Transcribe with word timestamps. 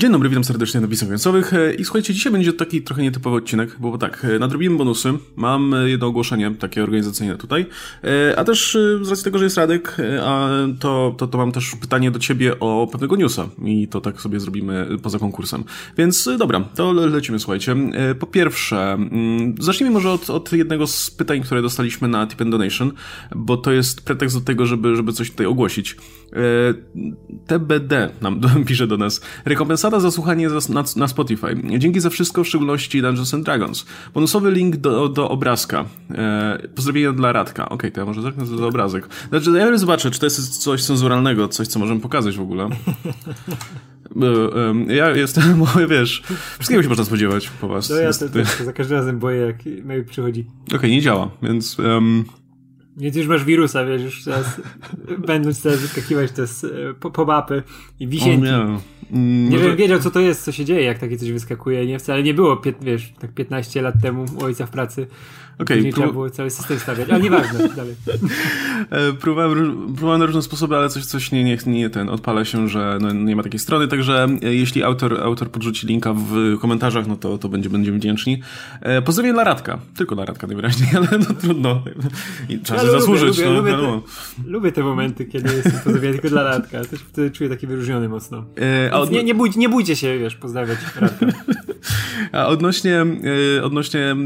Dzień 0.00 0.12
dobry, 0.12 0.28
witam 0.28 0.44
serdecznie 0.44 0.80
na 0.80 0.86
Wisach 0.86 1.08
Końcowych 1.08 1.54
e, 1.54 1.74
i 1.74 1.84
słuchajcie, 1.84 2.14
dzisiaj 2.14 2.32
będzie 2.32 2.52
taki 2.52 2.82
trochę 2.82 3.02
nietypowy 3.02 3.36
odcinek, 3.36 3.76
bo 3.78 3.98
tak, 3.98 4.24
e, 4.24 4.38
nadrobimy 4.38 4.76
bonusy, 4.76 5.12
mam 5.36 5.74
e, 5.74 5.90
jedno 5.90 6.06
ogłoszenie 6.06 6.54
takie 6.54 6.82
organizacyjne 6.82 7.36
tutaj, 7.36 7.66
a 8.36 8.44
też 8.44 8.78
z 9.02 9.10
racji 9.10 9.24
tego, 9.24 9.38
że 9.38 9.44
jest 9.44 9.56
Radek, 9.56 9.96
to, 10.80 11.14
to, 11.18 11.26
to 11.26 11.38
mam 11.38 11.52
też 11.52 11.76
pytanie 11.80 12.10
do 12.10 12.18
ciebie 12.18 12.60
o 12.60 12.88
pewnego 12.92 13.16
newsa 13.16 13.48
i 13.64 13.88
to 13.88 14.00
tak 14.00 14.20
sobie 14.20 14.40
zrobimy 14.40 14.88
poza 15.02 15.18
konkursem. 15.18 15.64
Więc 15.98 16.28
dobra, 16.38 16.60
to 16.60 16.92
lecimy, 16.92 17.38
słuchajcie. 17.38 17.76
Po 18.18 18.26
pierwsze, 18.26 18.92
mm, 18.92 19.54
zacznijmy 19.60 19.92
może 19.92 20.10
od, 20.10 20.30
od 20.30 20.52
jednego 20.52 20.86
z 20.86 21.10
pytań, 21.10 21.42
które 21.42 21.62
dostaliśmy 21.62 22.08
na 22.08 22.26
Tip 22.26 22.40
and 22.40 22.50
Donation, 22.50 22.92
bo 23.36 23.56
to 23.56 23.72
jest 23.72 24.04
pretekst 24.04 24.38
do 24.38 24.44
tego, 24.44 24.66
żeby, 24.66 24.96
żeby 24.96 25.12
coś 25.12 25.30
tutaj 25.30 25.46
ogłosić. 25.46 25.96
TBD 27.46 28.10
nam 28.20 28.40
pisze 28.68 28.86
do 28.86 28.96
nas. 28.96 29.20
Rekompensata 29.44 29.85
za 29.90 30.10
słuchanie 30.10 30.48
na, 30.68 30.84
na 30.96 31.08
Spotify. 31.08 31.56
Dzięki 31.78 32.00
za 32.00 32.10
wszystko, 32.10 32.44
w 32.44 32.48
szczególności 32.48 33.02
Dungeons 33.02 33.34
and 33.34 33.44
Dragons. 33.44 33.86
Bonusowy 34.14 34.50
link 34.50 34.76
do, 34.76 35.08
do 35.08 35.30
obrazka. 35.30 35.84
E, 36.10 36.58
pozdrowienia 36.74 37.12
dla 37.12 37.32
Radka. 37.32 37.64
Okej, 37.64 37.74
okay, 37.76 37.90
to 37.90 38.00
ja 38.00 38.06
może 38.06 38.22
zerknę 38.22 38.46
za 38.46 38.66
obrazek. 38.66 39.08
Znaczy, 39.28 39.50
ja 39.50 39.78
zobaczę, 39.78 40.10
czy 40.10 40.20
to 40.20 40.26
jest 40.26 40.58
coś 40.58 40.84
cenzuralnego, 40.84 41.48
coś, 41.48 41.68
co 41.68 41.78
możemy 41.78 42.00
pokazać 42.00 42.36
w 42.36 42.40
ogóle. 42.40 42.68
Ja 44.88 45.10
jestem, 45.10 45.64
wiesz, 45.90 46.22
wszystkiego 46.54 46.82
się 46.82 46.88
można 46.88 47.04
spodziewać 47.04 47.48
po 47.60 47.68
was. 47.68 47.90
No 47.90 47.96
ja 47.96 48.10
to 48.12 48.64
za 48.64 48.72
każdym 48.72 48.96
razem 48.96 49.18
boję, 49.18 49.40
jak 49.40 49.84
mail 49.84 50.04
przychodzi. 50.04 50.46
Okej, 50.66 50.78
okay, 50.78 50.90
nie 50.90 51.00
działa, 51.00 51.30
więc... 51.42 51.78
Um, 51.78 52.24
więc 52.96 53.16
już 53.16 53.26
masz 53.26 53.44
wirusa, 53.44 53.84
wiesz, 53.84 54.02
już 54.02 54.24
teraz 54.24 54.60
będąc 55.28 55.62
teraz 55.62 55.80
wyskakiwać 55.80 56.32
te 56.32 56.42
pop-upy 57.00 57.62
i 58.00 58.08
wisienki. 58.08 58.42
nie, 58.42 58.54
mm, 59.12 59.50
nie 59.50 59.58
wiem, 59.58 59.76
wiedział 59.76 59.98
co 59.98 60.10
to 60.10 60.20
jest, 60.20 60.44
co 60.44 60.52
się 60.52 60.64
dzieje, 60.64 60.82
jak 60.82 60.98
takie 60.98 61.16
coś 61.16 61.32
wyskakuje. 61.32 61.86
Nie, 61.86 61.98
wcale 61.98 62.22
nie 62.22 62.34
było, 62.34 62.62
wiesz, 62.80 63.12
tak 63.20 63.34
15 63.34 63.82
lat 63.82 63.94
temu 64.02 64.24
u 64.40 64.44
ojca 64.44 64.66
w 64.66 64.70
pracy 64.70 65.06
Okay, 65.58 65.92
trzeba 65.92 66.12
było 66.12 66.30
cały 66.30 66.50
system 66.50 66.78
stawiać, 66.78 67.10
ale 67.10 67.20
nieważne, 67.20 67.68
dalej. 67.76 67.94
E, 68.90 69.12
próbowałem, 69.12 69.86
próbowałem 69.86 70.20
na 70.20 70.26
różne 70.26 70.42
sposoby, 70.42 70.76
ale 70.76 70.88
coś, 70.88 71.06
coś 71.06 71.32
nie, 71.32 71.44
nie, 71.44 71.58
nie 71.66 71.90
ten, 71.90 72.08
odpala 72.08 72.44
się, 72.44 72.68
że 72.68 72.98
no, 73.00 73.12
nie 73.12 73.36
ma 73.36 73.42
takiej 73.42 73.60
strony, 73.60 73.88
także 73.88 74.26
e, 74.42 74.54
jeśli 74.54 74.82
autor, 74.82 75.20
autor 75.22 75.50
podrzuci 75.50 75.86
linka 75.86 76.14
w 76.14 76.58
komentarzach, 76.60 77.06
no 77.06 77.16
to, 77.16 77.38
to 77.38 77.48
będzie, 77.48 77.70
będziemy 77.70 77.98
wdzięczni. 77.98 78.42
E, 78.80 79.02
pozdrowienia 79.02 79.34
dla 79.34 79.44
Radka. 79.44 79.78
Tylko 79.96 80.14
dla 80.14 80.24
Radka 80.24 80.46
najwyraźniej, 80.46 80.90
ale 80.96 81.18
no 81.18 81.34
trudno. 81.40 81.82
I 82.48 82.58
trzeba 82.58 82.80
ja 82.80 82.86
się 82.86 82.92
zasłużyć. 82.92 83.38
Lubię, 83.38 83.50
no, 83.50 83.56
lubię, 83.56 84.02
te, 84.02 84.50
lubię, 84.50 84.72
te, 84.72 84.82
momenty, 84.82 85.24
kiedy 85.24 85.54
jestem 85.54 85.72
pozdrowienia 85.72 86.12
tylko 86.12 86.28
dla 86.28 86.42
Radka. 86.42 86.84
Też 86.84 87.00
wtedy 87.00 87.30
czuję 87.30 87.50
taki 87.50 87.66
wyróżniony 87.66 88.08
mocno. 88.08 88.44
E, 88.86 88.94
od... 88.94 89.10
nie, 89.10 89.24
nie, 89.24 89.34
bój, 89.34 89.50
nie 89.56 89.68
bójcie 89.68 89.96
się, 89.96 90.18
wiesz, 90.18 90.36
pozdrawiać 90.36 90.78
Radka. 91.00 91.26
A 92.32 92.46
odnośnie, 92.46 93.06
odnośnie 93.62 94.16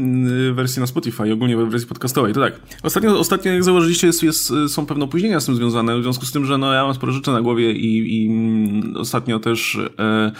wersji 0.53 0.79
na 0.79 0.87
Spotify, 0.87 1.20
Spotify, 1.21 1.33
ogólnie 1.33 1.57
w 1.57 1.69
wersji 1.69 1.87
podcastowej. 1.87 2.33
To 2.33 2.41
tak, 2.41 2.53
ostatnio, 2.83 3.19
ostatnio 3.19 3.51
jak 3.51 3.63
zauważyliście, 3.63 4.07
jest, 4.07 4.23
jest, 4.23 4.53
są 4.67 4.85
pewne 4.85 5.05
opóźnienia 5.05 5.39
z 5.39 5.45
tym 5.45 5.55
związane, 5.55 5.99
w 5.99 6.03
związku 6.03 6.25
z 6.25 6.31
tym, 6.31 6.45
że 6.45 6.57
no, 6.57 6.73
ja 6.73 6.83
mam 6.83 6.93
sporo 6.93 7.11
rzeczy 7.11 7.31
na 7.31 7.41
głowie 7.41 7.71
i, 7.71 8.23
i 8.23 8.27
mm, 8.27 8.97
ostatnio 8.97 9.39
też 9.39 9.77
e, 9.99 10.31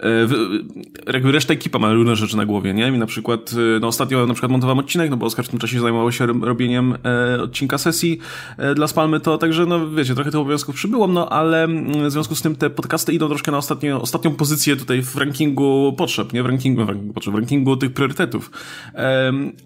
e, 0.00 1.12
jakby 1.12 1.32
reszta 1.32 1.54
ekipa 1.54 1.78
ma 1.78 1.92
różne 1.92 2.16
rzeczy 2.16 2.36
na 2.36 2.46
głowie, 2.46 2.74
nie? 2.74 2.88
I 2.88 2.98
na 2.98 3.06
przykład, 3.06 3.52
e, 3.76 3.80
no 3.80 3.86
ostatnio 3.86 4.26
na 4.26 4.34
przykład 4.34 4.52
montowałem 4.52 4.78
odcinek, 4.78 5.10
no 5.10 5.16
bo 5.16 5.26
Oskar 5.26 5.44
w 5.44 5.48
tym 5.48 5.58
czasie 5.58 5.80
zajmował 5.80 6.12
się 6.12 6.26
robieniem 6.26 6.94
e, 7.04 7.42
odcinka 7.42 7.78
sesji 7.78 8.18
e, 8.58 8.74
dla 8.74 8.86
Spalmy, 8.86 9.20
to 9.20 9.38
także, 9.38 9.66
no 9.66 9.90
wiecie, 9.90 10.14
trochę 10.14 10.30
tych 10.30 10.40
obowiązków 10.40 10.74
przybyło, 10.74 11.06
no 11.06 11.28
ale 11.28 11.64
mm, 11.64 12.08
w 12.08 12.12
związku 12.12 12.34
z 12.34 12.42
tym 12.42 12.56
te 12.56 12.70
podcasty 12.70 13.12
idą 13.12 13.28
troszkę 13.28 13.52
na 13.52 13.58
ostatnio, 13.58 14.02
ostatnią 14.02 14.34
pozycję 14.34 14.76
tutaj 14.76 15.02
w 15.02 15.16
rankingu 15.16 15.94
potrzeb, 15.98 16.32
nie? 16.32 16.42
W 16.42 16.46
rankingu, 16.46 16.84
w 16.84 16.88
rankingu 16.88 17.14
potrzeb, 17.14 17.34
w 17.34 17.36
rankingu 17.36 17.76
tych 17.76 17.92
priorytetów. 17.92 18.50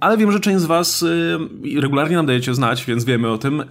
Ale 0.00 0.16
wiem, 0.16 0.32
że 0.32 0.40
część 0.50 0.62
z 0.62 0.66
Was 0.66 1.02
y, 1.02 1.38
regularnie 1.80 2.16
nam 2.16 2.26
dajecie 2.26 2.54
znać, 2.54 2.84
więc 2.84 3.04
wiemy 3.04 3.30
o 3.30 3.38
tym, 3.38 3.60
e, 3.60 3.64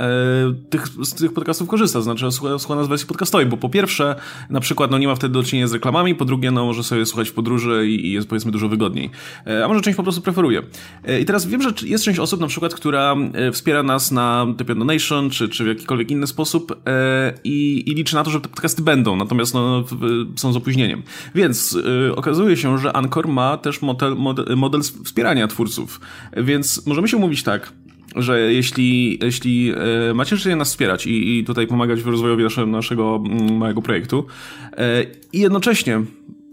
tych, 0.70 0.88
z 0.88 1.14
tych 1.14 1.34
podcastów 1.34 1.68
korzysta, 1.68 2.02
znaczy 2.02 2.32
słucha, 2.32 2.60
słucha 2.60 2.76
nas 2.76 2.88
w 2.88 2.90
wersji 2.90 3.08
podcastowej, 3.08 3.46
bo 3.46 3.58
po 3.58 3.70
pierwsze, 3.70 4.16
na 4.50 4.60
przykład, 4.60 4.92
no 4.92 4.98
nie 4.98 5.08
ma 5.08 5.16
wtedy 5.16 5.34
do 5.34 5.44
czynienia 5.44 5.68
z 5.68 5.74
reklamami, 5.74 6.16
po 6.16 6.26
drugie, 6.26 6.52
no 6.52 6.66
może 6.66 6.84
sobie 6.84 7.06
słuchać 7.06 7.30
w 7.30 7.34
podróży 7.34 7.88
i, 7.88 8.12
jest 8.12 8.28
powiedzmy 8.28 8.52
dużo 8.52 8.70
wygodniej. 8.70 9.10
E, 9.48 9.66
a 9.66 9.68
może 9.68 9.82
część 9.82 9.98
po 9.98 10.04
prostu 10.04 10.22
preferuje. 10.22 10.62
E, 11.04 11.20
I 11.20 11.26
teraz 11.26 11.46
wiem, 11.46 11.62
że 11.62 11.70
jest 11.84 12.04
część 12.04 12.20
osób 12.20 12.42
na 12.42 12.48
przykład, 12.48 12.76
która 12.76 13.16
wspiera 13.54 13.84
nas 13.84 14.12
na 14.12 14.48
typie 14.58 14.76
donation, 14.76 15.30
czy, 15.30 15.50
czy 15.50 15.64
w 15.64 15.68
jakikolwiek 15.68 16.12
inny 16.12 16.28
sposób 16.28 16.82
i, 17.44 17.84
i 17.88 17.96
liczy 17.96 18.16
na 18.16 18.24
to, 18.24 18.32
że 18.32 18.42
te 18.42 18.50
podcasty 18.50 18.82
będą, 18.82 19.16
natomiast 19.16 19.54
no, 19.54 19.84
są 20.36 20.54
z 20.54 20.56
opóźnieniem. 20.56 21.04
Więc 21.36 21.78
okazuje 22.16 22.58
się, 22.58 22.78
że 22.78 22.94
Anchor 22.94 23.28
ma 23.28 23.58
też 23.58 23.82
model, 23.82 24.16
model, 24.16 24.58
model 24.58 24.82
wspierania 24.82 25.48
twórców, 25.48 26.00
więc 26.38 26.69
więc 26.70 26.88
możemy 26.88 27.08
się 27.08 27.18
umówić 27.18 27.44
tak, 27.44 27.74
że 28.16 28.54
jeśli, 28.54 29.20
jeśli 29.22 29.74
e, 30.10 30.14
macie 30.14 30.36
życzenie 30.36 30.56
nas 30.56 30.70
wspierać 30.70 31.06
i, 31.06 31.40
i 31.40 31.44
tutaj 31.44 31.68
pomagać 31.68 32.02
w 32.02 32.08
rozwojowi 32.08 32.44
naszego, 32.44 32.68
naszego 32.68 33.24
mm, 33.26 33.58
małego 33.58 33.82
projektu 33.82 34.26
e, 34.78 35.04
i 35.34 35.40
jednocześnie 35.40 36.02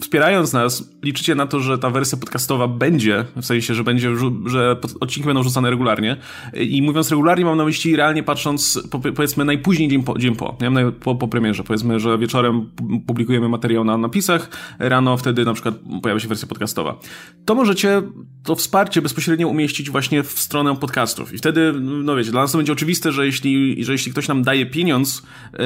wspierając 0.00 0.52
nas, 0.52 0.90
liczycie 1.02 1.34
na 1.34 1.46
to, 1.46 1.60
że 1.60 1.78
ta 1.78 1.90
wersja 1.90 2.18
podcastowa 2.18 2.68
będzie, 2.68 3.24
w 3.36 3.44
sensie, 3.44 3.74
że 3.74 3.84
będzie, 3.84 4.10
że 4.46 4.76
odcinki 5.00 5.26
będą 5.26 5.42
rzucane 5.42 5.70
regularnie. 5.70 6.16
I 6.54 6.82
mówiąc 6.82 7.10
regularnie, 7.10 7.44
mam 7.44 7.58
na 7.58 7.64
myśli 7.64 7.96
realnie 7.96 8.22
patrząc, 8.22 8.88
powiedzmy, 9.16 9.44
najpóźniej 9.44 9.88
dzień 9.88 10.02
po, 10.02 10.18
dzień 10.18 10.36
po, 10.36 10.56
nie? 10.60 10.92
po, 10.92 11.14
po 11.14 11.28
premierze. 11.28 11.64
Powiedzmy, 11.64 12.00
że 12.00 12.18
wieczorem 12.18 12.70
publikujemy 13.06 13.48
materiał 13.48 13.84
na 13.84 13.98
napisach, 13.98 14.50
rano 14.78 15.16
wtedy 15.16 15.44
na 15.44 15.54
przykład 15.54 15.74
pojawia 16.02 16.20
się 16.20 16.28
wersja 16.28 16.48
podcastowa. 16.48 16.98
To 17.44 17.54
możecie 17.54 18.02
to 18.44 18.54
wsparcie 18.54 19.02
bezpośrednio 19.02 19.48
umieścić 19.48 19.90
właśnie 19.90 20.22
w 20.22 20.40
stronę 20.40 20.76
podcastów. 20.76 21.34
I 21.34 21.38
wtedy, 21.38 21.72
no 21.80 22.16
wiecie, 22.16 22.30
dla 22.30 22.40
nas 22.40 22.52
to 22.52 22.58
będzie 22.58 22.72
oczywiste, 22.72 23.12
że 23.12 23.26
jeśli, 23.26 23.84
że 23.84 23.92
jeśli 23.92 24.12
ktoś 24.12 24.28
nam 24.28 24.42
daje 24.42 24.66
pieniądz, 24.66 25.22
e, 25.54 25.58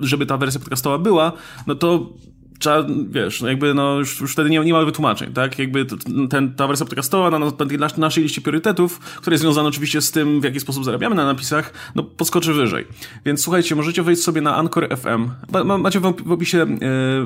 żeby 0.00 0.26
ta 0.26 0.36
wersja 0.36 0.60
podcastowa 0.60 0.98
była, 0.98 1.32
no 1.66 1.74
to 1.74 2.12
trzeba, 2.58 2.86
wiesz, 3.10 3.40
no 3.40 3.48
jakby 3.48 3.74
no 3.74 3.98
już, 3.98 4.20
już 4.20 4.32
wtedy 4.32 4.50
nie, 4.50 4.60
nie 4.60 4.72
ma 4.72 4.84
wytłumaczeń, 4.84 5.32
tak? 5.32 5.58
Jakby 5.58 5.86
ten, 6.30 6.54
ta 6.54 6.66
wersja 6.66 6.86
podcastowa 6.86 7.30
na, 7.30 7.38
na 7.78 7.88
naszej 7.96 8.22
liście 8.22 8.40
priorytetów, 8.40 8.98
która 8.98 9.34
jest 9.34 9.42
związana 9.42 9.68
oczywiście 9.68 10.00
z 10.00 10.10
tym, 10.10 10.40
w 10.40 10.44
jaki 10.44 10.60
sposób 10.60 10.84
zarabiamy 10.84 11.14
na 11.14 11.24
napisach, 11.24 11.72
no 11.94 12.02
podskoczy 12.02 12.52
wyżej. 12.52 12.86
Więc 13.24 13.40
słuchajcie, 13.42 13.74
możecie 13.74 14.02
wejść 14.02 14.22
sobie 14.22 14.40
na 14.40 14.56
Anchor 14.56 14.88
FM. 14.96 15.28
Ma, 15.64 15.78
macie 15.78 16.00
w 16.00 16.32
opisie 16.32 16.62
e, 16.62 16.66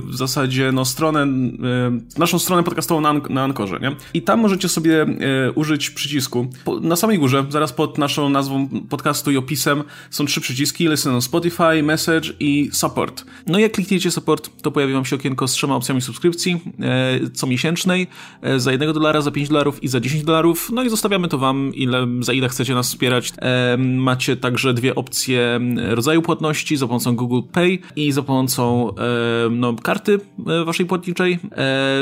w 0.00 0.16
zasadzie 0.16 0.72
no 0.72 0.84
stronę, 0.84 1.22
e, 1.22 2.18
naszą 2.18 2.38
stronę 2.38 2.62
podcastową 2.62 3.00
na, 3.00 3.12
na 3.12 3.46
nie? 3.80 3.96
I 4.14 4.22
tam 4.22 4.40
możecie 4.40 4.68
sobie 4.68 5.02
e, 5.02 5.52
użyć 5.52 5.90
przycisku. 5.90 6.50
Po, 6.64 6.80
na 6.80 6.96
samej 6.96 7.18
górze, 7.18 7.46
zaraz 7.48 7.72
pod 7.72 7.98
naszą 7.98 8.28
nazwą 8.28 8.68
podcastu 8.88 9.30
i 9.30 9.36
opisem 9.36 9.84
są 10.10 10.26
trzy 10.26 10.40
przyciski, 10.40 10.88
Listen 10.88 11.14
on 11.14 11.22
Spotify, 11.22 11.82
Message 11.82 12.30
i 12.40 12.70
Support. 12.72 13.24
No 13.46 13.58
i 13.58 13.62
jak 13.62 13.72
klikniecie 13.72 14.10
Support, 14.10 14.50
to 14.62 14.70
pojawi 14.70 14.92
wam 14.92 15.04
się 15.04 15.16
okienko 15.22 15.48
z 15.48 15.52
trzema 15.52 15.74
opcjami 15.74 16.00
subskrypcji 16.00 16.60
e, 16.80 17.30
co 17.30 17.46
miesięcznej 17.46 18.06
e, 18.42 18.60
za 18.60 18.72
1 18.72 18.92
dolara, 18.92 19.20
za 19.20 19.30
5 19.30 19.48
dolarów 19.48 19.82
i 19.82 19.88
za 19.88 20.00
10 20.00 20.24
dolarów. 20.24 20.70
No 20.72 20.82
i 20.82 20.90
zostawiamy 20.90 21.28
to 21.28 21.38
wam, 21.38 21.74
ile, 21.74 22.06
za 22.20 22.32
ile 22.32 22.48
chcecie 22.48 22.74
nas 22.74 22.88
wspierać. 22.88 23.32
E, 23.38 23.76
macie 23.76 24.36
także 24.36 24.74
dwie 24.74 24.94
opcje 24.94 25.60
rodzaju 25.76 26.22
płatności 26.22 26.76
za 26.76 26.86
pomocą 26.86 27.16
Google 27.16 27.40
Pay 27.52 27.78
i 27.96 28.12
za 28.12 28.22
pomocą 28.22 28.94
no, 29.50 29.74
karty 29.82 30.20
waszej 30.66 30.86
płatniczej. 30.86 31.38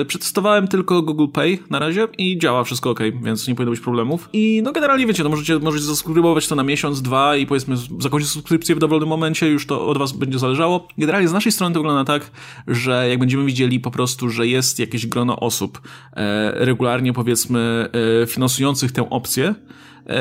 Przetestowałem 0.07 0.69
tylko 0.69 1.03
Google 1.03 1.27
Pay 1.33 1.59
na 1.71 1.79
razie 1.79 2.09
i 2.19 2.39
działa 2.39 2.65
wszystko 2.65 2.91
ok, 2.91 3.01
więc 3.23 3.49
nie 3.49 3.55
powinno 3.55 3.71
być 3.71 3.81
problemów. 3.81 4.29
I 4.33 4.61
no 4.65 4.73
generalnie 4.73 5.07
wiecie, 5.07 5.23
no 5.23 5.31
możecie, 5.31 5.59
możecie 5.59 5.85
zasubskrybować 5.85 6.49
to 6.49 6.55
na 6.55 6.63
miesiąc, 6.63 7.03
dwa 7.03 7.37
i 7.37 7.47
powiedzmy 7.47 7.77
zakończyć 7.99 8.31
subskrypcję 8.31 8.75
w 8.75 8.79
dowolnym 8.79 9.09
momencie, 9.09 9.49
już 9.49 9.67
to 9.67 9.87
od 9.87 9.99
was 9.99 10.13
będzie 10.13 10.39
zależało. 10.39 10.89
Generalnie 10.99 11.29
z 11.29 11.33
naszej 11.33 11.53
strony 11.53 11.75
to 11.75 11.81
wygląda 11.81 12.05
tak, 12.05 12.31
że 12.69 13.10
jak 13.11 13.19
będziemy 13.19 13.45
widzieli 13.45 13.81
po 13.81 13.91
prostu, 13.91 14.31
że 14.31 14.47
jest 14.47 14.79
jakieś 14.79 15.07
grono 15.07 15.41
osób 15.41 15.81
e, 16.13 16.65
regularnie, 16.65 17.13
powiedzmy, 17.13 17.89
e, 18.23 18.27
finansujących 18.27 18.93
tę 18.93 19.11
opcję, 19.11 19.55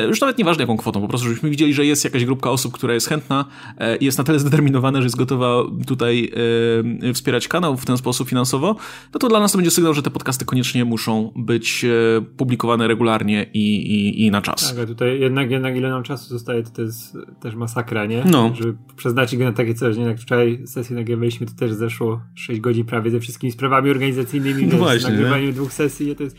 już 0.08 0.22
nawet 0.22 0.38
nieważne 0.38 0.64
jaką 0.64 0.78
kwotą, 0.78 1.02
po 1.02 1.08
prostu 1.08 1.28
żebyśmy 1.28 1.50
widzieli, 1.50 1.74
że 1.74 1.86
jest 1.86 2.04
jakaś 2.04 2.26
grupka 2.26 2.52
osób, 2.52 2.74
która 2.74 2.94
jest 2.94 3.08
chętna 3.08 3.46
e, 3.78 3.96
i 3.96 4.06
jest 4.06 4.18
na 4.18 4.24
tyle 4.24 4.40
zdeterminowana, 4.40 5.00
że 5.00 5.06
jest 5.06 5.18
gotowa 5.18 5.64
tutaj 5.88 6.32
e, 7.10 7.14
wspierać 7.14 7.48
kanał 7.48 7.78
w 7.78 7.86
ten 7.86 7.98
sposób 7.98 8.30
finansowo, 8.30 8.76
no 9.14 9.20
to 9.20 9.28
dla 9.28 9.40
nas 9.40 9.52
to 9.52 9.58
będzie 9.58 9.72
sygnał, 9.72 9.94
że 9.94 10.04
te 10.04 10.10
podcasty 10.10 10.46
koniecznie 10.46 10.86
muszą 10.86 11.32
być 11.36 11.86
publikowane 12.38 12.88
regularnie 12.88 13.46
i, 13.54 13.76
i, 13.76 14.26
i 14.26 14.32
na 14.32 14.42
czas. 14.42 14.70
Tak, 14.70 14.84
a 14.84 14.88
tutaj 14.88 15.20
jednak, 15.20 15.52
jednak 15.52 15.76
ile 15.76 15.90
nam 15.90 16.04
czasu 16.04 16.30
zostaje, 16.30 16.64
to, 16.64 16.70
to 16.70 16.82
jest 16.82 17.18
też 17.42 17.56
masakra, 17.56 18.06
nie? 18.06 18.24
No. 18.26 18.52
Żeby 18.56 18.76
przeznaczyć 18.96 19.40
go 19.40 19.46
na 19.46 19.54
takie 19.54 19.74
coś, 19.74 19.98
nie? 19.98 20.04
Jak 20.04 20.20
wczoraj 20.20 20.68
sesję 20.68 20.96
nagrywaliśmy, 20.96 21.48
to 21.48 21.54
też 21.54 21.74
zeszło 21.74 22.22
6 22.36 22.60
godzin 22.60 22.86
prawie 22.86 23.12
ze 23.12 23.20
wszystkimi 23.20 23.52
sprawami 23.52 23.90
organizacyjnymi, 23.90 24.68
no 24.68 24.78
właśnie, 24.78 25.10
nagrywaniem 25.10 25.54
dwóch 25.54 25.74
sesji, 25.74 26.16
to 26.16 26.24
jest. 26.24 26.38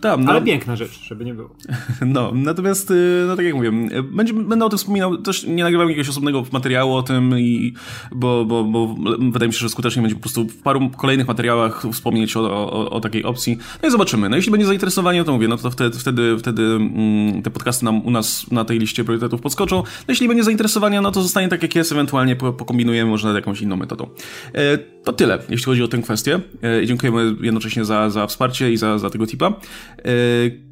Tam, 0.00 0.24
no. 0.24 0.30
Ale 0.30 0.42
piękna 0.42 0.76
rzecz, 0.76 1.02
żeby 1.02 1.24
nie 1.24 1.34
było. 1.34 1.50
No, 2.06 2.32
natomiast, 2.34 2.90
y, 2.90 3.24
no 3.26 3.36
tak 3.36 3.44
jak 3.44 3.54
mówię, 3.54 3.72
będzie, 4.02 4.32
będę 4.32 4.64
o 4.64 4.68
tym 4.68 4.78
wspominał, 4.78 5.16
też 5.16 5.46
nie 5.46 5.62
nagrywam 5.62 5.88
jakiegoś 5.88 6.08
osobnego 6.08 6.44
materiału 6.52 6.94
o 6.94 7.02
tym, 7.02 7.38
i, 7.38 7.74
bo, 8.12 8.44
bo, 8.44 8.64
bo 8.64 8.96
wydaje 9.18 9.48
mi 9.48 9.54
się, 9.54 9.60
że 9.60 9.68
skutecznie 9.68 10.02
będzie 10.02 10.16
po 10.16 10.20
prostu 10.20 10.48
w 10.48 10.56
paru 10.56 10.90
kolejnych 10.90 11.26
materiałach 11.26 11.82
wspomnieć 11.92 12.36
o, 12.36 12.40
o, 12.40 12.90
o 12.90 13.00
takiej 13.00 13.24
opcji. 13.24 13.58
No 13.82 13.88
i 13.88 13.92
zobaczymy. 13.92 14.28
No 14.28 14.36
jeśli 14.36 14.52
będzie 14.52 14.66
zainteresowanie, 14.66 15.24
to 15.24 15.32
mówię, 15.32 15.48
no 15.48 15.56
to 15.56 15.70
wtedy, 15.70 15.98
wtedy, 15.98 16.38
wtedy 16.38 16.62
mm, 16.62 17.42
te 17.42 17.50
podcasty 17.50 17.84
nam 17.84 18.06
u 18.06 18.10
nas 18.10 18.50
na 18.50 18.64
tej 18.64 18.78
liście 18.78 19.04
priorytetów 19.04 19.40
podskoczą. 19.40 19.76
No 19.76 19.84
jeśli 20.08 20.28
będzie 20.28 20.44
zainteresowanie, 20.44 21.00
no 21.00 21.10
to 21.10 21.22
zostanie 21.22 21.48
tak 21.48 21.62
jak 21.62 21.74
jest, 21.74 21.92
ewentualnie 21.92 22.36
pokombinujemy 22.36 23.10
może 23.10 23.28
nad 23.28 23.36
jakąś 23.36 23.60
inną 23.60 23.76
metodą. 23.76 24.08
E, 24.54 24.78
to 24.78 25.12
tyle, 25.12 25.38
jeśli 25.48 25.64
chodzi 25.64 25.82
o 25.82 25.88
tę 25.88 25.98
kwestię. 25.98 26.40
E, 26.62 26.86
dziękujemy 26.86 27.36
jednocześnie 27.40 27.84
za, 27.84 28.10
za 28.10 28.26
wsparcie 28.26 28.72
i 28.72 28.76
za, 28.76 28.98
za 28.98 29.10
tego 29.10 29.26
tipa. 29.26 29.51
E, 29.98 30.02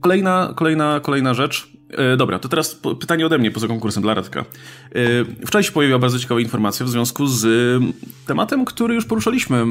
kolejna, 0.01 0.53
kolejna, 0.57 1.01
kolejna 1.01 1.35
rzecz. 1.35 1.69
E, 1.91 2.17
dobra, 2.17 2.39
to 2.39 2.49
teraz 2.49 2.81
pytanie 3.01 3.27
ode 3.27 3.39
mnie 3.39 3.51
poza 3.51 3.69
konkursem 3.69 4.03
dla 4.03 4.15
Radka. 4.15 4.45
Wczoraj 5.47 5.65
się 5.65 5.73
pojawiła 5.73 5.99
bardzo 5.99 6.19
ciekawa 6.19 6.41
informacja 6.41 6.87
w 6.87 6.89
związku 6.89 7.27
z 7.27 7.47
tematem, 8.27 8.65
który 8.65 8.95
już 8.95 9.05
poruszaliśmy 9.05 9.65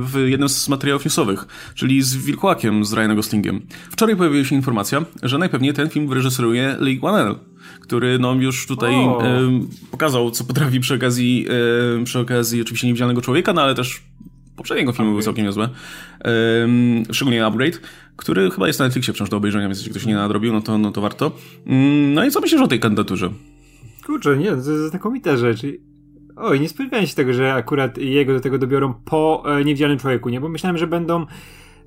w 0.00 0.24
jednym 0.26 0.48
z 0.48 0.68
materiałów 0.68 1.04
newsowych, 1.04 1.46
czyli 1.74 2.02
z 2.02 2.16
Wilkołakiem, 2.16 2.84
z 2.84 2.92
Ryanem 2.92 3.16
Goslingiem. 3.16 3.60
Wczoraj 3.90 4.16
pojawiła 4.16 4.44
się 4.44 4.54
informacja, 4.54 5.04
że 5.22 5.38
najpewniej 5.38 5.72
ten 5.72 5.88
film 5.88 6.08
wyreżyseruje 6.08 6.76
Lee 6.80 7.00
Wanell, 7.00 7.34
który 7.80 8.18
no, 8.18 8.34
już 8.34 8.66
tutaj 8.66 8.94
pokazał, 9.90 10.30
co 10.30 10.44
potrafi 10.44 10.80
przy 10.80 10.94
okazji, 10.94 11.46
przy 12.04 12.18
okazji 12.18 12.62
oczywiście 12.62 12.86
niewidzialnego 12.86 13.22
człowieka, 13.22 13.52
no 13.52 13.62
ale 13.62 13.74
też 13.74 14.02
poprzedniego 14.56 14.92
filmu 14.92 15.12
był 15.12 15.22
całkiem 15.22 15.44
niezły. 15.44 15.68
Um, 16.24 17.02
szczególnie 17.12 17.46
Upgrade, 17.46 17.80
który 18.16 18.50
chyba 18.50 18.66
jest 18.66 18.78
na 18.78 18.84
Netflixie 18.84 19.14
wciąż 19.14 19.30
do 19.30 19.36
obejrzenia, 19.36 19.66
więc 19.66 19.78
jeśli 19.78 19.90
ktoś 19.90 20.06
nie 20.06 20.14
nadrobił, 20.14 20.52
no 20.52 20.60
to, 20.60 20.78
no 20.78 20.92
to 20.92 21.00
warto. 21.00 21.32
Um, 21.66 22.14
no 22.14 22.24
i 22.24 22.30
co 22.30 22.40
myślisz 22.40 22.60
o 22.60 22.68
tej 22.68 22.80
kandydaturze? 22.80 23.30
Kurczę, 24.06 24.36
nie, 24.36 24.48
to 24.48 24.56
jest 24.56 24.90
znakomita 24.90 25.36
rzecz. 25.36 25.62
Oj, 26.36 26.60
nie 26.60 26.68
spodziewałem 26.68 27.06
się 27.06 27.14
tego, 27.14 27.32
że 27.32 27.54
akurat 27.54 27.98
jego 27.98 28.34
do 28.34 28.40
tego 28.40 28.58
dobiorą 28.58 28.94
po 29.04 29.42
e, 29.46 29.64
Niewidzialnym 29.64 29.98
Człowieku, 29.98 30.28
nie? 30.28 30.40
Bo 30.40 30.48
myślałem, 30.48 30.78
że 30.78 30.86
będą 30.86 31.26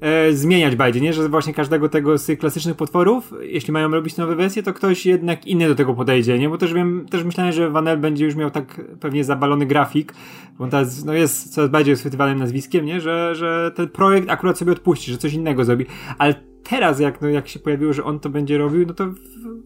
e, 0.01 0.33
zmieniać 0.33 0.75
bardziej, 0.75 1.01
nie? 1.01 1.13
Że 1.13 1.29
właśnie 1.29 1.53
każdego 1.53 1.89
tego 1.89 2.17
z 2.17 2.25
tych 2.25 2.39
klasycznych 2.39 2.75
potworów, 2.75 3.33
jeśli 3.41 3.73
mają 3.73 3.91
robić 3.91 4.17
nowe 4.17 4.35
wersje, 4.35 4.63
to 4.63 4.73
ktoś 4.73 5.05
jednak 5.05 5.47
inny 5.47 5.67
do 5.67 5.75
tego 5.75 5.93
podejdzie, 5.93 6.39
nie? 6.39 6.49
Bo 6.49 6.57
też 6.57 6.73
wiem, 6.73 7.05
też 7.09 7.23
myślałem, 7.23 7.53
że 7.53 7.69
Vanel 7.69 7.97
będzie 7.97 8.25
już 8.25 8.35
miał 8.35 8.51
tak 8.51 8.81
pewnie 8.99 9.23
zabalony 9.23 9.65
grafik, 9.65 10.13
bo 10.57 10.63
on 10.63 10.69
teraz, 10.69 11.05
no 11.05 11.13
jest 11.13 11.53
coraz 11.53 11.69
bardziej 11.69 11.97
schwytywanym 11.97 12.39
nazwiskiem, 12.39 12.85
nie? 12.85 13.01
Że, 13.01 13.35
że 13.35 13.71
ten 13.75 13.89
projekt 13.89 14.29
akurat 14.29 14.57
sobie 14.57 14.71
odpuści, 14.71 15.11
że 15.11 15.17
coś 15.17 15.33
innego 15.33 15.65
zrobi. 15.65 15.85
Ale 16.17 16.48
teraz, 16.69 16.99
jak, 16.99 17.21
no, 17.21 17.29
jak 17.29 17.47
się 17.47 17.59
pojawiło, 17.59 17.93
że 17.93 18.03
on 18.03 18.19
to 18.19 18.29
będzie 18.29 18.57
robił, 18.57 18.85
no 18.87 18.93
to 18.93 19.05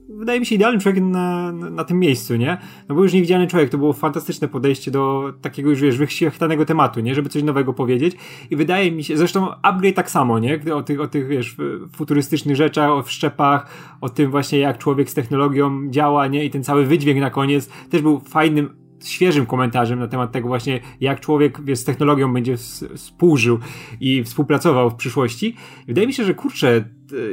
wydaje 0.10 0.40
mi 0.40 0.46
się 0.46 0.56
idealny 0.56 0.80
człowiek 0.80 1.04
na, 1.04 1.52
na, 1.52 1.70
na, 1.70 1.84
tym 1.84 2.00
miejscu, 2.00 2.36
nie? 2.36 2.58
No 2.90 2.96
bo 2.96 3.04
już 3.04 3.14
niewidzialny 3.14 3.48
człowiek, 3.48 3.70
to 3.70 3.78
było 3.78 3.94
fantastyczne 3.94 4.48
podejście 4.48 4.92
do 4.92 5.34
takiego 5.42 5.70
już, 5.70 5.82
wiesz, 5.82 5.98
wychwytanego 5.98 6.66
tematu, 6.66 7.00
nie? 7.00 7.16
Żeby 7.16 7.30
coś 7.30 7.44
nowego 7.44 7.74
powiedzieć 7.74 8.16
i 8.52 8.56
wydaje 8.56 8.92
mi 8.92 9.04
się, 9.04 9.18
zresztą 9.18 9.48
Upgrade 9.62 9.96
tak 9.96 10.12
samo, 10.12 10.40
nie? 10.40 10.60
O 10.74 10.84
tych, 10.84 11.02
o 11.02 11.08
tych, 11.08 11.28
wiesz, 11.28 11.56
futurystycznych 11.96 12.56
rzeczach, 12.56 12.90
o 12.90 13.04
wszczepach, 13.04 13.68
o 14.02 14.10
tym 14.10 14.32
właśnie 14.32 14.60
jak 14.60 14.78
człowiek 14.78 15.10
z 15.10 15.14
technologią 15.14 15.90
działa, 15.90 16.28
nie? 16.28 16.46
I 16.46 16.50
ten 16.50 16.64
cały 16.64 16.86
wydźwięk 16.86 17.20
na 17.20 17.30
koniec 17.30 17.70
też 17.90 18.02
był 18.02 18.20
fajnym 18.20 18.83
świeżym 19.06 19.46
komentarzem 19.46 20.00
na 20.00 20.08
temat 20.08 20.32
tego 20.32 20.48
właśnie, 20.48 20.80
jak 21.02 21.20
człowiek 21.20 21.62
wiesz, 21.64 21.80
z 21.80 21.84
technologią 21.84 22.34
będzie 22.34 22.58
współżył 22.96 23.60
i 24.00 24.24
współpracował 24.24 24.90
w 24.90 24.96
przyszłości. 24.96 25.56
Wydaje 25.88 26.08
mi 26.08 26.14
się, 26.14 26.24
że 26.24 26.34
kurczę, 26.34 26.86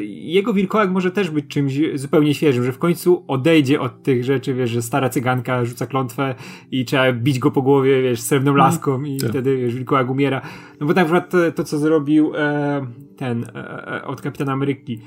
jego 0.07 0.53
wilkołak 0.53 0.91
może 0.91 1.11
też 1.11 1.31
być 1.31 1.47
czymś 1.47 1.81
zupełnie 1.95 2.35
świeżym, 2.35 2.65
że 2.65 2.73
w 2.73 2.79
końcu 2.79 3.25
odejdzie 3.29 3.81
od 3.81 4.03
tych 4.03 4.25
rzeczy, 4.25 4.55
wiesz, 4.55 4.71
że 4.71 4.83
stara 4.83 5.09
cyganka 5.09 5.65
rzuca 5.65 5.87
klątwę 5.87 6.35
i 6.71 6.85
trzeba 6.85 7.13
bić 7.13 7.39
go 7.39 7.51
po 7.51 7.63
głowie, 7.63 8.03
wiesz, 8.03 8.21
srebrną 8.21 8.53
mhm. 8.53 8.71
laską 8.71 9.03
i 9.03 9.19
tak. 9.19 9.31
wtedy, 9.31 9.57
wiesz, 9.57 9.75
wilkołak 9.75 10.11
umiera. 10.11 10.41
No 10.81 10.87
bo 10.87 10.93
na 10.93 11.05
przykład 11.05 11.33
to, 11.55 11.65
co 11.65 11.79
zrobił 11.79 12.33
e, 12.37 12.87
ten 13.17 13.45
e, 13.45 13.87
e 13.87 14.05
od 14.05 14.21
Kapitana 14.21 14.53
Ameryki. 14.53 15.01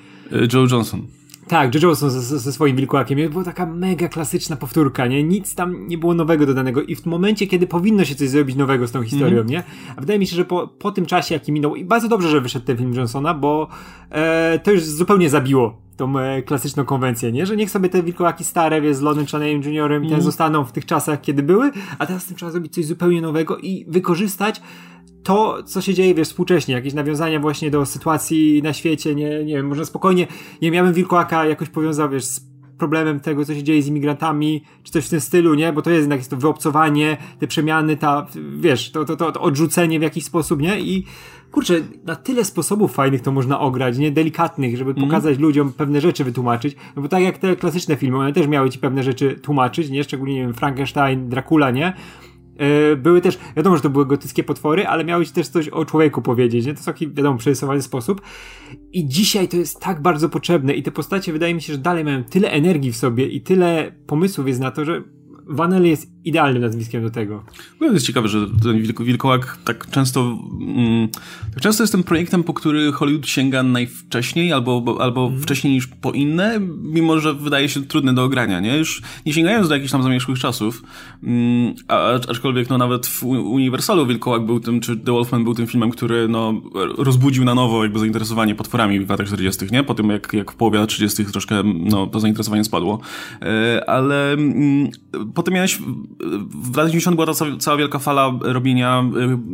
Joe 0.54 0.68
Johnson. 0.72 1.08
Tak, 1.48 1.76
Joe 1.76 1.82
Johnson 1.82 2.10
ze, 2.10 2.40
ze 2.40 2.52
swoim 2.52 2.76
wilkołakiem. 2.76 3.30
Była 3.30 3.44
taka 3.44 3.66
mega 3.66 4.08
klasyczna 4.08 4.56
powtórka, 4.56 5.08
nie? 5.08 5.24
Nic 5.24 5.56
tam 5.56 5.88
nie 5.88 5.98
było 5.98 6.14
nowego 6.14 6.46
dodanego 6.46 6.82
i 6.82 6.96
w 6.96 7.06
momencie, 7.06 7.48
kiedy 7.48 7.68
powinno 7.68 8.06
się 8.06 8.16
coś 8.16 8.30
zrobić 8.30 8.56
nowego 8.56 8.88
z 8.88 8.92
tą 8.92 9.04
historią, 9.04 9.34
mm 9.34 9.48
-hmm. 9.48 9.52
nie? 9.52 9.64
A 9.96 10.02
wydaje 10.02 10.20
mi 10.20 10.28
się, 10.28 10.36
że 10.36 10.46
po, 10.46 10.68
po 10.68 10.92
tym 10.92 11.06
czasie, 11.06 11.34
jaki 11.34 11.52
minął, 11.52 11.76
i 11.76 11.86
bardzo 11.86 12.08
dobrze, 12.08 12.30
że 12.30 12.42
wyszedł 12.42 12.66
ten 12.66 12.78
film 12.78 12.94
Johnsona, 12.94 13.34
bo 13.34 13.68
e, 14.10 14.60
to 14.60 14.72
już 14.72 14.84
zupełnie 14.84 15.30
zabiło 15.30 15.84
tą 15.98 16.20
e, 16.20 16.42
klasyczną 16.42 16.86
konwencję, 16.86 17.32
nie? 17.32 17.46
Że 17.46 17.56
niech 17.56 17.72
sobie 17.72 17.90
te 17.90 18.04
wilkołaki 18.04 18.44
stare, 18.44 18.82
wie, 18.82 18.96
z 18.96 19.02
Lonem 19.02 19.26
Chaneyem 19.26 19.64
Juniorem, 19.64 20.04
mm. 20.04 20.22
zostaną 20.22 20.66
w 20.66 20.72
tych 20.72 20.86
czasach, 20.86 21.22
kiedy 21.22 21.44
były, 21.44 21.72
a 22.00 22.06
teraz 22.06 22.26
tym 22.26 22.38
trzeba 22.38 22.52
zrobić 22.52 22.74
coś 22.74 22.86
zupełnie 22.86 23.22
nowego 23.22 23.58
i 23.58 23.86
wykorzystać 23.88 24.62
to, 25.24 25.64
co 25.64 25.82
się 25.82 25.94
dzieje, 25.94 26.16
wiesz, 26.16 26.28
współcześnie, 26.28 26.76
jakieś 26.76 26.94
nawiązania 26.94 27.40
właśnie 27.40 27.72
do 27.72 27.86
sytuacji 27.86 28.62
na 28.64 28.74
świecie, 28.74 29.16
nie, 29.16 29.30
nie 29.44 29.56
wiem, 29.56 29.68
można 29.68 29.86
spokojnie, 29.86 30.28
nie 30.62 30.68
wiem, 30.68 30.74
ja 30.74 30.84
bym 30.84 30.94
Wilkołaka 30.94 31.46
jakoś 31.46 31.70
powiązał, 31.70 32.10
wiesz, 32.10 32.26
z 32.26 32.54
problemem 32.78 33.20
tego, 33.20 33.46
co 33.46 33.54
się 33.56 33.64
dzieje 33.64 33.82
z 33.82 33.88
imigrantami, 33.88 34.64
czy 34.84 34.92
coś 34.92 35.06
w 35.06 35.10
tym 35.10 35.22
stylu, 35.22 35.54
nie? 35.54 35.74
Bo 35.74 35.82
to 35.82 35.90
jest 35.90 36.02
jednak 36.02 36.20
jest 36.20 36.30
to 36.30 36.38
wyobcowanie, 36.38 37.18
te 37.40 37.48
przemiany, 37.48 37.98
ta, 37.98 38.28
wiesz, 38.58 38.92
to, 38.92 39.06
to, 39.06 39.16
to, 39.16 39.32
to 39.32 39.42
odrzucenie 39.42 40.00
w 40.00 40.02
jakiś 40.02 40.26
sposób, 40.26 40.62
nie? 40.62 40.80
I 40.80 41.06
kurczę, 41.52 41.74
na 42.06 42.16
tyle 42.16 42.46
sposobów 42.46 42.94
fajnych 42.94 43.22
to 43.22 43.32
można 43.32 43.60
ograć, 43.60 43.98
nie? 43.98 44.12
Delikatnych, 44.12 44.78
żeby 44.78 44.92
mm. 44.92 45.04
pokazać 45.04 45.40
ludziom 45.40 45.74
pewne 45.74 46.02
rzeczy 46.02 46.24
wytłumaczyć. 46.24 46.76
No 46.96 47.02
bo 47.02 47.08
tak 47.08 47.24
jak 47.24 47.38
te 47.38 47.56
klasyczne 47.56 47.96
filmy, 47.96 48.18
one 48.18 48.34
też 48.34 48.48
miały 48.48 48.70
ci 48.70 48.80
pewne 48.80 49.04
rzeczy 49.04 49.40
tłumaczyć, 49.42 49.90
nie? 49.90 50.04
Szczególnie, 50.04 50.34
nie 50.36 50.42
wiem, 50.42 50.54
Frankenstein, 50.54 51.30
Dracula, 51.30 51.72
nie? 51.72 51.94
E, 52.58 52.96
były 52.96 53.22
też, 53.22 53.40
wiadomo, 53.56 53.76
że 53.76 53.82
to 53.82 53.90
były 53.90 54.06
gotyckie 54.06 54.44
potwory, 54.44 54.88
ale 54.88 55.04
miały 55.04 55.26
też 55.26 55.48
coś 55.48 55.70
o 55.70 55.86
człowieku 55.86 56.22
powiedzieć, 56.22 56.66
nie? 56.66 56.74
To 56.74 56.78
jest 56.78 56.86
taki, 56.86 57.08
wiadomo, 57.08 57.38
przerysowany 57.38 57.82
sposób. 57.82 58.22
I 58.92 59.08
dzisiaj 59.08 59.48
to 59.48 59.58
jest 59.58 59.80
tak 59.80 60.02
bardzo 60.02 60.30
potrzebne 60.30 60.74
i 60.74 60.84
te 60.84 60.92
postacie 60.92 61.34
wydaje 61.34 61.54
mi 61.54 61.62
się, 61.62 61.74
że 61.74 61.80
dalej 61.80 62.04
mają 62.04 62.24
tyle 62.24 62.52
energii 62.52 62.92
w 62.92 62.98
sobie 62.98 63.28
i 63.28 63.42
tyle 63.42 63.92
pomysłów 64.08 64.48
jest 64.48 64.60
na 64.60 64.72
to, 64.72 64.86
że 64.86 65.04
Vanelli 65.48 65.90
jest 65.90 66.14
idealnym 66.26 66.62
nazwiskiem 66.62 67.04
do 67.04 67.10
tego. 67.10 67.44
No 67.82 67.88
jest 67.88 68.06
ciekawe, 68.06 68.28
że 68.28 68.48
ten 68.64 69.06
Wilkołak 69.06 69.58
tak 69.66 69.90
często 69.90 70.38
mm, 70.62 71.08
tak 71.54 71.62
często 71.62 71.84
jest 71.84 71.94
tym 71.94 72.04
projektem, 72.04 72.44
po 72.44 72.54
który 72.54 72.92
Hollywood 72.92 73.28
sięga 73.28 73.64
najwcześniej 73.64 74.54
albo, 74.54 74.98
albo 75.00 75.28
mm. 75.28 75.42
wcześniej 75.42 75.74
niż 75.74 75.88
po 75.88 76.12
inne, 76.12 76.60
mimo 76.84 77.20
że 77.20 77.34
wydaje 77.34 77.70
się 77.70 77.84
trudne 77.84 78.14
do 78.14 78.24
ogrania, 78.24 78.60
nie? 78.60 78.78
Już 78.78 79.02
nie 79.26 79.34
sięgając 79.34 79.68
do 79.68 79.74
jakichś 79.74 79.92
tam 79.92 80.04
zamierzchłych 80.04 80.40
czasów, 80.40 80.84
mm, 81.24 81.74
a, 81.88 82.14
aczkolwiek 82.14 82.70
no 82.70 82.78
nawet 82.78 83.08
w 83.08 83.24
Universalu 83.24 84.06
Wilkołak 84.06 84.46
był 84.46 84.60
tym, 84.60 84.80
czy 84.80 84.98
The 84.98 85.12
Wolfman 85.12 85.44
był 85.44 85.54
tym 85.54 85.68
filmem, 85.68 85.90
który 85.90 86.28
no 86.28 86.62
rozbudził 86.98 87.46
na 87.46 87.56
nowo 87.56 87.84
jakby 87.84 88.00
zainteresowanie 88.00 88.56
potworami 88.56 89.00
w 89.00 89.10
latach 89.10 89.28
40., 89.28 89.66
nie? 89.72 89.84
Po 89.84 89.94
tym 89.94 90.10
jak, 90.10 90.34
jak 90.34 90.52
w 90.52 90.56
połowie 90.56 90.80
lat 90.80 90.90
30. 90.90 91.26
troszkę 91.26 91.64
no, 91.64 92.08
to 92.08 92.20
zainteresowanie 92.20 92.64
spadło. 92.64 93.00
E, 93.42 93.90
ale 93.90 94.32
mm, 94.32 94.90
potem 95.34 95.54
miałeś 95.54 95.80
w 96.50 96.78
latach 96.78 96.92
90 96.92 97.16
była 97.16 97.28
ta 97.28 97.34
cała, 97.60 97.78
wielka 97.78 98.00
fala 98.00 98.32
robienia 98.42 99.04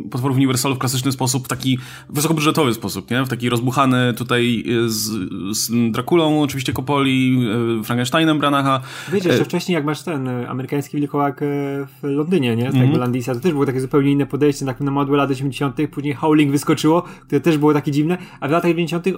y, 0.04 0.08
potworów 0.10 0.36
Universalu 0.36 0.74
w 0.74 0.78
klasyczny 0.78 1.12
sposób, 1.12 1.44
w 1.44 1.48
taki 1.48 1.78
wysokobudżetowy 2.08 2.74
sposób, 2.74 3.10
nie? 3.10 3.24
W 3.24 3.28
taki 3.28 3.50
rozbuchany 3.50 4.14
tutaj 4.14 4.64
y, 4.66 4.90
z, 4.90 5.10
z 5.56 5.92
Drakulą, 5.92 6.42
oczywiście 6.42 6.72
Coppoli, 6.72 7.46
y, 7.80 7.84
Frankensteinem 7.84 8.38
Branacha. 8.38 8.80
Wiecie, 9.12 9.36
że 9.36 9.44
wcześniej 9.44 9.74
jak 9.74 9.84
masz 9.84 10.02
ten 10.02 10.28
amerykański 10.28 10.96
wilkołak 10.96 11.40
w 11.40 12.02
Londynie, 12.02 12.56
nie? 12.56 12.70
Z 12.70 12.72
tego 12.72 12.84
mm. 12.84 12.98
Landisa, 12.98 13.34
to 13.34 13.40
też 13.40 13.52
było 13.52 13.66
takie 13.66 13.80
zupełnie 13.80 14.12
inne 14.12 14.26
podejście, 14.26 14.66
tak 14.66 14.80
na 14.80 14.90
modły 14.90 15.16
lat 15.16 15.30
80 15.30 15.76
później 15.90 16.14
Howling 16.14 16.52
wyskoczyło, 16.52 17.02
które 17.02 17.40
też 17.40 17.58
było 17.58 17.74
takie 17.74 17.92
dziwne, 17.92 18.18
a 18.40 18.48
w 18.48 18.50
latach 18.50 18.70
90 18.70 19.06
e, 19.06 19.12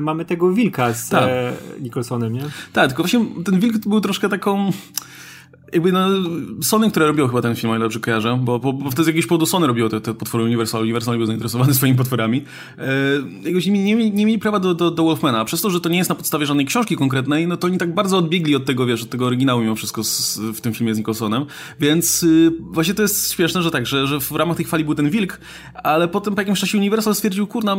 mamy 0.00 0.24
tego 0.24 0.52
wilka 0.52 0.92
z 0.92 1.08
tak. 1.08 1.22
e, 1.28 1.52
Nicholsonem, 1.80 2.32
nie? 2.32 2.42
Tak, 2.72 2.86
tylko 2.86 3.02
właśnie 3.02 3.20
ten 3.44 3.60
wilk 3.60 3.76
był 3.86 4.00
troszkę 4.00 4.28
taką 4.28 4.70
jakby 5.72 5.92
no, 5.92 6.08
Sony, 6.62 6.90
które 6.90 7.06
robiło 7.06 7.28
chyba 7.28 7.42
ten 7.42 7.56
film, 7.56 7.72
o 7.72 7.76
ile 7.76 7.84
dobrze 7.84 8.00
kojarzę, 8.00 8.38
bo, 8.42 8.58
bo, 8.58 8.72
bo 8.72 8.90
wtedy 8.90 9.04
z 9.04 9.06
jakiegoś 9.06 9.26
powodu 9.26 9.46
Sony 9.46 9.66
robiło 9.66 9.88
te, 9.88 10.00
te 10.00 10.14
potwory 10.14 10.44
Universal, 10.44 10.82
Universal 10.82 11.16
był 11.16 11.26
zainteresowany 11.26 11.74
swoimi 11.78 11.96
potworami. 11.96 12.44
E, 12.78 13.48
jakoś 13.48 13.66
nie, 13.66 13.84
nie, 13.84 14.10
nie 14.10 14.26
mieli 14.26 14.38
prawa 14.38 14.60
do, 14.60 14.74
do, 14.74 14.90
do 14.90 15.04
Wolfmana, 15.04 15.44
przez 15.44 15.60
to, 15.60 15.70
że 15.70 15.80
to 15.80 15.88
nie 15.88 15.98
jest 15.98 16.10
na 16.10 16.16
podstawie 16.16 16.46
żadnej 16.46 16.66
książki 16.66 16.96
konkretnej, 16.96 17.46
no 17.46 17.56
to 17.56 17.66
oni 17.66 17.78
tak 17.78 17.94
bardzo 17.94 18.18
odbiegli 18.18 18.56
od 18.56 18.64
tego, 18.64 18.86
wiesz, 18.86 19.02
od 19.02 19.10
tego 19.10 19.26
oryginału 19.26 19.62
mimo 19.62 19.74
wszystko 19.74 20.04
z, 20.04 20.38
w 20.38 20.60
tym 20.60 20.74
filmie 20.74 20.94
z 20.94 20.98
Nicholsonem, 20.98 21.46
więc 21.80 22.22
y, 22.22 22.52
właśnie 22.60 22.94
to 22.94 23.02
jest 23.02 23.32
śmieszne, 23.32 23.62
że 23.62 23.70
tak, 23.70 23.86
że, 23.86 24.06
że 24.06 24.20
w 24.20 24.32
ramach 24.32 24.56
tej 24.56 24.66
fali 24.66 24.84
był 24.84 24.94
ten 24.94 25.10
wilk, 25.10 25.40
ale 25.74 26.08
potem 26.08 26.34
po 26.34 26.40
jakimś 26.40 26.60
czasie 26.60 26.78
Universal 26.78 27.14
stwierdził, 27.14 27.46
kurna, 27.46 27.76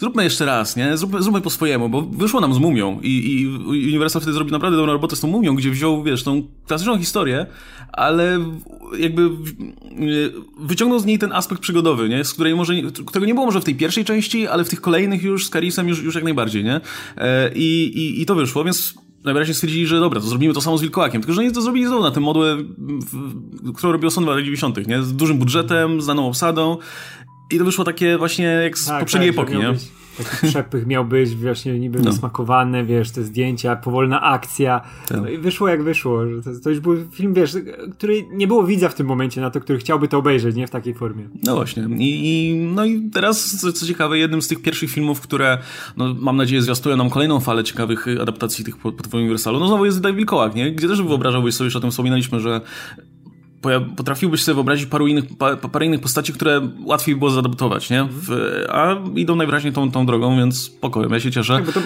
zróbmy 0.00 0.24
jeszcze 0.24 0.46
raz, 0.46 0.76
nie? 0.76 0.96
Zróbmy, 0.96 1.22
zróbmy 1.22 1.40
po 1.40 1.50
swojemu, 1.50 1.88
bo 1.88 2.02
wyszło 2.02 2.40
nam 2.40 2.54
z 2.54 2.58
mumią 2.58 3.00
i, 3.02 3.40
i 3.40 3.46
Universal 3.88 4.22
wtedy 4.22 4.32
zrobił 4.32 4.52
naprawdę 4.52 4.76
dobrą 4.76 4.92
robotę 4.92 5.16
z 5.16 5.20
tą 5.20 5.28
mumią, 5.28 5.54
gdzie 5.54 5.70
wziął, 5.70 6.02
wiesz, 6.02 6.22
tą 6.22 6.42
klasyczną 6.66 6.98
historię 6.98 7.19
historię, 7.20 7.46
ale 7.92 8.38
jakby 8.98 9.30
wyciągnął 10.58 10.98
z 10.98 11.04
niej 11.04 11.18
ten 11.18 11.32
aspekt 11.32 11.62
przygodowy, 11.62 12.08
nie? 12.08 12.24
Z 12.24 12.34
której 12.34 12.54
może, 12.54 12.74
którego 13.06 13.26
nie 13.26 13.34
było 13.34 13.46
może 13.46 13.60
w 13.60 13.64
tej 13.64 13.74
pierwszej 13.74 14.04
części, 14.04 14.46
ale 14.46 14.64
w 14.64 14.68
tych 14.68 14.80
kolejnych 14.80 15.22
już 15.22 15.46
z 15.46 15.50
Carisem 15.50 15.88
już, 15.88 16.02
już 16.02 16.14
jak 16.14 16.24
najbardziej, 16.24 16.64
nie? 16.64 16.80
E, 17.16 17.50
I, 17.54 17.98
i, 17.98 18.22
i 18.22 18.26
to 18.26 18.34
wyszło, 18.34 18.64
więc 18.64 18.94
najwyraźniej 19.24 19.54
stwierdzili, 19.54 19.86
że 19.86 20.00
dobra, 20.00 20.20
to 20.20 20.26
zrobimy 20.26 20.54
to 20.54 20.60
samo 20.60 20.78
z 20.78 20.82
Wilkołakiem. 20.82 21.20
Tylko, 21.22 21.34
że 21.34 21.42
nie 21.42 21.52
to 21.52 21.62
zrobili 21.62 21.86
znowu 21.86 22.02
na 22.02 22.10
tę 22.10 22.20
modłę, 22.20 22.56
którą 23.76 23.92
robił 23.92 24.10
latach 24.26 24.44
90., 24.44 24.86
nie? 24.86 25.02
Z 25.02 25.12
dużym 25.12 25.38
budżetem, 25.38 26.02
znaną 26.02 26.26
obsadą. 26.26 26.76
I 27.50 27.58
to 27.58 27.64
wyszło 27.64 27.84
takie 27.84 28.18
właśnie 28.18 28.44
jak 28.44 28.78
z 28.78 28.86
tak, 28.86 29.00
poprzedniej 29.00 29.34
tak, 29.34 29.38
epoki, 29.38 29.58
nie? 29.58 29.72
Być 29.72 29.99
taki 30.18 30.46
przepych 30.46 30.86
miał 30.86 31.04
być 31.04 31.36
właśnie 31.36 31.78
niby 31.78 31.98
no. 31.98 32.10
wysmakowany, 32.10 32.84
wiesz, 32.84 33.10
te 33.10 33.22
zdjęcia, 33.22 33.76
powolna 33.76 34.22
akcja. 34.22 34.80
Tak. 35.08 35.20
No 35.20 35.28
i 35.28 35.38
wyszło 35.38 35.68
jak 35.68 35.82
wyszło. 35.82 36.20
To, 36.44 36.50
to, 36.64 36.70
już 36.70 36.80
był 36.80 36.96
film, 37.10 37.34
wiesz, 37.34 37.56
który 37.92 38.26
nie 38.32 38.46
było 38.46 38.64
widza 38.64 38.88
w 38.88 38.94
tym 38.94 39.06
momencie 39.06 39.40
na 39.40 39.50
to, 39.50 39.60
który 39.60 39.78
chciałby 39.78 40.08
to 40.08 40.18
obejrzeć, 40.18 40.56
nie? 40.56 40.66
W 40.66 40.70
takiej 40.70 40.94
formie. 40.94 41.28
No 41.42 41.54
właśnie. 41.54 41.88
I, 41.98 42.50
i 42.50 42.54
no 42.54 42.84
i 42.84 43.10
teraz, 43.12 43.60
co, 43.60 43.72
co, 43.72 43.86
ciekawe, 43.86 44.18
jednym 44.18 44.42
z 44.42 44.48
tych 44.48 44.62
pierwszich 44.62 44.90
filmów, 44.90 45.20
które, 45.20 45.58
no 45.96 46.14
mam 46.20 46.36
nadzieję, 46.36 46.62
zwiastują 46.62 46.96
nam 46.96 47.10
kolejną 47.10 47.40
falę 47.40 47.64
ciekawych 47.64 48.06
adaptacji 48.22 48.64
tych 48.64 48.76
potworów 48.76 49.14
Uniwersalu, 49.14 49.60
no 49.60 49.68
znowu 49.68 49.84
jest 49.84 50.00
Dave 50.00 50.16
Wilkołak, 50.16 50.54
nie? 50.54 50.72
Gdzie 50.72 50.88
też 50.88 51.02
wyobrażałbyś 51.02 51.54
sobie, 51.54 51.66
już 51.66 51.76
o 51.76 51.80
tym 51.80 51.90
wspominaliśmy, 51.90 52.40
że 52.40 52.60
potrafiłbyś 53.96 54.44
sobie 54.44 54.54
wyobrazić 54.54 54.86
paru 54.86 55.06
innych, 55.06 55.24
parę 55.72 55.86
innych 55.86 56.00
postaci, 56.00 56.32
które 56.32 56.60
łatwiej 56.84 57.16
było 57.16 57.30
zaadaptować, 57.30 57.90
nie? 57.90 58.08
W, 58.10 58.30
a 58.68 58.96
idą 59.16 59.36
najwyraźniej 59.36 59.72
tą, 59.72 59.90
tą 59.90 60.06
drogą, 60.06 60.36
więc 60.36 60.62
spokojnie, 60.62 61.14
ja 61.14 61.20
się 61.20 61.30
cieszę. 61.30 61.62
Tak, 61.64 61.82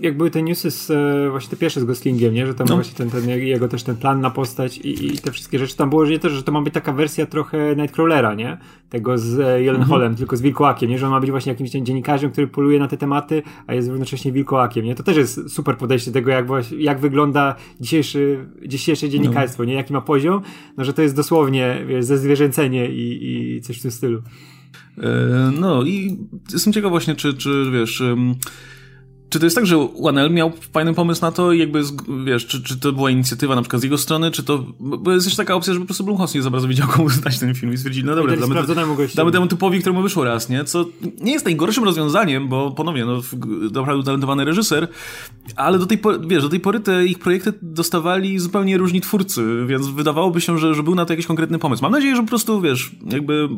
jak 0.00 0.16
były 0.16 0.30
te 0.30 0.42
newsy 0.42 0.70
z, 0.70 0.90
e, 0.90 1.30
właśnie 1.30 1.50
te 1.50 1.56
pierwsze 1.56 1.80
z 1.80 1.84
Goslingiem, 1.84 2.34
nie? 2.34 2.46
Że 2.46 2.54
tam 2.54 2.66
no. 2.66 2.74
właśnie 2.74 2.94
ten, 2.94 3.10
ten, 3.10 3.28
jego 3.28 3.68
też 3.68 3.82
ten 3.82 3.96
plan 3.96 4.20
na 4.20 4.30
postać 4.30 4.78
i, 4.78 5.06
i 5.06 5.18
te 5.18 5.32
wszystkie 5.32 5.58
rzeczy. 5.58 5.76
Tam 5.76 5.90
było, 5.90 6.06
że 6.06 6.12
nie 6.12 6.18
to, 6.18 6.30
że 6.30 6.42
to 6.42 6.52
ma 6.52 6.62
być 6.62 6.74
taka 6.74 6.92
wersja 6.92 7.26
trochę 7.26 7.76
Nightcrawlera, 7.76 8.34
nie? 8.34 8.58
Tego 8.88 9.18
z 9.18 9.40
e, 9.40 9.62
Jelenholem, 9.62 10.06
mhm. 10.06 10.16
tylko 10.16 10.36
z 10.36 10.42
Wilkołakiem, 10.42 10.90
nie? 10.90 10.98
Że 10.98 11.06
on 11.06 11.12
ma 11.12 11.20
być 11.20 11.30
właśnie 11.30 11.52
jakimś 11.52 11.70
dziennikarzem, 11.70 12.30
który 12.30 12.46
poluje 12.46 12.78
na 12.78 12.88
te 12.88 12.96
tematy, 12.96 13.42
a 13.66 13.74
jest 13.74 13.88
równocześnie 13.88 14.32
Wilkołakiem, 14.32 14.84
nie? 14.84 14.94
To 14.94 15.02
też 15.02 15.16
jest 15.16 15.50
super 15.50 15.76
podejście 15.76 16.12
tego, 16.12 16.30
jak, 16.30 16.46
właśnie, 16.46 16.78
jak 16.78 17.00
wygląda 17.00 17.54
dzisiejszy, 17.80 18.46
dzisiejsze 18.66 19.08
dziennikarstwo, 19.08 19.62
no. 19.62 19.68
nie? 19.68 19.74
Jaki 19.74 19.92
ma 19.92 20.00
poziom, 20.00 20.42
no 20.76 20.84
że 20.84 20.92
to 20.92 21.02
jest 21.02 21.16
dosłownie, 21.16 21.84
wiesz, 21.88 22.04
ze 22.04 22.18
zwierzęcenie 22.18 22.90
i, 22.90 23.56
i 23.56 23.60
coś 23.60 23.78
w 23.78 23.82
tym 23.82 23.90
stylu. 23.90 24.22
E, 24.98 25.52
no 25.60 25.82
i 25.82 26.18
jestem 26.52 26.72
ciekaw 26.72 26.90
właśnie, 26.90 27.14
czy, 27.14 27.34
czy 27.34 27.70
wiesz... 27.72 28.02
Czy 29.28 29.38
to 29.38 29.46
jest 29.46 29.56
tak, 29.56 29.66
że 29.66 29.88
OneL 30.02 30.30
miał 30.30 30.52
fajny 30.72 30.94
pomysł 30.94 31.22
na 31.22 31.32
to 31.32 31.52
jakby, 31.52 31.82
wiesz, 32.24 32.46
czy, 32.46 32.62
czy 32.62 32.80
to 32.80 32.92
była 32.92 33.10
inicjatywa 33.10 33.54
na 33.54 33.62
przykład 33.62 33.80
z 33.80 33.84
jego 33.84 33.98
strony, 33.98 34.30
czy 34.30 34.42
to, 34.42 34.64
bo 34.80 35.12
jest 35.12 35.26
też 35.26 35.36
taka 35.36 35.54
opcja, 35.54 35.74
że 35.74 35.80
po 35.80 35.86
prostu 35.86 36.04
Blumhouse 36.04 36.34
nie 36.34 36.42
za 36.42 36.50
bardzo 36.50 36.68
wiedział 36.68 36.88
komu 36.96 37.08
zdać 37.08 37.38
ten 37.38 37.54
film 37.54 37.72
i 37.72 37.76
stwierdzili, 37.76 38.06
no 38.06 38.14
dobra, 38.14 38.36
damy, 38.36 38.54
damy 39.14 39.32
temu 39.32 39.46
typowi, 39.46 39.80
któremu 39.80 40.02
wyszło 40.02 40.24
raz, 40.24 40.48
nie? 40.48 40.64
Co 40.64 40.86
nie 41.20 41.32
jest 41.32 41.44
najgorszym 41.44 41.84
rozwiązaniem, 41.84 42.48
bo 42.48 42.70
ponownie, 42.70 43.04
no, 43.04 43.20
naprawdę 43.72 44.00
utalentowany 44.00 44.44
reżyser, 44.44 44.88
ale 45.56 45.78
do 45.78 45.86
tej 45.86 45.98
pory, 45.98 46.18
wiesz, 46.26 46.42
do 46.42 46.48
tej 46.48 46.60
pory 46.60 46.80
te 46.80 47.06
ich 47.06 47.18
projekty 47.18 47.52
dostawali 47.62 48.38
zupełnie 48.38 48.78
różni 48.78 49.00
twórcy, 49.00 49.66
więc 49.66 49.86
wydawałoby 49.86 50.40
się, 50.40 50.58
że, 50.58 50.74
że 50.74 50.82
był 50.82 50.94
na 50.94 51.04
to 51.04 51.12
jakiś 51.12 51.26
konkretny 51.26 51.58
pomysł. 51.58 51.82
Mam 51.82 51.92
nadzieję, 51.92 52.16
że 52.16 52.22
po 52.22 52.28
prostu, 52.28 52.60
wiesz, 52.60 52.90
jakby 53.12 53.48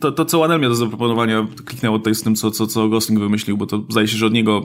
to, 0.00 0.12
to 0.12 0.24
co 0.24 0.42
OneL 0.42 0.60
miał 0.60 0.70
do 0.70 0.76
zaproponowania, 0.76 1.46
kliknęło 1.64 1.98
tutaj 1.98 2.14
z 2.14 2.22
tym, 2.22 2.34
co, 2.34 2.50
co, 2.50 2.66
co 2.66 2.88
Gosling 2.88 3.20
wymyślił, 3.20 3.56
bo 3.56 3.66
to 3.66 3.84
zdaje 3.88 4.08
się, 4.08 4.16
że 4.16 4.26
od 4.26 4.32
niego 4.32 4.62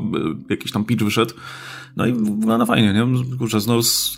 jakiś 0.50 0.72
tam 0.72 0.86
pitch 0.86 1.04
wyszedł. 1.04 1.34
No 1.98 2.06
i 2.06 2.14
wygląda 2.14 2.66
fajnie, 2.66 2.94
nie? 2.94 3.38
Kurczę, 3.38 3.58
no, 3.68 3.84
z, 3.84 4.18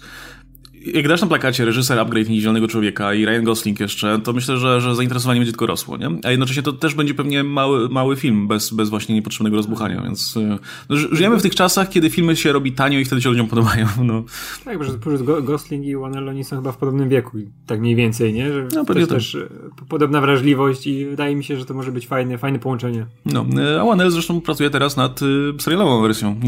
jak 0.86 1.08
dasz 1.08 1.22
na 1.22 1.28
plakacie 1.28 1.66
reżyser 1.66 2.00
Upgrade 2.00 2.30
Niedzielnego 2.30 2.68
Człowieka 2.68 3.14
i 3.14 3.26
Ryan 3.26 3.44
Gosling 3.44 3.80
jeszcze, 3.80 4.20
to 4.24 4.34
myślę, 4.34 4.58
że, 4.58 4.82
że 4.82 4.96
zainteresowanie 4.96 5.40
będzie 5.40 5.52
tylko 5.52 5.66
rosło, 5.66 5.98
nie? 5.98 6.10
A 6.24 6.32
jednocześnie 6.32 6.64
to 6.64 6.74
też 6.74 6.94
będzie 6.94 7.14
pewnie 7.14 7.44
mały, 7.44 7.90
mały 7.90 8.16
film, 8.16 8.48
bez, 8.48 8.74
bez 8.74 8.90
właśnie 8.90 9.16
niepotrzebnego 9.16 9.56
rozbuchania, 9.56 10.02
więc 10.02 10.38
e, 10.38 10.58
no, 10.90 10.96
żyjemy 10.96 11.38
w 11.38 11.42
tych 11.42 11.56
czasach, 11.56 11.90
kiedy 11.90 12.10
filmy 12.10 12.36
się 12.36 12.52
robi 12.52 12.72
tanio 12.72 13.00
i 13.00 13.06
wtedy 13.06 13.22
się 13.22 13.30
ludziom 13.30 13.48
podobają, 13.48 13.88
no. 14.04 14.24
Tak, 14.66 14.78
bo 14.78 14.84
że 14.84 14.94
Gosling 15.44 15.86
i 15.86 15.96
Wanell, 15.96 16.44
są 16.44 16.56
chyba 16.56 16.72
w 16.72 16.78
podobnym 16.78 17.10
wieku, 17.10 17.38
tak 17.68 17.80
mniej 17.80 17.96
więcej, 17.96 18.34
nie? 18.34 18.54
Że 18.54 18.68
no, 18.76 18.86
też, 18.86 19.08
też 19.08 19.36
e, 19.36 19.48
podobna 19.90 20.22
wrażliwość 20.22 20.88
i 20.88 21.06
wydaje 21.06 21.36
mi 21.36 21.44
się, 21.44 21.58
że 21.58 21.66
to 21.66 21.74
może 21.74 21.92
być 21.92 22.08
fajne, 22.08 22.38
fajne 22.38 22.60
połączenie. 22.60 23.06
No, 23.26 23.46
e, 23.58 23.82
a 23.82 23.86
Wanell 23.86 24.12
zresztą 24.12 24.42
pracuje 24.42 24.70
teraz 24.70 24.98
nad 24.98 25.20
serialową 25.60 26.02
wersją 26.02 26.40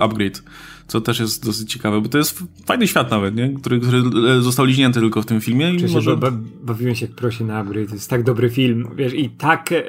Upgrade 0.00 0.42
co 0.86 1.00
też 1.00 1.20
jest 1.20 1.44
dosyć 1.46 1.72
ciekawe, 1.72 2.00
bo 2.00 2.08
to 2.08 2.18
jest 2.18 2.42
fajny 2.66 2.88
świat 2.88 3.10
nawet, 3.10 3.36
nie? 3.36 3.48
Który, 3.48 3.80
który 3.80 4.02
został 4.40 4.66
liźnięty 4.66 5.00
tylko 5.00 5.22
w 5.22 5.26
tym 5.26 5.40
filmie. 5.40 5.74
I 5.74 5.92
może... 5.92 6.16
ba 6.16 6.30
bawiłem 6.62 6.94
się 6.94 7.06
jak 7.06 7.14
prosi 7.14 7.44
na 7.44 7.58
upgrade, 7.58 7.88
to 7.88 7.94
jest 7.94 8.10
tak 8.10 8.22
dobry 8.22 8.50
film, 8.50 8.88
wiesz, 8.96 9.14
i 9.14 9.30
tak 9.30 9.72
e, 9.72 9.82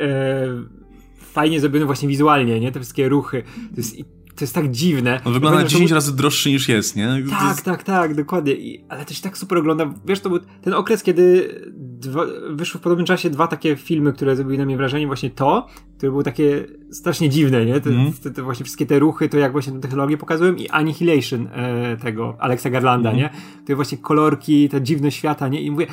fajnie 1.18 1.60
zrobiony 1.60 1.86
właśnie 1.86 2.10
wizualnie, 2.10 2.60
nie? 2.60 2.72
Te 2.72 2.80
wszystkie 2.80 3.10
ruchy, 3.10 3.44
to 3.76 3.78
jest 3.78 3.96
to 4.36 4.44
jest 4.44 4.56
tak 4.56 4.72
dziwne. 4.72 5.22
On 5.26 5.34
wygląda 5.34 5.64
10 5.64 5.90
to... 5.90 5.96
razy 5.96 6.16
droższy 6.16 6.50
niż 6.50 6.70
jest, 6.70 6.96
nie? 6.96 7.24
Tak, 7.30 7.50
jest... 7.50 7.64
tak, 7.64 7.84
tak, 7.84 8.16
dokładnie. 8.16 8.54
I, 8.54 8.84
ale 8.90 9.06
też 9.06 9.22
tak 9.22 9.38
super 9.38 9.58
ogląda. 9.58 9.94
Wiesz, 10.06 10.20
to 10.20 10.30
był 10.30 10.40
ten 10.62 10.74
okres, 10.74 11.04
kiedy 11.04 11.50
dwa, 12.02 12.26
wyszły 12.50 12.80
w 12.80 12.84
podobnym 12.84 13.06
czasie 13.06 13.30
dwa 13.30 13.48
takie 13.48 13.76
filmy, 13.76 14.14
które 14.14 14.36
zrobiły 14.36 14.58
na 14.58 14.66
mnie 14.66 14.78
wrażenie. 14.78 15.08
Właśnie 15.08 15.30
to, 15.30 15.68
które 15.98 16.12
było 16.12 16.24
takie 16.24 16.66
strasznie 16.92 17.30
dziwne, 17.30 17.66
nie? 17.66 17.82
Te, 17.82 17.90
mm. 17.90 18.14
te, 18.14 18.32
te 18.32 18.42
właśnie 18.42 18.64
wszystkie 18.64 18.86
te 18.86 19.00
ruchy, 19.00 19.30
to 19.30 19.38
jak 19.38 19.52
właśnie 19.52 19.74
tę 19.74 19.80
technologię 19.80 20.18
pokazują 20.18 20.56
i 20.56 20.70
Annihilation 20.70 21.48
e, 21.48 21.98
tego 21.98 22.36
Alexa 22.40 22.70
Garlanda, 22.70 23.10
mm. 23.10 23.22
nie? 23.22 23.30
Te 23.66 23.76
właśnie 23.76 23.98
kolorki, 23.98 24.70
te 24.70 24.82
dziwne 24.82 25.12
świata, 25.12 25.48
nie? 25.48 25.62
I 25.62 25.72
mówię 25.72 25.88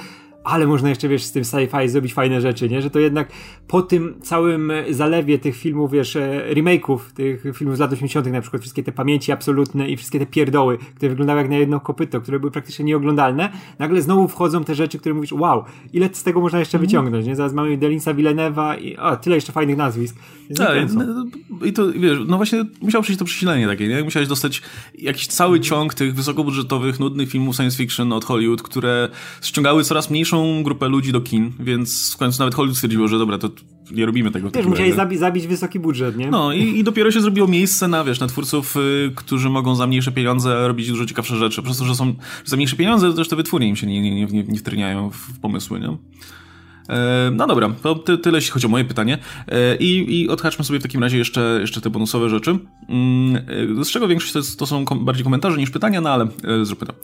ale 0.44 0.66
można 0.66 0.88
jeszcze, 0.88 1.08
wiesz, 1.08 1.24
z 1.24 1.32
tym 1.32 1.42
sci-fi 1.42 1.88
zrobić 1.88 2.14
fajne 2.14 2.40
rzeczy, 2.40 2.68
nie? 2.68 2.82
Że 2.82 2.90
to 2.90 2.98
jednak 2.98 3.28
po 3.68 3.82
tym 3.82 4.14
całym 4.22 4.72
zalewie 4.90 5.38
tych 5.38 5.56
filmów, 5.56 5.92
wiesz, 5.92 6.16
e, 6.16 6.54
remake'ów, 6.54 6.98
tych 7.14 7.42
filmów 7.54 7.76
z 7.76 7.80
lat 7.80 7.92
80., 7.92 8.26
na 8.32 8.40
przykład 8.40 8.62
wszystkie 8.62 8.82
te 8.82 8.92
pamięci 8.92 9.32
absolutne 9.32 9.90
i 9.90 9.96
wszystkie 9.96 10.18
te 10.18 10.26
pierdoły, 10.26 10.78
które 10.96 11.08
wyglądały 11.08 11.40
jak 11.40 11.50
na 11.50 11.56
jedno 11.56 11.80
kopyto, 11.80 12.20
które 12.20 12.40
były 12.40 12.50
praktycznie 12.50 12.84
nieoglądalne, 12.84 13.52
nagle 13.78 14.02
znowu 14.02 14.28
wchodzą 14.28 14.64
te 14.64 14.74
rzeczy, 14.74 14.98
które 14.98 15.14
mówisz, 15.14 15.32
wow, 15.32 15.64
ile 15.92 16.08
z 16.12 16.22
tego 16.22 16.40
można 16.40 16.58
jeszcze 16.58 16.78
mm. 16.78 16.86
wyciągnąć, 16.86 17.26
nie? 17.26 17.36
Zaraz 17.36 17.52
mamy 17.52 17.76
Delinsa 17.76 18.14
Villeneuve'a 18.14 18.82
i 18.82 18.96
o, 18.96 19.16
tyle 19.16 19.36
jeszcze 19.36 19.52
fajnych 19.52 19.76
nazwisk. 19.76 20.16
Tak, 20.56 20.78
i 21.64 21.72
to, 21.72 21.92
wiesz, 21.92 22.18
no 22.26 22.36
właśnie 22.36 22.64
musiał 22.80 23.02
przyjść 23.02 23.18
to 23.18 23.24
przesilenie 23.24 23.66
takie, 23.66 23.88
nie? 23.88 24.04
Musiałeś 24.04 24.28
dostać 24.28 24.62
jakiś 24.98 25.26
cały 25.26 25.60
ciąg 25.60 25.94
tych 25.94 26.14
wysokobudżetowych, 26.14 27.00
nudnych 27.00 27.30
filmów 27.30 27.56
science 27.56 27.76
fiction 27.76 28.12
od 28.12 28.24
Hollywood, 28.24 28.62
które 28.62 29.08
ściągały 29.42 29.84
coraz 29.84 30.10
mniejszą 30.32 30.62
grupę 30.62 30.88
ludzi 30.88 31.12
do 31.12 31.20
kin, 31.20 31.52
więc 31.60 32.14
w 32.14 32.16
końcu 32.16 32.38
nawet 32.38 32.54
Hollywood 32.54 32.76
stwierdziło, 32.76 33.08
że 33.08 33.18
dobra, 33.18 33.38
to 33.38 33.50
nie 33.90 34.06
robimy 34.06 34.30
tego. 34.30 34.50
Wiesz, 34.50 34.66
musieli 34.66 34.92
zabi 34.92 35.16
zabić 35.16 35.46
wysoki 35.46 35.80
budżet, 35.80 36.16
nie? 36.16 36.30
No 36.30 36.52
i, 36.52 36.78
i 36.78 36.84
dopiero 36.84 37.10
się 37.10 37.20
zrobiło 37.20 37.48
miejsce 37.48 37.88
na, 37.88 38.04
wiesz, 38.04 38.20
na 38.20 38.26
twórców, 38.26 38.76
y, 38.76 39.12
którzy 39.14 39.50
mogą 39.50 39.74
za 39.74 39.86
mniejsze 39.86 40.12
pieniądze 40.12 40.68
robić 40.68 40.88
dużo 40.88 41.06
ciekawsze 41.06 41.36
rzeczy. 41.36 41.62
Przez 41.62 41.78
to, 41.78 41.84
że 41.84 41.94
są 41.94 42.14
za 42.44 42.56
mniejsze 42.56 42.76
pieniądze, 42.76 43.10
to 43.10 43.16
też 43.16 43.28
te 43.28 43.36
wytwórnie 43.36 43.68
im 43.68 43.76
się 43.76 43.86
nie, 43.86 44.02
nie, 44.02 44.26
nie, 44.26 44.42
nie 44.42 44.58
wtrniają 44.58 45.10
w 45.10 45.40
pomysły, 45.40 45.80
nie? 45.80 45.96
E, 46.88 47.30
no 47.32 47.46
dobra, 47.46 47.70
to 47.82 47.94
ty, 47.94 48.18
tyle 48.18 48.38
jeśli 48.38 48.50
chodzi 48.50 48.66
o 48.66 48.70
moje 48.70 48.84
pytanie. 48.84 49.18
E, 49.48 49.76
I, 49.76 50.20
I 50.20 50.28
odhaczmy 50.28 50.64
sobie 50.64 50.78
w 50.78 50.82
takim 50.82 51.02
razie 51.02 51.18
jeszcze, 51.18 51.58
jeszcze 51.60 51.80
te 51.80 51.90
bonusowe 51.90 52.28
rzeczy. 52.28 52.58
Mm, 52.88 53.36
e, 53.80 53.84
z 53.84 53.90
czego 53.90 54.08
większość 54.08 54.32
to, 54.32 54.40
to 54.58 54.66
są 54.66 54.84
kom 54.84 55.04
bardziej 55.04 55.24
komentarze 55.24 55.56
niż 55.56 55.70
pytania, 55.70 56.00
no 56.00 56.10
ale 56.10 56.28
zróbmy 56.62 56.86
to. 56.86 56.94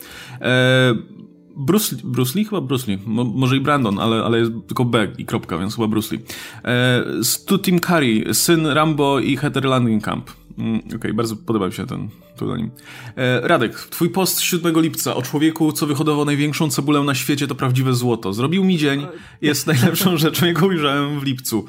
Bruce, 1.57 1.97
Bruce 2.05 2.39
Lee? 2.39 2.45
Chyba 2.45 2.61
Bruce 2.61 2.91
Lee. 2.91 2.99
Mo, 3.07 3.25
może 3.25 3.57
i 3.57 3.61
Brandon, 3.61 3.99
ale, 3.99 4.25
ale 4.25 4.39
jest 4.39 4.53
tylko 4.67 4.85
B 4.85 5.09
i 5.19 5.25
kropka, 5.25 5.59
więc 5.59 5.75
chyba 5.75 5.89
Bruce 5.89 6.17
Lee. 6.17 6.23
E, 6.65 7.05
Stu 7.25 7.59
Tim 7.59 7.81
Curry, 7.81 8.35
syn 8.35 8.67
Rambo 8.67 9.21
i 9.21 9.37
Heather 9.37 9.65
Langenkamp. 9.65 10.31
Mm, 10.59 10.79
Okej, 10.79 10.97
okay, 10.97 11.15
bardzo 11.15 11.37
podoba 11.37 11.67
mi 11.67 11.73
się 11.73 11.87
ten 11.87 12.09
pseudonim. 12.37 12.71
E, 13.17 13.49
Radek, 13.49 13.75
twój 13.75 14.11
post 14.11 14.41
7 14.41 14.81
lipca 14.81 15.15
o 15.15 15.23
człowieku, 15.23 15.73
co 15.73 15.87
wyhodował 15.87 16.25
największą 16.25 16.71
cebulę 16.71 17.03
na 17.03 17.15
świecie, 17.15 17.47
to 17.47 17.55
prawdziwe 17.55 17.95
złoto. 17.95 18.33
Zrobił 18.33 18.65
mi 18.65 18.79
dzień, 18.79 19.07
jest 19.43 19.67
najlepszą 19.67 20.17
rzeczą, 20.27 20.47
jaką 20.47 20.67
ujrzałem 20.67 21.21
w 21.21 21.23
lipcu. 21.23 21.65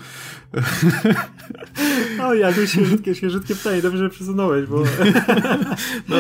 O, 2.24 2.34
jakieś 2.34 2.72
świeżutkie, 2.72 3.16
świeżutkie 3.16 3.56
pytanie, 3.56 3.82
dobrze, 3.82 3.98
że 3.98 4.10
przesunąłeś, 4.10 4.66
bo 4.66 4.84
no. 6.10 6.16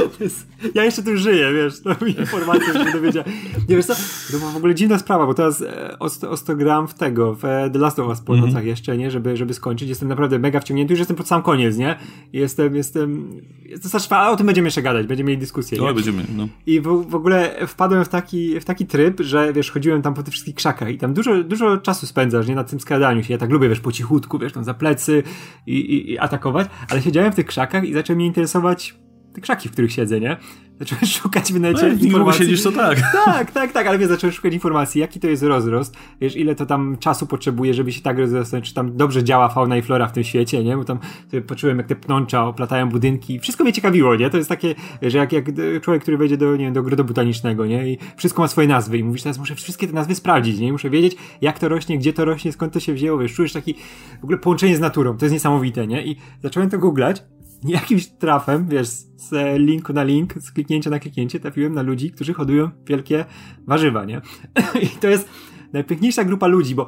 ja 0.76 0.84
jeszcze 0.84 1.04
tu 1.04 1.18
żyję, 1.18 1.54
wiesz, 1.54 1.82
to 1.82 2.06
mi 2.06 2.20
informacja 2.20 2.74
się 2.74 2.92
dowiedziała. 2.92 3.26
Nie 3.70 3.76
wiesz 3.76 3.86
co, 3.86 3.96
to 4.32 4.40
była 4.40 4.52
w 4.52 4.58
ogóle 4.58 4.76
dziwna 4.76 5.00
sprawa, 5.00 5.26
bo 5.26 5.34
teraz 5.34 5.62
e, 5.62 6.00
o 6.30 6.38
100 6.38 6.56
gram 6.56 6.88
w 6.88 6.94
tego, 6.94 7.36
w 7.36 7.46
e, 7.46 7.70
The 7.70 7.80
Last 7.80 8.00
of 8.00 8.08
Us 8.08 8.22
po 8.22 8.34
mm 8.34 8.46
-hmm. 8.46 8.48
nocach 8.48 8.66
jeszcze, 8.66 8.98
nie, 8.98 9.12
żeby, 9.12 9.38
żeby 9.38 9.54
skończyć. 9.54 9.90
Jestem 9.90 10.10
naprawdę 10.10 10.40
mega 10.40 10.60
wciągnięty, 10.60 10.94
już 10.94 11.00
jestem 11.00 11.18
pod 11.18 11.28
sam 11.28 11.44
koniec, 11.44 11.78
nie? 11.78 11.96
Jestem, 12.34 12.76
jestem, 12.76 13.28
jest 13.66 13.84
to 13.84 13.90
strasznie, 13.90 14.18
ale 14.18 14.32
o 14.32 14.36
tym 14.36 14.46
będziemy 14.46 14.68
jeszcze 14.68 14.82
gadać, 14.82 15.08
będziemy 15.08 15.28
mieli 15.28 15.40
dyskusję. 15.40 15.78
No, 15.78 15.94
będziemy, 15.94 16.24
no. 16.36 16.48
I 16.66 16.82
w, 16.82 17.06
w 17.10 17.16
ogóle 17.16 17.68
wpadłem 17.68 18.06
w 18.06 18.10
taki, 18.10 18.60
w 18.60 18.66
taki 18.66 18.86
tryb, 18.86 19.22
że 19.22 19.54
wiesz, 19.54 19.72
chodziłem 19.72 20.02
tam 20.02 20.14
po 20.14 20.24
tych 20.24 20.32
wszystkich 20.32 20.56
krzakach 20.56 20.90
i 20.90 20.98
tam 20.98 21.14
dużo, 21.14 21.44
dużo 21.44 21.78
czasu 21.78 22.08
spędzasz, 22.08 22.48
nie, 22.48 22.56
na 22.56 22.64
tym 22.64 22.80
skradaniu 22.80 23.24
się. 23.24 23.34
Ja 23.34 23.38
tak 23.38 23.52
lubię, 23.52 23.70
wiesz, 23.70 23.80
po 23.80 23.92
cichutku, 24.26 24.40
wiesz, 24.40 24.54
tam 24.54 24.64
za 24.64 24.74
plecy 24.74 25.24
i, 25.66 25.74
i, 25.74 26.12
i 26.12 26.20
atakować, 26.20 26.68
ale 26.90 27.02
siedziałem 27.02 27.32
w 27.32 27.36
tych 27.36 27.46
krzakach 27.46 27.84
i 27.84 27.94
zacząłem 27.94 28.18
mnie 28.18 28.28
interesować 28.28 28.96
te 29.36 29.42
krzaki, 29.42 29.70
w 29.70 29.72
których 29.72 29.92
siedzę, 29.92 30.20
nie? 30.20 30.38
Zacząłem 30.80 31.06
szukać 31.22 31.54
w 31.54 31.60
necie 31.60 31.88
no, 31.88 32.04
informacji. 32.06 32.46
siedzisz, 32.46 32.64
to 32.64 32.72
tak. 32.72 33.02
Tak, 33.26 33.52
tak, 33.52 33.72
tak, 33.72 33.88
ale 33.88 33.98
wiesz, 33.98 34.08
zacząłem 34.08 34.34
szukać 34.34 34.54
informacji, 34.54 35.02
jaki 35.02 35.20
to 35.20 35.28
jest 35.28 35.44
rozrost, 35.44 35.98
wiesz, 36.22 36.36
ile 36.36 36.56
to 36.56 36.66
tam 36.66 36.98
czasu 37.00 37.28
potrzebuje, 37.28 37.74
żeby 37.74 37.92
się 37.92 38.02
tak 38.02 38.20
rozrosnąć, 38.20 38.68
czy 38.68 38.74
tam 38.74 38.98
dobrze 38.98 39.24
działa 39.24 39.50
fauna 39.50 39.78
i 39.78 39.82
flora 39.82 40.08
w 40.08 40.12
tym 40.12 40.24
świecie, 40.24 40.64
nie? 40.64 40.78
Bo 40.78 40.84
tam 40.84 41.00
sobie 41.32 41.42
poczułem, 41.42 41.78
jak 41.78 41.88
te 41.88 41.96
pnącza 41.96 42.46
oplatają 42.46 42.90
budynki. 42.90 43.40
Wszystko 43.40 43.64
mnie 43.64 43.74
ciekawiło, 43.74 44.16
nie? 44.16 44.30
To 44.30 44.38
jest 44.38 44.50
takie, 44.50 44.76
że 45.02 45.18
jak, 45.18 45.32
jak 45.32 45.46
człowiek, 45.82 46.02
który 46.02 46.18
wejdzie 46.18 46.38
do, 46.38 46.52
nie 46.52 46.66
wiem, 46.66 46.74
do 46.74 46.80
ogrodu 46.80 47.04
botanicznego, 47.04 47.66
nie? 47.66 47.88
I 47.88 47.98
wszystko 48.18 48.42
ma 48.42 48.48
swoje 48.48 48.68
nazwy 48.68 48.98
i 48.98 49.04
mówisz, 49.04 49.24
teraz 49.24 49.38
muszę 49.38 49.56
wszystkie 49.56 49.88
te 49.88 49.94
nazwy 49.94 50.16
sprawdzić, 50.16 50.60
nie? 50.60 50.72
Muszę 50.72 50.90
wiedzieć, 50.90 51.16
jak 51.42 51.60
to 51.60 51.70
rośnie, 51.70 51.98
gdzie 51.98 52.14
to 52.14 52.26
rośnie, 52.26 52.52
skąd 52.52 52.74
to 52.74 52.80
się 52.80 52.94
wzięło, 52.94 53.20
wiesz, 53.20 53.34
czujesz 53.34 53.54
taki 53.54 53.76
w 54.22 54.24
ogóle 54.24 54.38
połączenie 54.38 54.78
z 54.78 54.80
naturą, 54.80 55.18
to 55.18 55.26
jest 55.26 55.34
niesamowite, 55.34 55.88
nie? 55.88 56.06
I 56.06 56.16
zacząłem 56.44 56.70
to 56.70 56.78
googlać 56.78 57.24
jakimś 57.68 58.08
trafem, 58.08 58.68
wiesz, 58.68 58.88
z 59.16 59.60
linku 59.60 59.94
na 59.94 60.04
link, 60.04 60.34
z 60.34 60.52
kliknięcia 60.52 60.90
na 60.90 61.00
kliknięcie 61.00 61.40
trafiłem 61.40 61.74
na 61.74 61.82
ludzi, 61.82 62.12
którzy 62.12 62.34
hodują 62.34 62.70
wielkie 62.86 63.26
warzywa, 63.68 64.06
nie? 64.06 64.22
I 64.84 64.88
to 64.88 65.08
jest 65.08 65.30
najpiękniejsza 65.74 66.24
grupa 66.24 66.48
ludzi, 66.48 66.76
bo 66.76 66.88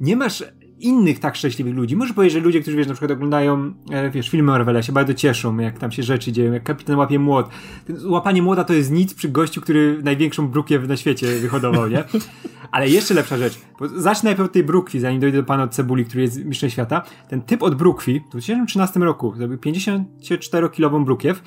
nie 0.00 0.16
masz 0.16 0.44
innych 0.78 1.18
tak 1.18 1.36
szczęśliwych 1.36 1.74
ludzi. 1.74 1.96
Możesz 1.96 2.14
powiedzieć, 2.14 2.32
że 2.32 2.40
ludzie, 2.40 2.60
którzy 2.60 2.76
wiesz, 2.76 2.86
na 2.86 2.94
przykład 2.94 3.10
oglądają 3.10 3.74
e, 3.90 4.10
wiesz, 4.10 4.30
filmy 4.30 4.52
Marvela, 4.52 4.82
się 4.82 4.92
bardzo 4.92 5.14
cieszą, 5.14 5.58
jak 5.58 5.78
tam 5.78 5.92
się 5.92 6.02
rzeczy 6.02 6.32
dzieją, 6.32 6.52
jak 6.52 6.62
kapitan 6.62 6.96
łapie 6.96 7.18
młot. 7.18 7.48
Łapanie 8.04 8.42
młota 8.42 8.64
to 8.64 8.72
jest 8.72 8.90
nic 8.90 9.14
przy 9.14 9.28
gościu, 9.28 9.60
który 9.60 10.00
największą 10.02 10.48
brukiew 10.48 10.88
na 10.88 10.96
świecie 10.96 11.26
wyhodował, 11.26 11.88
nie? 11.88 12.04
Ale 12.72 12.88
jeszcze 12.88 13.14
lepsza 13.14 13.38
rzecz, 13.38 13.58
zacznę 13.96 14.30
najpierw 14.30 14.46
od 14.46 14.52
tej 14.52 14.64
brukwi, 14.64 15.00
zanim 15.00 15.20
dojdę 15.20 15.38
do 15.38 15.44
pana 15.44 15.62
od 15.62 15.74
cebuli, 15.74 16.04
który 16.04 16.22
jest 16.22 16.44
mistrzem 16.44 16.70
świata. 16.70 17.02
Ten 17.28 17.42
typ 17.42 17.62
od 17.62 17.74
brukwi 17.74 18.20
w 18.20 18.30
2013 18.30 19.00
roku 19.00 19.34
zrobił 19.36 19.58
54-kilową 19.58 21.04
brukiew 21.04 21.42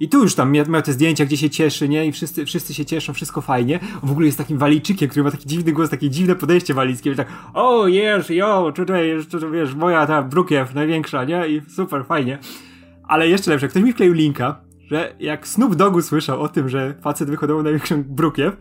i 0.00 0.08
tu 0.08 0.22
już 0.22 0.34
tam 0.34 0.52
miał 0.52 0.82
te 0.82 0.92
zdjęcia, 0.92 1.24
gdzie 1.24 1.36
się 1.36 1.50
cieszy, 1.50 1.88
nie? 1.88 2.06
I 2.06 2.12
wszyscy, 2.12 2.46
wszyscy 2.46 2.74
się 2.74 2.84
cieszą, 2.84 3.12
wszystko 3.12 3.40
fajnie. 3.40 3.80
W 4.02 4.10
ogóle 4.10 4.26
jest 4.26 4.38
takim 4.38 4.58
walijczykiem, 4.58 5.08
który 5.08 5.24
ma 5.24 5.30
taki 5.30 5.46
dziwny 5.46 5.72
głos, 5.72 5.90
takie 5.90 6.10
dziwne 6.10 6.34
podejście 6.34 6.74
walickie. 6.74 7.14
Tak, 7.14 7.28
o, 7.54 7.88
jest, 7.88 8.30
jo, 8.30 8.72
tutaj 8.74 9.18
to, 9.30 9.50
wiesz, 9.50 9.74
moja 9.74 10.06
ta 10.06 10.22
brukiew 10.22 10.74
największa, 10.74 11.24
nie? 11.24 11.48
I 11.48 11.62
super, 11.68 12.04
fajnie. 12.06 12.38
Ale 13.02 13.28
jeszcze 13.28 13.50
lepsze, 13.50 13.68
ktoś 13.68 13.82
mi 13.82 13.92
wkleił 13.92 14.12
linka, 14.12 14.60
że 14.90 15.14
jak 15.20 15.48
Snoop 15.48 15.74
Dogg 15.74 15.96
usłyszał 15.96 16.42
o 16.42 16.48
tym, 16.48 16.68
że 16.68 16.94
facet 17.02 17.30
wyhodował 17.30 17.62
największą 17.62 18.02
brukiew, 18.02 18.56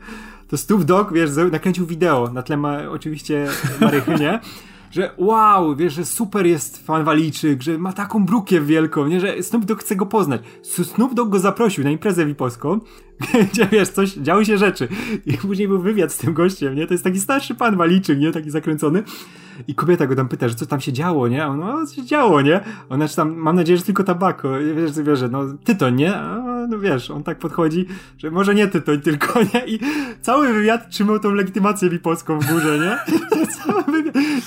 to 0.48 0.58
Snoop 0.58 0.84
Dogg, 0.84 1.14
wiesz, 1.14 1.30
nakręcił 1.52 1.86
wideo, 1.86 2.30
na 2.34 2.44
tle 2.44 2.58
ma 2.58 2.78
oczywiście 2.90 3.48
Marychy, 3.82 4.16
nie? 4.20 4.40
że 4.94 5.12
wow, 5.18 5.76
wiesz, 5.76 5.94
że 5.94 6.06
super 6.06 6.46
jest 6.46 6.86
fan 6.86 7.04
Waliczyk, 7.04 7.62
że 7.62 7.78
ma 7.78 7.94
taką 7.94 8.26
brukiew 8.26 8.66
wielką, 8.66 9.08
nie, 9.08 9.20
że 9.20 9.44
Snoop 9.44 9.66
Dogg 9.66 9.82
chce 9.82 9.96
go 9.96 10.06
poznać. 10.06 10.42
Snoop 10.62 11.14
Dogg 11.14 11.32
go 11.32 11.40
zaprosił 11.40 11.84
na 11.84 11.92
imprezę 11.92 12.26
wipowską, 12.26 12.80
gdzie 13.52 13.66
wiesz, 13.66 13.90
coś, 13.90 14.14
działy 14.14 14.46
się 14.46 14.58
rzeczy. 14.58 14.88
I 15.26 15.38
później 15.38 15.68
był 15.68 15.80
wywiad 15.82 16.12
z 16.12 16.18
tym 16.18 16.34
gościem, 16.34 16.76
nie? 16.76 16.88
To 16.88 16.94
jest 16.94 17.04
taki 17.04 17.20
starszy 17.20 17.56
pan 17.56 17.78
Waliczyk, 17.78 18.20
nie? 18.20 18.32
Taki 18.32 18.50
zakręcony. 18.50 19.04
I 19.68 19.76
kobieta 19.76 20.08
go 20.08 20.16
tam 20.16 20.28
pyta, 20.30 20.50
że 20.50 20.56
co 20.56 20.66
tam 20.66 20.82
się 20.82 20.94
działo, 20.94 21.28
nie? 21.28 21.44
A 21.44 21.48
on, 21.48 21.60
no, 21.60 21.86
co 21.86 21.96
się 21.96 22.06
działo, 22.06 22.42
nie? 22.42 22.60
Ona, 22.90 23.08
czy 23.08 23.16
tam, 23.16 23.36
mam 23.36 23.56
nadzieję, 23.56 23.78
że 23.78 23.84
tylko 23.84 24.04
tabako. 24.04 24.50
Wiesz, 24.76 24.92
wiesz, 25.02 25.20
no, 25.32 25.44
tytoń, 25.64 25.96
nie? 25.96 26.16
A, 26.16 26.53
no 26.68 26.80
wiesz, 26.80 27.12
on 27.12 27.24
tak 27.24 27.40
podchodzi, 27.40 27.86
że 28.18 28.32
może 28.32 28.56
nie 28.56 28.68
tytoń 28.68 29.02
tylko, 29.02 29.40
nie? 29.54 29.68
I 29.68 29.80
cały 30.22 30.54
wywiad 30.54 30.90
trzymał 30.90 31.20
tą 31.20 31.34
legitymację 31.34 31.90
lipowską 31.90 32.40
w 32.40 32.46
górze, 32.52 32.80
nie? 32.80 32.98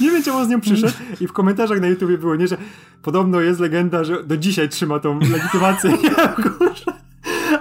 Nie 0.01 0.11
wiem, 0.11 0.23
czemu 0.23 0.45
z 0.45 0.49
nią 0.49 0.61
przyszedł. 0.61 0.93
I 1.21 1.27
w 1.27 1.33
komentarzach 1.33 1.81
na 1.81 1.87
YouTubie 1.87 2.19
było, 2.19 2.37
nie? 2.37 2.49
Że 2.49 2.57
podobno 3.03 3.41
jest 3.41 3.61
legenda, 3.61 4.05
że 4.05 4.25
do 4.25 4.37
dzisiaj 4.37 4.69
trzyma 4.69 4.99
tą 4.99 5.19
legitymację, 5.21 5.91
nie? 6.03 6.11
W 6.11 6.59
górze. 6.59 7.06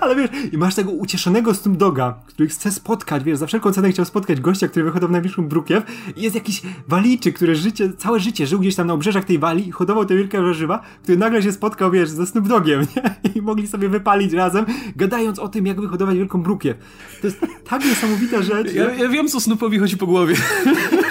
Ale 0.01 0.15
wiesz, 0.15 0.29
i 0.51 0.57
masz 0.57 0.75
tego 0.75 0.91
ucieszonego 0.91 1.53
Snoop 1.53 1.77
Doga, 1.77 2.15
który 2.25 2.49
chce 2.49 2.71
spotkać, 2.71 3.23
wiesz, 3.23 3.37
za 3.37 3.47
wszelką 3.47 3.71
cenę 3.71 3.89
chciał 3.89 4.05
spotkać 4.05 4.41
gościa, 4.41 4.67
który 4.67 4.85
wychodził 4.85 5.09
największą 5.09 5.47
brukiew 5.47 5.83
i 6.15 6.21
jest 6.21 6.35
jakiś 6.35 6.61
waliczy, 6.87 7.33
który 7.33 7.55
życie, 7.55 7.93
całe 7.97 8.19
życie 8.19 8.47
żył 8.47 8.59
gdzieś 8.59 8.75
tam 8.75 8.87
na 8.87 8.93
obrzeżach 8.93 9.25
tej 9.25 9.39
wali 9.39 9.67
i 9.67 9.71
hodował 9.71 10.05
te 10.05 10.15
wielkie 10.15 10.41
warzywa, 10.41 10.81
który 11.03 11.17
nagle 11.17 11.43
się 11.43 11.51
spotkał, 11.51 11.91
wiesz, 11.91 12.09
ze 12.09 12.27
Snoop 12.27 12.47
Dogiem, 12.47 12.81
nie? 12.95 13.31
I 13.35 13.41
mogli 13.41 13.67
sobie 13.67 13.89
wypalić 13.89 14.33
razem, 14.33 14.65
gadając 14.95 15.39
o 15.39 15.47
tym, 15.47 15.65
jak 15.65 15.81
wyhodować 15.81 16.17
wielką 16.17 16.43
brukiew. 16.43 16.77
To 17.21 17.27
jest 17.27 17.39
tak 17.69 17.85
niesamowita 17.85 18.41
rzecz. 18.41 18.73
Ja, 18.73 18.93
ja 18.93 19.09
wiem, 19.09 19.27
co 19.27 19.39
Snoopowi 19.39 19.79
chodzi 19.79 19.97
po 19.97 20.05
głowie. 20.05 20.35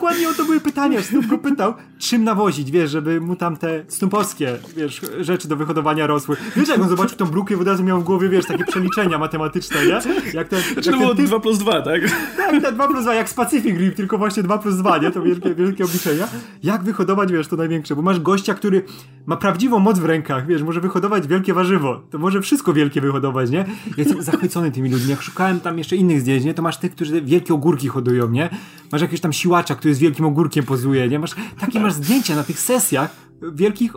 Dokładnie 0.00 0.28
o 0.28 0.34
to 0.34 0.44
były 0.44 0.60
pytania. 0.60 1.02
Snoop 1.02 1.26
go 1.26 1.38
pytał, 1.38 1.74
czym 1.98 2.24
nawozić, 2.24 2.70
wiesz, 2.70 2.90
żeby 2.90 3.20
mu 3.20 3.36
tam 3.36 3.56
te 3.56 3.84
snoopowskie, 3.88 4.58
wiesz, 4.76 5.00
rzeczy 5.20 5.48
do 5.48 5.56
wyhodowania 5.56 6.06
rosły. 6.06 6.36
Wiesz, 6.56 6.68
jak 6.68 6.80
on 6.80 6.88
zobaczył 6.88 7.18
tą 7.18 7.26
brukę, 7.26 7.58
od 7.58 7.66
razu 7.66 7.84
miał 7.84 8.00
w 8.00 8.04
głowie, 8.04 8.28
wiesz, 8.28 8.46
takie 8.46 8.64
przeliczenia 8.64 9.18
matematyczne, 9.18 9.86
nie? 9.86 10.00
Jak 10.34 10.48
to, 10.48 10.56
znaczy, 10.56 10.74
jak 10.76 10.84
to 10.84 10.98
było 10.98 11.14
typ... 11.14 11.26
2 11.26 11.40
plus 11.40 11.58
2, 11.58 11.82
tak? 11.82 12.00
Tak, 12.36 12.62
te 12.62 12.72
2 12.72 12.88
plus 12.88 13.02
2, 13.02 13.14
jak 13.14 13.28
z 13.28 13.34
Pacific 13.34 13.76
Rim, 13.78 13.92
tylko 13.92 14.18
właśnie 14.18 14.42
2 14.42 14.58
plus 14.58 14.76
2, 14.76 14.98
nie? 14.98 15.10
To 15.10 15.22
wielkie, 15.22 15.54
wielkie 15.54 15.84
obliczenia. 15.84 16.28
Jak 16.62 16.82
wyhodować, 16.82 17.32
wiesz, 17.32 17.48
to 17.48 17.56
największe, 17.56 17.96
bo 17.96 18.02
masz 18.02 18.20
gościa, 18.20 18.54
który 18.54 18.82
ma 19.26 19.36
prawdziwą 19.36 19.78
moc 19.78 19.98
w 19.98 20.04
rękach, 20.04 20.46
wiesz, 20.46 20.62
może 20.62 20.80
wyhodować 20.80 21.26
wielkie 21.26 21.54
warzywo. 21.54 22.02
To 22.10 22.18
może 22.18 22.40
wszystko 22.40 22.72
wielkie 22.72 23.00
wyhodować, 23.00 23.50
nie? 23.50 23.58
Ja 23.58 23.94
jestem 23.96 24.22
zachwycony 24.22 24.70
tymi 24.70 24.90
ludźmi. 24.90 25.10
Jak 25.10 25.22
szukałem 25.22 25.60
tam 25.60 25.78
jeszcze 25.78 25.96
innych 25.96 26.20
zdjęć, 26.20 26.44
nie? 26.44 26.54
To 26.54 26.62
masz 26.62 26.76
tych, 26.76 26.92
którzy 26.94 27.22
wielkie 27.22 27.54
ogórki 27.54 27.88
hodują, 27.88 28.30
nie? 28.30 28.50
Masz 28.92 29.00
jakiegoś 29.00 29.20
tam 29.20 29.32
siłacza, 29.32 29.74
który 29.74 29.89
z 29.94 29.98
wielkim 29.98 30.24
ogórkiem 30.24 30.64
pozuje, 30.64 31.08
nie? 31.08 31.18
Masz, 31.18 31.34
takie 31.60 31.80
masz 31.80 31.92
zdjęcia 31.92 32.36
na 32.36 32.42
tych 32.44 32.60
sesjach 32.60 33.16
wielkich, 33.52 33.92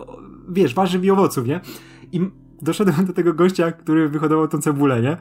wiesz, 0.49 0.73
warzyw 0.73 1.03
i 1.03 1.11
owoców, 1.11 1.47
nie? 1.47 1.59
I 2.11 2.21
doszedłem 2.61 3.05
do 3.05 3.13
tego 3.13 3.33
gościa, 3.33 3.71
który 3.71 4.09
wyhodował 4.09 4.47
tą 4.47 4.61
cebulę, 4.61 5.01
nie? 5.01 5.17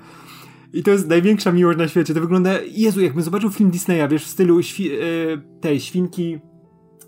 I 0.73 0.83
to 0.83 0.91
jest 0.91 1.09
największa 1.09 1.53
miłość 1.53 1.79
na 1.79 1.89
świecie. 1.89 2.15
To 2.15 2.21
wygląda, 2.21 2.51
Jezu, 2.71 3.01
jakbym 3.01 3.23
zobaczył 3.23 3.51
film 3.51 3.71
Disneya, 3.71 4.09
wiesz, 4.11 4.25
w 4.25 4.29
stylu 4.29 4.63
świ 4.63 4.93
e, 4.93 4.99
tej 5.61 5.81
świnki 5.81 6.39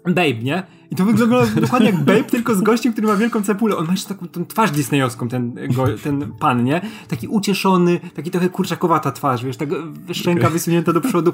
Babe, 0.04 0.42
nie? 0.42 0.62
I 0.94 0.96
to 0.96 1.04
wygląda 1.04 1.60
dokładnie 1.60 1.86
jak 1.86 2.04
Babe, 2.04 2.24
tylko 2.24 2.54
z 2.54 2.60
gościem, 2.60 2.92
który 2.92 3.06
ma 3.06 3.16
wielką 3.16 3.42
cepulę. 3.42 3.76
On 3.76 3.86
ma 3.86 3.92
jeszcze 3.92 4.08
taką 4.08 4.28
tą 4.28 4.46
twarz 4.46 4.70
disneyowską, 4.70 5.28
ten, 5.28 5.54
go, 5.70 5.86
ten 6.02 6.32
pan, 6.38 6.64
nie? 6.64 6.80
Taki 7.08 7.28
ucieszony, 7.28 8.00
taki 8.14 8.30
trochę 8.30 8.48
kurczakowata 8.48 9.12
twarz, 9.12 9.44
wiesz, 9.44 9.56
tak 9.56 9.68
szczęka 10.12 10.50
wysunięta 10.50 10.92
do 10.92 11.00
przodu. 11.00 11.32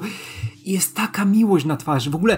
I 0.65 0.71
jest 0.71 0.95
taka 0.95 1.25
miłość 1.25 1.65
na 1.65 1.77
twarzy. 1.77 2.09
W 2.09 2.15
ogóle 2.15 2.37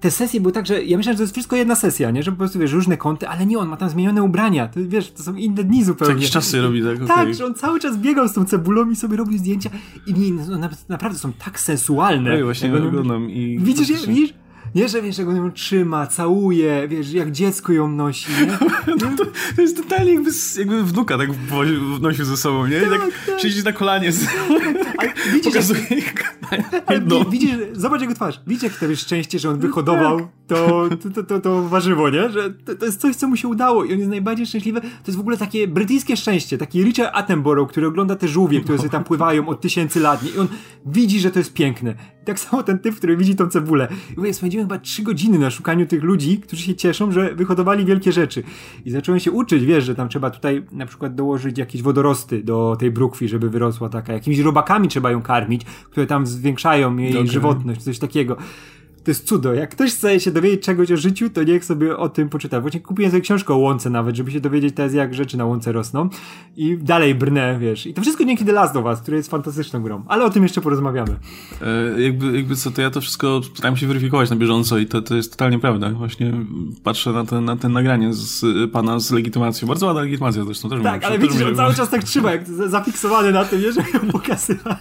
te 0.00 0.10
sesje 0.10 0.40
były 0.40 0.52
tak, 0.52 0.66
że 0.66 0.84
ja 0.84 0.96
myślałem, 0.96 1.14
że 1.14 1.18
to 1.18 1.22
jest 1.22 1.32
wszystko 1.32 1.56
jedna 1.56 1.74
sesja, 1.74 2.10
nie? 2.10 2.22
Że 2.22 2.30
po 2.30 2.38
prostu, 2.38 2.58
wiesz, 2.58 2.72
różne 2.72 2.96
kąty, 2.96 3.28
ale 3.28 3.46
nie, 3.46 3.58
on 3.58 3.68
ma 3.68 3.76
tam 3.76 3.90
zmienione 3.90 4.22
ubrania. 4.22 4.68
To, 4.68 4.80
wiesz, 4.88 5.12
to 5.12 5.22
są 5.22 5.34
inne 5.34 5.64
dni 5.64 5.84
zupełnie. 5.84 6.14
jakieś 6.14 6.30
czasy 6.30 6.62
robi, 6.62 6.82
tak? 6.82 6.98
Tak, 6.98 7.18
okay. 7.18 7.34
że 7.34 7.46
on 7.46 7.54
cały 7.54 7.80
czas 7.80 7.96
biegał 7.96 8.28
z 8.28 8.32
tą 8.32 8.44
cebulą 8.44 8.90
i 8.90 8.96
sobie 8.96 9.16
robił 9.16 9.38
zdjęcia 9.38 9.70
i 10.06 10.14
nie, 10.14 10.32
no, 10.32 10.68
naprawdę 10.88 11.18
są 11.18 11.32
tak 11.32 11.60
sensualne. 11.60 12.30
No 12.30 12.38
i 12.38 12.42
właśnie 12.42 12.70
go 12.70 12.88
oglądam 12.88 13.30
i... 13.30 13.58
Widzisz 13.60 13.88
je? 13.88 13.96
Widzisz? 13.96 14.34
Nie, 14.78 14.88
że 14.88 15.02
wiesz, 15.02 15.18
jak 15.18 15.28
on 15.28 15.36
ją 15.36 15.52
trzyma, 15.52 16.06
całuje, 16.06 16.88
wiesz, 16.88 17.12
jak 17.12 17.32
dziecko 17.32 17.72
ją 17.72 17.88
nosi, 17.88 18.32
nie? 18.32 18.46
no 19.00 19.16
to, 19.16 19.24
to, 19.56 19.62
jest 19.62 19.76
totalnie 19.76 20.12
jakby, 20.12 20.30
jakby 20.58 20.84
wnuka 20.84 21.18
tak 21.18 21.32
wnosił 21.32 22.24
ze 22.24 22.36
sobą, 22.36 22.66
nie? 22.66 22.78
I 22.78 22.80
tak, 22.80 22.90
tak, 22.90 23.10
tak. 23.26 23.40
siedzi 23.40 23.64
na 23.64 23.72
kolanie, 23.72 24.12
z... 24.12 24.20
widzisz, 25.32 25.44
pokazuje 25.44 25.80
no. 27.06 27.24
widzisz, 27.30 27.56
zobacz 27.72 28.00
jego 28.00 28.14
twarz, 28.14 28.40
widzisz 28.46 28.62
jak 28.62 28.78
to 28.78 28.86
jest 28.86 29.02
szczęście, 29.02 29.38
że 29.38 29.50
on 29.50 29.58
wyhodował 29.58 30.20
tak. 30.20 30.28
To, 30.48 30.88
to, 31.14 31.22
to, 31.22 31.40
to, 31.40 31.68
warzywo, 31.68 32.10
nie? 32.10 32.30
Że 32.30 32.50
to, 32.50 32.74
to, 32.74 32.86
jest 32.86 33.00
coś, 33.00 33.16
co 33.16 33.28
mu 33.28 33.36
się 33.36 33.48
udało 33.48 33.84
i 33.84 33.92
on 33.92 33.98
jest 33.98 34.10
najbardziej 34.10 34.46
szczęśliwy. 34.46 34.80
To 34.80 34.86
jest 35.06 35.16
w 35.16 35.20
ogóle 35.20 35.36
takie 35.36 35.68
brytyjskie 35.68 36.16
szczęście, 36.16 36.58
taki 36.58 36.84
Richard 36.84 37.10
Attenborough, 37.14 37.70
który 37.70 37.86
ogląda 37.86 38.16
te 38.16 38.28
żółwie, 38.28 38.60
które 38.60 38.78
sobie 38.78 38.90
tam 38.90 39.04
pływają 39.04 39.48
od 39.48 39.60
tysięcy 39.60 40.00
lat 40.00 40.22
nie? 40.22 40.30
i 40.30 40.38
on 40.38 40.48
widzi, 40.86 41.20
że 41.20 41.30
to 41.30 41.38
jest 41.38 41.52
piękne. 41.52 41.94
Tak 42.24 42.40
samo 42.40 42.62
ten 42.62 42.78
typ, 42.78 42.96
który 42.96 43.16
widzi 43.16 43.36
tą 43.36 43.48
cebulę. 43.48 43.88
I 44.12 44.16
mówię, 44.16 44.34
spędziłem 44.34 44.66
chyba 44.68 44.78
trzy 44.78 45.02
godziny 45.02 45.38
na 45.38 45.50
szukaniu 45.50 45.86
tych 45.86 46.02
ludzi, 46.02 46.38
którzy 46.38 46.62
się 46.62 46.74
cieszą, 46.74 47.12
że 47.12 47.34
wyhodowali 47.34 47.84
wielkie 47.84 48.12
rzeczy. 48.12 48.42
I 48.84 48.90
zacząłem 48.90 49.20
się 49.20 49.32
uczyć, 49.32 49.64
wiesz, 49.64 49.84
że 49.84 49.94
tam 49.94 50.08
trzeba 50.08 50.30
tutaj 50.30 50.64
na 50.72 50.86
przykład 50.86 51.14
dołożyć 51.14 51.58
jakieś 51.58 51.82
wodorosty 51.82 52.42
do 52.42 52.76
tej 52.78 52.90
brukwi, 52.90 53.28
żeby 53.28 53.50
wyrosła 53.50 53.88
taka. 53.88 54.12
Jakimiś 54.12 54.38
robakami 54.38 54.88
trzeba 54.88 55.10
ją 55.10 55.22
karmić, 55.22 55.64
które 55.64 56.06
tam 56.06 56.26
zwiększają 56.26 56.96
jej 56.96 57.12
okay. 57.12 57.26
żywotność, 57.26 57.82
coś 57.82 57.98
takiego 57.98 58.36
to 59.04 59.10
jest 59.10 59.26
cudo. 59.26 59.54
Jak 59.54 59.70
ktoś 59.70 59.94
chce 59.94 60.20
się 60.20 60.30
dowiedzieć 60.30 60.62
czegoś 60.62 60.92
o 60.92 60.96
życiu, 60.96 61.30
to 61.30 61.42
niech 61.42 61.64
sobie 61.64 61.96
o 61.96 62.08
tym 62.08 62.28
poczyta. 62.28 62.60
Właśnie 62.60 62.80
kupiłem 62.80 63.10
sobie 63.10 63.20
książkę 63.20 63.54
o 63.54 63.56
łące 63.56 63.90
nawet, 63.90 64.16
żeby 64.16 64.30
się 64.30 64.40
dowiedzieć 64.40 64.74
teraz, 64.74 64.94
jak 64.94 65.14
rzeczy 65.14 65.36
na 65.36 65.44
łące 65.44 65.72
rosną. 65.72 66.08
I 66.56 66.76
dalej 66.76 67.14
brnę, 67.14 67.58
wiesz. 67.60 67.86
I 67.86 67.94
to 67.94 68.02
wszystko 68.02 68.24
dzięki 68.24 68.44
The 68.44 68.52
Last 68.52 68.76
of 68.76 68.84
Us, 68.84 69.00
który 69.00 69.16
jest 69.16 69.30
fantastyczną 69.30 69.82
grą. 69.82 70.04
Ale 70.08 70.24
o 70.24 70.30
tym 70.30 70.42
jeszcze 70.42 70.60
porozmawiamy. 70.60 71.16
E, 71.62 72.00
jakby, 72.00 72.36
jakby 72.36 72.56
co, 72.56 72.70
to 72.70 72.82
ja 72.82 72.90
to 72.90 73.00
wszystko 73.00 73.40
staram 73.54 73.76
się 73.76 73.86
weryfikować 73.86 74.30
na 74.30 74.36
bieżąco 74.36 74.78
i 74.78 74.86
to, 74.86 75.02
to 75.02 75.16
jest 75.16 75.30
totalnie 75.30 75.58
prawda. 75.58 75.90
Właśnie 75.90 76.32
patrzę 76.84 77.12
na 77.12 77.24
ten, 77.24 77.44
na 77.44 77.56
ten 77.56 77.72
nagranie 77.72 78.12
z 78.12 78.44
pana 78.72 79.00
z 79.00 79.10
legitymacją. 79.10 79.68
Bardzo 79.68 79.86
ładna 79.86 80.00
legitymacja 80.00 80.44
zresztą 80.44 80.68
też 80.68 80.82
Tak, 80.82 81.04
ale 81.04 81.18
widzisz, 81.18 81.42
on 81.42 81.56
cały 81.56 81.74
czas 81.74 81.90
tak 81.90 82.04
trzyma, 82.04 82.32
jak 82.32 82.48
zafiksowany 82.48 83.32
na 83.32 83.44
tym, 83.44 83.60
nie, 83.60 83.72
żeby 83.72 83.90
ją 83.90 84.12
pokazywać. 84.12 84.78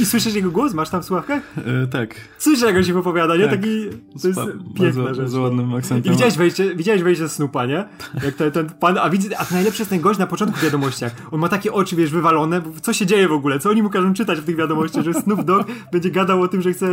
I 0.00 0.06
słyszysz 0.06 0.34
jego 0.34 0.50
głos? 0.50 0.74
Masz 0.74 0.90
tam 0.90 1.02
w 1.02 1.04
słuchawkach? 1.04 1.42
E, 1.56 1.86
tak. 1.86 2.14
Słyszę, 2.38 2.66
jak 2.66 2.76
on 2.76 2.84
się 2.84 2.94
wypowiada, 2.94 3.21
nie? 3.26 3.48
Tak. 3.48 3.50
Taki, 3.50 3.86
to 4.22 4.28
jest 4.28 4.40
piękna 4.80 5.02
bardzo, 5.02 5.26
rzecz. 5.26 5.32
ładnym 5.32 5.74
akcentem. 5.74 6.12
I 6.12 6.14
widziałeś 6.14 6.36
wejście, 6.36 6.74
widziałeś 6.74 7.02
wejście 7.02 7.28
Snoopa, 7.28 7.66
nie? 7.66 7.84
Jak 8.24 8.34
ten, 8.34 8.52
ten 8.52 8.70
pan, 8.70 8.98
a, 8.98 9.10
widz, 9.10 9.26
a 9.38 9.54
najlepszy 9.54 9.82
jest 9.82 9.90
ten 9.90 10.00
gość 10.00 10.18
na 10.18 10.26
początku 10.26 10.58
w 10.58 10.62
wiadomościach. 10.62 11.12
On 11.30 11.40
ma 11.40 11.48
takie 11.48 11.72
oczy, 11.72 11.96
wiesz, 11.96 12.10
wywalone. 12.10 12.62
Co 12.82 12.92
się 12.92 13.06
dzieje 13.06 13.28
w 13.28 13.32
ogóle? 13.32 13.58
Co 13.58 13.70
oni 13.70 13.82
mu 13.82 13.90
każą 13.90 14.14
czytać 14.14 14.38
w 14.40 14.44
tych 14.44 14.56
wiadomościach? 14.56 15.04
Że 15.04 15.14
Snoop 15.14 15.44
Dogg 15.44 15.70
będzie 15.92 16.10
gadał 16.10 16.42
o 16.42 16.48
tym, 16.48 16.62
że 16.62 16.72
chce 16.72 16.86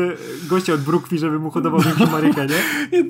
gościa 0.49 0.73
od 0.73 0.81
Brookfi, 0.81 1.17
żeby 1.17 1.39
mu 1.39 1.51
hodował 1.51 1.81
większą 1.81 2.11
marykę, 2.11 2.47
nie? 2.47 2.55
Nie, 2.91 3.03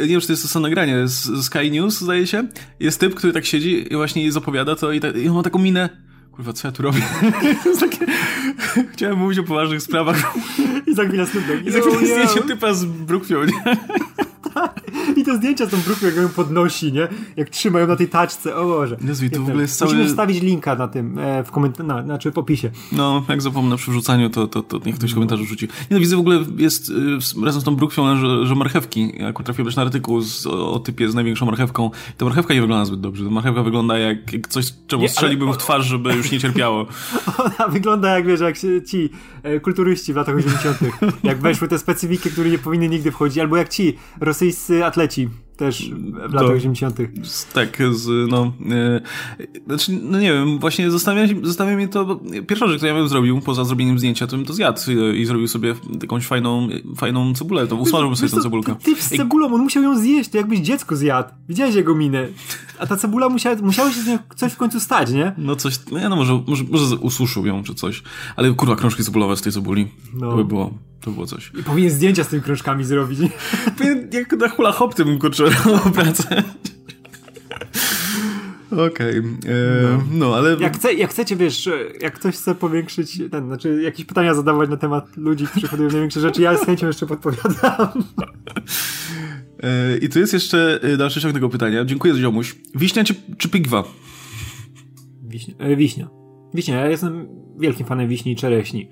nie 0.00 0.06
wiem, 0.06 0.20
czy 0.20 0.26
to 0.26 0.32
jest 0.32 0.42
to 0.42 0.48
samo 0.48 0.62
nagranie. 0.62 1.08
Z 1.08 1.44
Sky 1.44 1.70
News, 1.70 2.00
zdaje 2.00 2.26
się. 2.26 2.48
Jest 2.80 3.00
typ, 3.00 3.14
który 3.14 3.32
tak 3.32 3.44
siedzi 3.44 3.92
i 3.92 3.96
właśnie 3.96 4.22
jej 4.22 4.30
zapowiada 4.30 4.76
to 4.76 4.92
i, 4.92 5.00
i 5.22 5.28
on 5.28 5.34
ma 5.34 5.42
taką 5.42 5.58
minę 5.58 6.06
kurwa, 6.36 6.52
co 6.52 6.68
ja 6.68 6.72
tu 6.72 6.82
robię? 6.82 7.00
takie... 7.80 8.06
Chciałem 8.92 9.18
mówić 9.18 9.38
o 9.38 9.42
poważnych 9.42 9.82
sprawach. 9.82 10.34
I 10.86 10.94
za 10.94 11.04
chwilę 11.04 11.26
Snoop 11.26 11.46
Dogg. 11.46 11.66
I 11.66 11.70
za 11.70 11.80
chwilę 11.80 12.06
zdjęcie 12.06 12.40
typa 12.48 12.74
z 12.74 12.84
Brookfield? 12.84 13.50
I 15.16 15.24
te 15.24 15.36
zdjęcia 15.36 15.66
z 15.66 15.70
tą 15.70 15.76
brukłą, 15.76 16.08
jak 16.08 16.16
ją 16.16 16.28
podnosi, 16.28 16.92
nie? 16.92 17.08
Jak 17.36 17.50
trzymają 17.50 17.86
na 17.86 17.96
tej 17.96 18.08
taczce, 18.08 18.56
o 18.56 18.64
Boże. 18.64 18.96
Jezu, 19.04 19.24
to 19.32 19.40
w 19.40 19.48
ogóle 19.48 19.62
jest 19.62 19.78
cały... 19.78 19.90
Musimy 19.90 20.08
wstawić 20.08 20.42
linka 20.42 20.74
na 20.74 20.88
tym, 20.88 21.18
e, 21.18 21.44
w 21.44 21.50
komentarzu, 21.50 21.88
na, 21.88 22.02
znaczy 22.02 22.32
w 22.32 22.38
opisie. 22.38 22.70
No, 22.92 23.24
jak 23.28 23.42
zapomnę 23.42 23.76
przy 23.76 23.90
wrzucaniu, 23.90 24.30
to, 24.30 24.46
to, 24.46 24.62
to 24.62 24.80
niech 24.86 24.94
ktoś 24.96 25.14
komentarz 25.14 25.40
rzuci. 25.40 25.66
Nie 25.66 25.86
no, 25.90 25.98
widzę 25.98 26.16
w 26.16 26.20
ogóle 26.20 26.44
jest 26.56 26.90
y, 26.90 27.44
razem 27.44 27.60
z 27.60 27.64
tą 27.64 27.76
brukwią, 27.76 28.16
że, 28.16 28.46
że 28.46 28.54
marchewki. 28.54 29.12
Jak 29.18 29.42
trafiłem 29.42 29.66
też 29.66 29.76
na 29.76 29.82
artykuł 29.82 30.20
z, 30.20 30.46
o, 30.46 30.72
o, 30.72 30.78
typie 30.78 31.10
z 31.10 31.14
największą 31.14 31.46
marchewką. 31.46 31.90
Ta 32.16 32.24
marchewka 32.24 32.54
nie 32.54 32.60
wygląda 32.60 32.84
zbyt 32.84 33.00
dobrze. 33.00 33.24
Marchewka 33.24 33.62
wygląda 33.62 33.98
jak, 33.98 34.32
jak 34.32 34.48
coś, 34.48 34.72
czemu 34.86 35.02
nie, 35.02 35.08
strzeliłbym 35.08 35.48
ale... 35.48 35.58
w 35.58 35.60
twarz, 35.60 35.86
żeby 35.86 36.14
już 36.14 36.32
nie 36.32 36.40
cierpiało. 36.40 36.86
Ona 37.44 37.68
wygląda 37.68 38.14
jak, 38.16 38.26
wiesz, 38.26 38.40
jak 38.40 38.58
ci 38.86 39.10
e, 39.42 39.60
kulturyści 39.60 40.12
w 40.12 40.16
latach 40.16 40.36
80. 40.36 40.78
jak 41.22 41.38
weszły 41.38 41.68
te 41.68 41.78
specyfiki, 41.78 42.30
które 42.30 42.50
nie 42.50 42.58
powinny 42.58 42.88
nigdy 42.88 43.12
wchodzić, 43.12 43.38
albo 43.38 43.56
jak 43.56 43.68
ci 43.68 43.96
rosyjscy 44.36 44.84
atleci 44.84 45.28
też 45.56 45.90
w 46.28 46.34
latach 46.34 46.50
80. 46.50 46.98
Tak, 47.52 47.78
z, 47.92 48.30
no, 48.30 48.52
e, 48.70 49.00
znaczy, 49.66 49.92
no 50.02 50.20
nie 50.20 50.32
wiem, 50.32 50.58
właśnie 50.58 50.90
zastanawia, 50.90 51.34
zastanawia 51.42 51.76
mnie 51.76 51.88
to, 51.88 52.20
pierwsza 52.46 52.66
rzecz, 52.66 52.76
którą 52.76 52.94
ja 52.94 52.98
bym 52.98 53.08
zrobił, 53.08 53.40
poza 53.40 53.64
zrobieniem 53.64 53.98
zdjęcia, 53.98 54.26
to 54.26 54.36
bym 54.36 54.46
to 54.46 54.52
zjadł 54.52 54.80
i, 54.90 55.20
i 55.20 55.26
zrobił 55.26 55.48
sobie 55.48 55.74
jakąś 56.02 56.26
fajną, 56.26 56.68
fajną 56.96 57.34
cebulę, 57.34 57.66
to 57.66 57.76
usmażyłbym 57.76 58.16
sobie 58.16 58.28
tę 58.28 58.40
cebulkę. 58.40 58.76
Ty, 58.82 58.94
ty 58.94 59.02
z 59.02 59.08
cebulą, 59.08 59.54
on 59.54 59.60
musiał 59.60 59.82
ją 59.82 59.98
zjeść, 59.98 60.30
to 60.30 60.36
jakbyś 60.36 60.58
dziecko 60.58 60.96
zjadł. 60.96 61.28
Widziałeś 61.48 61.74
jego 61.74 61.94
minę. 61.94 62.28
A 62.78 62.86
ta 62.86 62.96
cebula 62.96 63.28
musiała, 63.28 63.56
musiało 63.62 63.90
się 63.90 64.00
z 64.00 64.06
nią 64.06 64.18
coś 64.36 64.52
w 64.52 64.56
końcu 64.56 64.80
stać, 64.80 65.10
nie? 65.10 65.32
No 65.38 65.56
coś, 65.56 65.80
no 65.92 65.98
ja 65.98 66.08
no 66.08 66.16
może, 66.16 66.42
może, 66.46 66.64
może 66.70 66.96
ususzył 66.96 67.46
ją 67.46 67.62
czy 67.62 67.74
coś, 67.74 68.02
ale 68.36 68.50
kurwa, 68.50 68.76
krążki 68.76 69.04
cebulowe 69.04 69.36
z 69.36 69.42
tej 69.42 69.52
cebuli, 69.52 69.88
no. 70.14 70.30
to 70.30 70.36
by 70.36 70.44
było 70.44 70.70
to 71.06 71.10
było 71.10 71.26
coś. 71.26 71.52
I 71.60 71.62
powinien 71.62 71.90
zdjęcia 71.90 72.24
z 72.24 72.28
tymi 72.28 72.42
krążkami 72.42 72.84
zrobić. 72.84 73.18
Jak 74.12 74.32
na 74.32 74.48
hula 74.48 74.72
hop 74.72 74.94
tym 74.94 75.18
kurczę 75.18 75.45
pracę. 75.94 76.42
Okej. 78.70 79.18
Okay. 79.18 79.18
E, 79.18 79.82
no. 79.82 80.02
no. 80.12 80.36
ale... 80.36 80.56
Jak, 80.60 80.76
chce, 80.76 80.94
jak 80.94 81.10
chcecie, 81.10 81.36
wiesz, 81.36 81.68
jak 82.00 82.14
ktoś 82.14 82.34
chce 82.34 82.54
powiększyć, 82.54 83.22
ten, 83.30 83.46
znaczy 83.46 83.82
jakieś 83.82 84.06
pytania 84.06 84.34
zadawać 84.34 84.70
na 84.70 84.76
temat 84.76 85.16
ludzi, 85.16 85.46
którzy 85.46 85.68
podają 85.68 85.90
największe 85.90 86.20
rzeczy, 86.20 86.42
ja 86.42 86.58
z 86.58 86.66
chęcią 86.66 86.86
jeszcze 86.86 87.06
podpowiadam. 87.06 87.88
E, 89.62 89.96
I 89.96 90.08
tu 90.08 90.18
jest 90.18 90.32
jeszcze 90.32 90.80
e, 90.82 90.96
dalszy 90.96 91.20
ciąg 91.20 91.34
tego 91.34 91.48
pytania. 91.48 91.84
Dziękuję, 91.84 92.14
ziomuś. 92.14 92.56
Wiśnia 92.74 93.04
czy, 93.04 93.14
czy 93.38 93.48
pigwa? 93.48 93.84
Wiśnia. 95.22 95.54
Wiśnia. 95.76 96.08
Wiśnia. 96.54 96.76
Ja 96.76 96.88
jestem 96.88 97.28
wielkim 97.58 97.86
fanem 97.86 98.08
wiśni 98.08 98.32
i 98.32 98.36
czereśni 98.36 98.88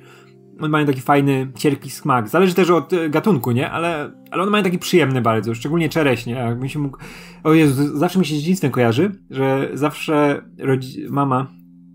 one 0.58 0.68
mają 0.68 0.86
taki 0.86 1.00
fajny, 1.00 1.52
cierpki 1.56 1.90
smak. 1.90 2.28
Zależy 2.28 2.54
też 2.54 2.70
od 2.70 2.92
e, 2.92 3.10
gatunku, 3.10 3.50
nie? 3.50 3.70
Ale, 3.70 4.12
ale 4.30 4.42
one 4.42 4.50
mają 4.50 4.64
taki 4.64 4.78
przyjemny 4.78 5.20
bardzo, 5.20 5.54
szczególnie 5.54 5.88
czereśnie. 5.88 6.32
Jakbym 6.32 6.68
się 6.68 6.78
mógł... 6.78 6.98
O 7.44 7.52
Jezu, 7.52 7.98
zawsze 7.98 8.18
mi 8.18 8.26
się 8.26 8.34
z 8.34 8.38
dzieciństwem 8.38 8.70
kojarzy, 8.70 9.12
że 9.30 9.70
zawsze 9.74 10.42
rodzi... 10.58 11.06
mama 11.10 11.46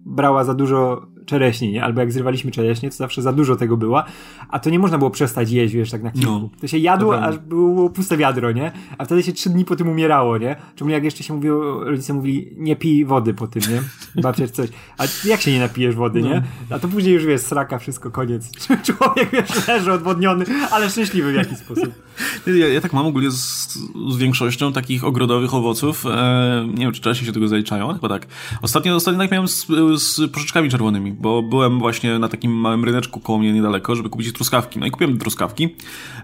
brała 0.06 0.43
za 0.43 0.54
dużo 0.54 1.08
czereśni, 1.30 1.72
nie? 1.72 1.84
Albo 1.84 2.00
jak 2.00 2.12
zrywaliśmy 2.12 2.52
czereśnie, 2.52 2.89
to 2.89 2.96
zawsze 2.96 3.22
za 3.22 3.34
dużo 3.34 3.56
tego 3.56 3.78
było, 3.78 4.04
a 4.50 4.60
to 4.60 4.70
nie 4.70 4.80
można 4.80 4.98
było 4.98 5.10
przestać 5.10 5.52
jeść, 5.52 5.74
wiesz, 5.74 5.92
tak 5.92 6.04
na 6.04 6.12
kilku. 6.12 6.32
No, 6.32 6.50
to 6.62 6.68
się 6.68 6.78
jadło, 6.78 7.13
to 7.13 7.24
aż 7.24 7.38
było 7.38 7.89
puste 7.89 8.18
wiadro, 8.18 8.52
nie? 8.52 8.72
A 8.98 9.06
wtedy 9.06 9.24
się 9.24 9.34
trzy 9.34 9.50
dni 9.50 9.65
po 9.65 9.76
tym 9.76 9.89
umierało, 9.89 10.38
nie? 10.38 10.56
Czemu 10.76 10.89
jak 10.89 11.04
jeszcze 11.04 11.24
się 11.24 11.34
mówiło, 11.34 11.84
rodzice 11.84 12.13
mówili, 12.13 12.54
nie 12.58 12.76
pij 12.76 13.06
wody 13.06 13.34
po 13.34 13.48
tym, 13.48 13.62
nie? 13.70 13.82
Babcia 14.24 14.48
coś. 14.48 14.70
A 14.98 15.04
jak 15.26 15.42
się 15.42 15.52
nie 15.52 15.60
napijesz 15.60 15.96
wody, 15.96 16.22
nie? 16.22 16.44
No. 16.70 16.76
A 16.76 16.80
to 16.80 16.88
później 16.88 17.13
już, 17.13 17.26
wiesz, 17.26 17.42
sraka, 17.42 17.80
wszystko, 17.80 18.12
koniec. 18.12 18.52
Człowiek, 18.88 19.30
wiesz, 19.32 19.68
leży 19.68 19.92
odwodniony, 19.92 20.46
ale 20.72 20.89
szczęśliwy 20.89 21.32
w 21.32 21.36
jakiś 21.36 21.58
sposób. 21.58 21.89
Ja, 22.48 22.68
ja 22.68 22.82
tak 22.82 22.94
mam 22.94 23.06
ogólnie 23.06 23.32
z, 23.32 23.78
z 24.10 24.18
większością 24.18 24.74
takich 24.74 25.04
ogrodowych 25.04 25.54
owoców. 25.54 26.06
E, 26.06 26.68
nie 26.68 26.86
wiem, 26.86 26.92
czy 26.92 27.02
czereśnie 27.02 27.28
się 27.28 27.34
tego 27.34 27.48
zaliczają, 27.48 27.94
chyba 27.94 28.10
tak. 28.10 28.28
Ostatnio, 28.62 28.96
ostatnio 28.96 29.20
tak 29.20 29.32
miałem 29.32 29.48
z, 29.48 29.68
z 29.98 30.32
czerwonymi 30.72 31.12
bo 31.19 31.41
byłem 31.41 31.79
właśnie 31.79 32.19
na 32.19 32.27
takim 32.27 32.51
małym 32.51 32.86
ryneczku 32.86 33.19
koło 33.19 33.39
mnie 33.39 33.53
niedaleko, 33.53 33.95
żeby 33.95 34.10
kupić 34.10 34.34
truskawki. 34.34 34.79
No 34.79 34.86
i 34.86 34.91
kupiłem 34.91 35.17
truskawki 35.17 35.75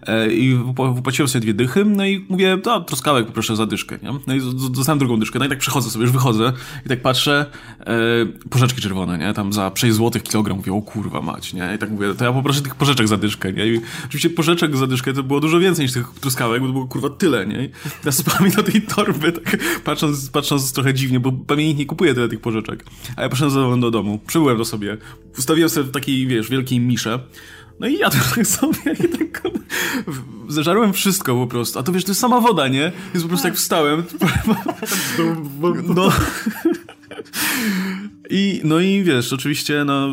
e, 0.08 0.34
i 0.34 0.56
wypłaciłem 0.96 1.28
sobie 1.28 1.42
dwie 1.42 1.54
dychy, 1.54 1.86
no 1.86 2.06
i 2.06 2.26
mówię, 2.30 2.58
to 2.58 2.82
truskawek 2.82 3.26
poproszę 3.26 3.56
za 3.56 3.66
dyszkę, 3.66 3.98
nie? 4.04 4.20
No 4.28 4.36
i 4.36 4.42
dostałem 4.70 5.00
drugą 5.00 5.20
dyszkę, 5.20 5.40
no 5.40 5.46
i 5.46 5.50
tak 5.50 5.60
przechodzę 5.60 5.90
sobie, 5.90 6.04
już 6.04 6.12
wychodzę 6.12 6.54
i 6.86 6.90
tak 6.90 7.02
patrzę, 7.02 7.46
e, 7.80 7.96
porzeczki 8.50 8.82
czerwone, 8.82 9.18
nie? 9.18 9.34
Tam 9.34 9.54
za 9.54 9.72
6 9.76 9.96
zł 9.96 10.22
kilogram, 10.22 10.58
mówię, 10.58 10.74
o 10.74 10.82
kurwa 10.82 11.22
mać, 11.22 11.54
nie? 11.54 11.72
I 11.76 11.78
tak 11.78 11.92
mówię, 11.92 12.14
to 12.14 12.26
ja 12.26 12.34
poproszę 12.34 12.62
tych 12.62 12.76
porzeczek 12.76 13.08
za 13.08 13.18
dyszkę, 13.18 13.54
nie? 13.54 13.68
I 13.68 13.82
oczywiście 14.06 14.30
porzeczek 14.30 14.78
za 14.78 14.88
dyszkę 14.88 15.14
to 15.14 15.24
było 15.24 15.40
dużo 15.40 15.60
więcej 15.60 15.86
niż 15.86 15.94
tych 15.94 16.08
truskawek, 16.22 16.62
bo 16.62 16.68
to 16.68 16.74
było 16.74 16.88
kurwa 16.88 17.10
tyle, 17.10 17.48
nie? 17.48 17.66
I 17.66 17.70
ja 18.06 18.12
do 18.56 18.64
tej 18.64 18.82
torby, 18.82 19.32
tak 19.32 19.58
patrząc, 19.84 20.30
patrząc 20.30 20.74
trochę 20.74 20.94
dziwnie, 20.94 21.20
bo 21.20 21.56
nikt 21.56 21.80
nie 21.80 21.86
kupuje 21.86 22.14
tyle 22.14 22.30
tych 22.30 22.42
porzeczek. 22.42 22.86
A 23.16 23.22
ja 23.22 23.30
poszedłem 23.30 23.80
do 23.80 23.92
domu, 23.92 24.20
przybyłem 24.28 24.58
do 24.58 24.66
sobie 24.66 24.85
sobie. 24.86 24.98
Ustawiłem 25.38 25.70
sobie 25.70 25.88
w 25.88 25.92
takiej, 25.92 26.28
wiesz, 26.28 26.50
wielkiej 26.50 26.80
misze. 26.80 27.20
No 27.80 27.88
i 27.88 27.98
jadłem 27.98 28.24
tak 28.36 28.48
sobie 28.58 28.94
i 29.06 29.18
tak 29.18 29.42
zeżarłem 30.48 30.94
wszystko 30.94 31.36
po 31.36 31.48
prostu. 31.48 31.80
A 31.80 31.84
to 31.84 31.92
wiesz, 31.92 32.04
to 32.04 32.12
jest 32.12 32.22
sama 32.22 32.42
woda, 32.42 32.68
nie? 32.68 32.92
Więc 33.14 33.24
po 33.24 33.30
prostu 33.30 33.48
jak 33.48 33.58
wstałem... 33.58 34.04
No... 35.96 36.10
I, 38.30 38.62
no 38.64 38.80
i 38.80 39.04
wiesz, 39.04 39.34
oczywiście, 39.34 39.84
no, 39.86 40.10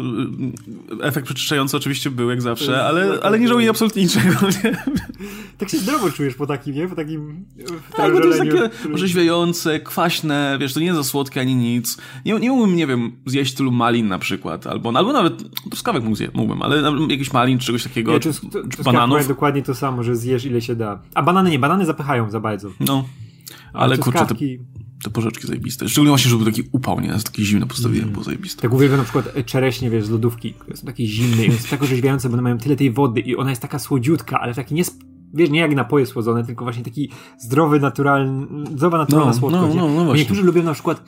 efekt 1.03 1.27
przeczyszczający 1.27 1.77
oczywiście 1.77 2.11
był 2.11 2.31
jak 2.31 2.43
zawsze, 2.43 2.85
ale, 2.85 3.19
ale 3.23 3.39
nie 3.39 3.49
żałuję 3.49 3.71
absolutnie 3.71 4.03
niczego, 4.03 4.29
nie? 4.65 4.85
Tak 5.59 5.69
się 5.69 5.79
zdrowo 5.79 6.11
czujesz 6.11 6.35
po 6.35 6.47
takim, 6.47 6.75
nie? 6.75 6.89
Po 6.89 6.95
takim 6.95 7.45
Tak, 7.97 8.13
bo 8.13 8.21
to 8.21 8.27
jest 8.27 8.39
takie 8.39 8.71
orzeźwiające, 8.95 9.81
kwaśne, 9.81 10.57
wiesz, 10.61 10.75
to 10.75 10.81
nie 10.81 10.87
jest 10.87 10.99
za 10.99 11.05
słodkie 11.05 11.41
ani 11.41 11.55
nic. 11.55 11.99
Nie, 12.25 12.39
nie 12.39 12.51
mógłbym, 12.51 12.77
nie 12.77 12.87
wiem, 12.87 13.13
zjeść 13.27 13.55
tylu 13.55 13.73
malin 13.73 14.09
na 14.09 14.19
przykład, 14.19 14.67
albo, 14.67 14.93
albo 14.95 15.13
nawet 15.13 15.43
truskawek 15.71 16.03
mógłbym, 16.35 16.63
ale 16.63 16.83
jakiś 17.09 17.33
malin, 17.33 17.59
czy 17.59 17.67
czegoś 17.67 17.83
takiego, 17.83 18.13
nie, 18.13 18.21
czy, 18.21 18.33
czy 18.77 18.83
bananów. 18.85 19.29
dokładnie 19.29 19.63
to 19.63 19.75
samo, 19.75 20.03
że 20.03 20.17
zjesz 20.17 20.45
ile 20.45 20.61
się 20.61 20.77
da. 20.77 21.03
A 21.15 21.23
banany 21.23 21.51
nie, 21.51 21.59
banany 21.59 21.87
zapychają 21.87 22.31
za 22.31 22.41
bardzo. 22.41 22.71
No. 22.81 23.05
Ale 23.73 23.99
kurczę, 23.99 24.27
to, 24.27 24.35
te 25.03 25.11
porzeczki 25.11 25.47
zajebiste. 25.47 25.89
Szczególnie 25.89 26.11
właśnie, 26.11 26.31
żeby 26.31 26.45
taki 26.45 26.63
upał, 26.73 27.01
nie? 27.01 27.09
Jest 27.09 27.27
takie 27.27 27.45
zimne 27.45 27.67
postawiłem, 27.67 28.03
mm. 28.03 28.13
było 28.13 28.25
zajebiste. 28.25 28.63
Tak 28.63 28.73
uwielbiam 28.73 28.99
na 28.99 29.05
przykład 29.05 29.37
e, 29.37 29.45
czereśnie, 29.45 29.91
wiesz, 29.91 30.05
z 30.05 30.11
lodówki, 30.11 30.55
które 30.55 30.77
są 30.77 30.87
takie 30.87 31.07
zimne 31.07 31.45
i 31.47 31.53
są 31.53 31.69
tak 31.69 31.83
orzeźwiające, 31.83 32.29
bo 32.29 32.33
one 32.33 32.43
mają 32.43 32.59
tyle 32.59 32.77
tej 32.77 32.91
wody 32.91 33.21
i 33.21 33.37
ona 33.37 33.51
jest 33.51 33.63
taka 33.63 33.79
słodziutka, 33.79 34.41
ale 34.41 34.55
taki 34.55 34.75
nie 34.75 34.85
wiesz, 35.35 35.51
nie 35.51 35.61
jak 35.61 35.75
napoje 35.75 36.07
słodzone, 36.07 36.45
tylko 36.45 36.65
właśnie 36.65 36.85
taki 36.85 37.11
zdrowy, 37.39 37.81
naturalny, 37.81 38.47
zdrowa, 38.77 38.99
naturalna 38.99 39.33
no, 39.33 39.39
słodkość. 39.39 39.77
No, 39.77 39.89
no, 39.89 40.05
no 40.05 40.15
Niektórzy 40.15 40.43
lubią 40.43 40.63
na 40.63 40.75
przykład 40.75 41.03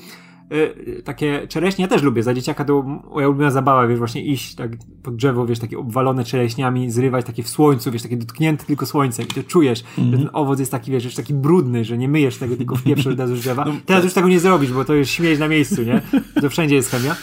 Y, 0.52 1.02
takie 1.04 1.46
czereśnie, 1.48 1.82
ja 1.82 1.88
też 1.88 2.02
lubię, 2.02 2.22
za 2.22 2.34
dzieciaka 2.34 2.64
to 2.64 2.82
moja 2.82 3.28
ulubiona 3.28 3.50
zabawa, 3.50 3.86
wiesz, 3.86 3.98
właśnie 3.98 4.24
iść 4.24 4.54
tak 4.54 4.70
pod 5.02 5.16
drzewo, 5.16 5.46
wiesz, 5.46 5.58
takie 5.58 5.78
obwalone 5.78 6.24
czereśniami, 6.24 6.90
zrywać 6.90 7.26
takie 7.26 7.42
w 7.42 7.48
słońcu, 7.48 7.90
wiesz, 7.90 8.02
takie 8.02 8.16
dotknięte 8.16 8.64
tylko 8.64 8.86
słońcem 8.86 9.26
i 9.26 9.28
to 9.28 9.42
czujesz, 9.42 9.80
mm 9.82 9.92
-hmm. 9.92 9.96
że 9.96 10.02
mhm. 10.02 10.22
ten 10.22 10.30
owoc 10.32 10.58
jest 10.58 10.70
taki, 10.70 10.90
wiesz, 10.90 11.04
już 11.04 11.14
taki 11.14 11.34
brudny, 11.34 11.84
że 11.84 11.98
nie 11.98 12.08
myjesz 12.08 12.38
tego, 12.38 12.56
tylko 12.56 12.76
wpieprzysz 12.76 13.06
od 13.06 13.18
razu 13.18 13.34
drzewa. 13.34 13.64
No, 13.68 13.72
Teraz 13.72 14.02
tak. 14.02 14.04
już 14.04 14.12
tego 14.14 14.28
nie 14.28 14.40
zrobisz, 14.40 14.72
bo 14.72 14.84
to 14.84 14.94
już 14.94 15.10
śmieć 15.10 15.38
na 15.38 15.48
miejscu, 15.48 15.82
nie? 15.82 16.02
To 16.40 16.50
wszędzie 16.50 16.74
jest 16.74 16.90
chemia. 16.90 17.16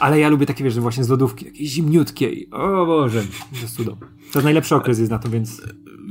Ale 0.00 0.20
ja 0.20 0.28
lubię 0.28 0.46
takie, 0.46 0.64
wiesz, 0.64 0.80
właśnie 0.80 1.04
z 1.04 1.08
lodówki, 1.08 1.44
takie 1.44 1.66
zimniutkie 1.66 2.30
i 2.30 2.50
o 2.50 2.86
Boże, 2.86 3.22
to 3.52 3.60
jest 3.60 3.76
cudo. 3.76 3.96
To 4.32 4.40
najlepszy 4.40 4.74
okres 4.74 4.98
jest 4.98 5.10
na 5.10 5.18
to, 5.18 5.28
więc... 5.28 5.62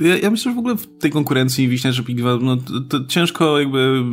Ja, 0.01 0.17
ja 0.17 0.29
myślę, 0.29 0.51
że 0.51 0.55
w 0.55 0.59
ogóle 0.59 0.75
w 0.75 0.97
tej 0.97 1.11
konkurencji 1.11 1.67
wiśnia 1.67 1.91
czy 1.91 2.03
pigwa, 2.03 2.37
no 2.41 2.57
to, 2.57 2.81
to, 2.81 3.05
ciężko 3.05 3.59
jakby 3.59 4.03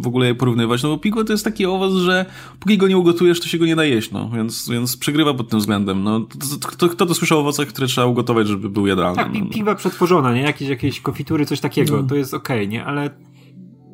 w 0.00 0.06
ogóle 0.06 0.26
je 0.26 0.34
porównywać, 0.34 0.82
no 0.82 0.88
bo 0.88 0.98
pigwa 0.98 1.24
to 1.24 1.32
jest 1.32 1.44
taki 1.44 1.66
owoc, 1.66 1.94
że 1.94 2.26
póki 2.60 2.78
go 2.78 2.88
nie 2.88 2.98
ugotujesz, 2.98 3.40
to 3.40 3.48
się 3.48 3.58
go 3.58 3.66
nie 3.66 3.76
da 3.76 3.84
jeść, 3.84 4.10
no, 4.10 4.30
więc, 4.34 4.68
więc 4.68 4.96
przegrywa 4.96 5.34
pod 5.34 5.48
tym 5.48 5.58
względem, 5.58 6.02
no. 6.02 6.26
Kto, 6.66 6.88
kto 6.88 7.06
to 7.06 7.14
słyszał 7.14 7.38
o 7.38 7.40
owocach, 7.40 7.68
które 7.68 7.86
trzeba 7.86 8.06
ugotować, 8.06 8.48
żeby 8.48 8.70
był 8.70 8.86
jadalny? 8.86 9.16
Tak, 9.16 9.32
no, 9.34 9.46
pigwa 9.46 9.74
przetworzona, 9.74 10.34
nie? 10.34 10.42
Jakieś, 10.42 10.68
jakieś 10.68 11.00
konfitury, 11.00 11.46
coś 11.46 11.60
takiego, 11.60 11.96
no. 11.96 12.08
to 12.08 12.14
jest 12.14 12.34
okej, 12.34 12.58
okay, 12.58 12.68
nie? 12.68 12.84
Ale 12.84 13.10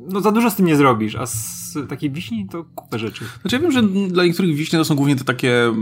no 0.08 0.20
za 0.20 0.32
dużo 0.32 0.50
z 0.50 0.54
tym 0.54 0.66
nie 0.66 0.76
zrobisz, 0.76 1.16
a 1.16 1.26
z 1.26 1.64
takiej 1.88 2.10
wiśni 2.10 2.48
to 2.48 2.64
kupę 2.74 2.98
rzeczy. 2.98 3.24
Znaczy 3.40 3.56
ja 3.56 3.62
wiem, 3.62 3.72
że 3.72 3.82
dla 4.08 4.24
niektórych 4.24 4.56
wiśnie 4.56 4.78
to 4.78 4.84
są 4.84 4.94
głównie 4.94 5.16
te 5.16 5.24
takie 5.24 5.72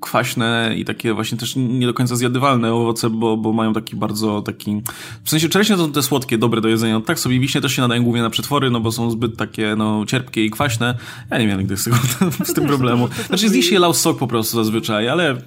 kwaśne 0.00 0.74
i 0.76 0.84
takie 0.84 1.14
właśnie 1.14 1.38
też 1.38 1.56
nie 1.56 1.86
do 1.86 1.94
końca 1.94 2.16
zjadywalne 2.16 2.74
owoce, 2.74 3.10
bo, 3.10 3.36
bo 3.36 3.52
mają 3.52 3.72
taki 3.72 3.96
bardzo 3.96 4.42
taki... 4.42 4.82
W 5.24 5.30
sensie 5.30 5.48
czereśnie 5.48 5.76
to 5.76 5.84
są 5.84 5.92
te 5.92 6.02
słodkie, 6.02 6.38
dobre 6.38 6.60
do 6.60 6.68
jedzenia. 6.68 7.00
Tak 7.00 7.18
sobie 7.18 7.40
wiśnie 7.40 7.60
też 7.60 7.72
się 7.72 7.82
nadają 7.82 8.02
głównie 8.02 8.22
na 8.22 8.30
przetwory, 8.30 8.70
no 8.70 8.80
bo 8.80 8.92
są 8.92 9.10
zbyt 9.10 9.36
takie 9.36 9.74
no 9.76 10.06
cierpkie 10.06 10.44
i 10.44 10.50
kwaśne. 10.50 10.98
Ja 11.30 11.38
nie 11.38 11.46
miałem 11.46 11.60
nigdy 11.60 11.76
z, 11.76 11.84
tego, 11.84 11.96
z 12.50 12.52
tym 12.52 12.66
problemu. 12.66 13.08
Znaczy 13.26 13.48
z 13.48 13.52
nich 13.52 13.64
się 13.64 13.78
lał 13.78 13.94
sok 13.94 14.18
po 14.18 14.26
prostu 14.26 14.56
zazwyczaj, 14.56 15.08
ale 15.08 15.42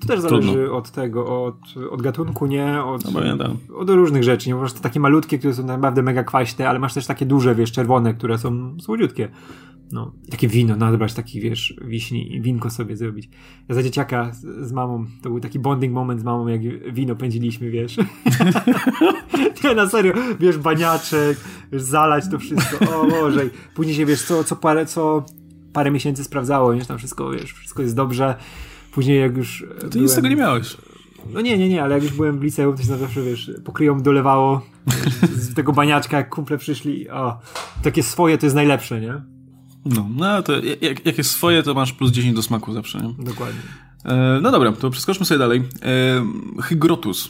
to 0.00 0.06
też 0.06 0.20
zależy 0.20 0.52
Trudno. 0.52 0.76
od 0.76 0.90
tego, 0.90 1.44
od, 1.44 1.56
od 1.90 2.02
gatunku, 2.02 2.46
nie? 2.46 2.84
Od, 2.84 3.04
no, 3.14 3.56
od 3.76 3.90
różnych 3.90 4.22
rzeczy. 4.22 4.48
Nie 4.48 4.54
masz 4.54 4.72
takie 4.72 5.00
malutkie, 5.00 5.38
które 5.38 5.54
są 5.54 5.64
naprawdę 5.64 6.02
mega 6.02 6.24
kwaśne, 6.24 6.68
ale 6.68 6.78
masz 6.78 6.94
też 6.94 7.06
takie 7.06 7.26
duże, 7.26 7.54
wiesz, 7.54 7.72
czerwone, 7.72 8.14
które 8.14 8.38
są 8.38 8.76
słodziutkie. 8.80 9.28
No, 9.92 10.12
takie 10.30 10.48
wino, 10.48 10.76
nabrać 10.76 11.14
takich, 11.14 11.42
wiesz, 11.42 11.74
wiśni 11.84 12.34
i 12.34 12.40
winko 12.40 12.70
sobie 12.70 12.96
zrobić. 12.96 13.28
Ja 13.68 13.74
za 13.74 13.82
dzieciaka 13.82 14.32
z, 14.32 14.68
z, 14.68 14.72
mamą, 14.72 15.06
to 15.22 15.30
był 15.30 15.40
taki 15.40 15.58
bonding 15.58 15.94
moment 15.94 16.20
z 16.20 16.24
mamą, 16.24 16.48
jak 16.48 16.60
wino 16.94 17.16
pędziliśmy, 17.16 17.70
wiesz. 17.70 17.96
nie, 19.64 19.74
na 19.74 19.88
serio, 19.88 20.14
wiesz, 20.40 20.58
baniaczek, 20.58 21.38
wiesz, 21.72 21.82
zalać 21.82 22.24
to 22.30 22.38
wszystko, 22.38 23.02
o 23.02 23.06
Boże. 23.06 23.40
Później 23.74 23.96
się, 23.96 24.06
wiesz, 24.06 24.22
co, 24.22 24.44
co 24.44 24.56
parę, 24.56 24.86
co 24.86 25.24
parę 25.72 25.90
miesięcy 25.90 26.24
sprawdzało, 26.24 26.74
nie, 26.74 26.84
tam 26.84 26.98
wszystko, 26.98 27.30
wiesz, 27.30 27.52
wszystko 27.52 27.82
jest 27.82 27.96
dobrze. 27.96 28.34
Później 28.96 29.20
jak 29.20 29.36
już... 29.36 29.64
Ty 29.80 29.86
byłem... 29.88 30.04
nic 30.04 30.14
tego 30.14 30.28
nie 30.28 30.36
miałeś. 30.36 30.76
No 31.32 31.40
nie, 31.40 31.58
nie, 31.58 31.68
nie, 31.68 31.82
ale 31.82 31.94
jak 31.94 32.04
już 32.04 32.12
byłem 32.12 32.38
w 32.38 32.42
liceum, 32.42 32.76
to 32.76 32.82
się 32.82 32.96
zawsze, 32.96 33.22
wiesz, 33.22 33.50
pokryją 33.64 34.02
dolewało 34.02 34.66
z 35.34 35.54
tego 35.54 35.72
baniaczka, 35.72 36.16
jak 36.16 36.28
kumple 36.28 36.58
przyszli, 36.58 37.10
o, 37.10 37.38
takie 37.82 38.02
swoje 38.02 38.38
to 38.38 38.46
jest 38.46 38.56
najlepsze, 38.56 39.00
nie? 39.00 39.14
No, 39.84 40.08
no 40.16 40.42
to 40.42 40.52
jak, 40.80 41.06
jak 41.06 41.18
jest 41.18 41.30
swoje, 41.30 41.62
to 41.62 41.74
masz 41.74 41.92
plus 41.92 42.10
10 42.10 42.36
do 42.36 42.42
smaku 42.42 42.72
zawsze, 42.72 42.98
nie? 42.98 43.24
Dokładnie. 43.24 43.60
E, 44.04 44.38
no 44.42 44.50
dobra, 44.50 44.72
to 44.72 44.90
przeskoczmy 44.90 45.26
sobie 45.26 45.38
dalej. 45.38 45.62
E, 45.82 46.62
Hygrotus. 46.62 47.28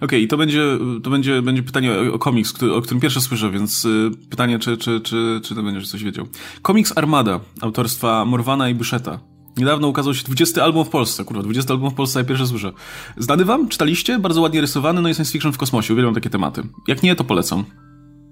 Okej, 0.00 0.20
okay, 0.20 0.26
to 0.28 0.36
będzie, 0.36 0.78
to 1.02 1.10
będzie, 1.10 1.42
będzie 1.42 1.62
pytanie 1.62 1.92
o, 1.92 2.14
o 2.14 2.18
komiks, 2.18 2.52
który, 2.52 2.74
o 2.74 2.82
którym 2.82 3.00
pierwsze 3.00 3.20
słyszę, 3.20 3.50
więc 3.50 3.84
y, 3.84 4.10
pytanie, 4.30 4.58
czy, 4.58 4.76
czy, 4.76 5.00
czy, 5.00 5.40
czy 5.44 5.54
to 5.54 5.62
będziesz 5.62 5.88
coś 5.88 6.04
wiedział. 6.04 6.26
Komiks 6.62 6.98
Armada, 6.98 7.40
autorstwa 7.60 8.24
Morwana 8.24 8.68
i 8.68 8.74
Busheta. 8.74 9.29
Niedawno 9.56 9.88
ukazał 9.88 10.14
się 10.14 10.24
20 10.24 10.64
album 10.64 10.84
w 10.84 10.88
Polsce. 10.88 11.24
Kurwa, 11.24 11.42
20 11.42 11.72
album 11.72 11.90
w 11.90 11.94
Polsce, 11.94 12.18
ja 12.18 12.24
pierwsze 12.24 12.46
słyszę. 12.46 12.72
Znany 13.16 13.44
wam? 13.44 13.68
Czytaliście? 13.68 14.18
Bardzo 14.18 14.40
ładnie 14.40 14.60
rysowany, 14.60 15.00
no 15.02 15.08
i 15.08 15.14
science 15.14 15.32
fiction 15.32 15.52
w 15.52 15.58
kosmosie. 15.58 15.94
Uwielbiam 15.94 16.14
takie 16.14 16.30
tematy. 16.30 16.62
Jak 16.88 17.02
nie, 17.02 17.16
to 17.16 17.24
polecam. 17.24 17.64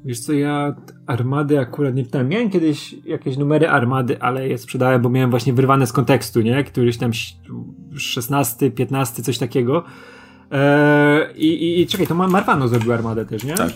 Wiesz 0.05 0.21
co, 0.21 0.33
ja 0.33 0.75
Armady 1.07 1.61
akurat 1.61 1.95
nie 1.95 2.05
czytałem. 2.05 2.29
Miałem 2.29 2.51
kiedyś 2.51 2.95
jakieś 3.05 3.37
numery 3.37 3.69
Armady, 3.69 4.23
ale 4.23 4.49
je 4.49 4.59
sprzedałem, 4.59 5.03
bo 5.03 5.11
miałem 5.11 5.31
właśnie 5.31 5.53
wyrwane 5.53 5.87
z 5.87 5.93
kontekstu, 5.93 6.41
nie? 6.41 6.65
Któryś 6.65 6.97
tam 6.99 7.11
16, 7.97 8.71
15, 8.71 9.23
coś 9.23 9.39
takiego. 9.39 9.85
Eee, 10.51 11.37
i, 11.37 11.81
i, 11.81 11.87
czekaj, 11.87 12.07
to 12.07 12.15
Marwano 12.15 12.69
zrobił 12.69 12.93
Armadę 12.93 13.27
też, 13.27 13.45
nie? 13.45 13.55
Tak. 13.55 13.73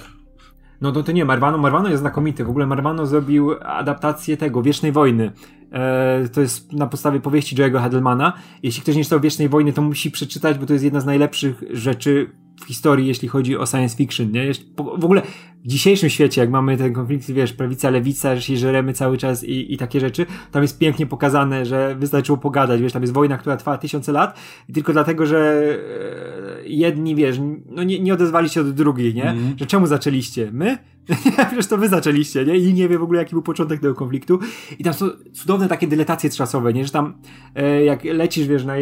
No 0.81 0.92
to, 0.92 1.02
to 1.02 1.12
nie, 1.12 1.24
Marwano, 1.24 1.59
Marwano 1.59 1.88
jest 1.88 2.00
znakomity. 2.00 2.44
W 2.44 2.50
ogóle 2.50 2.66
Marwano 2.66 3.07
zrobił 3.07 3.50
adaptację 3.62 4.37
tego, 4.37 4.62
Wiecznej 4.62 4.92
Wojny. 4.92 5.33
E, 5.72 6.28
to 6.32 6.40
jest 6.40 6.72
na 6.72 6.87
podstawie 6.87 7.20
powieści 7.20 7.56
Joe'ego 7.56 7.80
Hadelmana. 7.80 8.32
Jeśli 8.62 8.82
ktoś 8.82 8.96
nie 8.96 9.04
czytał 9.04 9.20
Wiecznej 9.20 9.48
Wojny, 9.48 9.72
to 9.72 9.82
musi 9.82 10.11
przeczytać, 10.11 10.58
bo 10.58 10.66
to 10.66 10.72
jest 10.72 10.85
jedna 10.85 11.00
z 11.00 11.06
najlepszych 11.06 11.62
rzeczy 11.70 12.30
w 12.61 12.64
historii, 12.64 13.06
jeśli 13.06 13.28
chodzi 13.28 13.56
o 13.56 13.66
science 13.66 13.96
fiction, 13.96 14.32
nie? 14.32 14.52
W 14.76 15.04
ogóle 15.04 15.22
w 15.64 15.68
dzisiejszym 15.68 16.11
świecie, 16.11 16.40
jak 16.40 16.50
mamy 16.50 16.76
ten 16.76 16.92
konflikt, 16.92 17.30
wiesz, 17.30 17.52
prawica, 17.52 17.90
lewica, 17.90 18.37
że 18.37 18.42
się 18.42 18.56
żeremy 18.56 18.92
cały 18.92 19.18
czas 19.18 19.44
i, 19.44 19.74
i 19.74 19.76
takie 19.76 20.00
rzeczy, 20.00 20.26
tam 20.50 20.62
jest 20.62 20.78
pięknie 20.78 21.06
pokazane, 21.06 21.66
że 21.66 21.96
wystarczyło 21.98 22.38
pogadać, 22.38 22.80
wiesz, 22.80 22.92
tam 22.92 23.02
jest 23.02 23.14
wojna, 23.14 23.38
która 23.38 23.56
trwa 23.56 23.78
tysiące 23.78 24.12
lat 24.12 24.38
i 24.68 24.72
tylko 24.72 24.92
dlatego, 24.92 25.26
że 25.26 25.38
e, 25.38 26.41
jedni, 26.66 27.14
wiesz, 27.14 27.40
no 27.66 27.83
nie, 27.83 28.01
nie 28.01 28.14
odezwali 28.14 28.48
się 28.48 28.61
od 28.61 28.70
drugich, 28.70 29.14
nie? 29.14 29.31
Mm. 29.31 29.55
Że 29.57 29.66
czemu 29.66 29.87
zaczęliście? 29.87 30.51
My? 30.53 30.79
Przecież 31.46 31.66
to 31.66 31.79
wy 31.79 31.88
zaczęliście, 31.88 32.44
nie? 32.44 32.57
I 32.57 32.75
nie 32.75 32.88
wie 32.88 32.98
w 32.98 33.03
ogóle, 33.03 33.18
jaki 33.18 33.31
był 33.31 33.42
początek 33.42 33.81
tego 33.81 33.94
konfliktu. 33.94 34.38
I 34.79 34.85
tam 34.85 34.94
są 34.94 35.07
cudowne 35.33 35.68
takie 35.68 35.87
dyletacje 35.87 36.31
czasowe, 36.31 36.72
nie? 36.72 36.85
Że 36.85 36.90
tam, 36.90 37.14
e, 37.55 37.85
jak 37.85 38.05
lecisz, 38.05 38.46
wiesz, 38.46 38.64
na, 38.64 38.75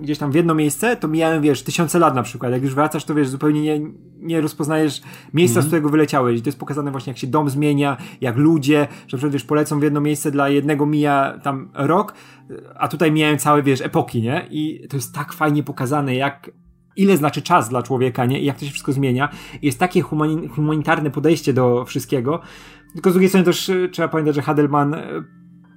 gdzieś 0.00 0.18
tam 0.18 0.32
w 0.32 0.34
jedno 0.34 0.54
miejsce, 0.54 0.96
to 0.96 1.08
mijają, 1.08 1.40
wiesz, 1.40 1.62
tysiące 1.62 1.98
lat 1.98 2.14
na 2.14 2.22
przykład. 2.22 2.52
Jak 2.52 2.62
już 2.62 2.74
wracasz, 2.74 3.04
to 3.04 3.14
wiesz, 3.14 3.28
zupełnie 3.28 3.62
nie, 3.62 3.90
nie 4.20 4.40
rozpoznajesz 4.40 5.02
miejsca, 5.34 5.58
mm. 5.58 5.62
z 5.62 5.66
którego 5.66 5.88
wyleciałeś. 5.88 6.38
I 6.38 6.42
to 6.42 6.48
jest 6.48 6.58
pokazane 6.58 6.90
właśnie, 6.90 7.10
jak 7.10 7.18
się 7.18 7.26
dom 7.26 7.50
zmienia, 7.50 7.96
jak 8.20 8.36
ludzie, 8.36 8.88
że 9.08 9.18
przecież 9.18 9.44
polecą 9.44 9.80
w 9.80 9.82
jedno 9.82 10.00
miejsce, 10.00 10.30
dla 10.30 10.48
jednego 10.48 10.86
mija 10.86 11.38
tam 11.42 11.68
rok, 11.74 12.14
a 12.76 12.88
tutaj 12.88 13.12
mijają 13.12 13.36
całe, 13.36 13.62
wiesz, 13.62 13.80
epoki, 13.80 14.22
nie? 14.22 14.46
I 14.50 14.88
to 14.88 14.96
jest 14.96 15.14
tak 15.14 15.32
fajnie 15.32 15.62
pokazane, 15.62 16.14
jak 16.14 16.50
ile 16.96 17.16
znaczy 17.16 17.42
czas 17.42 17.68
dla 17.68 17.82
człowieka, 17.82 18.26
nie? 18.26 18.40
I 18.40 18.44
jak 18.44 18.58
to 18.58 18.64
się 18.64 18.70
wszystko 18.70 18.92
zmienia. 18.92 19.28
Jest 19.62 19.78
takie 19.78 20.02
humanitarne 20.50 21.10
podejście 21.10 21.52
do 21.52 21.84
wszystkiego. 21.84 22.40
Tylko 22.92 23.10
z 23.10 23.12
drugiej 23.12 23.28
strony 23.28 23.44
też 23.44 23.68
e, 23.68 23.88
trzeba 23.88 24.08
pamiętać, 24.08 24.34
że 24.34 24.42
Hadelman 24.42 24.94
e, 24.94 25.06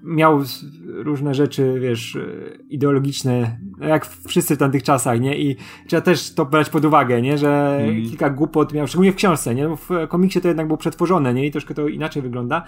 miał 0.04 0.44
różne 0.86 1.34
rzeczy, 1.34 1.80
wiesz, 1.82 2.16
e, 2.16 2.22
ideologiczne, 2.70 3.60
jak 3.82 4.06
wszyscy 4.28 4.56
w 4.56 4.58
tamtych 4.60 4.84
czasach, 4.84 5.22
nie? 5.22 5.38
I 5.40 5.56
trzeba 5.88 6.02
też 6.02 6.34
to 6.34 6.46
brać 6.46 6.70
pod 6.70 6.86
uwagę, 6.86 7.22
nie? 7.22 7.38
Że 7.38 7.78
mm. 7.82 8.04
kilka 8.04 8.30
głupot 8.30 8.74
miał, 8.74 8.88
szczególnie 8.88 9.12
w 9.12 9.16
książce, 9.16 9.56
nie? 9.56 9.70
W 9.76 10.08
komiksie 10.10 10.42
to 10.42 10.48
jednak 10.48 10.68
było 10.68 10.78
przetworzone, 10.78 11.34
nie? 11.34 11.46
I 11.46 11.52
troszkę 11.52 11.74
to 11.74 11.88
inaczej 11.88 12.22
wygląda. 12.22 12.64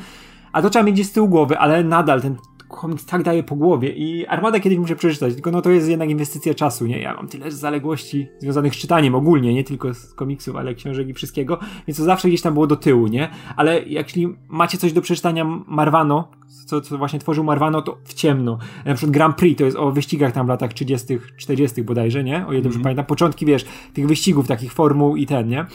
A 0.52 0.62
to 0.62 0.70
trzeba 0.70 0.86
mieć 0.86 0.96
gdzieś 0.96 1.08
z 1.08 1.12
tyłu 1.12 1.28
głowy, 1.28 1.58
ale 1.58 1.84
nadal 1.84 2.22
ten 2.22 2.36
komiks 2.72 3.06
tak 3.06 3.24
daje 3.24 3.44
po 3.44 3.56
głowie 3.56 3.90
i 3.90 4.28
Armada 4.28 4.60
kiedyś 4.60 4.80
muszę 4.80 4.96
przeczytać, 4.96 5.34
tylko 5.34 5.52
no 5.52 5.62
to 5.62 5.70
jest 5.70 5.90
jednak 5.90 6.10
inwestycja 6.10 6.54
czasu, 6.54 6.86
nie? 6.86 7.02
Ja 7.02 7.14
mam 7.14 7.28
tyle 7.28 7.52
zaległości 7.52 8.28
związanych 8.40 8.76
z 8.76 8.78
czytaniem 8.78 9.16
ogólnie, 9.16 9.54
nie 9.54 9.64
tylko 9.64 9.94
z 9.94 10.14
komiksów, 10.14 10.56
ale 10.56 10.76
książek 10.76 11.10
i 11.10 11.14
wszystkiego, 11.14 11.60
więc 11.88 11.98
to 11.98 12.04
zawsze 12.04 12.28
gdzieś 12.28 12.42
tam 12.42 12.54
było 12.54 12.68
do 12.68 12.76
tyłu, 12.76 13.08
nie? 13.08 13.30
Ale 13.56 13.84
jeśli 13.84 14.36
macie 14.50 14.78
coś 14.78 14.94
do 14.94 15.02
przeczytania 15.02 15.46
Marvano, 15.68 16.32
co, 16.66 16.82
co 16.82 16.98
właśnie 16.98 17.20
tworzył 17.20 17.44
Marvano, 17.44 17.82
to 17.82 17.98
w 18.04 18.14
ciemno. 18.14 18.58
Na 18.86 18.94
przykład 18.94 19.14
Grand 19.14 19.36
Prix 19.36 19.58
to 19.58 19.66
jest 19.66 19.78
o 19.78 19.92
wyścigach 19.92 20.32
tam 20.32 20.46
w 20.46 20.50
latach 20.50 20.74
30., 20.74 21.20
40. 21.38 21.84
bodajże, 21.84 22.24
nie? 22.24 22.48
O 22.48 22.54
ile 22.54 22.62
dobrze 22.62 22.76
mm. 22.76 22.84
pamiętam. 22.84 23.06
Początki, 23.06 23.46
wiesz, 23.46 23.66
tych 23.94 24.08
wyścigów, 24.08 24.48
takich 24.48 24.74
formuł 24.74 25.16
i 25.16 25.26
ten, 25.26 25.50
nie? 25.50 25.66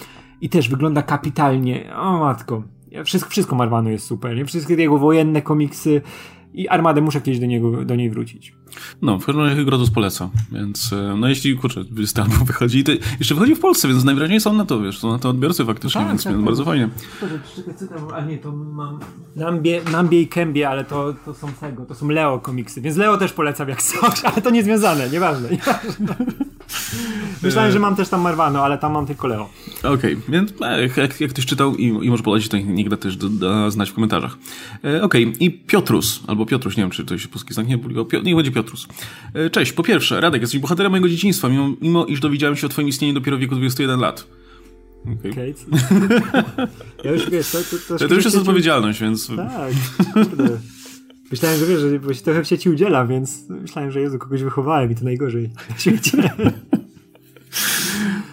I 0.41 0.49
też 0.49 0.69
wygląda 0.69 1.03
kapitalnie. 1.03 1.97
O 1.97 2.19
matko. 2.19 2.76
Wszystko, 3.05 3.31
wszystko 3.31 3.57
Marvano 3.57 3.91
jest 3.91 4.07
super, 4.07 4.37
nie? 4.37 4.45
Wszystkie 4.45 4.75
jego 4.75 4.99
wojenne 4.99 5.43
komiksy, 5.43 6.03
i 6.57 6.69
Armadę 6.69 7.01
muszę 7.01 7.21
kiedyś 7.21 7.41
do, 7.41 7.47
niego, 7.47 7.85
do 7.85 7.97
niej 7.97 8.11
wrócić. 8.11 8.55
No, 9.03 9.19
w 9.19 9.27
każdym 9.27 9.45
razie 9.45 9.65
Grodus 9.65 9.91
polecam, 9.91 10.31
więc 10.53 10.93
e, 10.93 11.17
no 11.17 11.29
jeśli, 11.29 11.57
kurczę, 11.59 11.85
20 11.85 12.23
album 12.23 12.45
wychodzi, 12.45 12.85
to 12.85 12.93
jeszcze 13.19 13.35
wychodzi 13.35 13.55
w 13.55 13.61
Polsce, 13.61 13.89
więc 13.89 14.05
najwyraźniej 14.05 14.41
są 14.41 14.53
na 14.53 14.65
to, 14.65 14.81
wiesz, 14.81 14.99
są 14.99 15.13
na 15.13 15.19
to 15.19 15.29
odbiorcy 15.29 15.65
faktycznie, 15.65 16.01
tak, 16.01 16.09
więc, 16.09 16.25
tak, 16.25 16.33
więc 16.33 16.41
tak. 16.41 16.47
bardzo 16.47 16.65
fajnie. 16.65 16.89
A 18.15 18.21
nie, 18.21 18.39
to 18.39 18.53
mam 18.53 18.99
Nambie, 19.37 19.83
Nambie 19.93 20.21
i 20.21 20.29
Kębie, 20.29 20.69
ale 20.69 20.85
to, 20.85 21.15
to 21.25 21.35
są 21.35 21.49
tego, 21.61 21.87
to 21.87 21.95
są 21.95 22.09
Leo 22.09 22.39
komiksy, 22.39 22.81
więc 22.81 22.97
Leo 22.97 23.17
też 23.19 23.33
polecam 23.33 23.69
jak 23.69 23.83
coś, 23.83 24.25
ale 24.33 24.43
to 24.43 24.51
niezwiązane, 24.51 25.11
nieważne. 25.11 25.49
nieważne. 25.51 26.17
Myślałem, 27.43 27.73
że 27.73 27.79
mam 27.79 27.97
też 27.97 28.09
tam 28.09 28.21
Marwano, 28.21 28.65
ale 28.65 28.79
tam 28.79 28.93
mam 28.93 29.07
tylko 29.07 29.29
Leo. 29.29 29.51
Okej, 29.79 29.93
okay, 29.93 30.17
więc 30.29 30.53
e, 30.61 30.83
jak, 30.97 31.21
jak 31.21 31.31
ktoś 31.31 31.47
czytał 31.47 31.77
i, 31.77 31.85
i 31.87 32.11
może 32.11 32.23
polecić, 32.23 32.49
to 32.51 32.57
niech 32.57 32.89
da 32.89 32.97
też 32.97 33.17
do, 33.17 33.29
do, 33.29 33.71
znać 33.71 33.91
w 33.91 33.95
komentarzach. 33.95 34.39
E, 34.85 35.03
Okej, 35.03 35.27
okay. 35.27 35.39
i 35.41 35.51
Piotrus, 35.51 36.21
albo 36.27 36.47
Piotruś, 36.47 36.77
nie 36.77 36.83
wiem, 36.83 36.91
czy 36.91 37.05
to 37.05 37.19
się 37.19 37.29
polski 37.29 37.55
znak 37.55 37.69
nie 37.69 37.79
Pio, 37.79 38.21
niech 38.23 38.37
będzie 38.37 38.53
Piotrus. 38.53 38.87
E, 39.35 39.51
cześć, 39.51 39.73
po 39.73 39.83
pierwsze, 39.83 40.21
Radek, 40.21 40.43
jesteś 40.43 40.61
bohaterem 40.61 40.91
mojego 40.91 41.09
dzieciństwa, 41.09 41.49
mimo, 41.49 41.71
mimo 41.81 42.07
iż 42.07 42.21
dowiedziałem 42.21 42.57
się 42.57 42.67
o 42.67 42.71
twoim 42.71 42.89
istnieniu 42.89 43.15
dopiero 43.15 43.37
w 43.37 43.41
wieku 43.41 43.55
21 43.57 44.01
lat. 44.01 44.27
Okej. 45.21 45.33
Okay. 45.33 45.55
ja 47.05 47.11
już 47.13 47.31
wiesz, 47.31 47.51
to, 47.51 47.59
to, 47.89 47.99
to, 47.99 48.09
to 48.09 48.15
już 48.15 48.25
jest 48.25 48.37
odpowiedzialność, 48.37 49.01
więc... 49.01 49.31
Tak, 49.37 49.73
kurde. 50.13 50.59
Myślałem, 51.31 51.59
że 51.59 51.67
wiesz, 51.67 51.81
że 51.81 51.99
bo 51.99 52.15
się 52.15 52.23
trochę 52.23 52.45
w 52.45 52.49
sieci 52.49 52.71
udziela, 52.71 53.07
więc 53.07 53.49
myślałem, 53.49 53.91
że 53.91 54.01
Jezu, 54.01 54.19
kogoś 54.19 54.43
wychowałem 54.43 54.91
i 54.91 54.95
to 54.95 55.05
najgorzej 55.05 55.51
na 55.71 55.79
świecie. 55.79 56.31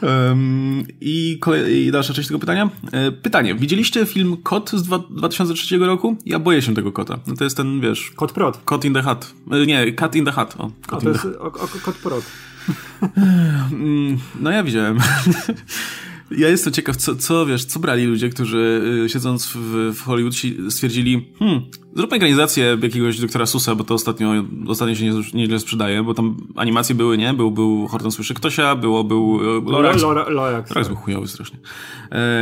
Um, 0.02 0.84
i, 1.02 1.38
kolej, 1.42 1.86
I 1.86 1.92
dalsza 1.92 2.14
część 2.14 2.28
tego 2.28 2.40
pytania. 2.40 2.70
E, 2.92 3.12
pytanie. 3.12 3.56
Widzieliście 3.56 4.06
film 4.06 4.38
Kot 4.44 4.72
z 4.72 4.84
dwa, 4.84 5.00
2003 5.10 5.78
roku? 5.78 6.18
Ja 6.26 6.40
boję 6.40 6.62
się 6.62 6.74
tego 6.74 6.92
kota. 6.92 7.20
No 7.28 7.36
to 7.36 7.44
jest 7.44 7.58
ten, 7.58 7.82
wiesz... 7.82 8.12
Kot 8.16 8.32
Prot. 8.32 8.60
Kot 8.66 8.86
in 8.86 8.94
the 8.94 9.02
Hat. 9.02 9.34
E, 9.52 9.66
nie, 9.66 9.94
Cat 9.94 10.16
in 10.16 10.26
the 10.26 10.32
Hat. 10.32 10.56
O, 10.58 10.72
kot 10.88 11.00
o, 11.00 11.02
to 11.02 11.10
jest 11.10 11.26
o, 11.26 11.46
o, 11.46 11.68
Kot 11.84 11.96
Prot. 11.96 12.24
no 14.42 14.52
ja 14.52 14.64
widziałem. 14.64 14.98
Ja 16.32 16.50
jestem 16.50 16.74
ciekaw, 16.74 16.98
co, 16.98 17.16
co 17.16 17.46
wiesz, 17.46 17.66
co 17.66 17.80
brali 17.80 18.06
ludzie, 18.06 18.30
którzy 18.30 18.82
y, 19.06 19.10
siedząc 19.10 19.48
w, 19.56 19.58
w 19.96 20.02
Hollywood 20.02 20.34
stwierdzili, 20.70 21.34
hmm, 21.40 21.62
zróbmy 21.96 22.18
ekranizację 22.18 22.78
jakiegoś 22.82 23.20
doktora 23.20 23.46
Susa, 23.46 23.76
bo 23.76 23.84
to 23.84 23.94
ostatnio, 23.94 24.32
ostatnio 24.68 24.96
się 24.96 25.12
nieźle 25.34 25.60
sprzedaje, 25.60 26.04
bo 26.04 26.14
tam 26.14 26.38
animacje 26.56 26.96
były, 26.96 27.18
nie? 27.18 27.34
Był, 27.34 27.52
był 27.52 27.88
Horton 27.88 28.12
Słyszy 28.12 28.34
Ktosia, 28.34 28.76
było, 28.76 29.04
był 29.04 29.40
y, 29.42 29.72
Lorax. 29.72 30.02
Lorax, 30.02 30.30
Lorax, 30.30 30.70
Lorax 30.70 30.88
był 30.88 30.98
chujowy 30.98 31.28
strasznie. 31.28 31.60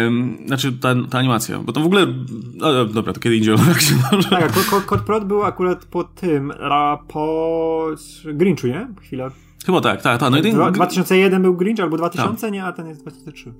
Um, 0.04 0.38
znaczy 0.46 0.74
ta, 0.74 0.96
ta 1.10 1.17
animacja, 1.17 1.60
bo 1.60 1.74
tam 1.74 1.84
w 1.84 1.86
ogóle, 1.86 2.08
no, 2.54 2.86
dobra, 2.86 3.13
to 3.13 3.20
kiedy 3.20 3.36
indziej 3.36 3.54
Lorax 3.54 3.94
Tak, 4.30 4.54
Kod 4.86 5.02
Prod 5.02 5.26
był 5.26 5.44
akurat 5.44 5.86
po 5.86 6.04
tym, 6.04 6.54
po 7.08 7.88
Grinchu, 8.26 8.67
nie? 8.67 8.88
Chwila. 9.02 9.32
Chyba 9.65 9.82
tak, 9.82 10.02
tak, 10.02 10.19
tak. 10.19 10.32
No 10.32 10.69
i 10.69 10.74
2001 10.74 11.41
był 11.41 11.58
Grinch 11.58 11.80
albo 11.80 11.97
2000, 11.97 12.41
tak. 12.41 12.54
nie, 12.54 12.63
a 12.63 12.71
ten 12.71 12.88
jest 12.88 13.02
2003. 13.02 13.54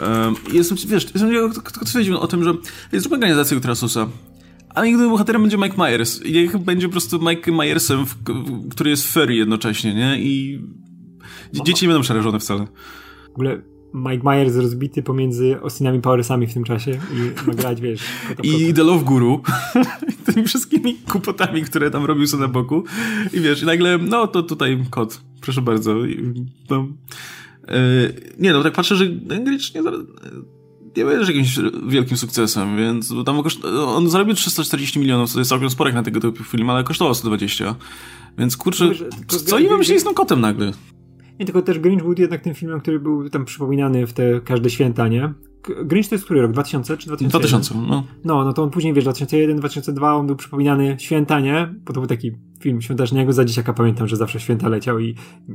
Um, 0.00 0.34
jestem, 0.52 0.78
wiesz, 0.86 1.04
jestem 1.14 1.52
twierdził 1.86 2.18
o 2.18 2.26
tym, 2.26 2.44
że 2.44 2.54
jest 2.92 3.12
organizacja 3.12 3.60
Trasusa, 3.60 4.06
ale 4.68 4.86
nigdy 4.86 5.08
bohaterem 5.08 5.42
będzie 5.42 5.56
Mike 5.56 5.76
Myers. 5.76 6.22
I 6.22 6.32
niech 6.32 6.58
będzie 6.58 6.86
po 6.86 6.92
prostu 6.92 7.18
Mike 7.28 7.52
Myersem, 7.52 8.06
w, 8.06 8.14
w, 8.24 8.68
który 8.68 8.90
jest 8.90 9.12
furry 9.12 9.34
jednocześnie, 9.34 9.94
nie? 9.94 10.18
I 10.20 10.60
dzieci 11.52 11.84
nie 11.84 11.88
będą 11.88 12.02
przerażone 12.02 12.40
wcale. 12.40 12.66
W 13.26 13.30
ogóle 13.30 13.62
Mike 13.94 14.30
Myers 14.30 14.56
rozbity 14.56 15.02
pomiędzy 15.02 15.56
Austinami 15.62 16.00
Powersami 16.00 16.46
w 16.46 16.54
tym 16.54 16.64
czasie 16.64 16.90
i 16.90 17.46
ma 17.46 17.54
grać, 17.54 17.80
wiesz... 17.80 18.00
I 18.42 18.74
The 18.74 18.82
Love 18.82 19.04
Guru. 19.04 19.42
tymi 20.26 20.46
wszystkimi 20.46 20.94
kupotami, 20.94 21.62
które 21.62 21.90
tam 21.90 22.04
robił 22.04 22.26
sobie 22.26 22.42
na 22.42 22.48
boku. 22.48 22.84
I 23.32 23.40
wiesz, 23.40 23.62
i 23.62 23.66
nagle, 23.66 23.98
no 23.98 24.26
to 24.26 24.42
tutaj 24.42 24.84
kot, 24.90 25.20
proszę 25.40 25.62
bardzo. 25.62 25.94
No, 26.70 26.86
yy, 27.68 27.74
nie 28.38 28.52
no, 28.52 28.62
tak 28.62 28.72
patrzę, 28.72 28.96
że 28.96 29.04
Engrich 29.04 29.74
nie, 29.74 29.82
nie 30.96 31.04
będzie 31.04 31.32
jakimś 31.32 31.58
wielkim 31.88 32.16
sukcesem, 32.16 32.76
więc 32.76 33.14
tam 33.26 33.42
koszt... 33.42 33.64
on 33.64 34.10
zarobił 34.10 34.34
340 34.34 34.98
milionów, 34.98 35.32
co 35.32 35.38
jest 35.38 35.48
całkiem 35.48 35.70
sporek 35.70 35.94
na 35.94 36.02
tego 36.02 36.20
typu 36.20 36.44
film, 36.44 36.70
ale 36.70 36.84
kosztował 36.84 37.14
120. 37.14 37.76
Więc 38.38 38.56
kurczę, 38.56 38.90
co 39.46 39.56
oni 39.56 39.68
myśleli 39.68 40.00
z 40.00 40.04
tym 40.04 40.14
kotem 40.14 40.40
nagle? 40.40 40.72
Nie, 41.40 41.46
tylko 41.46 41.62
też 41.62 41.78
Grinch 41.78 42.02
był 42.02 42.14
jednak 42.18 42.40
tym 42.40 42.54
filmem, 42.54 42.80
który 42.80 43.00
był 43.00 43.30
tam 43.30 43.44
przypominany 43.44 44.06
w 44.06 44.12
te 44.12 44.40
każde 44.40 44.70
święta, 44.70 45.08
nie? 45.08 45.34
Grinch 45.84 46.08
to 46.08 46.14
jest 46.14 46.24
który 46.24 46.42
rok? 46.42 46.52
2000 46.52 46.96
czy 46.96 47.06
2001? 47.06 47.60
2000, 47.60 47.88
no. 47.88 48.04
No, 48.24 48.44
no 48.44 48.52
to 48.52 48.62
on 48.62 48.70
później, 48.70 48.94
wiesz, 48.94 49.04
2001, 49.04 49.56
2002 49.56 50.14
on 50.14 50.26
był 50.26 50.36
przypominany 50.36 50.96
święta, 51.00 51.40
nie? 51.40 51.74
Bo 51.84 51.92
to 51.92 52.00
był 52.00 52.08
taki 52.08 52.32
film 52.60 52.82
świąteczny. 52.82 53.18
Ja 53.18 53.26
go 53.26 53.32
za 53.32 53.44
dzieciaka 53.44 53.72
pamiętam, 53.72 54.08
że 54.08 54.16
zawsze 54.16 54.40
święta 54.40 54.68
leciał 54.68 54.98
i 54.98 55.14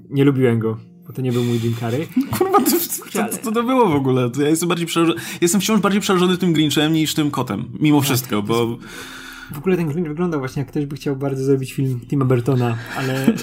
nie 0.10 0.24
lubiłem 0.24 0.60
go, 0.60 0.78
bo 1.08 1.14
to 1.14 1.22
nie 1.22 1.32
był 1.32 1.44
mój 1.44 1.60
Jim 1.64 1.76
Carrey. 1.76 2.08
Kurwa, 2.38 2.58
to, 2.58 2.72
co, 3.12 3.38
co 3.44 3.52
to 3.52 3.64
było 3.64 3.90
w 3.90 3.96
ogóle? 3.96 4.30
To 4.30 4.42
ja 4.42 4.50
jestem 4.50 4.70
bardziej 4.70 4.88
przerażony, 4.88 5.20
jestem 5.42 5.62
wciąż 5.62 5.80
bardziej 5.80 6.02
przerażony 6.02 6.38
tym 6.38 6.54
Grinchem 6.54 6.94
niż 6.94 7.14
tym 7.14 7.32
kotem, 7.32 7.66
mimo 7.80 7.98
tak, 7.98 8.06
wszystko, 8.06 8.42
bo... 8.42 8.78
W 9.54 9.58
ogóle 9.58 9.78
ten 9.78 9.88
Grinch 9.88 10.08
wyglądał 10.08 10.40
właśnie 10.40 10.60
jak 10.60 10.70
ktoś 10.70 10.86
by 10.86 10.96
chciał 10.96 11.16
bardzo 11.16 11.44
zrobić 11.44 11.74
film 11.74 12.00
Tima 12.00 12.26
Burtona, 12.26 12.78
ale 12.98 13.26
e, 13.26 13.34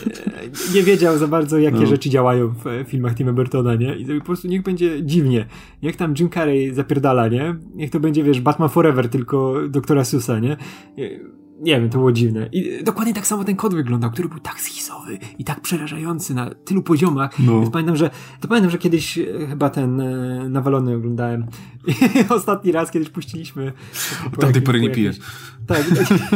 nie 0.75 0.83
wiedział 0.83 1.19
za 1.19 1.29
bardzo, 1.29 1.59
jakie 1.59 1.81
no. 1.81 1.87
rzeczy 1.87 2.11
działają 2.11 2.49
w 2.49 2.67
e, 2.67 2.85
filmach 2.85 3.15
Tima 3.15 3.33
Burtona, 3.33 3.75
nie? 3.75 3.97
I 3.97 4.19
po 4.19 4.25
prostu 4.25 4.49
niech 4.49 4.63
będzie 4.63 5.05
dziwnie. 5.05 5.47
Niech 5.83 5.97
tam 5.97 6.15
Jim 6.19 6.31
Carrey 6.31 6.75
zapierdala, 6.75 7.29
nie? 7.29 7.57
Niech 7.75 7.91
to 7.91 8.01
będzie, 8.01 8.23
wiesz, 8.23 8.41
Batman 8.41 8.69
Forever, 8.69 9.09
tylko 9.09 9.55
doktora 9.69 10.05
Susa, 10.05 10.39
nie? 10.39 10.57
Nie 11.61 11.81
wiem, 11.81 11.91
to 11.91 11.99
było 11.99 12.13
dziwne. 12.13 12.49
I 12.53 12.85
dokładnie 12.85 13.15
tak 13.15 13.27
samo 13.27 13.45
ten 13.45 13.57
kod 13.57 13.75
wyglądał, 13.75 14.11
który 14.11 14.29
był 14.29 14.39
tak 14.39 14.61
schizowy 14.61 15.19
i 15.39 15.45
tak 15.45 15.61
przerażający 15.61 16.35
na 16.35 16.51
tylu 16.51 16.83
poziomach. 16.83 17.39
No. 17.39 17.61
Więc 17.61 17.73
pamiętam, 17.73 17.97
że, 17.97 18.11
to 18.41 18.49
pamiętam, 18.49 18.71
że 18.71 18.79
kiedyś 18.79 19.19
e, 19.19 19.25
chyba 19.49 19.71
ten 19.71 20.01
e, 20.01 20.49
nawalony 20.49 20.95
oglądałem. 20.95 21.47
I 21.87 21.95
ostatni 22.35 22.73
raz 22.73 22.91
kiedyś 22.91 23.09
puściliśmy. 23.09 23.73
Tam 24.41 24.53
tej 24.53 24.63
pory 24.63 24.81
nie 24.81 24.91
pijesz. 24.91 25.19
Tak. 25.67 25.85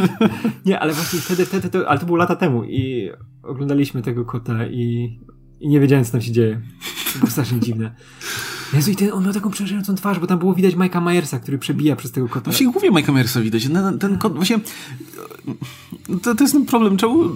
nie, 0.65 0.79
ale 0.79 0.93
właśnie 0.93 1.19
wtedy, 1.19 1.45
wtedy 1.45 1.69
to, 1.69 1.89
ale 1.89 1.99
to 1.99 2.05
było 2.05 2.17
lata 2.17 2.35
temu 2.35 2.63
i 2.63 3.11
oglądaliśmy 3.43 4.01
tego 4.01 4.25
kota 4.25 4.67
i, 4.67 5.19
i 5.59 5.69
nie 5.69 5.79
wiedziałem, 5.79 6.05
co 6.05 6.11
tam 6.11 6.21
się 6.21 6.31
dzieje. 6.31 6.61
To 7.13 7.19
było 7.19 7.31
strasznie 7.31 7.59
dziwne. 7.59 7.95
Jezu, 8.73 8.91
i 8.91 8.95
ten, 8.95 9.11
on 9.11 9.23
miał 9.23 9.33
taką 9.33 9.51
przerażającą 9.51 9.95
twarz, 9.95 10.19
bo 10.19 10.27
tam 10.27 10.39
było 10.39 10.53
widać 10.53 10.75
Mike'a 10.75 11.01
Myersa, 11.01 11.39
który 11.39 11.57
przebija 11.57 11.95
przez 11.95 12.11
tego 12.11 12.29
kota. 12.29 12.51
Właśnie 12.51 12.67
głównie 12.67 12.91
Mike'a 12.91 13.13
Myersa 13.13 13.41
widać. 13.41 13.67
Ten, 13.67 13.99
ten 13.99 14.17
kot, 14.17 14.35
właśnie 14.35 14.59
to, 16.23 16.35
to 16.35 16.43
jest 16.43 16.53
ten 16.53 16.65
problem. 16.65 16.97
Czemu 16.97 17.29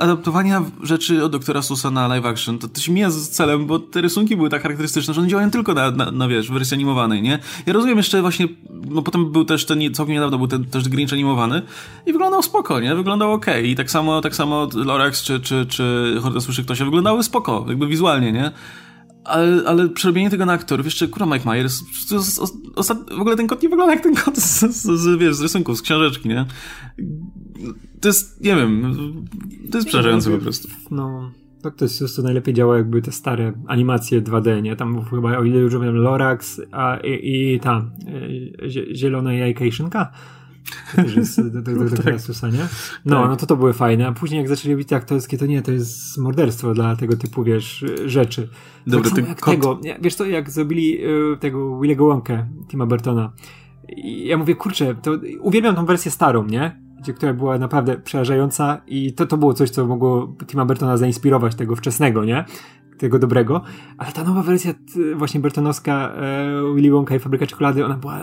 adaptowania 0.00 0.62
rzeczy 0.82 1.24
od 1.24 1.32
doktora 1.32 1.62
Susa 1.62 1.90
na 1.90 2.08
live 2.08 2.26
action, 2.26 2.58
to, 2.58 2.68
to 2.68 2.80
się 2.80 2.92
mija 2.92 3.10
z 3.10 3.28
celem, 3.28 3.66
bo 3.66 3.78
te 3.78 4.00
rysunki 4.00 4.36
były 4.36 4.50
tak 4.50 4.62
charakterystyczne, 4.62 5.14
że 5.14 5.20
one 5.20 5.30
działają 5.30 5.50
tylko 5.50 5.74
na, 5.74 5.90
na, 5.90 6.10
na 6.10 6.28
wiesz, 6.28 6.50
wersji 6.50 6.74
animowanej, 6.74 7.22
nie? 7.22 7.38
Ja 7.66 7.72
rozumiem 7.72 7.96
jeszcze 7.96 8.22
właśnie, 8.22 8.48
no 8.90 9.02
potem 9.02 9.32
był 9.32 9.44
też 9.44 9.66
ten, 9.66 9.94
całkiem 9.94 10.14
niedawno 10.14 10.38
był 10.38 10.48
ten 10.48 10.64
też 10.64 10.88
Grinch 10.88 11.12
animowany 11.12 11.62
i 12.06 12.12
wyglądał 12.12 12.42
spoko, 12.42 12.80
nie? 12.80 12.94
Wyglądał 12.94 13.32
ok. 13.32 13.46
I 13.64 13.74
tak 13.76 13.90
samo, 13.90 14.20
tak 14.20 14.34
samo 14.34 14.68
Lorax 14.74 15.22
czy, 15.22 15.40
czy, 15.40 15.66
czy 15.66 16.16
Horda 16.22 16.40
Słyszy 16.40 16.64
Ktoś 16.64 16.78
wyglądały 16.78 17.22
spoko, 17.22 17.64
jakby 17.68 17.86
wizualnie, 17.86 18.32
nie? 18.32 18.52
Ale, 19.26 19.62
ale 19.66 19.88
przerobienie 19.88 20.30
tego 20.30 20.46
na 20.46 20.52
aktorów, 20.52 20.86
jeszcze 20.86 21.08
kurwa 21.08 21.34
Mike 21.34 21.50
Myers, 21.50 21.82
w 23.16 23.20
ogóle 23.20 23.36
ten 23.36 23.46
kot 23.46 23.62
nie 23.62 23.68
wygląda 23.68 23.94
jak 23.94 24.02
ten 24.02 24.14
kot 24.14 24.36
z, 24.36 24.60
z, 24.60 25.00
z, 25.00 25.18
wiesz, 25.18 25.34
z 25.34 25.40
rysunku, 25.40 25.76
z 25.76 25.82
książeczki, 25.82 26.28
nie? 26.28 26.46
To 28.00 28.08
jest, 28.08 28.40
nie 28.44 28.56
wiem, 28.56 28.94
to 29.70 29.78
jest 29.78 29.88
przerażające 29.88 30.30
po 30.30 30.38
prostu. 30.38 30.68
No, 30.90 31.30
tak 31.62 31.74
to 31.74 31.84
jest 31.84 32.16
to 32.16 32.22
najlepiej 32.22 32.54
działa 32.54 32.76
jakby 32.76 33.02
te 33.02 33.12
stare 33.12 33.52
animacje 33.66 34.22
2D, 34.22 34.62
nie? 34.62 34.76
Tam 34.76 35.04
chyba, 35.04 35.38
o 35.38 35.44
ile 35.44 35.58
już 35.58 35.74
wiem, 35.74 35.96
Lorax 35.96 36.60
a, 36.72 36.96
i, 36.96 37.54
i 37.54 37.60
ta 37.60 37.90
e, 38.62 38.94
zielona 38.94 39.34
jajka 39.34 39.64
i 39.64 39.72
szynka. 39.72 40.12
To 40.96 41.02
też 41.02 41.16
jest 41.16 41.40
do, 41.40 41.62
do, 41.62 41.74
do, 41.74 41.84
do 41.84 41.96
tak. 41.96 42.52
nie? 42.52 42.66
No, 43.04 43.20
tak. 43.20 43.30
no 43.30 43.36
to 43.36 43.46
to 43.46 43.56
były 43.56 43.72
fajne, 43.72 44.08
a 44.08 44.12
później 44.12 44.38
jak 44.38 44.48
zaczęli 44.48 44.74
robić 44.74 44.92
aktorskie, 44.92 45.38
to 45.38 45.46
nie, 45.46 45.62
to 45.62 45.72
jest 45.72 46.18
morderstwo 46.18 46.74
dla 46.74 46.96
tego 46.96 47.16
typu, 47.16 47.44
wiesz, 47.44 47.84
rzeczy. 48.06 48.48
Dobra, 48.86 49.10
tak 49.10 49.28
jak 49.28 49.40
kot... 49.40 49.54
tego, 49.54 49.80
wiesz 50.00 50.14
co, 50.14 50.24
jak 50.24 50.50
zrobili 50.50 51.04
y, 51.04 51.36
tego 51.40 51.80
Willego 51.80 52.06
Wonkę, 52.06 52.46
Tima 52.68 52.86
Burtona. 52.86 53.32
I 53.88 54.26
ja 54.26 54.36
mówię, 54.36 54.54
kurczę, 54.54 54.94
to 54.94 55.18
uwielbiam 55.40 55.74
tą 55.74 55.86
wersję 55.86 56.10
starą, 56.10 56.46
nie? 56.46 56.80
Gdzie, 57.02 57.12
która 57.12 57.34
była 57.34 57.58
naprawdę 57.58 57.98
przerażająca 57.98 58.80
i 58.86 59.12
to, 59.12 59.26
to 59.26 59.36
było 59.36 59.54
coś, 59.54 59.70
co 59.70 59.86
mogło 59.86 60.36
Tima 60.46 60.64
Burtona 60.64 60.96
zainspirować 60.96 61.54
tego 61.54 61.76
wczesnego, 61.76 62.24
nie? 62.24 62.44
Tego 62.98 63.18
dobrego. 63.18 63.62
Ale 63.98 64.12
ta 64.12 64.24
nowa 64.24 64.42
wersja 64.42 64.74
właśnie 65.16 65.40
Burtonowska 65.40 66.12
e, 66.14 66.74
Willy 66.74 66.90
Wonka 66.90 67.14
i 67.14 67.18
Fabryka 67.18 67.46
Czekolady, 67.46 67.84
ona 67.84 67.96
była 67.96 68.22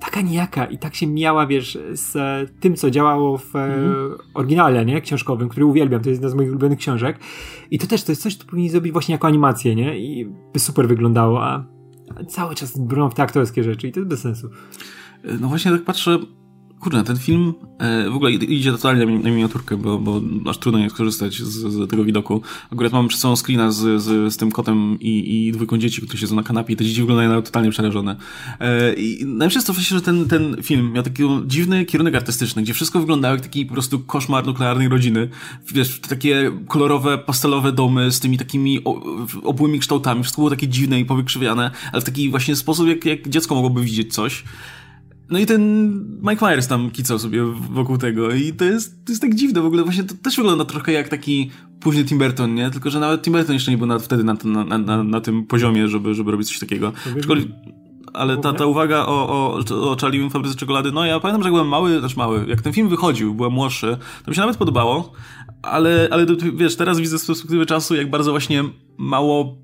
taka 0.00 0.20
nijaka 0.20 0.66
i 0.66 0.78
tak 0.78 0.94
się 0.94 1.06
miała, 1.06 1.46
wiesz, 1.46 1.78
z 1.92 2.14
tym, 2.60 2.76
co 2.76 2.90
działało 2.90 3.38
w 3.38 3.56
mm. 3.56 3.94
oryginale, 4.34 4.84
nie? 4.84 5.00
Książkowym, 5.00 5.48
który 5.48 5.66
uwielbiam, 5.66 6.02
to 6.02 6.08
jest 6.08 6.20
jedna 6.20 6.30
z 6.30 6.34
moich 6.34 6.48
ulubionych 6.48 6.78
książek. 6.78 7.18
I 7.70 7.78
to 7.78 7.86
też, 7.86 8.04
to 8.04 8.12
jest 8.12 8.22
coś, 8.22 8.36
co 8.36 8.46
powinni 8.46 8.68
zrobić 8.68 8.92
właśnie 8.92 9.12
jako 9.12 9.26
animację, 9.26 9.74
nie? 9.74 9.98
I 9.98 10.26
by 10.52 10.58
super 10.58 10.88
wyglądało, 10.88 11.44
a 11.44 11.64
cały 12.28 12.54
czas 12.54 12.78
brną 12.78 13.10
w 13.10 13.14
te 13.14 13.22
aktorskie 13.22 13.64
rzeczy 13.64 13.88
i 13.88 13.92
to 13.92 14.00
jest 14.00 14.10
bez 14.10 14.20
sensu. 14.20 14.50
No 15.40 15.48
właśnie 15.48 15.70
tak 15.70 15.84
patrzę, 15.84 16.18
Kurde, 16.80 17.04
ten 17.04 17.16
film 17.16 17.54
e, 17.78 18.10
w 18.10 18.14
ogóle 18.14 18.32
idzie 18.32 18.72
totalnie 18.72 19.06
na 19.06 19.30
miniaturkę, 19.30 19.76
bo, 19.76 19.98
bo 19.98 20.20
aż 20.50 20.58
trudno 20.58 20.78
nie 20.78 20.90
skorzystać 20.90 21.34
z, 21.34 21.52
z 21.52 21.90
tego 21.90 22.04
widoku. 22.04 22.42
Akurat 22.72 22.92
mam 22.92 23.08
przed 23.08 23.20
sobą 23.20 23.36
screena 23.36 23.72
z, 23.72 24.02
z, 24.02 24.34
z 24.34 24.36
tym 24.36 24.50
kotem 24.50 24.98
i, 25.00 25.46
i 25.46 25.52
dwójką 25.52 25.78
dzieci, 25.78 26.02
które 26.02 26.18
siedzą 26.18 26.36
na 26.36 26.42
kanapie 26.42 26.76
te 26.76 26.84
dzieci 26.84 27.00
wyglądają 27.00 27.42
totalnie 27.42 27.70
przerażone. 27.70 28.16
E, 28.60 28.94
I 28.94 29.26
najlepsze 29.26 29.58
jest 29.58 29.66
to 29.66 29.72
że 29.72 30.00
ten, 30.00 30.28
ten 30.28 30.56
film 30.62 30.92
miał 30.92 31.02
taki 31.02 31.22
dziwny 31.46 31.84
kierunek 31.84 32.14
artystyczny, 32.14 32.62
gdzie 32.62 32.74
wszystko 32.74 33.00
wyglądało 33.00 33.34
jak 33.34 33.42
taki 33.42 33.66
po 33.66 33.72
prostu 33.72 33.98
koszmar 33.98 34.46
nuklearnej 34.46 34.88
rodziny. 34.88 35.28
Wiesz, 35.74 36.00
takie 36.00 36.52
kolorowe, 36.68 37.18
pastelowe 37.18 37.72
domy 37.72 38.12
z 38.12 38.20
tymi 38.20 38.38
takimi 38.38 38.84
obłymi 39.44 39.78
kształtami. 39.78 40.22
Wszystko 40.22 40.42
było 40.42 40.50
takie 40.50 40.68
dziwne 40.68 41.00
i 41.00 41.04
powykrzywiane, 41.04 41.70
ale 41.92 42.02
w 42.02 42.04
taki 42.04 42.30
właśnie 42.30 42.56
sposób, 42.56 42.88
jak, 42.88 43.04
jak 43.04 43.28
dziecko 43.28 43.54
mogłoby 43.54 43.82
widzieć 43.82 44.14
coś. 44.14 44.44
No 45.30 45.38
i 45.38 45.46
ten 45.46 45.90
Mike 46.30 46.46
Myers 46.46 46.68
tam 46.68 46.90
kicał 46.90 47.18
sobie 47.18 47.44
wokół 47.70 47.98
tego 47.98 48.30
i 48.30 48.52
to 48.52 48.64
jest, 48.64 49.04
to 49.04 49.12
jest 49.12 49.22
tak 49.22 49.34
dziwne 49.34 49.60
w 49.60 49.66
ogóle, 49.66 49.84
właśnie 49.84 50.04
to 50.04 50.14
też 50.22 50.36
wygląda 50.36 50.64
trochę 50.64 50.92
jak 50.92 51.08
taki 51.08 51.50
późny 51.80 52.04
Tim 52.04 52.18
Burton, 52.18 52.54
nie? 52.54 52.70
Tylko, 52.70 52.90
że 52.90 53.00
nawet 53.00 53.22
Tim 53.22 53.32
Burton 53.32 53.54
jeszcze 53.54 53.70
nie 53.70 53.78
był 53.78 53.86
nawet 53.86 54.02
wtedy 54.02 54.24
na, 54.24 54.36
na, 54.44 54.78
na, 54.78 55.04
na 55.04 55.20
tym 55.20 55.46
poziomie, 55.46 55.88
żeby, 55.88 56.14
żeby 56.14 56.30
robić 56.30 56.48
coś 56.48 56.58
takiego. 56.58 56.92
ale 58.12 58.36
ta, 58.36 58.52
ta 58.52 58.66
uwaga 58.66 59.06
o, 59.06 59.28
o, 59.28 59.58
o 59.90 59.96
Charlie 60.00 60.30
Fabryce 60.30 60.56
Czekolady, 60.56 60.92
no 60.92 61.04
ja 61.04 61.20
pamiętam, 61.20 61.42
że 61.42 61.46
jak 61.46 61.52
byłem 61.52 61.68
mały, 61.68 61.98
znaczy 62.00 62.16
mały, 62.16 62.46
jak 62.48 62.62
ten 62.62 62.72
film 62.72 62.88
wychodził, 62.88 63.34
byłem 63.34 63.52
młodszy, 63.52 63.96
to 64.24 64.30
mi 64.30 64.34
się 64.34 64.40
nawet 64.40 64.56
podobało, 64.56 65.12
ale, 65.62 66.08
ale 66.10 66.26
wiesz, 66.54 66.76
teraz 66.76 66.98
widzę 66.98 67.18
z 67.18 67.26
perspektywy 67.26 67.66
czasu, 67.66 67.94
jak 67.94 68.10
bardzo 68.10 68.30
właśnie 68.30 68.64
mało 68.98 69.56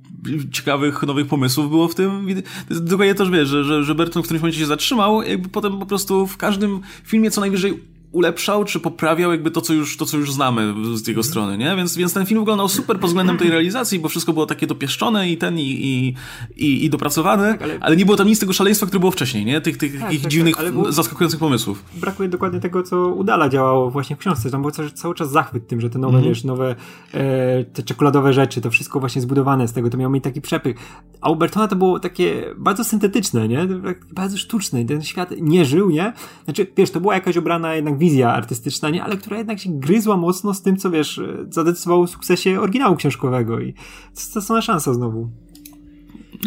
ciekawych, 0.52 1.02
nowych 1.02 1.26
pomysłów 1.26 1.70
było 1.70 1.88
w 1.88 1.94
tym. 1.94 2.26
Dokładnie 2.70 3.14
też 3.14 3.30
wiesz, 3.30 3.48
że, 3.48 3.64
że, 3.64 3.84
że 3.84 3.94
Burton 3.94 4.22
w 4.22 4.26
którymś 4.26 4.42
momencie 4.42 4.60
się 4.60 4.66
zatrzymał, 4.66 5.22
jakby 5.22 5.48
potem 5.48 5.78
po 5.78 5.86
prostu 5.86 6.26
w 6.26 6.36
każdym 6.36 6.80
filmie 7.04 7.30
co 7.30 7.40
najwyżej 7.40 7.95
ulepszał, 8.16 8.64
czy 8.64 8.80
poprawiał 8.80 9.30
jakby 9.30 9.50
to, 9.50 9.60
co 9.60 9.72
już, 9.72 9.96
to, 9.96 10.06
co 10.06 10.16
już 10.16 10.32
znamy 10.32 10.74
z 10.94 11.08
jego 11.08 11.22
strony, 11.22 11.58
nie? 11.58 11.76
Więc, 11.76 11.96
więc 11.96 12.12
ten 12.12 12.26
film 12.26 12.40
wyglądał 12.40 12.68
super 12.68 13.00
pod 13.00 13.10
względem 13.10 13.38
tej 13.38 13.50
realizacji, 13.50 13.98
bo 13.98 14.08
wszystko 14.08 14.32
było 14.32 14.46
takie 14.46 14.66
dopieszczone 14.66 15.30
i 15.30 15.36
ten, 15.36 15.58
i, 15.58 15.62
i, 15.62 16.14
i, 16.56 16.84
i 16.84 16.90
dopracowane, 16.90 17.52
tak, 17.52 17.62
ale... 17.62 17.78
ale... 17.80 17.96
nie 17.96 18.04
było 18.04 18.16
tam 18.16 18.26
nic 18.26 18.40
tego 18.40 18.52
szaleństwa, 18.52 18.86
które 18.86 19.00
było 19.00 19.12
wcześniej, 19.12 19.44
nie? 19.44 19.60
Tych, 19.60 19.76
tych 19.76 20.00
tak, 20.00 20.10
tak, 20.10 20.30
dziwnych, 20.30 20.56
tak, 20.56 20.74
zaskakujących 20.88 21.40
pomysłów. 21.40 21.84
Brakuje 21.94 22.28
dokładnie 22.28 22.60
tego, 22.60 22.82
co 22.82 23.08
udala 23.08 23.48
działało 23.48 23.90
właśnie 23.90 24.16
w 24.16 24.18
książce. 24.18 24.50
Tam 24.50 24.62
był 24.62 24.70
cały, 24.70 24.90
cały 24.90 25.14
czas 25.14 25.30
zachwyt 25.30 25.66
tym, 25.66 25.80
że 25.80 25.90
te 25.90 25.98
nowe, 25.98 26.18
mm 26.18 26.28
wiesz, 26.28 26.44
nowe 26.44 26.74
e, 27.14 27.64
te 27.64 27.82
czekoladowe 27.82 28.32
rzeczy, 28.32 28.60
to 28.60 28.70
wszystko 28.70 29.00
właśnie 29.00 29.22
zbudowane 29.22 29.68
z 29.68 29.72
tego, 29.72 29.90
to 29.90 29.98
miało 29.98 30.12
mieć 30.12 30.24
taki 30.24 30.40
przepych. 30.40 30.76
A 31.20 31.30
u 31.30 31.36
Bertona 31.36 31.68
to 31.68 31.76
było 31.76 32.00
takie 32.00 32.44
bardzo 32.56 32.84
syntetyczne, 32.84 33.48
nie? 33.48 33.66
Bardzo 34.12 34.38
sztuczne. 34.38 34.84
Ten 34.84 35.02
świat 35.02 35.30
nie 35.40 35.64
żył, 35.64 35.90
nie? 35.90 36.12
Znaczy, 36.44 36.66
wiesz, 36.76 36.90
to 36.90 37.00
była 37.00 37.14
jakaś 37.14 37.36
obrana 37.36 37.74
jednak 37.74 37.98
wizja 38.06 38.32
artystyczna, 38.32 38.90
nie? 38.90 39.04
Ale 39.04 39.16
która 39.16 39.38
jednak 39.38 39.58
się 39.58 39.70
gryzła 39.72 40.16
mocno 40.16 40.54
z 40.54 40.62
tym, 40.62 40.76
co 40.76 40.90
wiesz, 40.90 41.20
zadecydowało 41.50 42.02
o 42.02 42.06
sukcesie 42.06 42.60
oryginału 42.60 42.96
książkowego 42.96 43.60
i 43.60 43.72
to, 44.34 44.40
to 44.40 44.56
jest 44.56 44.66
szansa 44.66 44.94
znowu. 44.94 45.30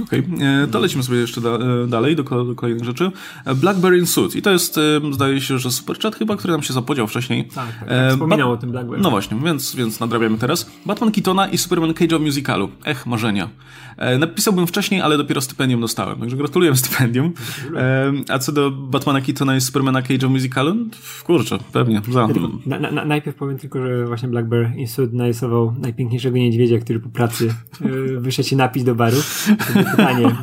Okej, 0.03 0.23
okay. 0.35 0.47
E, 0.47 0.67
to 0.67 0.79
lecimy 0.79 1.03
sobie 1.03 1.17
jeszcze 1.17 1.41
da, 1.41 1.49
e, 1.49 1.87
dalej 1.87 2.15
do, 2.15 2.23
do, 2.23 2.55
kolejnych 2.55 2.85
rzeczy. 2.85 3.11
E, 3.45 3.55
Blackberry 3.55 4.05
Suit 4.05 4.35
i 4.35 4.41
to 4.41 4.51
jest, 4.51 4.79
zdaje 5.11 5.41
się, 5.41 5.59
że 5.59 5.71
Superchat 5.71 6.15
chyba, 6.15 6.35
który 6.35 6.53
nam 6.53 6.63
się 6.63 6.73
zapodział 6.73 7.07
wcześniej. 7.07 7.45
Tak, 7.45 7.79
tak, 7.79 7.89
tak 7.89 8.11
wspominał 8.11 8.51
o 8.51 8.57
tym 8.57 8.71
Blackberry. 8.71 9.03
No 9.03 9.09
właśnie, 9.09 9.37
więc, 9.45 9.75
więc 9.75 9.99
nadrabiamy 9.99 10.37
teraz. 10.37 10.71
Batman 10.85 11.11
Keatona 11.11 11.47
i 11.47 11.57
Superman 11.57 11.91
Cage'a 11.91 12.19
musicalu. 12.19 12.69
Ech, 12.85 13.05
marzenia. 13.05 13.49
Napisałbym 14.19 14.67
wcześniej, 14.67 15.01
ale 15.01 15.17
dopiero 15.17 15.41
stypendium 15.41 15.81
dostałem, 15.81 16.19
także 16.19 16.37
gratuluję 16.37 16.75
stypendium. 16.75 17.33
A 18.29 18.39
co 18.39 18.51
do 18.51 18.71
Batmana 18.71 19.21
Keatona 19.21 19.55
i 19.55 19.61
Supermana 19.61 20.01
Cage'a 20.01 20.29
musicalu? 20.29 20.75
Kurczę, 21.23 21.57
pewnie, 21.73 22.01
za. 22.11 22.27
Na, 22.65 22.79
na, 22.79 23.05
najpierw 23.05 23.37
powiem 23.37 23.57
tylko, 23.57 23.81
że 23.81 24.05
właśnie 24.05 24.29
Blackberry 24.29 24.87
Suit 24.87 25.13
narysował 25.13 25.75
najpiękniejszego 25.79 26.37
niedźwiedzia, 26.37 26.79
który 26.79 26.99
po 26.99 27.09
pracy 27.09 27.55
wyszedł 28.17 28.49
się 28.49 28.55
napić 28.55 28.83
do 28.83 28.95
baru 28.95 29.17
pytanie. 29.83 30.35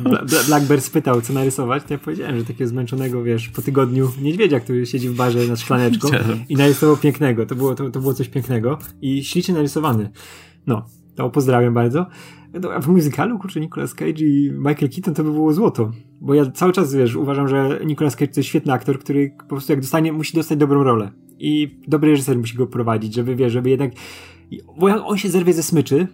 Blackbird 0.47 0.83
spytał, 0.83 1.21
co 1.21 1.33
narysować, 1.33 1.83
to 1.83 1.93
ja 1.93 1.97
powiedziałem, 1.97 2.39
że 2.39 2.45
takiego 2.45 2.67
zmęczonego, 2.67 3.23
wiesz, 3.23 3.49
po 3.49 3.61
tygodniu 3.61 4.11
niedźwiedzia, 4.21 4.59
który 4.59 4.85
siedzi 4.85 5.09
w 5.09 5.15
barze 5.15 5.47
nad 5.47 5.59
szklaneczką 5.59 6.07
i 6.49 6.55
narysował 6.55 6.97
pięknego. 6.97 7.45
To 7.45 7.55
było, 7.55 7.75
to, 7.75 7.89
to 7.89 7.99
było 7.99 8.13
coś 8.13 8.29
pięknego 8.29 8.77
i 9.01 9.23
ślicznie 9.23 9.53
narysowany. 9.53 10.09
No, 10.67 10.85
to 11.15 11.29
pozdrawiam 11.29 11.73
bardzo. 11.73 12.05
No, 12.61 12.73
a 12.73 12.79
w 12.79 12.87
muzykalu, 12.87 13.39
kurczę, 13.39 13.59
Nicolas 13.59 13.93
Cage 13.93 14.25
i 14.25 14.51
Michael 14.51 14.89
Keaton 14.89 15.13
to 15.13 15.23
by 15.23 15.31
było 15.31 15.53
złoto. 15.53 15.91
Bo 16.21 16.33
ja 16.33 16.51
cały 16.51 16.73
czas, 16.73 16.93
wiesz, 16.93 17.15
uważam, 17.15 17.47
że 17.47 17.79
Nicolas 17.85 18.15
Cage 18.15 18.33
to 18.33 18.39
jest 18.39 18.49
świetny 18.49 18.73
aktor, 18.73 18.99
który 18.99 19.31
po 19.39 19.45
prostu 19.45 19.71
jak 19.71 19.81
dostanie, 19.81 20.13
musi 20.13 20.37
dostać 20.37 20.59
dobrą 20.59 20.83
rolę. 20.83 21.11
I 21.39 21.79
dobry 21.87 22.11
reżyser 22.11 22.37
musi 22.37 22.57
go 22.57 22.67
prowadzić, 22.67 23.13
żeby, 23.13 23.35
wiesz, 23.35 23.53
żeby 23.53 23.69
jednak... 23.69 23.91
Bo 24.79 24.87
jak 24.87 25.01
on 25.05 25.17
się 25.17 25.29
zerwie 25.29 25.53
ze 25.53 25.63
smyczy, 25.63 26.07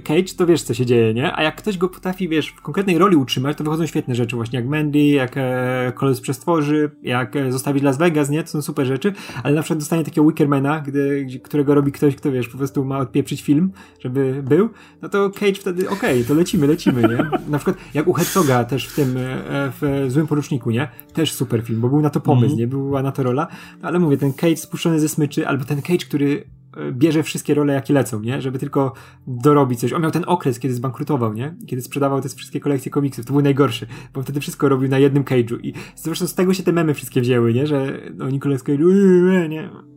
Cage, 0.00 0.34
to 0.36 0.46
wiesz, 0.46 0.62
co 0.62 0.74
się 0.74 0.86
dzieje, 0.86 1.14
nie? 1.14 1.36
A 1.36 1.42
jak 1.42 1.56
ktoś 1.56 1.78
go 1.78 1.88
potrafi, 1.88 2.28
wiesz, 2.28 2.48
w 2.48 2.60
konkretnej 2.60 2.98
roli 2.98 3.16
utrzymać, 3.16 3.56
to 3.56 3.64
wychodzą 3.64 3.86
świetne 3.86 4.14
rzeczy, 4.14 4.36
właśnie 4.36 4.58
jak 4.58 4.68
Mandy, 4.68 4.98
jak 4.98 5.32
e, 5.36 5.92
Kolos 5.94 6.20
Przestworzy, 6.20 6.90
jak 7.02 7.36
e, 7.36 7.52
zostawić 7.52 7.82
Las 7.82 7.98
Vegas, 7.98 8.30
nie? 8.30 8.42
To 8.42 8.48
są 8.48 8.62
super 8.62 8.86
rzeczy, 8.86 9.12
ale 9.42 9.54
na 9.54 9.62
przykład 9.62 9.78
dostanie 9.78 10.04
takiego 10.04 10.26
Wickermana, 10.26 10.80
gdy, 10.80 11.26
którego 11.42 11.74
robi 11.74 11.92
ktoś, 11.92 12.16
kto, 12.16 12.32
wiesz, 12.32 12.48
po 12.48 12.58
prostu 12.58 12.84
ma 12.84 12.98
odpieprzyć 12.98 13.42
film, 13.42 13.72
żeby 14.00 14.42
był, 14.42 14.70
no 15.02 15.08
to 15.08 15.30
Cage 15.30 15.54
wtedy, 15.54 15.90
okej, 15.90 16.12
okay, 16.12 16.24
to 16.24 16.34
lecimy, 16.34 16.66
lecimy, 16.66 17.02
nie? 17.02 17.30
Na 17.50 17.58
przykład 17.58 17.76
jak 17.94 18.08
u 18.08 18.12
Herzoga 18.12 18.64
też 18.64 18.86
w 18.88 18.94
tym, 18.96 19.16
e, 19.16 19.72
w 19.80 20.04
Złym 20.08 20.26
Poruczniku, 20.26 20.70
nie? 20.70 20.88
Też 21.12 21.32
super 21.32 21.62
film, 21.62 21.80
bo 21.80 21.88
był 21.88 22.00
na 22.00 22.10
to 22.10 22.20
pomysł, 22.20 22.44
mm 22.46 22.56
-hmm. 22.56 22.60
nie? 22.60 22.66
Była 22.66 23.02
na 23.02 23.12
to 23.12 23.22
rola, 23.22 23.46
ale 23.82 23.98
mówię, 23.98 24.16
ten 24.16 24.32
Cage 24.32 24.56
spuszczony 24.56 25.00
ze 25.00 25.08
smyczy, 25.08 25.48
albo 25.48 25.64
ten 25.64 25.82
Cage, 25.82 26.06
który 26.06 26.44
bierze 26.92 27.22
wszystkie 27.22 27.54
role, 27.54 27.72
jakie 27.72 27.94
lecą, 27.94 28.20
nie? 28.20 28.42
Żeby 28.42 28.58
tylko 28.58 28.92
dorobić 29.26 29.80
coś. 29.80 29.92
On 29.92 30.02
miał 30.02 30.10
ten 30.10 30.24
okres, 30.26 30.58
kiedy 30.58 30.74
zbankrutował, 30.74 31.34
nie? 31.34 31.54
Kiedy 31.66 31.82
sprzedawał 31.82 32.20
te 32.20 32.28
wszystkie 32.28 32.60
kolekcje 32.60 32.90
komiksów. 32.90 33.24
To 33.24 33.32
był 33.32 33.42
najgorszy, 33.42 33.86
bo 34.14 34.22
wtedy 34.22 34.40
wszystko 34.40 34.68
robił 34.68 34.88
na 34.88 34.98
jednym 34.98 35.24
cage'u. 35.24 35.58
I 35.62 35.74
zresztą 35.96 36.26
z 36.26 36.34
tego 36.34 36.54
się 36.54 36.62
te 36.62 36.72
memy 36.72 36.94
wszystkie 36.94 37.20
wzięły, 37.20 37.54
nie? 37.54 37.66
Że 37.66 38.00
no 38.14 38.30
Nicolas 38.30 38.62
Cage, 38.62 39.48
nie? 39.48 39.91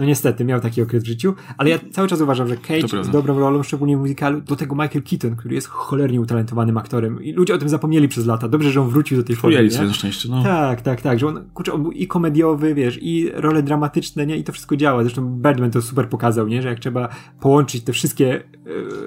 No 0.00 0.06
niestety, 0.06 0.44
miał 0.44 0.60
taki 0.60 0.82
okres 0.82 1.02
w 1.02 1.06
życiu, 1.06 1.34
ale 1.56 1.70
ja 1.70 1.78
cały 1.90 2.08
czas 2.08 2.20
uważam, 2.20 2.48
że 2.48 2.56
Cage 2.56 3.04
z 3.04 3.10
dobrą 3.10 3.38
rolą, 3.38 3.62
szczególnie 3.62 3.96
w 3.96 4.00
muzykalu, 4.00 4.40
do 4.40 4.56
tego 4.56 4.74
Michael 4.74 5.02
Keaton, 5.02 5.36
który 5.36 5.54
jest 5.54 5.66
cholernie 5.66 6.20
utalentowanym 6.20 6.76
aktorem 6.76 7.22
i 7.22 7.32
ludzie 7.32 7.54
o 7.54 7.58
tym 7.58 7.68
zapomnieli 7.68 8.08
przez 8.08 8.26
lata. 8.26 8.48
Dobrze, 8.48 8.70
że 8.70 8.80
on 8.80 8.88
wrócił 8.88 9.16
do 9.16 9.24
tej 9.24 9.36
formy. 9.36 9.70
sobie 9.70 9.94
szczęście, 9.94 10.28
no. 10.28 10.42
Tak, 10.42 10.82
tak, 10.82 11.00
tak, 11.00 11.18
że 11.18 11.26
on, 11.26 11.44
kurczę, 11.54 11.72
on 11.72 11.82
był 11.82 11.92
i 11.92 12.06
komediowy, 12.06 12.74
wiesz, 12.74 12.98
i 13.02 13.30
role 13.34 13.62
dramatyczne, 13.62 14.26
nie, 14.26 14.36
i 14.36 14.44
to 14.44 14.52
wszystko 14.52 14.76
działa. 14.76 15.02
Zresztą 15.02 15.26
Birdman 15.42 15.70
to 15.70 15.82
super 15.82 16.08
pokazał, 16.08 16.48
nie, 16.48 16.62
że 16.62 16.68
jak 16.68 16.78
trzeba 16.78 17.08
połączyć 17.40 17.84
te 17.84 17.92
wszystkie 17.92 18.42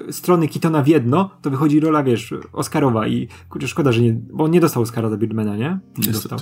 y, 0.08 0.12
strony 0.12 0.48
Keatona 0.48 0.82
w 0.82 0.88
jedno, 0.88 1.30
to 1.42 1.50
wychodzi 1.50 1.80
rola, 1.80 2.02
wiesz, 2.02 2.34
Oscarowa 2.52 3.06
i 3.08 3.28
kurczę, 3.48 3.68
szkoda, 3.68 3.92
że 3.92 4.02
nie, 4.02 4.12
bo 4.32 4.44
on 4.44 4.50
nie 4.50 4.60
dostał 4.60 4.82
Oscara 4.82 5.10
za 5.10 5.16
Birdmana, 5.16 5.56
nie? 5.56 5.78
Nie 5.98 6.12
dostał. 6.12 6.38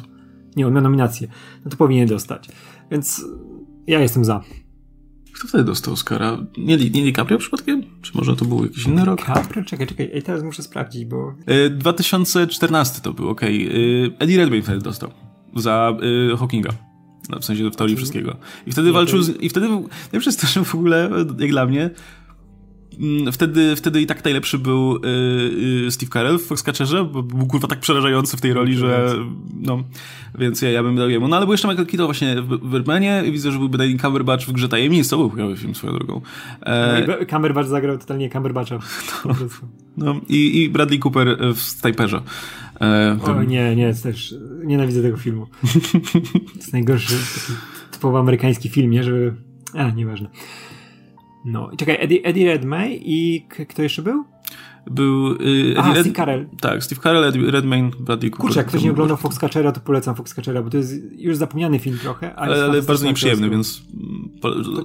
Nie, 0.57 0.67
on 0.67 0.73
miał 0.73 0.83
nominację. 0.83 1.29
No 1.65 1.71
to 1.71 1.77
powinien 1.77 2.09
dostać. 2.09 2.49
Więc 2.91 3.25
ja 3.87 4.01
jestem 4.01 4.25
za. 4.25 4.41
Kto 5.33 5.49
wtedy 5.49 5.65
dostał 5.65 5.95
Oscara? 5.95 6.39
Nie, 6.59 6.77
nie 6.77 6.91
DiCaprio 6.91 7.39
przypadkiem? 7.39 7.83
Czy 8.03 8.13
może 8.15 8.37
to 8.37 8.45
był 8.45 8.65
jakiś 8.65 8.87
inny 8.87 9.05
rok? 9.05 9.19
DiCaprio? 9.19 9.65
Czekaj, 9.65 9.87
czekaj. 9.87 10.11
Ej, 10.15 10.23
teraz 10.23 10.43
muszę 10.43 10.63
sprawdzić, 10.63 11.05
bo... 11.05 11.35
2014 11.71 12.99
e, 12.99 13.01
to 13.01 13.13
był, 13.13 13.29
okej. 13.29 13.69
Okay. 13.69 14.17
Eddie 14.19 14.39
Redmayne 14.39 14.63
wtedy 14.63 14.79
dostał. 14.79 15.11
Za 15.57 15.97
y, 16.33 16.37
Hawkinga. 16.37 16.71
No, 17.31 17.39
w 17.41 17.45
sensie 17.45 17.71
w 17.71 17.77
teorii 17.77 17.97
wszystkiego. 17.97 18.37
I 18.67 18.73
wtedy 18.73 18.93
walczył... 18.93 19.23
Z, 19.23 19.43
I 19.43 19.49
wtedy... 19.49 19.69
Najlepsze 19.69 20.29
jest 20.29 20.41
to, 20.41 20.47
że 20.47 20.65
w 20.65 20.75
ogóle, 20.75 21.11
jak 21.39 21.51
dla 21.51 21.67
mnie, 21.67 21.91
wtedy, 23.33 23.77
wtedy 23.77 24.01
i 24.01 24.07
tak 24.07 24.25
najlepszy 24.25 24.59
był 24.59 25.01
yy, 25.85 25.91
Steve 25.91 26.13
Carell 26.13 26.39
w 26.39 26.43
Foxcatcherze, 26.43 27.05
bo 27.05 27.23
był 27.23 27.47
kurwa 27.47 27.69
tak 27.69 27.81
przerażający 27.81 28.37
w 28.37 28.41
tej 28.41 28.53
roli, 28.53 28.75
że 28.75 29.15
no, 29.61 29.85
więc 30.39 30.63
ja, 30.63 30.71
ja 30.71 30.83
bym 30.83 30.97
dał 30.97 31.11
jemu. 31.11 31.29
No 31.29 31.37
ale 31.37 31.47
był 31.47 31.53
jeszcze 31.53 31.69
Michael 31.69 31.87
Keaton 31.87 32.07
właśnie 32.07 32.43
w 32.43 32.71
Birdmanie 32.71 33.23
i 33.27 33.33
widzę, 33.33 33.53
że 33.53 33.59
był 33.59 33.69
Benedict 33.69 34.03
Cumberbatch 34.03 34.47
w 34.47 34.53
Grze 34.53 34.69
Tajemnic, 34.69 35.09
to 35.09 35.17
był 35.17 35.31
chyba 35.31 35.57
film 35.57 35.75
swoją 35.75 35.93
drogą. 35.93 36.21
E... 36.63 37.07
No 37.07 37.27
Cumberbatch 37.31 37.69
zagrał 37.69 37.99
totalnie 37.99 38.31
Cumberbatcha. 38.31 38.79
No, 39.25 39.35
no 40.15 40.21
i, 40.29 40.63
i 40.63 40.71
Bradley 40.71 40.99
Cooper 40.99 41.39
w 41.55 41.61
Sniperze. 41.61 42.23
E, 42.81 43.19
o 43.23 43.43
nie, 43.43 43.77
nie, 43.77 43.95
też 43.95 44.35
nienawidzę 44.65 45.03
tego 45.03 45.17
filmu. 45.17 45.47
to 46.47 46.57
jest 46.57 46.73
najgorszy 46.73 47.15
taki 47.15 47.59
typowo 47.91 48.19
amerykański 48.19 48.69
film, 48.69 48.91
nie, 48.91 49.05
żeby... 49.05 49.35
A, 49.75 49.91
nieważne. 49.91 50.29
No, 51.45 51.71
czekaj, 51.77 51.97
Eddie, 52.01 52.25
Eddie 52.25 52.47
Redmayne 52.47 52.95
i 52.95 53.47
kto 53.69 53.83
jeszcze 53.83 54.03
był? 54.03 54.25
Był 54.91 55.33
y, 55.33 55.75
Aha, 55.79 55.95
Red... 55.95 56.01
Steve 56.01 56.17
Carell. 56.17 56.47
Tak, 56.61 56.85
Steve 56.85 57.01
Carell, 57.03 57.25
Eddie 57.25 57.51
Redmayne, 57.51 57.91
Bradley 58.01 58.31
Cooper. 58.31 58.47
Kurczę, 58.47 58.61
jak 58.61 58.67
ktoś 58.67 58.83
nie 58.83 58.91
oglądał 58.91 59.17
Foxcatchera, 59.17 59.73
to 59.73 59.81
polecam 59.81 60.15
Foxcatchera, 60.15 60.63
bo 60.63 60.71
to 60.71 60.77
jest 60.77 60.93
już 61.19 61.37
zapomniany 61.37 61.79
film 61.79 61.99
trochę. 61.99 62.35
Ale, 62.35 62.65
ale 62.65 62.83
bardzo 62.83 63.07
nieprzyjemny, 63.07 63.51
więc 63.51 63.83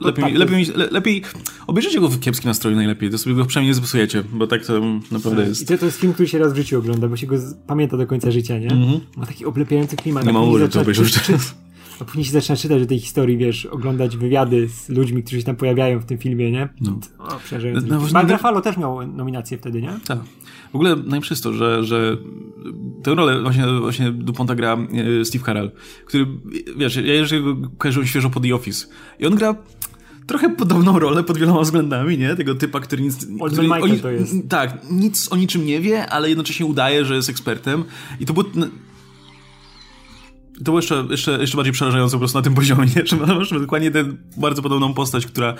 lepiej, 0.01 0.23
tak, 0.23 0.33
lepiej, 0.33 0.65
le, 0.65 0.87
lepiej 0.91 1.21
obejrzyjcie 1.67 1.99
go 1.99 2.07
w 2.07 2.19
kiepskim 2.19 2.47
nastroju 2.49 2.75
najlepiej, 2.75 3.09
to 3.09 3.17
sobie 3.17 3.35
go 3.35 3.45
przynajmniej 3.45 3.69
nie 3.69 3.75
zepsujecie, 3.75 4.23
bo 4.33 4.47
tak 4.47 4.65
to 4.65 4.81
naprawdę 5.11 5.41
tak. 5.41 5.49
jest. 5.49 5.61
I 5.61 5.65
to, 5.65 5.77
to 5.77 5.85
jest 5.85 5.99
film, 5.99 6.13
który 6.13 6.27
się 6.27 6.37
raz 6.37 6.53
w 6.53 6.55
życiu 6.55 6.77
ogląda, 6.77 7.07
bo 7.07 7.17
się 7.17 7.27
go 7.27 7.35
pamięta 7.67 7.97
do 7.97 8.07
końca 8.07 8.31
życia, 8.31 8.59
nie? 8.59 8.71
Mm 8.71 8.83
-hmm. 8.83 8.99
Ma 9.17 9.25
taki 9.25 9.45
oblepiający 9.45 9.95
klimat. 9.95 10.25
Nie 10.25 10.33
ma 10.33 10.41
ury, 10.41 10.69
to 10.69 10.81
obejrzysz 10.81 11.11
a 12.01 12.05
później 12.05 12.25
się 12.25 12.31
zaczyna 12.31 12.55
czytać 12.55 12.81
o 12.81 12.85
tej 12.85 12.99
historii, 12.99 13.37
wiesz, 13.37 13.65
oglądać 13.65 14.17
wywiady 14.17 14.69
z 14.69 14.89
ludźmi, 14.89 15.23
którzy 15.23 15.39
się 15.39 15.45
tam 15.45 15.55
pojawiają 15.55 15.99
w 15.99 16.05
tym 16.05 16.17
filmie, 16.17 16.51
nie? 16.51 16.69
No. 16.81 16.99
O, 17.19 17.39
przerażające. 17.43 17.87
No, 17.87 18.01
Barbara 18.13 18.61
też 18.61 18.77
miał 18.77 19.07
nominację 19.07 19.57
wtedy, 19.57 19.81
nie? 19.81 19.99
Tak. 20.07 20.19
W 20.71 20.75
ogóle 20.75 20.95
najlepsze 20.95 21.33
jest 21.33 21.43
to, 21.43 21.53
że, 21.53 21.83
że 21.83 22.17
tę 23.03 23.15
rolę 23.15 23.41
właśnie, 23.41 23.65
właśnie 23.81 24.11
Duponta 24.11 24.55
gra 24.55 24.77
e, 25.21 25.25
Steve 25.25 25.45
Carell, 25.45 25.71
który, 26.05 26.27
wiesz, 26.77 26.95
ja 26.95 27.13
jeszcze 27.13 27.41
go 27.41 27.55
kojarzę 27.77 28.07
świeżo 28.07 28.29
po 28.29 28.39
The 28.39 28.55
Office 28.55 28.87
i 29.19 29.25
on 29.25 29.35
gra 29.35 29.55
trochę 30.27 30.49
podobną 30.49 30.99
rolę 30.99 31.23
pod 31.23 31.37
wieloma 31.37 31.61
względami, 31.61 32.17
nie? 32.17 32.35
Tego 32.35 32.55
typa, 32.55 32.79
który 32.79 33.01
nic... 33.01 33.27
Który, 33.47 33.63
Michael 33.63 33.99
to 33.99 34.11
jest. 34.11 34.33
Tak, 34.49 34.91
nic 34.91 35.31
o 35.31 35.35
niczym 35.35 35.65
nie 35.65 35.81
wie, 35.81 36.09
ale 36.09 36.29
jednocześnie 36.29 36.65
udaje, 36.65 37.05
że 37.05 37.15
jest 37.15 37.29
ekspertem 37.29 37.83
i 38.19 38.25
to 38.25 38.33
było 38.33 38.45
to 40.57 40.63
było 40.63 40.77
jeszcze, 40.77 41.05
jeszcze, 41.09 41.31
jeszcze 41.31 41.57
bardziej 41.57 41.73
przerażające 41.73 42.15
po 42.15 42.19
prostu 42.19 42.37
na 42.37 42.41
tym 42.41 42.55
poziomie, 42.61 42.87
nie? 42.95 43.05
że 43.05 43.15
masz 43.15 43.49
dokładnie 43.49 43.91
tę 43.91 44.03
bardzo 44.37 44.61
podobną 44.61 44.93
postać, 44.93 45.25
która 45.25 45.55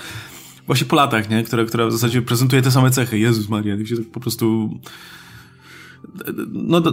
właśnie 0.68 0.88
po 0.88 0.96
latach, 0.96 1.30
nie? 1.30 1.44
Która, 1.44 1.66
która 1.66 1.88
w 1.88 1.92
zasadzie 1.92 2.22
prezentuje 2.22 2.62
te 2.62 2.72
same 2.72 2.92
cechy. 2.92 3.20
Jezus 3.20 3.50
Maria, 3.50 3.76
i 3.76 3.88
się 3.88 3.98
tak 3.98 4.12
po 4.12 4.20
prostu... 4.20 4.80
No, 6.48 6.80
no. 6.80 6.92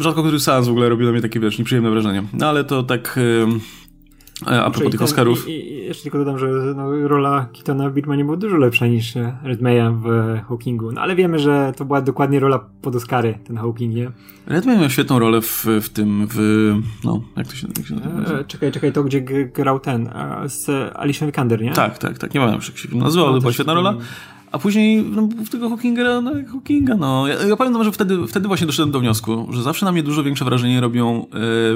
rzadko 0.00 0.22
który 0.22 0.40
seans 0.40 0.66
w 0.66 0.70
ogóle 0.70 0.88
robi 0.88 1.04
na 1.04 1.12
mnie 1.12 1.20
takie, 1.20 1.40
wiesz, 1.40 1.58
nieprzyjemne 1.58 1.90
wrażenie. 1.90 2.22
No 2.32 2.48
ale 2.48 2.64
to 2.64 2.82
tak... 2.82 3.18
E, 3.18 3.46
a 4.46 4.70
propos 4.70 4.90
tych 4.90 5.02
Oscarów. 5.02 5.48
I, 5.48 5.50
I, 5.50 5.84
jeszcze 5.84 6.02
tylko 6.02 6.18
dodam, 6.18 6.38
że 6.38 6.46
no, 6.76 7.08
rola 7.08 7.46
Keatona 7.52 7.90
w 7.90 7.94
Birmanie 7.94 8.24
była 8.24 8.36
dużo 8.36 8.56
lepsza 8.56 8.86
niż 8.86 9.14
Redmaya 9.42 9.92
w 10.02 10.38
Hawkingu. 10.48 10.92
No 10.92 11.00
ale 11.00 11.16
wiemy, 11.16 11.38
że 11.38 11.72
to 11.76 11.84
była 11.84 12.00
dokładnie 12.00 12.40
rola 12.40 12.64
pod 12.82 12.96
Oscary, 12.96 13.38
ten 13.44 13.56
Hawking, 13.56 13.94
nie? 13.94 14.10
Redmay 14.46 14.78
miał 14.78 14.90
świetną 14.90 15.18
rolę 15.18 15.40
w, 15.40 15.66
w 15.82 15.88
tym, 15.88 16.26
w... 16.30 16.74
no, 17.04 17.22
jak 17.36 17.46
to 17.46 17.54
się, 17.54 17.68
jak 17.76 17.86
się 17.86 17.94
nazywa? 17.94 18.38
E, 18.38 18.44
czekaj, 18.44 18.72
czekaj, 18.72 18.92
to 18.92 19.04
gdzie 19.04 19.20
grał 19.46 19.80
ten, 19.80 20.10
z 20.46 20.68
Alicia 20.96 21.26
Vikander, 21.26 21.62
nie? 21.62 21.72
Tak, 21.72 21.98
tak, 21.98 22.18
tak. 22.18 22.34
Nie 22.34 22.40
pamiętam, 22.40 22.62
jak 22.68 22.78
się 22.78 22.96
nazywał, 22.96 23.26
no, 23.26 23.32
ale 23.32 23.40
była 23.40 23.52
świetna 23.52 23.74
rola. 23.74 23.94
A 24.52 24.58
później 24.58 25.02
no, 25.02 25.28
w 25.46 25.50
tego 25.50 25.68
Hawkinga, 25.68 26.20
no 26.20 26.32
Hawkinga, 26.52 26.96
no. 26.96 27.28
Ja, 27.28 27.34
ja 27.42 27.56
pamiętam, 27.56 27.84
że 27.84 27.92
wtedy, 27.92 28.26
wtedy 28.26 28.48
właśnie 28.48 28.66
doszedłem 28.66 28.90
do 28.90 29.00
wniosku, 29.00 29.46
że 29.50 29.62
zawsze 29.62 29.86
na 29.86 29.92
mnie 29.92 30.02
dużo 30.02 30.22
większe 30.22 30.44
wrażenie 30.44 30.80
robią 30.80 31.26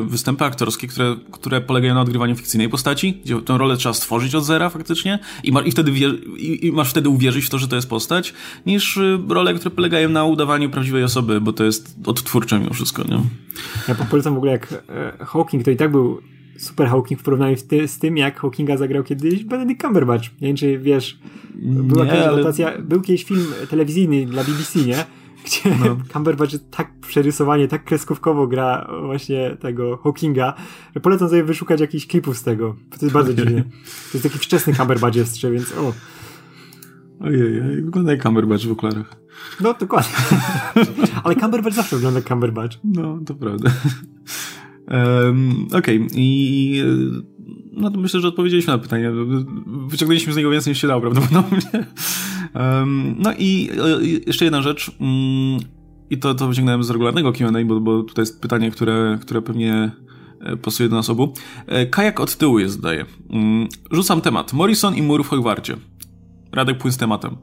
y, 0.01 0.03
występy 0.03 0.45
aktorskie, 0.45 0.87
które, 0.87 1.17
które 1.31 1.61
polegają 1.61 1.95
na 1.95 2.01
odgrywaniu 2.01 2.37
fikcyjnej 2.37 2.69
postaci, 2.69 3.21
gdzie 3.25 3.43
tę 3.43 3.59
rolę 3.59 3.77
trzeba 3.77 3.93
stworzyć 3.93 4.35
od 4.35 4.45
zera 4.45 4.71
faktycznie 4.71 5.19
i, 5.45 5.53
ma, 5.53 5.61
i 5.61 5.71
wtedy 5.71 5.93
i, 6.37 6.67
i, 6.67 6.73
masz 6.73 6.91
wtedy 6.91 7.09
uwierzyć 7.09 7.45
w 7.45 7.51
to, 7.51 7.59
że 7.59 7.69
to 7.69 7.77
jest 7.77 7.89
postać, 7.89 8.35
niż 8.67 8.97
y, 8.97 9.19
role, 9.29 9.55
które 9.55 9.71
polegają 9.71 10.09
na 10.09 10.25
udawaniu 10.25 10.71
prawdziwej 10.71 11.05
osoby, 11.05 11.41
bo 11.41 11.53
to 11.53 11.65
jest 11.65 11.97
odtwórcze 12.07 12.59
mimo 12.59 12.75
wszystko, 12.75 13.05
nie? 13.05 13.21
Ja 13.89 13.95
polecam 13.95 14.35
w 14.35 14.37
ogóle 14.37 14.53
jak 14.53 14.73
e, 14.73 15.25
Hawking 15.25 15.65
to 15.65 15.71
i 15.71 15.77
tak 15.77 15.91
był 15.91 16.21
super 16.59 16.89
Hawking 16.89 17.21
w 17.21 17.23
porównaniu 17.23 17.57
ty, 17.69 17.89
z 17.89 17.99
tym, 17.99 18.17
jak 18.17 18.41
Hawkinga 18.41 18.77
zagrał 18.77 19.03
kiedyś 19.03 19.45
Benedict 19.45 19.83
Cumberbatch. 19.83 20.25
Nie 20.41 20.49
wiem, 20.49 20.57
czy 20.57 20.79
wiesz, 20.79 21.19
była 21.55 22.05
nie, 22.05 22.11
kiedyś 22.11 22.27
ale... 22.27 22.37
notacja, 22.37 22.79
był 22.79 23.01
kiedyś 23.01 23.25
film 23.25 23.47
telewizyjny 23.71 24.27
dla 24.27 24.45
BBC, 24.45 24.79
nie? 24.79 25.05
Gdzie 25.45 25.77
no. 25.85 25.97
Cumberbatch 26.13 26.55
tak 26.71 26.93
przerysowanie, 27.01 27.69
tak 27.69 27.85
kreskówkowo 27.85 28.47
gra 28.47 28.89
właśnie 29.07 29.57
tego 29.61 29.97
Hawkinga, 29.97 30.55
że 30.95 31.01
polecam 31.01 31.29
sobie 31.29 31.45
wyszukać 31.45 31.81
jakichś 31.81 32.07
klipów 32.07 32.39
z 32.39 32.43
tego. 32.43 32.77
To 32.91 33.07
jest 33.07 33.15
bardzo 33.15 33.35
dziwne. 33.45 33.63
To 33.63 34.19
jest 34.19 34.23
taki 34.23 34.39
wczesny 34.39 34.75
Cumberbatch 34.75 35.17
jeszcze, 35.17 35.51
więc 35.51 35.73
o. 35.73 35.93
Ojej, 37.21 37.83
wygląda 37.83 38.13
jak 38.13 38.23
Cumberbatch 38.23 38.65
w 38.65 38.73
okularach. 38.73 39.17
No, 39.61 39.75
dokładnie. 39.75 40.13
Ale 41.25 41.37
Cumberbatch 41.37 41.77
zawsze 41.77 41.97
wygląda 41.97 42.19
jak 42.19 42.29
Cumberbatch. 42.29 42.77
No, 42.85 43.19
to 43.27 43.35
prawda. 43.35 43.71
Um, 44.89 45.67
Okej, 45.73 45.97
okay. 45.97 46.09
i 46.15 46.83
no 47.77 47.91
to 47.91 47.99
myślę, 47.99 48.21
że 48.21 48.29
odpowiedzieliśmy 48.29 48.73
na 48.73 48.79
pytanie. 48.79 49.13
Wyciągnęliśmy 49.87 50.33
z 50.33 50.37
niego 50.37 50.51
więcej 50.51 50.71
niż 50.71 50.81
się 50.81 50.89
dało 50.89 51.01
prawdopodobnie. 51.01 51.61
Um, 52.55 53.15
no 53.19 53.33
i 53.39 53.71
e, 53.71 54.05
jeszcze 54.27 54.45
jedna 54.45 54.63
rzecz. 54.63 54.91
Um, 55.01 55.59
I 56.11 56.19
to, 56.19 56.35
to 56.35 56.49
wyciągnąłem 56.49 56.85
z 56.85 56.91
regularnego 56.91 57.33
Q&A, 57.33 57.65
bo, 57.65 57.81
bo 57.81 58.03
tutaj 58.03 58.23
jest 58.23 58.41
pytanie, 58.41 58.71
które, 58.71 59.19
które 59.21 59.43
pewnie 59.43 59.91
e, 60.41 60.57
pasuje 60.57 60.89
do 60.89 60.97
nas 60.97 61.11
obu. 61.11 61.33
E, 61.67 61.87
kajak 61.87 62.21
od 62.21 62.37
tyłu 62.37 62.59
jest, 62.59 62.75
zdaje. 62.75 63.05
Um, 63.31 63.69
rzucam 63.91 64.21
temat. 64.21 64.53
Morrison 64.53 64.95
i 64.97 65.03
mur 65.03 65.25
w 65.25 65.29
Hogwarcie. 65.29 65.77
Radek, 66.53 66.79
płyn 66.79 66.93
z 66.93 66.97
tematem. 66.97 67.37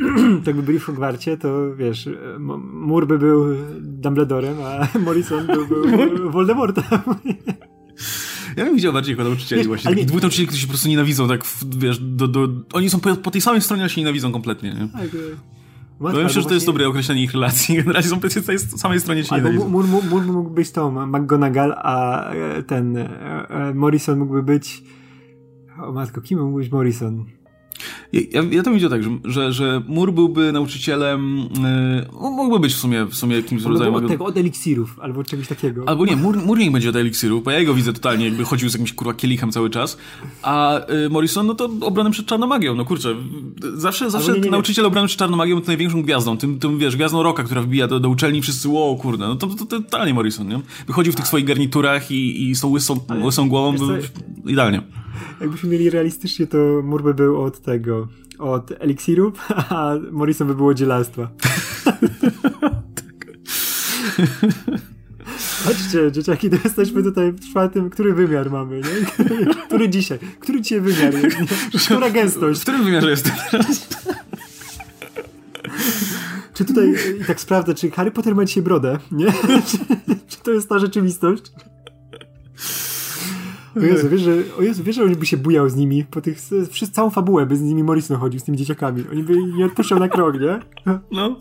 tak 0.44 0.56
by 0.56 0.62
byli 0.62 0.78
w 0.78 0.84
Hogwarcie, 0.84 1.36
to 1.36 1.76
wiesz, 1.76 2.08
Mur 2.72 3.06
by 3.06 3.18
był 3.18 3.44
Dumbledorem, 3.80 4.56
a 4.62 4.88
Morrison 5.04 5.46
by 5.46 5.66
był 5.66 6.30
Voldemortem. 6.30 6.84
Ja 8.56 8.64
bym 8.64 8.74
widział 8.74 8.92
bardziej 8.92 9.12
jako 9.12 9.24
nauczycieli 9.24 9.64
właśnie. 9.64 9.90
Takich 9.90 10.06
dwóch 10.06 10.22
nauczycieli, 10.22 10.46
którzy 10.46 10.60
się 10.60 10.66
po 10.66 10.70
prostu 10.70 10.88
nienawidzą, 10.88 11.28
tak 11.28 11.44
wiesz, 11.78 11.98
do, 11.98 12.28
do, 12.28 12.48
oni 12.72 12.90
są 12.90 13.00
po, 13.00 13.16
po 13.16 13.30
tej 13.30 13.40
samej 13.40 13.60
stronie, 13.60 13.84
a 13.84 13.88
się 13.88 14.00
nienawidzą 14.00 14.32
kompletnie, 14.32 14.70
nie? 14.70 14.88
Tak, 14.88 15.10
Matka, 16.00 16.18
no 16.18 16.24
myślę, 16.24 16.42
że 16.42 16.48
to 16.48 16.54
jest 16.54 16.66
dobre 16.66 16.88
określenie 16.88 17.22
ich 17.22 17.32
relacji. 17.32 17.76
Generalnie 17.82 18.08
są 18.08 18.20
po 18.20 18.28
tej 18.28 18.58
samej 18.58 19.00
stronie 19.00 19.24
się 19.24 19.36
nienawidzą. 19.36 19.68
Mur, 19.68 19.84
mur, 20.10 20.22
mógłby 20.22 20.54
być 20.54 20.70
tą 20.70 21.06
McGonagall, 21.06 21.74
a 21.76 22.24
e, 22.30 22.62
ten 22.62 22.96
e, 22.96 23.48
e, 23.48 23.74
Morrison 23.74 24.18
mógłby 24.18 24.42
być 24.42 24.82
o 25.82 25.92
matko, 25.92 26.20
kim 26.20 26.38
mógłby 26.38 26.58
być 26.58 26.72
Morrison? 26.72 27.24
Ja, 28.12 28.42
ja 28.50 28.62
to 28.62 28.72
widzę 28.72 28.90
tak, 28.90 29.02
że, 29.02 29.10
że, 29.24 29.52
że 29.52 29.82
Mur 29.88 30.12
byłby 30.12 30.52
nauczycielem, 30.52 31.38
yy, 32.22 32.30
mógłby 32.30 32.60
być 32.60 32.74
w 32.74 32.78
sumie, 32.78 33.04
w 33.04 33.14
sumie 33.14 33.36
jakimś 33.36 33.62
rodzajem... 33.62 33.94
Od 33.94 34.08
tego, 34.08 34.24
od 34.24 34.36
eliksirów, 34.36 35.00
albo 35.00 35.24
czegoś 35.24 35.48
takiego. 35.48 35.88
Albo 35.88 36.06
nie, 36.06 36.16
Mur, 36.16 36.36
Mur 36.36 36.58
niech 36.58 36.72
będzie 36.72 36.90
od 36.90 36.96
eliksirów, 36.96 37.44
bo 37.44 37.50
ja 37.50 37.58
jego 37.58 37.74
widzę 37.74 37.92
totalnie, 37.92 38.24
jakby 38.24 38.44
chodził 38.44 38.68
z 38.68 38.72
jakimś 38.72 38.92
kurwa 38.92 39.14
kielichem 39.14 39.52
cały 39.52 39.70
czas, 39.70 39.98
a 40.42 40.80
yy, 40.88 41.10
Morrison, 41.10 41.46
no 41.46 41.54
to 41.54 41.70
obronem 41.80 42.12
przed 42.12 42.26
czarnomagią, 42.26 42.74
no 42.74 42.84
kurczę, 42.84 43.16
zawsze, 43.74 44.10
zawsze 44.10 44.32
nie, 44.32 44.38
nie, 44.38 44.44
nie. 44.44 44.50
nauczyciel 44.50 44.86
obrony 44.86 45.06
przed 45.06 45.18
czarnomagią 45.18 45.56
jest 45.56 45.68
największą 45.68 46.02
gwiazdą, 46.02 46.36
tym, 46.36 46.58
tym 46.58 46.78
wiesz, 46.78 46.96
gwiazdą 46.96 47.22
roka, 47.22 47.42
która 47.42 47.62
wbija 47.62 47.86
do, 47.86 48.00
do 48.00 48.08
uczelni 48.08 48.42
wszyscy, 48.42 48.68
wow, 48.68 48.96
kurde, 48.96 49.28
no 49.28 49.36
to, 49.36 49.46
to, 49.46 49.54
to 49.56 49.66
totalnie 49.66 50.14
Morrison, 50.14 50.48
nie? 50.48 50.60
Wychodził 50.86 51.12
w 51.12 51.16
tych 51.16 51.26
swoich 51.26 51.44
garniturach 51.44 52.10
i, 52.10 52.48
i 52.48 52.54
z 52.54 52.60
tą 52.60 52.68
łysą, 52.68 53.00
łysą 53.24 53.48
głową, 53.48 53.78
był 53.78 53.88
idealnie. 54.46 54.82
Jakbyśmy 55.40 55.68
mieli 55.68 55.90
realistycznie, 55.90 56.46
to 56.46 56.58
Mur 56.84 57.02
by 57.02 57.14
był 57.14 57.42
od 57.42 57.60
tego, 57.60 58.08
od 58.38 58.72
eliksiru, 58.78 59.32
a 59.70 59.94
Morrison 60.10 60.48
by 60.48 60.54
było 60.54 60.74
dzielastwa. 60.74 61.28
Chodźcie, 65.64 66.12
dzieciaki, 66.12 66.50
to 66.50 66.56
jesteśmy 66.64 67.02
tutaj 67.02 67.32
w 67.32 67.40
czwartym, 67.50 67.90
który 67.90 68.14
wymiar 68.14 68.50
mamy, 68.50 68.76
nie? 68.76 69.24
Który 69.66 69.88
dzisiaj? 69.88 70.18
Który 70.40 70.60
dzisiaj 70.60 70.80
wymiar 70.80 71.14
jest? 71.14 71.36
Która 71.84 72.10
gęstość? 72.10 72.60
W 72.60 72.62
którym 72.62 72.84
wymiarze 72.84 73.10
jest 73.10 73.30
teraz? 73.50 73.88
Czy 76.54 76.64
tutaj, 76.64 76.94
i 77.20 77.24
tak 77.24 77.40
sprawdzę, 77.40 77.74
czy 77.74 77.90
Harry 77.90 78.10
Potter 78.10 78.34
ma 78.34 78.44
dzisiaj 78.44 78.62
brodę, 78.62 78.98
nie? 79.12 79.26
Czy, 79.66 79.78
czy 80.28 80.38
to 80.42 80.50
jest 80.50 80.68
ta 80.68 80.78
rzeczywistość? 80.78 81.42
O 83.76 83.80
Jezu, 83.80 84.08
wiesz, 84.08 84.20
że, 84.20 84.32
o 84.58 84.62
Jezu, 84.62 84.82
wiesz, 84.84 84.96
że 84.96 85.04
on 85.04 85.14
by 85.14 85.26
się 85.26 85.36
bujał 85.36 85.68
z 85.68 85.76
nimi 85.76 86.04
po 86.04 86.20
tych, 86.20 86.38
przez 86.70 86.90
całą 86.90 87.10
fabułę 87.10 87.46
by 87.46 87.56
z 87.56 87.60
nimi 87.60 87.82
Morrison 87.82 88.16
chodził, 88.16 88.40
z 88.40 88.44
tymi 88.44 88.58
dzieciakami. 88.58 89.04
Oni 89.12 89.22
by 89.22 89.36
nie 89.42 89.66
odpuszczał 89.66 89.98
na 89.98 90.08
krok, 90.08 90.40
nie? 90.40 90.60
No. 90.86 91.36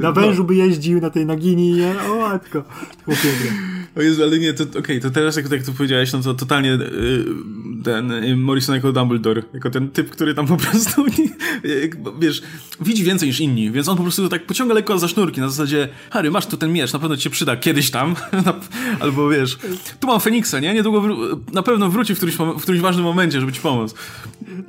Na 0.00 0.08
e, 0.08 0.12
wężu 0.12 0.42
no. 0.42 0.44
by 0.44 0.54
jeździł, 0.54 1.00
na 1.00 1.10
tej 1.10 1.26
nagini, 1.26 1.72
nie? 1.72 1.94
O 2.10 2.18
matko. 2.18 2.64
O 3.96 4.02
Jezu, 4.02 4.22
ale 4.22 4.38
nie, 4.38 4.52
to 4.52 4.64
okej, 4.64 4.80
okay, 4.80 5.00
to 5.00 5.10
teraz 5.10 5.36
jak, 5.36 5.50
jak 5.50 5.62
to 5.62 5.72
powiedziałeś, 5.72 6.12
no 6.12 6.20
to 6.20 6.34
totalnie 6.34 6.68
yy, 6.70 7.24
ten 7.84 8.12
yy, 8.24 8.36
Morrison 8.36 8.74
jako 8.74 8.92
Dumbledore, 8.92 9.42
jako 9.54 9.70
ten 9.70 9.90
typ, 9.90 10.10
który 10.10 10.34
tam 10.34 10.46
po 10.46 10.56
prostu, 10.56 11.04
wiesz, 12.20 12.42
widzi 12.80 13.04
więcej 13.04 13.28
niż 13.28 13.40
inni, 13.40 13.70
więc 13.70 13.88
on 13.88 13.96
po 13.96 14.02
prostu 14.02 14.28
tak 14.28 14.46
pociąga 14.46 14.74
lekko 14.74 14.98
za 14.98 15.08
sznurki, 15.08 15.40
na 15.40 15.48
zasadzie, 15.48 15.88
Harry, 16.10 16.30
masz 16.30 16.46
tu 16.46 16.56
ten 16.56 16.72
miecz, 16.72 16.92
na 16.92 16.98
pewno 16.98 17.16
ci 17.16 17.22
się 17.22 17.30
przyda 17.30 17.56
kiedyś 17.56 17.90
tam, 17.90 18.14
albo 19.00 19.28
wiesz, 19.28 19.58
tu 20.00 20.06
mam 20.06 20.20
Feniksa, 20.20 20.60
nie? 20.60 20.74
Niedługo 20.74 21.02
na 21.52 21.62
pewno 21.62 21.90
wróci 21.90 22.14
w 22.14 22.16
którymś, 22.16 22.36
w 22.36 22.62
którymś 22.62 22.82
ważnym 22.82 23.04
momencie, 23.04 23.40
żeby 23.40 23.52
ci 23.52 23.60
pomóc. 23.60 23.94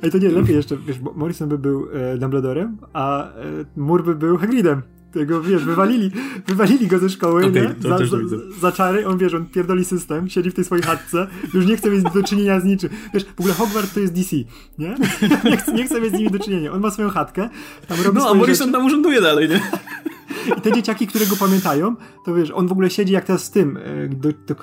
Ej, 0.02 0.10
to 0.10 0.18
nie, 0.18 0.28
lepiej 0.28 0.56
jeszcze, 0.56 0.76
wiesz, 0.76 0.96
Morrison 1.14 1.48
by 1.48 1.58
był 1.58 1.88
e, 1.92 2.18
Dumbledorem, 2.18 2.76
a 2.92 3.28
e, 3.28 3.32
Mur 3.76 4.04
by 4.04 4.14
był 4.14 4.36
Hagridem 4.44 4.53
tego, 5.14 5.42
wiesz, 5.42 5.64
wywalili, 5.64 6.10
wywalili 6.46 6.86
go 6.86 6.98
ze 6.98 7.10
szkoły, 7.10 7.46
okay, 7.46 7.62
nie? 7.62 7.74
Za, 7.80 7.98
za, 7.98 8.16
za, 8.60 8.72
czary, 8.72 9.06
on, 9.06 9.18
wiesz, 9.18 9.34
on 9.34 9.46
pierdoli 9.46 9.84
system, 9.84 10.28
siedzi 10.28 10.50
w 10.50 10.54
tej 10.54 10.64
swojej 10.64 10.84
chatce, 10.84 11.26
już 11.54 11.66
nie 11.66 11.76
chce 11.76 11.90
mieć 11.90 12.02
do 12.02 12.22
czynienia 12.22 12.60
z 12.60 12.64
niczym. 12.64 12.90
Wiesz, 13.14 13.24
w 13.24 13.40
ogóle 13.40 13.54
Hogwarts 13.54 13.94
to 13.94 14.00
jest 14.00 14.12
DC, 14.12 14.36
nie? 14.78 14.94
Nie 15.50 15.56
chce, 15.56 15.72
nie 15.72 15.84
chce 15.84 16.00
mieć 16.00 16.10
z 16.10 16.18
nimi 16.18 16.30
do 16.30 16.38
czynienia. 16.38 16.72
On 16.72 16.80
ma 16.80 16.90
swoją 16.90 17.08
chatkę, 17.08 17.48
tam 17.88 17.98
robi 18.04 18.18
No, 18.18 18.28
a 18.28 18.34
Morrison 18.34 18.72
tam 18.72 18.84
urzęduje 18.86 19.20
dalej, 19.20 19.48
nie? 19.48 19.60
I 20.58 20.60
te 20.60 20.72
dzieciaki, 20.72 21.06
które 21.06 21.26
go 21.26 21.36
pamiętają, 21.36 21.96
to 22.24 22.34
wiesz, 22.34 22.50
on 22.50 22.66
w 22.66 22.72
ogóle 22.72 22.90
siedzi 22.90 23.12
jak 23.12 23.24
teraz 23.24 23.44
z 23.44 23.50
tym, 23.50 23.76
e, 23.76 24.08
do, 24.08 24.28
do, 24.46 24.54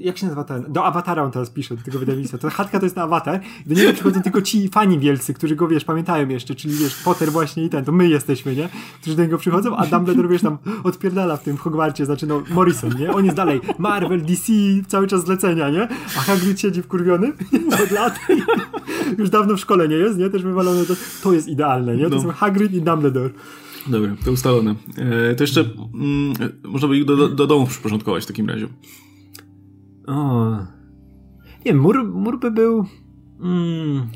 jak 0.00 0.18
się 0.18 0.26
nazywa 0.26 0.44
ten? 0.44 0.64
Do 0.68 0.84
awatara 0.84 1.22
on 1.22 1.30
teraz 1.30 1.50
pisze, 1.50 1.76
do 1.76 1.82
tego 1.82 1.98
wydawnictwa. 1.98 2.38
To 2.38 2.50
chatka 2.50 2.78
to 2.78 2.86
jest 2.86 2.96
na 2.96 3.02
awatar. 3.02 3.40
Do 3.66 3.74
niego 3.74 3.92
przychodzą 3.92 4.22
tylko 4.22 4.42
ci 4.42 4.68
fani 4.68 4.98
wielcy, 4.98 5.34
którzy 5.34 5.56
go, 5.56 5.68
wiesz, 5.68 5.84
pamiętają 5.84 6.28
jeszcze, 6.28 6.54
czyli 6.54 6.74
wiesz, 6.74 6.94
Potter 6.94 7.32
właśnie 7.32 7.64
i 7.64 7.68
ten, 7.68 7.84
to 7.84 7.92
my 7.92 8.08
jesteśmy, 8.08 8.56
nie? 8.56 8.68
Którzy 9.00 9.16
do 9.16 9.22
niego 9.22 9.38
przychodzą, 9.38 9.76
a 9.76 9.86
Dumbledore, 9.86 10.28
wiesz, 10.28 10.42
tam 10.42 10.58
odpierdala 10.84 11.36
w 11.36 11.42
tym 11.42 11.56
Hogwarcie, 11.56 12.06
znaczy 12.06 12.26
no 12.26 12.42
Morrison, 12.50 12.98
nie? 12.98 13.12
On 13.12 13.24
jest 13.24 13.36
dalej 13.36 13.60
Marvel, 13.78 14.22
DC, 14.22 14.52
cały 14.86 15.06
czas 15.06 15.24
zlecenia, 15.24 15.70
nie? 15.70 15.88
A 16.16 16.20
Hagrid 16.20 16.60
siedzi 16.60 16.82
wkurwiony 16.82 17.32
od 17.84 17.90
lat 17.90 18.18
już 19.18 19.30
dawno 19.30 19.56
w 19.56 19.60
szkole 19.60 19.88
nie 19.88 19.96
jest, 19.96 20.18
nie? 20.18 20.30
Też 20.30 20.42
wywalone, 20.42 20.84
to, 20.84 20.94
to 21.22 21.32
jest 21.32 21.48
idealne, 21.48 21.96
nie? 21.96 22.10
To 22.10 22.16
no. 22.16 22.22
są 22.22 22.28
Hagrid 22.28 22.74
i 22.74 22.82
Dumbledore. 22.82 23.30
Dobra, 23.86 24.16
to 24.24 24.32
ustalone. 24.32 24.74
E, 25.30 25.34
to 25.34 25.44
jeszcze 25.44 25.60
mm, 25.94 26.34
można 26.64 26.88
by 26.88 26.96
ich 26.96 27.04
do, 27.04 27.16
do, 27.16 27.28
do 27.28 27.46
domów 27.46 27.70
przyporządkować 27.70 28.24
w 28.24 28.26
takim 28.26 28.48
razie. 28.48 28.68
O. 30.08 30.56
Nie, 31.66 31.74
mur, 31.74 32.04
mur 32.04 32.38
by 32.38 32.50
był. 32.50 32.84
Mm, 33.40 34.08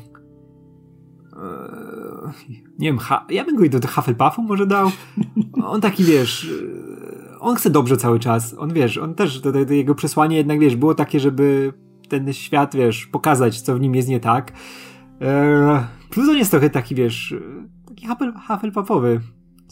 e, 1.33 2.31
nie 2.79 2.87
wiem, 2.87 2.97
ha, 2.97 3.25
ja 3.29 3.45
bym 3.45 3.55
go 3.55 3.79
do 3.79 3.87
Hufflepuffu 3.87 4.41
może 4.41 4.67
dał. 4.67 4.91
On 5.63 5.81
taki, 5.81 6.03
wiesz, 6.03 6.51
e, 7.33 7.39
on 7.39 7.55
chce 7.55 7.69
dobrze 7.69 7.97
cały 7.97 8.19
czas. 8.19 8.55
On, 8.57 8.73
wiesz, 8.73 8.97
on 8.97 9.15
też, 9.15 9.41
to, 9.41 9.51
to, 9.51 9.65
to 9.65 9.73
jego 9.73 9.95
przesłanie 9.95 10.37
jednak, 10.37 10.59
wiesz, 10.59 10.75
było 10.75 10.95
takie, 10.95 11.19
żeby 11.19 11.73
ten 12.09 12.33
świat, 12.33 12.75
wiesz, 12.75 13.07
pokazać, 13.07 13.61
co 13.61 13.75
w 13.75 13.79
nim 13.79 13.95
jest 13.95 14.07
nie 14.07 14.19
tak. 14.19 14.53
E, 15.21 15.87
plus 16.09 16.29
on 16.29 16.37
jest 16.37 16.51
trochę 16.51 16.69
taki, 16.69 16.95
wiesz, 16.95 17.35
taki 17.87 18.07
Hufflepuffowy. 18.47 19.21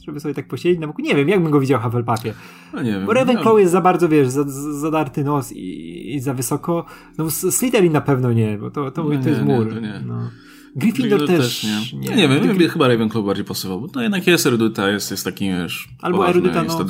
Żeby 0.05 0.19
sobie 0.19 0.33
tak 0.33 0.47
posiedzieć 0.47 0.79
na 0.79 0.87
boku. 0.87 1.01
Nie 1.01 1.15
wiem, 1.15 1.29
jak 1.29 1.43
bym 1.43 1.51
go 1.51 1.59
widział 1.59 1.79
w 1.79 1.83
Hufflepupie. 1.83 2.33
No 2.73 2.81
nie 2.81 2.91
wiem. 2.91 3.05
Bo 3.05 3.13
Ravenclaw 3.13 3.59
jest 3.59 3.71
za 3.71 3.81
bardzo, 3.81 4.09
wiesz, 4.09 4.27
za, 4.27 4.43
za, 4.43 4.73
zadarty 4.73 5.23
nos 5.23 5.51
i, 5.51 6.15
i, 6.15 6.19
za 6.19 6.33
wysoko. 6.33 6.85
No 7.17 7.31
Slytherin 7.31 7.93
na 7.93 8.01
pewno 8.01 8.33
nie, 8.33 8.57
bo 8.57 8.71
to, 8.71 8.91
to, 8.91 9.03
to, 9.03 9.17
to 9.23 9.29
jest 9.29 9.41
mur. 9.41 9.73
Nie, 9.73 9.81
nie. 9.81 10.01
No. 10.05 10.29
Gryffindor 10.75 11.27
też, 11.27 11.61
też 11.61 11.93
nie. 11.93 11.99
nie. 11.99 12.15
nie 12.15 12.27
wiem, 12.27 12.39
Gryffindor... 12.39 12.69
chyba 12.69 12.87
Ravenclaw 12.87 13.25
bardziej 13.25 13.45
pasował, 13.45 13.81
bo 13.81 13.87
to 13.87 14.01
jednak 14.01 14.27
jest 14.27 14.45
erudyta, 14.45 14.89
jest, 14.89 15.11
jest 15.11 15.23
taki, 15.23 15.49
wiesz, 15.49 15.89
Albo 16.01 16.29
erudyta, 16.29 16.63
no, 16.63 16.85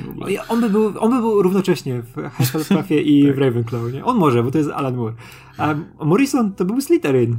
i 0.00 0.02
w 0.02 0.10
ogóle. 0.10 0.48
On 0.48 0.60
by, 0.60 0.70
był, 0.70 0.92
on 0.98 1.10
by 1.10 1.20
był 1.20 1.42
równocześnie 1.42 2.02
w 2.02 2.30
Hufflepuffie 2.36 3.02
i 3.12 3.26
tak. 3.26 3.36
w 3.36 3.38
Ravenclaw, 3.38 3.92
nie? 3.92 4.04
On 4.04 4.16
może, 4.16 4.42
bo 4.42 4.50
to 4.50 4.58
jest 4.58 4.70
Alan 4.70 4.96
Moore. 4.96 5.14
A 5.58 5.74
Morrison 6.04 6.52
to 6.52 6.64
był 6.64 6.80
Slytherin. 6.80 7.36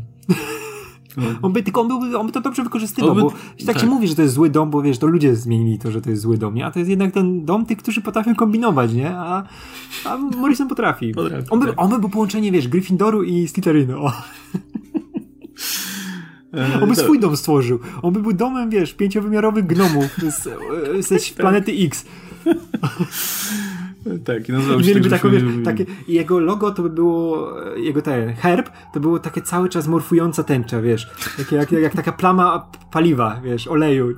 Mhm. 1.18 1.38
On 1.42 1.54
by, 1.54 1.64
tylko 1.64 1.82
on, 1.82 1.88
był, 1.88 2.20
on 2.20 2.28
by 2.28 2.34
to 2.34 2.42
dobrze 2.42 2.64
wykorzystywał, 2.64 3.16
by, 3.16 3.22
bo 3.22 3.30
tak, 3.30 3.66
tak 3.66 3.80
się 3.80 3.86
mówi, 3.86 4.08
że 4.08 4.16
to 4.16 4.22
jest 4.22 4.34
zły 4.34 4.50
dom, 4.50 4.70
bo 4.70 4.82
wiesz, 4.82 4.98
to 4.98 5.08
ludzie 5.08 5.36
zmienili 5.36 5.80
to, 5.80 5.92
że 5.92 6.02
to 6.02 6.10
jest 6.10 6.22
zły 6.22 6.38
dom, 6.38 6.56
nie? 6.56 6.66
A 6.66 6.72
to 6.72 6.80
jest 6.80 6.90
jednak 6.90 7.14
ten 7.14 7.46
dom 7.46 7.66
tych, 7.66 7.78
którzy 7.78 8.02
potrafią 8.02 8.36
kombinować, 8.36 8.94
nie? 8.94 9.12
A, 9.16 9.44
a 10.06 10.18
Morrison 10.18 10.68
potrafi. 10.68 11.14
potrafi 11.14 11.50
on, 11.50 11.60
by, 11.60 11.66
tak. 11.66 11.76
on 11.78 11.90
by 11.90 12.00
był 12.00 12.10
połączenie, 12.10 12.52
wiesz, 12.52 12.68
Gryffindoru 12.68 13.24
i 13.24 13.48
Slytherinu. 13.48 14.06
E, 16.54 16.82
on 16.82 16.90
by 16.90 16.96
swój 16.96 17.20
dom 17.20 17.38
stworzył. 17.38 17.80
On 18.02 18.14
by 18.14 18.22
był 18.22 18.34
domem, 18.34 18.70
wiesz, 18.70 18.94
pięciowymiarowych 18.94 19.66
gnomów 19.66 20.06
z, 20.30 20.44
z 21.24 21.30
planety 21.30 21.72
X. 21.72 22.06
Tak, 24.26 24.50
i 24.50 24.52
nazywał 24.52 24.84
się 24.84 25.02
tak, 25.02 25.10
taką, 25.10 25.32
wiesz, 25.32 25.44
takie, 25.64 25.86
Jego 26.08 26.40
logo 26.40 26.72
to 26.72 26.84
by 26.84 26.90
było, 26.90 27.54
jego 27.76 28.02
ten 28.02 28.34
herb, 28.34 28.70
to 28.94 29.00
było 29.00 29.20
takie 29.20 29.42
cały 29.42 29.70
czas 29.70 29.88
morfująca 29.88 30.44
tęcza, 30.44 30.82
wiesz. 30.82 31.08
Takie 31.38 31.56
jak, 31.56 31.72
jak, 31.72 31.82
jak 31.82 31.96
taka 31.96 32.12
plama 32.12 32.72
paliwa, 32.92 33.42
wiesz, 33.44 33.68
oleju. 33.68 34.14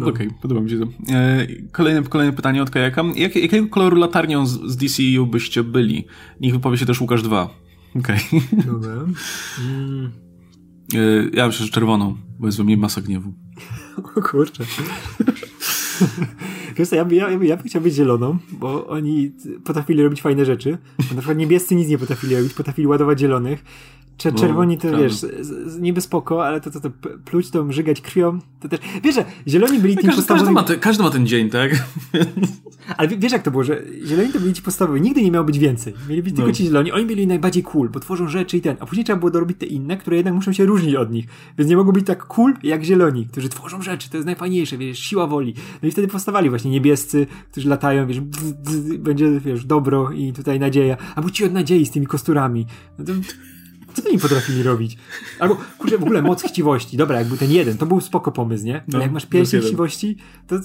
No. 0.00 0.06
Okej, 0.06 0.26
okay, 0.26 0.38
podoba 0.42 0.60
mi 0.60 0.70
się 0.70 0.78
to. 0.78 0.86
E, 1.14 1.46
kolejne, 1.72 2.02
kolejne 2.02 2.32
pytanie 2.32 2.62
od 2.62 2.70
Kajaka. 2.70 3.02
Jak, 3.16 3.36
jakiego 3.36 3.68
koloru 3.68 3.96
latarnią 3.96 4.46
z, 4.46 4.50
z 4.50 4.76
DCU 4.76 5.26
byście 5.26 5.64
byli? 5.64 6.06
Niech 6.40 6.52
wypowie 6.52 6.76
się 6.76 6.86
też 6.86 7.00
Łukasz 7.00 7.22
2. 7.22 7.50
Okej. 7.98 8.16
Okay. 8.26 8.64
Dobra. 8.66 8.92
Mm. 8.92 10.10
E, 10.94 10.98
ja 11.32 11.46
myślę, 11.46 11.66
że 11.66 11.72
czerwoną, 11.72 12.16
bo 12.38 12.46
jest 12.46 12.58
we 12.58 12.64
mnie 12.64 12.76
masa 12.76 13.00
gniewu. 13.00 13.32
O 14.16 14.22
kurczę. 14.22 14.64
Wiesz 16.76 16.92
ja, 16.92 17.06
ja, 17.10 17.30
ja, 17.30 17.38
ja 17.42 17.56
bym 17.56 17.66
chciał 17.66 17.82
być 17.82 17.94
zieloną, 17.94 18.38
bo 18.52 18.86
oni 18.86 19.32
potrafili 19.64 20.02
robić 20.02 20.22
fajne 20.22 20.44
rzeczy. 20.44 20.78
Na 20.98 21.16
przykład 21.16 21.38
niebiescy 21.38 21.74
nic 21.74 21.88
nie 21.88 21.98
potrafili 21.98 22.36
robić, 22.36 22.54
potrafili 22.54 22.86
ładować 22.86 23.20
zielonych. 23.20 23.64
No, 24.28 24.38
czerwoni 24.38 24.78
to 24.78 24.98
wiesz, 24.98 25.26
niby 25.80 26.00
spoko, 26.00 26.46
ale 26.46 26.60
to, 26.60 26.70
to, 26.70 26.80
to 26.80 26.90
pluć 27.24 27.50
to 27.50 27.64
mrzygać 27.64 28.00
krwią, 28.00 28.38
to 28.60 28.68
też. 28.68 28.80
Wiesz, 29.02 29.14
że 29.14 29.24
zieloni 29.48 29.78
byli 29.78 29.94
no, 29.94 30.02
każdy, 30.02 30.22
każdy, 30.22 30.50
ma 30.50 30.62
te, 30.62 30.76
każdy 30.76 31.02
ma 31.02 31.10
ten 31.10 31.26
dzień, 31.26 31.50
tak? 31.50 31.70
ale 32.96 33.08
wiesz 33.08 33.32
jak 33.32 33.42
to 33.42 33.50
było, 33.50 33.64
że 33.64 33.82
zieloni 34.06 34.32
to 34.32 34.40
byli 34.40 34.52
ci 34.52 34.62
podstawowi, 34.62 35.00
nigdy 35.00 35.22
nie 35.22 35.30
miało 35.30 35.44
być 35.44 35.58
więcej. 35.58 35.94
Mieli 36.08 36.22
być 36.22 36.32
no. 36.32 36.36
tylko 36.36 36.52
ci 36.52 36.64
zieloni, 36.64 36.92
oni 36.92 37.06
byli 37.06 37.26
najbardziej 37.26 37.62
cool, 37.62 37.88
bo 37.88 38.00
tworzą 38.00 38.28
rzeczy 38.28 38.56
i 38.56 38.60
ten, 38.60 38.76
a 38.80 38.86
później 38.86 39.04
trzeba 39.04 39.18
było 39.18 39.30
dorobić 39.30 39.58
te 39.58 39.66
inne, 39.66 39.96
które 39.96 40.16
jednak 40.16 40.34
muszą 40.34 40.52
się 40.52 40.64
różnić 40.64 40.94
od 40.94 41.12
nich. 41.12 41.26
Więc 41.58 41.70
nie 41.70 41.76
mogą 41.76 41.92
być 41.92 42.06
tak 42.06 42.26
cool 42.26 42.54
jak 42.62 42.84
zieloni, 42.84 43.26
którzy 43.26 43.48
tworzą 43.48 43.82
rzeczy, 43.82 44.10
to 44.10 44.16
jest 44.16 44.26
najfajniejsze, 44.26 44.78
wiesz, 44.78 44.98
siła 44.98 45.26
woli. 45.26 45.54
No 45.82 45.88
i 45.88 45.92
wtedy 45.92 46.08
powstawali 46.08 46.50
właśnie 46.50 46.70
niebiescy, 46.70 47.26
którzy 47.50 47.68
latają, 47.68 48.06
wiesz, 48.06 48.20
bzz, 48.20 48.52
bzz, 48.52 48.96
będzie, 48.98 49.40
wiesz, 49.40 49.64
dobro 49.64 50.10
i 50.10 50.32
tutaj 50.32 50.60
nadzieja, 50.60 50.96
albo 51.14 51.30
ci 51.30 51.44
od 51.44 51.52
nadziei 51.52 51.86
z 51.86 51.90
tymi 51.90 52.06
kosturami. 52.06 52.66
No 52.98 53.04
to 53.04 53.12
co 53.94 54.08
oni 54.08 54.18
potrafili 54.18 54.62
robić? 54.62 54.96
Albo, 55.38 55.56
kurczę, 55.78 55.98
w 55.98 56.02
ogóle 56.02 56.22
moc 56.22 56.42
chciwości. 56.42 56.96
Dobra, 56.96 57.18
jak 57.18 57.28
był 57.28 57.36
ten 57.36 57.50
jeden, 57.50 57.78
to 57.78 57.86
był 57.86 58.00
spoko 58.00 58.32
pomysł, 58.32 58.64
nie? 58.64 58.74
Ale 58.74 58.84
no, 58.88 58.98
jak 58.98 59.12
masz 59.12 59.26
pierścień 59.26 59.60
chciwości, 59.60 60.16
to 60.46 60.56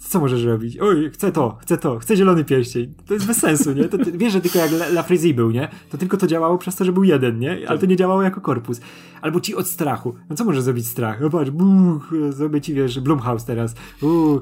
co 0.00 0.20
możesz 0.20 0.44
robić? 0.44 0.78
Oj, 0.78 1.10
chcę 1.10 1.32
to, 1.32 1.58
chcę 1.62 1.78
to, 1.78 1.98
chcę 1.98 2.16
zielony 2.16 2.44
pierścień. 2.44 2.94
To 3.06 3.14
jest 3.14 3.26
bez 3.26 3.36
sensu, 3.36 3.72
nie? 3.72 3.84
To, 3.84 3.98
ty, 3.98 4.12
wiesz, 4.12 4.32
że 4.32 4.40
tylko 4.40 4.58
jak 4.58 4.72
La 4.72 5.02
Frézy 5.02 5.34
był, 5.34 5.50
nie? 5.50 5.68
To 5.90 5.98
tylko 5.98 6.16
to 6.16 6.26
działało 6.26 6.58
przez 6.58 6.76
to, 6.76 6.84
że 6.84 6.92
był 6.92 7.04
jeden, 7.04 7.38
nie? 7.38 7.68
Ale 7.68 7.78
to 7.78 7.86
nie 7.86 7.96
działało 7.96 8.22
jako 8.22 8.40
korpus. 8.40 8.80
Albo 9.20 9.40
ci 9.40 9.54
od 9.54 9.66
strachu. 9.66 10.14
No 10.30 10.36
co 10.36 10.44
może 10.44 10.62
zrobić 10.62 10.86
strach? 10.86 11.20
No 11.20 11.30
patrz, 11.30 11.50
buch, 11.50 12.12
zrobię 12.30 12.60
ci, 12.60 12.74
wiesz, 12.74 13.00
Blumhouse 13.00 13.44
teraz. 13.44 13.74
Uuu. 14.02 14.40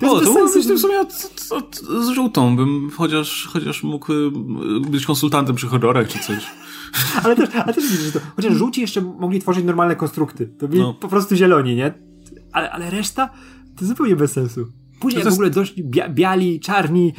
To, 0.00 0.12
o, 0.12 0.20
to 0.20 0.32
mógłbyś 0.32 0.66
w 0.66 0.78
sumie 0.78 1.00
od, 1.00 1.30
od, 1.50 1.76
z 2.04 2.08
żółtą 2.08 2.56
bym 2.56 2.90
chociaż, 2.90 3.48
chociaż 3.52 3.82
mógł 3.82 4.12
y, 4.12 4.30
być 4.90 5.06
konsultantem 5.06 5.56
przy 5.56 5.66
horrorach 5.66 6.08
czy 6.08 6.18
coś. 6.18 6.46
ale 7.24 7.36
też, 7.36 7.48
ale 7.54 7.74
też 7.74 7.84
widzisz, 7.84 8.00
że 8.00 8.12
to, 8.12 8.20
chociaż 8.36 8.54
żółci 8.54 8.80
jeszcze 8.80 9.00
mogli 9.00 9.40
tworzyć 9.40 9.64
normalne 9.64 9.96
konstrukty. 9.96 10.46
To 10.46 10.68
byli 10.68 10.80
no. 10.80 10.94
po 10.94 11.08
prostu 11.08 11.36
zieloni, 11.36 11.76
nie? 11.76 11.94
Ale, 12.52 12.70
ale 12.70 12.90
reszta 12.90 13.30
to 13.76 13.86
zupełnie 13.86 14.16
bez 14.16 14.32
sensu. 14.32 14.72
Później 15.00 15.22
jak 15.22 15.30
w 15.30 15.34
ogóle 15.34 15.50
doszli 15.50 15.84
bia 15.84 16.08
biali, 16.08 16.60
czarni, 16.60 17.12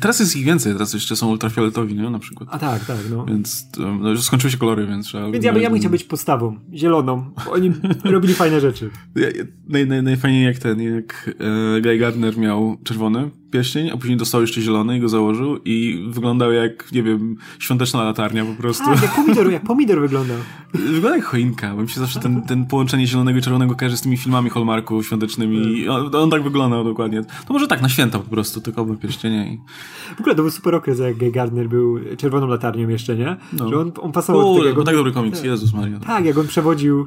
Teraz 0.00 0.20
jest 0.20 0.36
ich 0.36 0.44
więcej, 0.44 0.72
teraz 0.72 0.94
jeszcze 0.94 1.16
są 1.16 1.30
ultrafioletowi, 1.30 1.94
nie? 1.94 2.10
Na 2.10 2.18
przykład. 2.18 2.48
A 2.52 2.58
tak, 2.58 2.84
tak, 2.84 2.98
no. 3.10 3.24
Więc 3.24 3.66
no, 3.78 4.10
już 4.10 4.22
skończyły 4.22 4.50
się 4.50 4.58
kolory, 4.58 4.86
więc 4.86 5.06
trzeba... 5.06 5.30
Więc 5.30 5.44
ja, 5.44 5.52
by, 5.52 5.60
ja 5.60 5.70
bym 5.70 5.78
chciał 5.78 5.90
być 5.90 6.04
postawą, 6.04 6.58
zieloną, 6.74 7.30
bo 7.44 7.52
oni 7.52 7.72
robili 8.04 8.34
fajne 8.34 8.60
rzeczy. 8.60 8.90
Ja, 9.16 9.26
naj, 9.68 9.86
naj, 9.86 10.02
najfajniej 10.02 10.44
jak 10.44 10.58
ten, 10.58 10.80
jak 10.80 11.34
e, 11.76 11.80
Guy 11.80 11.98
Gardner 11.98 12.38
miał 12.38 12.76
czerwony, 12.84 13.30
pierścień, 13.50 13.90
a 13.90 13.96
później 13.96 14.16
dostał 14.16 14.40
jeszcze 14.40 14.60
zielony 14.60 14.96
i 14.96 15.00
go 15.00 15.08
założył 15.08 15.58
i 15.64 16.06
wyglądał 16.10 16.52
jak, 16.52 16.92
nie 16.92 17.02
wiem, 17.02 17.36
świąteczna 17.58 18.04
latarnia 18.04 18.44
po 18.44 18.54
prostu. 18.62 18.84
Tak, 18.84 19.02
jak 19.02 19.14
pomidor, 19.14 19.50
jak 19.50 19.62
pomidor 19.62 20.00
wyglądał. 20.00 20.36
Wygląda 20.74 21.16
jak 21.16 21.24
choinka, 21.24 21.74
bo 21.74 21.82
mi 21.82 21.88
się 21.88 22.00
zawsze 22.00 22.20
ten, 22.20 22.42
ten 22.42 22.66
połączenie 22.66 23.06
zielonego 23.06 23.38
i 23.38 23.42
czerwonego 23.42 23.74
kojarzy 23.74 23.96
z 23.96 24.00
tymi 24.00 24.16
filmami 24.16 24.50
Hallmarku 24.50 25.02
świątecznymi. 25.02 25.88
On, 25.88 26.14
on, 26.14 26.30
tak 26.30 26.42
wyglądał 26.42 26.84
dokładnie. 26.84 27.22
To 27.46 27.52
może 27.52 27.66
tak, 27.66 27.82
na 27.82 27.88
święta 27.88 28.18
po 28.18 28.30
prostu, 28.30 28.60
tylko 28.60 28.82
oba 28.82 28.94
pierścienie. 28.94 29.52
I... 29.52 29.58
W 30.16 30.20
ogóle 30.20 30.34
to 30.34 30.42
był 30.42 30.50
super 30.50 30.74
okres, 30.74 30.98
jak 30.98 31.30
Gardner 31.32 31.68
był 31.68 31.98
czerwoną 32.16 32.46
latarnią 32.46 32.88
jeszcze, 32.88 33.16
nie? 33.16 33.36
No. 33.52 33.68
Że 33.68 33.78
on, 33.78 33.92
on 34.00 34.12
pasował 34.12 34.52
U, 34.52 34.58
do 34.58 34.64
tego. 34.64 34.84
tak 34.84 34.96
dobry 34.96 35.12
komiks, 35.12 35.38
tak. 35.38 35.46
Jezus 35.46 35.74
Maria. 35.74 35.98
Tak, 35.98 36.24
jak 36.24 36.38
on 36.38 36.46
przewodził 36.46 37.06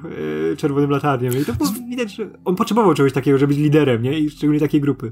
y, 0.52 0.58
czerwonym 0.58 0.90
latarnią 0.90 1.32
i 1.32 1.46
to 1.46 1.54
było 1.54 1.70
widać, 1.90 2.16
że 2.16 2.30
on 2.46 2.56
potrzebował 2.56 2.94
czegoś 2.94 3.14
takiego, 3.14 3.38
żeby 3.38 3.50
być 3.50 3.64
liderem, 3.64 4.04
nie? 4.04 4.20
I 4.20 4.30
szczególnie 4.30 4.60
takiej 4.60 4.82
grupy. 4.82 5.12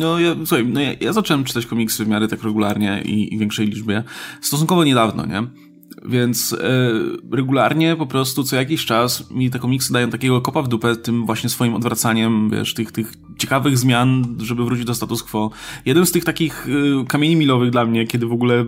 No 0.00 0.20
ja, 0.20 0.34
słuchaj, 0.44 0.65
no 0.66 0.80
ja, 0.80 0.92
ja 1.00 1.12
zacząłem 1.12 1.44
czytać 1.44 1.66
komiksy 1.66 2.04
w 2.04 2.08
miarę 2.08 2.28
tak 2.28 2.42
regularnie 2.42 3.02
i, 3.04 3.34
i 3.34 3.38
większej 3.38 3.66
liczbie 3.66 4.02
stosunkowo 4.40 4.84
niedawno, 4.84 5.26
nie? 5.26 5.42
Więc 6.08 6.52
e, 6.52 6.92
regularnie 7.32 7.96
po 7.96 8.06
prostu 8.06 8.44
co 8.44 8.56
jakiś 8.56 8.84
czas 8.84 9.30
mi 9.30 9.50
te 9.50 9.58
komiksy 9.58 9.92
dają 9.92 10.10
takiego 10.10 10.40
kopa 10.40 10.62
w 10.62 10.68
dupę 10.68 10.96
tym 10.96 11.26
właśnie 11.26 11.50
swoim 11.50 11.74
odwracaniem, 11.74 12.50
wiesz, 12.50 12.74
tych, 12.74 12.92
tych 12.92 13.12
ciekawych 13.38 13.78
zmian, 13.78 14.36
żeby 14.38 14.64
wrócić 14.64 14.84
do 14.84 14.94
status 14.94 15.22
quo. 15.22 15.50
Jeden 15.84 16.06
z 16.06 16.12
tych 16.12 16.24
takich 16.24 16.68
e, 17.00 17.04
kamieni 17.04 17.36
milowych 17.36 17.70
dla 17.70 17.84
mnie, 17.84 18.06
kiedy 18.06 18.26
w 18.26 18.32
ogóle 18.32 18.54
e, 18.54 18.66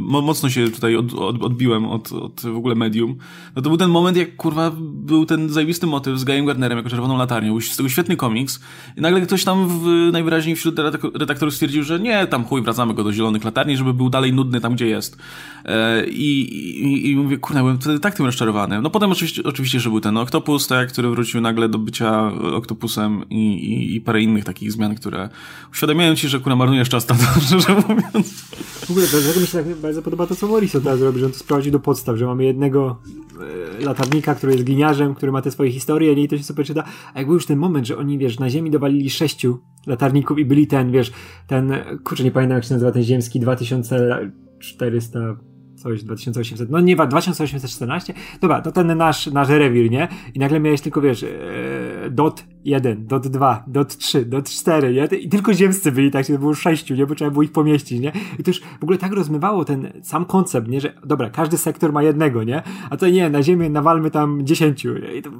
mocno 0.00 0.50
się 0.50 0.70
tutaj 0.70 0.96
od, 0.96 1.14
od, 1.14 1.42
odbiłem 1.42 1.86
od, 1.86 2.12
od 2.12 2.40
w 2.40 2.56
ogóle 2.56 2.74
medium, 2.74 3.16
no 3.56 3.62
to 3.62 3.68
był 3.68 3.78
ten 3.78 3.90
moment, 3.90 4.16
jak 4.16 4.36
kurwa 4.36 4.72
był 4.80 5.26
ten 5.26 5.48
zajebisty 5.48 5.86
motyw 5.86 6.18
z 6.18 6.24
Guyem 6.24 6.46
Gardnerem 6.46 6.78
jako 6.78 6.90
czerwoną 6.90 7.16
latarnią. 7.16 7.50
Był 7.50 7.60
z 7.60 7.76
tego 7.76 7.88
świetny 7.88 8.16
komiks 8.16 8.60
i 8.96 9.00
nagle 9.00 9.20
ktoś 9.20 9.44
tam 9.44 9.68
w, 9.68 10.10
najwyraźniej 10.12 10.56
wśród 10.56 10.78
redaktorów 11.14 11.54
stwierdził, 11.54 11.82
że 11.82 12.00
nie, 12.00 12.26
tam 12.26 12.44
chuj, 12.44 12.62
wracamy 12.62 12.94
go 12.94 13.04
do 13.04 13.12
zielonych 13.12 13.44
latarni, 13.44 13.76
żeby 13.76 13.94
był 13.94 14.10
dalej 14.10 14.32
nudny 14.32 14.60
tam, 14.60 14.74
gdzie 14.74 14.86
jest. 14.86 15.18
I 16.08 16.36
i, 16.76 17.10
i 17.10 17.16
mówię, 17.16 17.38
kurde, 17.38 17.60
byłem 17.60 17.78
wtedy 17.78 18.00
tak 18.00 18.14
tym 18.14 18.26
rozczarowany. 18.26 18.82
No 18.82 18.90
potem 18.90 19.12
oczywiście, 19.12 19.42
oczywiście 19.44 19.80
że 19.80 19.90
był 19.90 20.00
ten 20.00 20.16
Octopus, 20.16 20.66
tak, 20.66 20.92
który 20.92 21.10
wrócił 21.10 21.40
nagle 21.40 21.68
do 21.68 21.78
bycia 21.78 22.32
Octopusem 22.54 23.24
i, 23.30 23.95
i, 23.95 23.95
i 23.96 24.00
parę 24.00 24.22
innych 24.22 24.44
takich 24.44 24.72
zmian, 24.72 24.94
które 24.94 25.28
uświadamiają 25.72 26.14
ci, 26.14 26.28
że 26.28 26.40
kurwa 26.40 26.56
marnujesz 26.56 26.88
czas 26.88 27.08
na 27.08 27.14
to, 27.14 27.40
szczerze 27.46 27.74
mówiąc. 27.88 28.28
W 28.86 28.90
ogóle 28.90 29.06
dlatego 29.06 29.40
mi 29.40 29.46
się 29.46 29.58
tak 29.58 29.76
bardzo 29.76 30.02
podoba 30.02 30.26
to, 30.26 30.36
co 30.36 30.46
Morrison 30.46 30.82
teraz 30.82 31.00
robi, 31.00 31.20
że 31.20 31.26
on 31.26 31.32
to 31.32 31.38
sprawdził 31.38 31.72
do 31.72 31.80
podstaw, 31.80 32.16
że 32.16 32.26
mamy 32.26 32.44
jednego 32.44 33.00
e, 33.80 33.84
latarnika, 33.84 34.34
który 34.34 34.52
jest 34.52 34.64
gliniarzem, 34.64 35.14
który 35.14 35.32
ma 35.32 35.42
te 35.42 35.50
swoje 35.50 35.72
historie, 35.72 36.12
i 36.12 36.28
to 36.28 36.38
się 36.38 36.44
super 36.44 36.66
czyta. 36.66 36.84
A 37.14 37.18
jak 37.18 37.26
był 37.26 37.34
już 37.34 37.46
ten 37.46 37.58
moment, 37.58 37.86
że 37.86 37.98
oni, 37.98 38.18
wiesz, 38.18 38.38
na 38.38 38.50
ziemi 38.50 38.70
dowalili 38.70 39.10
sześciu 39.10 39.58
latarników 39.86 40.38
i 40.38 40.44
byli 40.44 40.66
ten, 40.66 40.92
wiesz, 40.92 41.12
ten, 41.46 41.72
kurczę, 42.04 42.24
nie 42.24 42.30
pamiętam 42.30 42.56
jak 42.56 42.64
się 42.64 42.74
nazywa 42.74 42.92
ten 42.92 43.02
ziemski, 43.02 43.40
2400 43.40 45.36
coś 45.76 46.02
2800, 46.02 46.70
no 46.70 46.80
nie, 46.80 46.96
2814, 46.96 48.14
dobra, 48.40 48.60
to 48.62 48.72
ten 48.72 48.96
nasz, 48.96 49.26
nasz 49.26 49.48
rewir, 49.48 49.90
nie? 49.90 50.08
I 50.34 50.38
nagle 50.38 50.60
miałeś 50.60 50.80
tylko, 50.80 51.00
wiesz, 51.00 51.22
e, 51.22 51.28
dot 52.10 52.44
1, 52.64 53.06
dot 53.06 53.28
2, 53.28 53.64
dot 53.66 53.96
3, 53.96 54.24
dot 54.24 54.50
4, 54.50 54.92
nie? 54.92 55.18
I 55.18 55.28
tylko 55.28 55.54
ziemscy 55.54 55.92
byli, 55.92 56.10
tak, 56.10 56.26
to 56.26 56.38
było 56.38 56.54
sześciu, 56.54 56.94
nie? 56.94 57.06
Bo 57.06 57.14
trzeba 57.14 57.30
było 57.30 57.42
ich 57.42 57.52
pomieścić, 57.52 58.00
nie? 58.00 58.12
I 58.38 58.42
to 58.42 58.50
już 58.50 58.60
w 58.60 58.82
ogóle 58.82 58.98
tak 58.98 59.12
rozmywało 59.12 59.64
ten 59.64 59.92
sam 60.02 60.24
koncept, 60.24 60.68
nie? 60.68 60.80
Że, 60.80 60.92
dobra, 61.04 61.30
każdy 61.30 61.58
sektor 61.58 61.92
ma 61.92 62.02
jednego, 62.02 62.44
nie? 62.44 62.62
A 62.90 62.96
to 62.96 63.08
nie, 63.08 63.30
na 63.30 63.42
ziemię 63.42 63.70
nawalmy 63.70 64.10
tam 64.10 64.46
dziesięciu? 64.46 64.96
I 64.96 65.22
to 65.22 65.30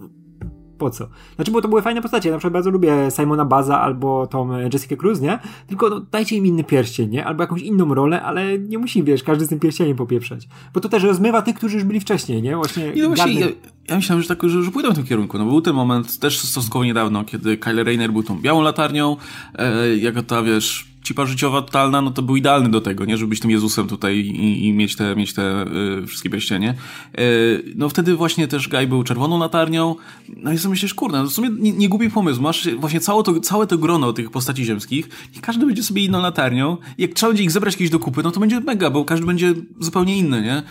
po 0.78 0.90
co? 0.90 1.08
Znaczy, 1.36 1.50
bo 1.50 1.62
to 1.62 1.68
były 1.68 1.82
fajne 1.82 2.02
postacie. 2.02 2.28
Ja 2.28 2.34
na 2.34 2.38
przykład 2.38 2.52
bardzo 2.52 2.70
lubię 2.70 3.08
Simona 3.16 3.44
Baza 3.44 3.80
albo 3.80 4.26
tą 4.26 4.58
Jessica 4.72 4.96
Cruz, 4.96 5.20
nie? 5.20 5.38
Tylko 5.66 5.90
no, 5.90 6.00
dajcie 6.00 6.36
im 6.36 6.46
inny 6.46 6.64
pierścień, 6.64 7.10
nie? 7.10 7.24
Albo 7.24 7.42
jakąś 7.42 7.62
inną 7.62 7.94
rolę, 7.94 8.22
ale 8.22 8.58
nie 8.58 8.78
musi, 8.78 9.02
wiesz, 9.02 9.22
każdy 9.22 9.46
z 9.46 9.48
tym 9.48 9.60
pierścieniem 9.60 9.96
popieprzać. 9.96 10.48
Bo 10.74 10.80
to 10.80 10.88
też 10.88 11.02
rozmywa 11.02 11.42
tych, 11.42 11.56
którzy 11.56 11.74
już 11.74 11.84
byli 11.84 12.00
wcześniej, 12.00 12.42
nie? 12.42 12.56
Właśnie. 12.56 12.92
Nie, 12.92 13.02
no 13.02 13.08
właśnie 13.08 13.40
ja, 13.40 13.46
ja, 13.88 13.96
myślałem, 13.96 14.22
że 14.22 14.28
tak, 14.28 14.48
że, 14.48 14.62
że 14.62 14.70
pójdą 14.70 14.92
w 14.92 14.94
tym 14.94 15.04
kierunku. 15.04 15.38
No 15.38 15.44
był 15.44 15.60
ten 15.60 15.74
moment 15.74 16.18
też 16.18 16.38
stosunkowo 16.38 16.84
niedawno, 16.84 17.24
kiedy 17.24 17.56
Kyle 17.56 17.84
Rayner 17.84 18.12
był 18.12 18.22
tą 18.22 18.40
białą 18.40 18.62
latarnią, 18.62 19.16
e, 19.54 19.96
jako 19.96 20.22
ta, 20.22 20.42
wiesz, 20.42 20.95
cipa 21.06 21.26
życiowa 21.26 21.62
totalna, 21.62 22.00
no 22.02 22.10
to 22.10 22.22
był 22.22 22.36
idealny 22.36 22.68
do 22.68 22.80
tego, 22.80 23.04
nie? 23.04 23.16
Żeby 23.16 23.30
być 23.30 23.40
tym 23.40 23.50
Jezusem 23.50 23.88
tutaj 23.88 24.16
i, 24.16 24.66
i 24.66 24.72
mieć 24.72 24.96
te, 24.96 25.16
mieć 25.16 25.34
te 25.34 25.66
y, 26.02 26.06
wszystkie 26.06 26.30
pierścienie. 26.30 26.74
Y, 27.20 27.74
no 27.76 27.88
wtedy 27.88 28.14
właśnie 28.14 28.48
też 28.48 28.68
Guy 28.68 28.86
był 28.86 29.02
czerwoną 29.02 29.38
latarnią. 29.38 29.96
No 30.36 30.52
i 30.52 30.58
sobie 30.58 30.70
myślisz, 30.70 30.94
kurde, 30.94 31.18
no 31.18 31.28
w 31.28 31.32
sumie 31.32 31.50
nie, 31.58 31.72
nie 31.72 31.88
głupi 31.88 32.10
pomysł. 32.10 32.42
Masz 32.42 32.68
właśnie 32.74 33.00
całe 33.00 33.22
to, 33.22 33.40
całe 33.40 33.66
to 33.66 33.78
grono 33.78 34.12
tych 34.12 34.30
postaci 34.30 34.64
ziemskich 34.64 35.08
i 35.36 35.40
każdy 35.40 35.66
będzie 35.66 35.82
sobie 35.82 36.04
inną 36.04 36.22
latarnią. 36.22 36.76
Jak 36.98 37.14
trzeba 37.14 37.30
będzie 37.30 37.44
ich 37.44 37.50
zebrać 37.50 37.76
kiedyś 37.76 37.90
do 37.90 37.98
kupy, 37.98 38.22
no 38.22 38.30
to 38.30 38.40
będzie 38.40 38.60
mega, 38.60 38.90
bo 38.90 39.04
każdy 39.04 39.26
będzie 39.26 39.54
zupełnie 39.80 40.16
inny, 40.16 40.42
nie? 40.42 40.62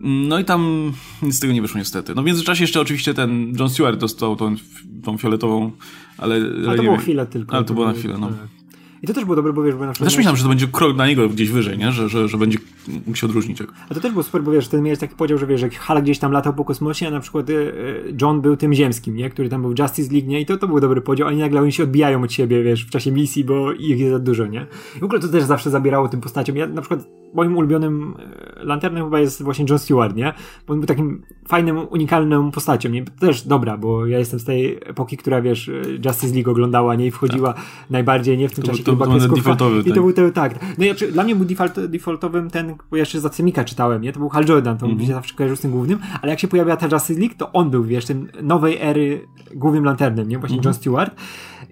No 0.00 0.38
i 0.38 0.44
tam 0.44 0.92
nic 1.22 1.34
z 1.34 1.40
tego 1.40 1.52
nie 1.52 1.62
wyszło 1.62 1.78
niestety. 1.78 2.14
No 2.14 2.22
w 2.22 2.24
międzyczasie 2.24 2.64
jeszcze 2.64 2.80
oczywiście 2.80 3.14
ten 3.14 3.52
John 3.58 3.70
Stewart 3.70 4.00
dostał 4.00 4.36
tą, 4.36 4.54
tą 5.02 5.18
fioletową, 5.18 5.70
ale... 6.18 6.34
Ale 6.66 6.76
to 6.76 6.82
było 6.82 6.96
chwilę 6.96 7.26
tylko. 7.26 7.56
Ale 7.56 7.64
to 7.64 7.74
było 7.74 7.86
na 7.86 7.92
chwilę, 7.92 8.18
no. 8.18 8.26
Tak. 8.26 8.61
I 9.02 9.06
to 9.06 9.14
też 9.14 9.24
było 9.24 9.36
dobre, 9.36 9.52
bo 9.52 9.62
wiesz, 9.62 9.74
bo 9.74 9.86
na 9.86 9.92
przykład... 9.92 10.10
Też 10.10 10.16
myślałem, 10.16 10.36
że 10.36 10.42
to 10.42 10.48
będzie 10.48 10.66
krok 10.66 10.96
na 10.96 11.06
niego 11.06 11.28
gdzieś 11.28 11.50
wyżej, 11.50 11.78
nie? 11.78 11.92
Że, 11.92 12.08
że, 12.08 12.28
że 12.28 12.38
będzie 12.38 12.58
mógł 12.88 13.16
się 13.16 13.26
odróżnić. 13.26 13.58
A 13.88 13.94
to 13.94 14.00
też 14.00 14.12
było 14.12 14.22
super, 14.22 14.42
bo 14.42 14.50
wiesz, 14.50 14.68
ten 14.68 14.82
miałeś 14.82 14.98
taki 14.98 15.14
podział, 15.14 15.38
że 15.38 15.46
wiesz, 15.46 15.60
że 15.60 15.70
Hal 15.70 16.02
gdzieś 16.02 16.18
tam 16.18 16.32
latał 16.32 16.54
po 16.54 16.64
kosmosie, 16.64 17.08
a 17.08 17.10
na 17.10 17.20
przykład 17.20 17.50
y, 17.50 17.72
John 18.20 18.40
był 18.40 18.56
tym 18.56 18.74
ziemskim, 18.74 19.16
nie? 19.16 19.30
Który 19.30 19.48
tam 19.48 19.62
był 19.62 19.74
w 19.74 19.78
Justice 19.78 20.12
League, 20.12 20.28
nie? 20.28 20.40
I 20.40 20.46
to, 20.46 20.56
to 20.56 20.68
był 20.68 20.80
dobry 20.80 21.00
podział, 21.00 21.28
oni 21.28 21.38
nagle 21.38 21.60
oni 21.60 21.72
się 21.72 21.82
odbijają 21.82 22.22
od 22.22 22.32
siebie, 22.32 22.62
wiesz, 22.62 22.84
w 22.86 22.90
czasie 22.90 23.12
misji, 23.12 23.44
bo 23.44 23.72
ich 23.72 23.98
jest 23.98 24.12
za 24.12 24.18
dużo, 24.18 24.46
nie? 24.46 24.66
I 24.96 25.00
w 25.00 25.04
ogóle 25.04 25.20
to 25.20 25.28
też 25.28 25.44
zawsze 25.44 25.70
zabierało 25.70 26.08
tym 26.08 26.20
postaciom. 26.20 26.56
Ja 26.56 26.66
na 26.66 26.80
przykład 26.80 27.08
moim 27.34 27.56
ulubionym 27.56 28.14
e, 28.18 28.64
lanternem 28.64 29.04
chyba 29.04 29.20
jest 29.20 29.42
właśnie 29.42 29.64
John 29.68 29.78
Stewart, 29.78 30.16
nie? 30.16 30.32
Bo 30.66 30.74
on 30.74 30.80
był 30.80 30.86
takim 30.86 31.22
fajnym, 31.48 31.78
unikalną 31.90 32.50
postacią, 32.50 32.88
nie? 32.88 33.04
Też 33.04 33.42
dobra, 33.42 33.76
bo 33.76 34.06
ja 34.06 34.18
jestem 34.18 34.40
z 34.40 34.44
tej 34.44 34.78
epoki, 34.84 35.16
która, 35.16 35.42
wiesz, 35.42 35.70
Justice 36.06 36.34
League 36.34 36.50
oglądała, 36.50 36.94
nie? 36.94 37.06
I 37.06 37.10
wchodziła 37.10 37.52
tak. 37.52 37.64
najbardziej, 37.90 38.38
nie? 38.38 38.48
W 38.48 38.54
tym 38.54 38.64
to, 38.64 38.70
czasie, 38.70 38.84
to, 38.84 38.91
to, 38.96 39.28
to 39.28 39.34
defaultowy, 39.34 39.80
I 39.80 39.84
to 39.84 39.90
tak. 39.90 39.94
był 39.94 40.12
ten, 40.12 40.32
tak. 40.32 40.54
No 40.78 40.84
ja, 40.84 40.94
dla 41.12 41.24
mnie 41.24 41.36
był 41.36 41.44
default, 41.44 41.80
defaultowym 41.80 42.50
ten, 42.50 42.74
bo 42.90 42.96
ja 42.96 43.00
jeszcze 43.00 43.20
za 43.20 43.30
Cemika 43.30 43.64
czytałem, 43.64 44.02
nie? 44.02 44.12
To 44.12 44.18
był 44.18 44.28
Hal 44.28 44.44
Jordan, 44.48 44.78
to 44.78 44.86
mm 44.86 44.98
-hmm. 44.98 45.06
się 45.06 45.12
zawsze 45.12 45.34
kojarzył 45.34 45.56
z 45.56 45.60
tym 45.60 45.70
głównym, 45.70 45.98
ale 46.22 46.32
jak 46.32 46.40
się 46.40 46.48
pojawiła 46.48 46.76
ta 46.76 46.86
Justice 46.86 47.20
League, 47.20 47.34
to 47.38 47.52
on 47.52 47.70
był, 47.70 47.84
wiesz, 47.84 48.04
tym 48.04 48.28
nowej 48.42 48.78
ery 48.80 49.28
głównym 49.54 49.84
lanternem, 49.84 50.28
nie? 50.28 50.38
Właśnie 50.38 50.56
mm 50.58 50.62
-hmm. 50.62 50.66
John 50.66 50.74
Stewart. 50.74 51.14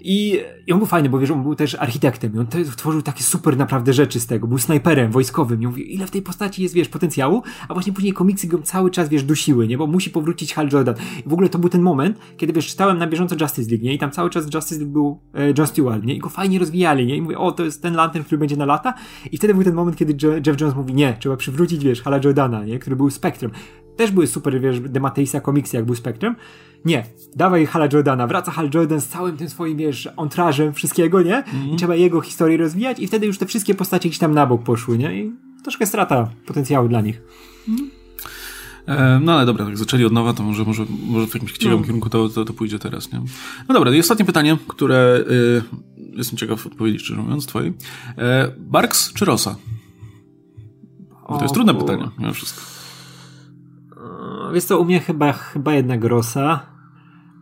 I, 0.00 0.40
I 0.66 0.72
on 0.72 0.78
był 0.78 0.86
fajny, 0.86 1.08
bo 1.08 1.18
wiesz, 1.18 1.30
on 1.30 1.42
był 1.42 1.54
też 1.54 1.74
architektem 1.74 2.34
i 2.34 2.38
on 2.38 2.46
te, 2.46 2.64
tworzył 2.64 3.02
takie 3.02 3.22
super 3.22 3.56
naprawdę 3.56 3.92
rzeczy 3.92 4.20
z 4.20 4.26
tego. 4.26 4.46
Był 4.46 4.58
snajperem 4.58 5.10
wojskowym 5.10 5.62
i 5.62 5.66
mówił, 5.66 5.86
ile 5.86 6.06
w 6.06 6.10
tej 6.10 6.22
postaci 6.22 6.62
jest, 6.62 6.74
wiesz, 6.74 6.88
potencjału, 6.88 7.42
a 7.68 7.74
właśnie 7.74 7.92
później 7.92 8.12
komiksy 8.12 8.46
go 8.46 8.58
cały 8.62 8.90
czas, 8.90 9.08
wiesz, 9.08 9.22
dusiły, 9.22 9.68
nie? 9.68 9.78
Bo 9.78 9.86
musi 9.86 10.10
powrócić 10.10 10.54
Hal 10.54 10.68
Jordan. 10.72 10.94
I 11.26 11.28
w 11.28 11.32
ogóle 11.32 11.48
to 11.48 11.58
był 11.58 11.70
ten 11.70 11.82
moment, 11.82 12.18
kiedy, 12.36 12.52
wiesz, 12.52 12.66
czytałem 12.66 12.98
na 12.98 13.06
bieżąco 13.06 13.36
Justice 13.40 13.70
League, 13.70 13.84
nie? 13.84 13.94
I 13.94 13.98
tam 13.98 14.10
cały 14.10 14.30
czas 14.30 14.54
Justice 14.54 14.80
League 14.80 14.92
był 14.92 15.20
e, 15.34 15.52
John 15.58 15.66
Stewart, 15.66 16.04
nie? 16.04 16.14
I 16.14 16.18
go 16.18 16.28
fajnie 16.28 16.58
rozwijali, 16.58 17.06
nie? 17.06 17.16
I 17.16 17.22
mówię, 17.22 17.38
o, 17.38 17.52
to 17.52 17.64
jest 17.64 17.82
ten 17.82 17.94
lantern, 17.94 18.24
który 18.24 18.38
będzie 18.38 18.56
na 18.56 18.66
lata. 18.66 18.94
I 19.32 19.36
wtedy 19.36 19.54
był 19.54 19.64
ten 19.64 19.74
moment, 19.74 19.96
kiedy 19.96 20.26
Jeff 20.46 20.60
Jones 20.60 20.74
mówi, 20.74 20.94
nie, 20.94 21.16
trzeba 21.20 21.36
przywrócić, 21.36 21.84
wiesz, 21.84 22.02
Hala 22.02 22.20
Jordana, 22.24 22.64
nie? 22.64 22.78
Który 22.78 22.96
był 22.96 23.10
Spectrum. 23.10 23.52
Też 24.00 24.10
były 24.10 24.26
super, 24.26 24.60
wiesz, 24.60 24.80
Demateisa 24.80 25.40
komiksy, 25.40 25.76
jak 25.76 25.86
był 25.86 25.94
Spectrum. 25.94 26.36
Nie, 26.84 27.06
dawaj 27.36 27.66
Hala 27.66 27.88
Jordana, 27.92 28.26
wraca 28.26 28.52
Hal 28.52 28.70
Jordan 28.74 29.00
z 29.00 29.08
całym 29.08 29.36
tym 29.36 29.48
swoim, 29.48 29.76
wiesz, 29.76 30.08
entrażem 30.18 30.72
wszystkiego, 30.72 31.22
nie? 31.22 31.44
Mm. 31.44 31.70
I 31.70 31.76
trzeba 31.76 31.94
jego 31.94 32.20
historię 32.20 32.56
rozwijać 32.56 32.98
i 33.00 33.06
wtedy 33.06 33.26
już 33.26 33.38
te 33.38 33.46
wszystkie 33.46 33.74
postacie 33.74 34.08
gdzieś 34.08 34.18
tam 34.18 34.34
na 34.34 34.46
bok 34.46 34.62
poszły, 34.62 34.98
nie? 34.98 35.20
I 35.20 35.32
troszkę 35.62 35.86
strata 35.86 36.30
potencjału 36.46 36.88
dla 36.88 37.00
nich. 37.00 37.22
Mm. 37.68 37.90
E, 38.86 39.20
no 39.24 39.32
ale 39.32 39.46
dobra, 39.46 39.64
jak 39.64 39.78
zaczęli 39.78 40.04
od 40.04 40.12
nowa, 40.12 40.32
to 40.32 40.42
może, 40.42 40.64
może, 40.64 40.86
może 41.06 41.26
w 41.26 41.34
jakimś 41.34 41.52
ciekawym 41.52 41.80
no. 41.80 41.86
kierunku 41.86 42.10
to, 42.10 42.28
to, 42.28 42.44
to, 42.44 42.52
pójdzie 42.52 42.78
teraz, 42.78 43.12
nie? 43.12 43.18
No 43.68 43.74
dobra, 43.74 43.94
i 43.94 44.00
ostatnie 44.00 44.24
pytanie, 44.24 44.56
które 44.68 45.24
y, 45.30 45.62
jestem 46.16 46.38
ciekaw 46.38 46.66
odpowiedzi, 46.66 46.98
szczerze 46.98 47.22
mówiąc, 47.22 47.46
twojej. 47.46 47.72
E, 48.18 48.52
Barks 48.58 49.12
czy 49.12 49.24
Rosa? 49.24 49.56
Bo 51.28 51.36
to 51.36 51.42
jest 51.42 51.54
trudne 51.54 51.74
pytanie, 51.74 52.08
mimo 52.18 52.32
wszystko. 52.32 52.79
Wiesz 54.52 54.64
co, 54.64 54.80
u 54.80 54.84
mnie 54.84 55.00
chyba, 55.00 55.32
chyba 55.32 55.74
jednak 55.74 56.04
Rosa. 56.04 56.66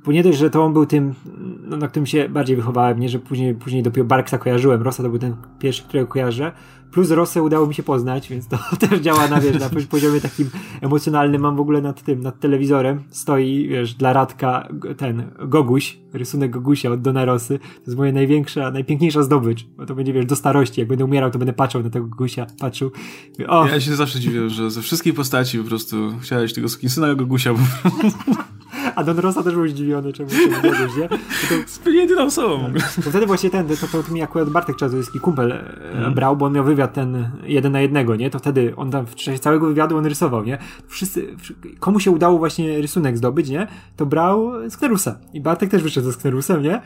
Bo 0.05 0.13
nie 0.13 0.23
dość, 0.23 0.39
że 0.39 0.51
to 0.51 0.65
on 0.65 0.73
był 0.73 0.87
tym, 0.87 1.15
no, 1.61 1.77
na 1.77 1.89
którym 1.89 2.07
się 2.07 2.29
bardziej 2.29 2.57
wychowałem, 2.57 3.01
nie, 3.01 3.09
że 3.09 3.19
później, 3.19 3.55
później 3.55 3.83
dopiero 3.83 4.09
Barksa 4.09 4.39
kojarzyłem. 4.39 4.83
Rosa 4.83 5.03
to 5.03 5.09
był 5.09 5.19
ten 5.19 5.37
pierwszy, 5.59 5.83
którego 5.83 6.07
kojarzę. 6.07 6.53
Plus 6.93 7.11
Rosę 7.11 7.43
udało 7.43 7.67
mi 7.67 7.75
się 7.75 7.83
poznać, 7.83 8.29
więc 8.29 8.49
to 8.49 8.59
też 8.89 9.01
działa 9.01 9.29
na, 9.29 9.41
wiesz, 9.41 9.61
na 9.61 9.71
poziomie 9.91 10.21
takim 10.21 10.51
emocjonalnym. 10.81 11.43
Mam 11.43 11.57
w 11.57 11.61
ogóle 11.61 11.83
nad 11.83 12.03
tym, 12.03 12.21
nad 12.21 12.41
telewizorem 12.41 13.03
stoi, 13.11 13.69
wiesz, 13.69 13.95
dla 13.95 14.13
Radka 14.13 14.69
ten 14.97 15.31
Goguś, 15.39 15.99
rysunek 16.13 16.51
Gogusia 16.51 16.91
od 16.91 17.01
Dona 17.01 17.25
Rosy. 17.25 17.59
To 17.59 17.83
jest 17.87 17.97
moja 17.97 18.13
największa, 18.13 18.71
najpiękniejsza 18.71 19.23
zdobycz, 19.23 19.67
bo 19.77 19.87
to 19.87 19.95
będzie, 19.95 20.13
wiesz, 20.13 20.27
do 20.27 20.37
starości. 20.37 20.81
Jak 20.81 20.89
będę 20.89 21.05
umierał, 21.05 21.31
to 21.31 21.39
będę 21.39 21.53
patrzył 21.53 21.83
na 21.83 21.91
tego 21.91 22.07
Gogusia, 22.07 22.47
patrzył. 22.61 22.91
O. 23.49 23.67
Ja 23.67 23.81
się 23.81 23.97
zawsze 23.97 24.21
dziwię, 24.21 24.51
że 24.51 24.71
ze 24.71 24.83
wszystkich 24.83 25.15
postaci 25.15 25.59
po 25.59 25.65
prostu 25.65 26.13
chciałeś 26.21 26.53
tego 26.53 26.69
syna 26.69 27.15
Gogusia. 27.15 27.55
A 28.95 29.05
Don 29.05 29.19
Rosa 29.19 29.43
też 29.43 29.55
był 29.55 29.69
zdziwiony, 29.69 30.13
czemu 30.13 30.31
się 30.31 30.49
Goguś, 30.49 30.97
nie? 30.99 31.09
To, 31.85 31.91
jedyną 31.91 32.23
osobą. 32.23 32.73
To 33.05 33.11
wtedy 33.11 33.27
właśnie 33.27 33.51
ten, 33.51 33.69
to, 33.69 33.87
to, 33.93 34.03
to 34.03 34.13
mi 34.13 34.23
akurat 34.23 34.51
Bartek 34.51 34.77
Czarzowski 34.77 35.21
kumpel 35.21 35.65
hmm. 35.93 36.15
brał, 36.15 36.37
bo 36.37 36.47
on 36.47 36.53
miał 36.53 36.65
wywiad 36.65 36.78
ten 36.87 37.31
jeden 37.43 37.73
na 37.73 37.81
jednego, 37.81 38.17
nie? 38.17 38.31
To 38.31 38.39
wtedy 38.39 38.77
on 38.77 38.91
tam 38.91 39.07
w 39.07 39.15
czasie 39.15 39.39
całego 39.39 39.67
wywiadu 39.67 39.97
on 39.97 40.07
rysował, 40.07 40.45
nie? 40.45 40.59
Wszyscy, 40.87 41.27
komu 41.81 42.01
się 42.01 42.11
udało 42.11 42.39
właśnie 42.39 42.81
rysunek 42.81 43.19
zdobyć, 43.19 43.49
nie? 43.49 43.67
To 43.97 44.07
brał 44.07 44.53
Sklerusa. 44.71 45.19
I 45.33 45.41
Bartek 45.41 45.71
też 45.71 45.83
wyszedł 45.83 46.07
ze 46.07 46.13
Sklerusem, 46.13 46.63
nie? 46.63 46.81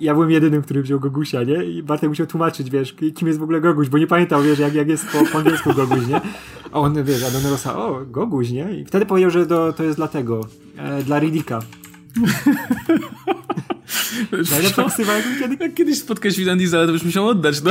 ja 0.00 0.14
byłem 0.14 0.30
jedynym, 0.30 0.62
który 0.62 0.82
wziął 0.82 1.00
Gogusia, 1.00 1.42
nie? 1.42 1.64
I 1.64 1.82
Bartek 1.82 2.08
musiał 2.08 2.26
tłumaczyć, 2.26 2.70
wiesz, 2.70 2.94
kim 3.14 3.28
jest 3.28 3.38
w 3.38 3.42
ogóle 3.42 3.60
Goguś, 3.60 3.88
bo 3.88 3.98
nie 3.98 4.06
pamiętał, 4.06 4.42
wiesz, 4.42 4.58
jak, 4.58 4.74
jak 4.74 4.88
jest 4.88 5.06
po, 5.06 5.32
po 5.32 5.38
angielsku 5.38 5.74
Goguś, 5.74 6.06
nie? 6.06 6.20
A 6.72 6.80
on, 6.80 7.04
wiesz, 7.04 7.24
a 7.24 7.30
Don 7.30 7.50
Rosa, 7.50 7.78
o, 7.78 8.00
Goguś, 8.06 8.50
nie? 8.50 8.80
I 8.80 8.84
wtedy 8.84 9.06
powiedział, 9.06 9.30
że 9.30 9.46
to, 9.46 9.72
to 9.72 9.82
jest 9.84 9.96
dlatego, 9.96 10.40
e, 10.76 11.02
dla 11.02 11.18
Riddicka. 11.18 11.60
Najlepsza 14.50 14.84
ksywa, 14.84 15.16
jaką 15.16 15.28
kiedy... 15.40 15.64
Jak 15.64 15.74
kiedyś 15.74 15.98
spotkać 15.98 16.36
Vin 16.36 16.58
Diesela, 16.58 16.86
to 16.86 16.92
byś 16.92 17.04
musiał 17.04 17.28
oddać, 17.28 17.62
no. 17.62 17.70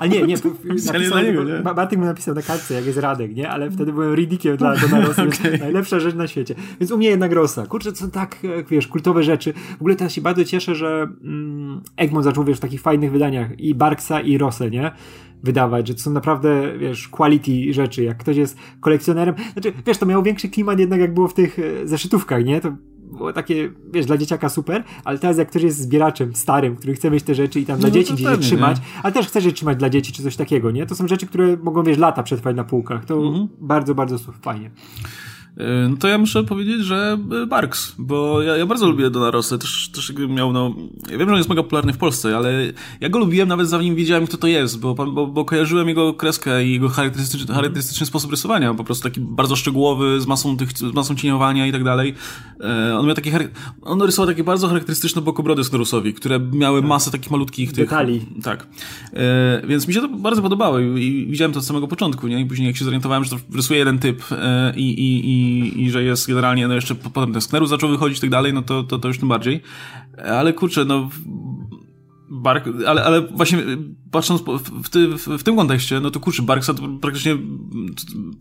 A 0.00 0.06
nie, 0.06 0.22
nie. 0.22 0.34
Napisał, 0.64 1.22
niego, 1.22 1.44
nie? 1.50 1.58
Bartek 1.74 1.98
mu 1.98 2.04
napisał 2.04 2.34
na 2.34 2.42
kartce, 2.42 2.74
jak 2.74 2.86
jest 2.86 2.98
Radek, 2.98 3.34
nie? 3.34 3.50
Ale 3.50 3.70
wtedy 3.70 3.92
byłem 3.92 4.14
Riddickiem 4.14 4.56
dla 4.56 4.76
Dona 4.80 5.00
Rosa. 5.00 5.22
okay. 5.22 5.58
Najlepsza 5.58 6.00
rzecz 6.00 6.14
na 6.14 6.28
świecie. 6.28 6.54
Więc 6.80 6.92
u 6.92 6.96
mnie 6.96 7.08
jednak 7.08 7.32
Rosa. 7.32 7.66
Kurczę, 7.66 7.96
są 7.96 8.10
tak, 8.10 8.36
wiesz, 8.70 8.88
kultowe 8.88 9.22
rzeczy. 9.22 9.52
W 9.52 9.80
ogóle 9.80 9.96
teraz 9.96 10.12
się 10.12 10.20
bardzo 10.20 10.44
cieszę, 10.44 10.74
że 10.74 11.08
mm, 11.24 11.80
Egmont 11.96 12.24
zaczął, 12.24 12.44
wiesz, 12.44 12.56
w 12.56 12.60
takich 12.60 12.80
fajnych 12.80 13.12
wydaniach 13.12 13.60
i 13.60 13.74
Barksa 13.74 14.20
i 14.20 14.38
Rosę, 14.38 14.70
nie? 14.70 14.92
wydawać, 15.42 15.88
że 15.88 15.94
to 15.94 16.00
są 16.00 16.10
naprawdę, 16.10 16.78
wiesz, 16.78 17.08
quality 17.08 17.72
rzeczy. 17.72 18.02
Jak 18.02 18.18
ktoś 18.18 18.36
jest 18.36 18.56
kolekcjonerem, 18.80 19.34
znaczy, 19.52 19.72
wiesz, 19.86 19.98
to 19.98 20.06
miało 20.06 20.22
większy 20.22 20.48
klimat 20.48 20.78
jednak 20.78 21.00
jak 21.00 21.14
było 21.14 21.28
w 21.28 21.34
tych 21.34 21.58
e, 21.58 21.88
zeszytówkach, 21.88 22.44
nie? 22.44 22.60
To 22.60 22.76
było 23.12 23.32
takie, 23.32 23.70
wiesz, 23.92 24.06
dla 24.06 24.16
dzieciaka 24.16 24.48
super, 24.48 24.84
ale 25.04 25.18
teraz 25.18 25.38
jak 25.38 25.48
ktoś 25.48 25.62
jest 25.62 25.78
zbieraczem 25.78 26.34
starym, 26.34 26.76
który 26.76 26.94
chce 26.94 27.10
mieć 27.10 27.24
te 27.24 27.34
rzeczy 27.34 27.60
i 27.60 27.66
tam 27.66 27.76
no, 27.76 27.80
dla 27.80 27.90
dzieci 27.90 28.14
gdzieś 28.14 28.26
je 28.26 28.38
trzymać, 28.38 28.78
nie? 28.78 28.84
ale 29.02 29.12
też 29.12 29.26
chce 29.26 29.40
je 29.40 29.52
trzymać 29.52 29.78
dla 29.78 29.90
dzieci 29.90 30.12
czy 30.12 30.22
coś 30.22 30.36
takiego, 30.36 30.70
nie? 30.70 30.86
To 30.86 30.94
są 30.94 31.08
rzeczy, 31.08 31.26
które 31.26 31.56
mogą, 31.56 31.82
wiesz, 31.82 31.98
lata 31.98 32.22
przetrwać 32.22 32.56
na 32.56 32.64
półkach. 32.64 33.04
To 33.04 33.14
mhm. 33.14 33.48
bardzo, 33.60 33.94
bardzo 33.94 34.18
fajnie. 34.18 34.70
E, 35.56 35.88
no 35.88 35.96
to 35.96 36.08
ja 36.08 36.18
muszę 36.18 36.44
powiedzieć, 36.44 36.84
że 36.84 37.18
e, 37.42 37.46
Barks, 37.46 37.94
bo 37.98 38.42
ja, 38.42 38.56
ja 38.56 38.66
bardzo 38.66 38.86
lubię 38.86 39.10
Dona 39.10 39.30
Rosę, 39.30 39.58
też, 39.58 39.90
też 39.94 40.12
miał, 40.28 40.52
no, 40.52 40.74
ja 41.10 41.18
wiem, 41.18 41.28
że 41.28 41.32
on 41.32 41.38
jest 41.38 41.48
mega 41.48 41.62
popularny 41.62 41.92
w 41.92 41.98
Polsce, 41.98 42.36
ale 42.36 42.52
ja 43.00 43.08
go 43.08 43.18
lubiłem 43.18 43.48
nawet 43.48 43.68
zanim 43.68 43.94
wiedziałem, 43.94 44.26
kto 44.26 44.36
to 44.36 44.46
jest, 44.46 44.80
bo, 44.80 44.94
bo, 44.94 45.26
bo 45.26 45.44
kojarzyłem 45.44 45.88
jego 45.88 46.14
kreskę 46.14 46.64
i 46.64 46.72
jego 46.72 46.88
charakterystyczny, 46.88 47.54
charakterystyczny 47.54 48.06
sposób 48.06 48.30
rysowania, 48.30 48.74
po 48.74 48.84
prostu 48.84 49.04
taki 49.04 49.20
bardzo 49.20 49.56
szczegółowy, 49.56 50.20
z 50.20 50.26
masą, 50.26 50.56
tych, 50.56 50.72
z 50.72 50.82
masą 50.82 51.14
cieniowania 51.14 51.66
i 51.66 51.72
tak 51.72 51.84
dalej. 51.84 52.14
E, 52.60 52.98
on 52.98 53.06
miał 53.06 53.14
takie, 53.14 53.48
on 53.82 54.02
rysował 54.02 54.28
takie 54.28 54.44
bardzo 54.44 54.68
charakterystyczne 54.68 55.22
bokobrody 55.22 55.64
Snorusowi, 55.64 56.14
które 56.14 56.40
miały 56.52 56.80
tak. 56.80 56.88
masę 56.88 57.10
takich 57.10 57.30
malutkich 57.30 57.72
tych... 57.72 57.84
Detali. 57.84 58.20
Tak. 58.42 58.66
Więc 59.68 59.88
mi 59.88 59.94
się 59.94 60.00
to 60.00 60.08
bardzo 60.08 60.42
podobało 60.42 60.78
i, 60.78 61.00
i 61.02 61.26
widziałem 61.26 61.52
to 61.52 61.58
od 61.58 61.64
samego 61.64 61.88
początku, 61.88 62.28
nie? 62.28 62.40
I 62.40 62.46
później 62.46 62.66
jak 62.66 62.76
się 62.76 62.84
zorientowałem, 62.84 63.24
że 63.24 63.30
to 63.30 63.36
rysuje 63.54 63.78
jeden 63.78 63.98
typ 63.98 64.22
i, 64.76 64.90
i, 64.90 65.30
i 65.30 65.39
i, 65.82 65.90
że 65.90 66.02
jest 66.02 66.28
generalnie, 66.28 66.68
no 66.68 66.74
jeszcze 66.74 66.94
potem 66.94 67.32
ten 67.32 67.40
skneru 67.40 67.66
zaczął 67.66 67.90
wychodzić 67.90 68.18
i 68.18 68.20
tak 68.20 68.30
dalej, 68.30 68.52
no 68.52 68.62
to, 68.62 68.82
to, 68.82 68.98
to 68.98 69.08
już 69.08 69.18
tym 69.18 69.28
bardziej. 69.28 69.60
Ale 70.24 70.52
kurczę, 70.52 70.84
no 70.84 71.08
Bark, 72.32 72.64
ale, 72.86 73.04
ale 73.04 73.20
właśnie 73.20 73.58
patrząc 74.10 74.42
w, 74.82 74.88
ty, 74.88 75.08
w, 75.38 75.42
tym 75.42 75.56
kontekście, 75.56 76.00
no 76.00 76.10
to 76.10 76.20
kurczę, 76.20 76.42
Barksa 76.42 76.74
to 76.74 76.82
praktycznie 77.00 77.36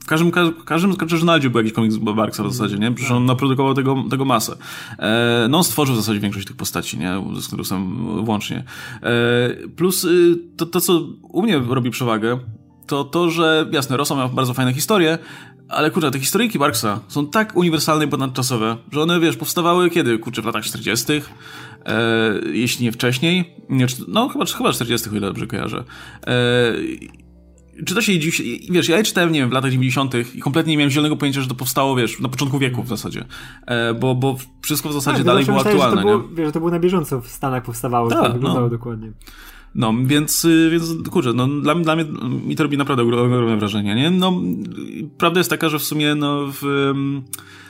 w 0.04 0.06
każdym, 0.06 0.32
każdym 0.66 0.96
Ronaldzie 1.20 1.50
był 1.50 1.60
jakiś 1.60 1.74
komiks 1.74 1.96
Barksa 1.96 2.44
w 2.44 2.54
zasadzie, 2.54 2.78
nie? 2.78 2.92
Przecież 2.92 3.12
on 3.12 3.26
naprodukował 3.26 3.74
tego, 3.74 4.04
tego 4.10 4.26
masę. 4.26 4.58
E, 5.00 5.48
no 5.50 5.58
on 5.58 5.64
stworzył 5.64 5.96
w 5.96 5.98
zasadzie 5.98 6.20
większość 6.20 6.48
tych 6.48 6.56
postaci, 6.56 6.98
nie? 6.98 7.24
Z 7.40 7.48
Knurusem 7.48 7.98
włącznie. 8.26 8.64
E, 9.04 9.68
plus 9.76 10.04
y, 10.04 10.38
to, 10.58 10.66
to, 10.66 10.82
co 10.82 11.08
u 11.22 11.42
mnie 11.42 11.60
robi 11.60 11.90
przewagę, 11.90 12.40
to 12.88 13.04
to, 13.04 13.30
że 13.30 13.70
jasne, 13.72 13.98
Rosa 13.98 14.16
miał 14.16 14.30
bardzo 14.30 14.54
fajne 14.54 14.74
historie, 14.74 15.18
ale 15.70 15.92
kurczę, 15.92 16.12
te 16.12 16.20
historyjki 16.20 16.60
Barksa 16.60 17.00
są 17.08 17.28
tak 17.28 17.56
uniwersalne 17.56 18.06
i 18.06 18.08
ponadczasowe, 18.08 18.78
że 18.92 19.02
one, 19.02 19.20
wiesz, 19.20 19.38
powstawały 19.38 19.90
kiedy? 19.90 20.20
Kurczę, 20.20 20.42
w 20.42 20.46
latach 20.46 20.64
40., 20.64 21.06
e, 21.14 21.22
jeśli 22.52 22.86
nie 22.86 22.92
wcześniej. 22.92 23.56
Nie, 23.70 23.86
no, 24.08 24.30
chyba, 24.30 24.46
chyba 24.46 24.72
40., 24.72 25.10
o 25.10 25.12
ile 25.12 25.28
dobrze 25.28 25.48
kojarzę. 25.48 25.84
E, 26.28 26.74
czy 27.86 27.96
to 27.96 28.02
się 28.02 28.20
dziś, 28.20 28.42
wiesz, 28.72 28.90
ja 28.90 28.98
je 28.98 29.04
czytałem, 29.04 29.32
nie 29.32 29.40
wiem, 29.40 29.50
w 29.50 29.54
latach 29.54 29.72
90. 29.72 30.14
i 30.36 30.40
kompletnie 30.40 30.72
nie 30.72 30.78
miałem 30.78 30.92
zielonego 30.92 31.18
pojęcia, 31.18 31.42
że 31.42 31.48
to 31.48 31.56
powstało, 31.56 31.96
wiesz, 31.96 32.20
na 32.20 32.30
początku 32.30 32.60
wieku 32.60 32.84
w 32.84 32.88
zasadzie. 32.88 33.26
E, 33.66 33.94
bo, 33.94 34.16
bo 34.16 34.38
wszystko 34.62 34.90
w 34.90 34.94
zasadzie 34.94 35.18
tak, 35.18 35.26
dalej 35.26 35.46
było 35.46 35.58
myślałem, 35.58 35.82
aktualne. 35.82 36.02
Że 36.02 36.08
to 36.08 36.18
było, 36.18 36.36
wiesz, 36.36 36.46
że 36.46 36.52
to 36.52 36.60
było 36.60 36.72
na 36.72 36.80
bieżąco 36.80 37.22
w 37.22 37.28
Stanach 37.28 37.64
powstawało, 37.64 38.10
tak, 38.10 38.28
to 38.28 38.34
wyglądało 38.34 38.66
no. 38.66 38.70
dokładnie. 38.70 39.12
No, 39.76 39.94
więc, 40.04 40.46
y, 40.46 40.70
więc 40.72 41.10
kurczę, 41.10 41.34
no, 41.34 41.48
dla, 41.48 41.76
dla 41.76 41.96
mnie 41.96 42.06
mi 42.46 42.56
to 42.56 42.64
robi 42.64 42.78
naprawdę 42.78 43.04
ogromne 43.04 43.58
wrażenie, 43.58 43.96
nie? 43.96 44.12
No, 44.12 44.42
prawda 45.18 45.40
jest 45.40 45.50
taka, 45.50 45.70
że 45.70 45.80
w 45.80 45.84
sumie, 45.84 46.16
no, 46.16 46.52
w, 46.62 46.94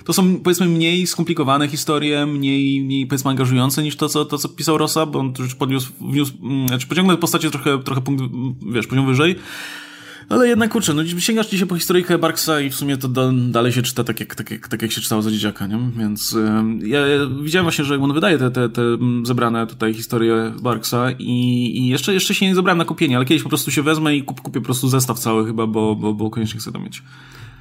to 0.05 0.13
są, 0.13 0.39
powiedzmy, 0.39 0.65
mniej 0.65 1.07
skomplikowane 1.07 1.67
historie, 1.67 2.25
mniej, 2.25 2.81
mniej 2.81 3.07
powiedzmy, 3.07 3.29
angażujące 3.29 3.83
niż 3.83 3.95
to, 3.95 4.09
co, 4.09 4.25
to, 4.25 4.37
co 4.37 4.49
pisał 4.49 4.77
Rosa, 4.77 5.05
bo 5.05 5.19
on 5.19 5.33
już 5.39 5.55
podniósł, 5.55 5.91
wniósł, 6.01 6.33
mm, 6.41 6.67
znaczy 6.67 6.87
pociągnął 6.87 7.17
postacie 7.17 7.51
trochę, 7.51 7.83
trochę 7.83 8.01
punkt, 8.01 8.23
wiesz, 8.71 8.87
poziom 8.87 9.05
wyżej. 9.05 9.35
Ale 10.29 10.47
jednak 10.47 10.71
kurczę, 10.71 10.93
no 10.93 11.05
sięgasz 11.05 11.49
dzisiaj 11.49 11.67
po 11.67 11.75
historyjkę 11.75 12.17
Barksa 12.17 12.61
i 12.61 12.69
w 12.69 12.75
sumie 12.75 12.97
to 12.97 13.07
do, 13.07 13.31
dalej 13.33 13.71
się 13.71 13.81
czyta 13.81 14.03
tak 14.03 14.19
jak, 14.19 14.35
tak, 14.35 14.51
jak, 14.51 14.67
tak 14.67 14.81
jak 14.81 14.91
się 14.91 15.01
czytało 15.01 15.21
za 15.21 15.31
dzieciaka, 15.31 15.67
nie? 15.67 15.79
Więc 15.97 16.37
ja, 16.81 17.07
ja, 17.07 17.17
widziałem 17.43 17.65
właśnie, 17.65 17.85
że 17.85 17.95
on 17.95 18.13
wydaje 18.13 18.37
te, 18.37 18.51
te, 18.51 18.69
te 18.69 18.81
zebrane 19.23 19.67
tutaj 19.67 19.93
historie 19.93 20.53
Barksa 20.61 21.11
i, 21.11 21.33
i 21.77 21.87
jeszcze, 21.87 22.13
jeszcze 22.13 22.33
się 22.33 22.45
nie 22.45 22.55
zebrałem 22.55 22.77
na 22.77 22.85
kupienie, 22.85 23.15
ale 23.15 23.25
kiedyś 23.25 23.43
po 23.43 23.49
prostu 23.49 23.71
się 23.71 23.81
wezmę 23.81 24.15
i 24.15 24.23
kup, 24.23 24.41
kupię 24.41 24.59
po 24.59 24.65
prostu 24.65 24.87
zestaw 24.87 25.19
cały 25.19 25.45
chyba, 25.45 25.67
bo, 25.67 25.95
bo, 25.95 26.13
bo 26.13 26.29
koniecznie 26.29 26.59
chcę 26.59 26.71
to 26.71 26.79
mieć. 26.79 27.03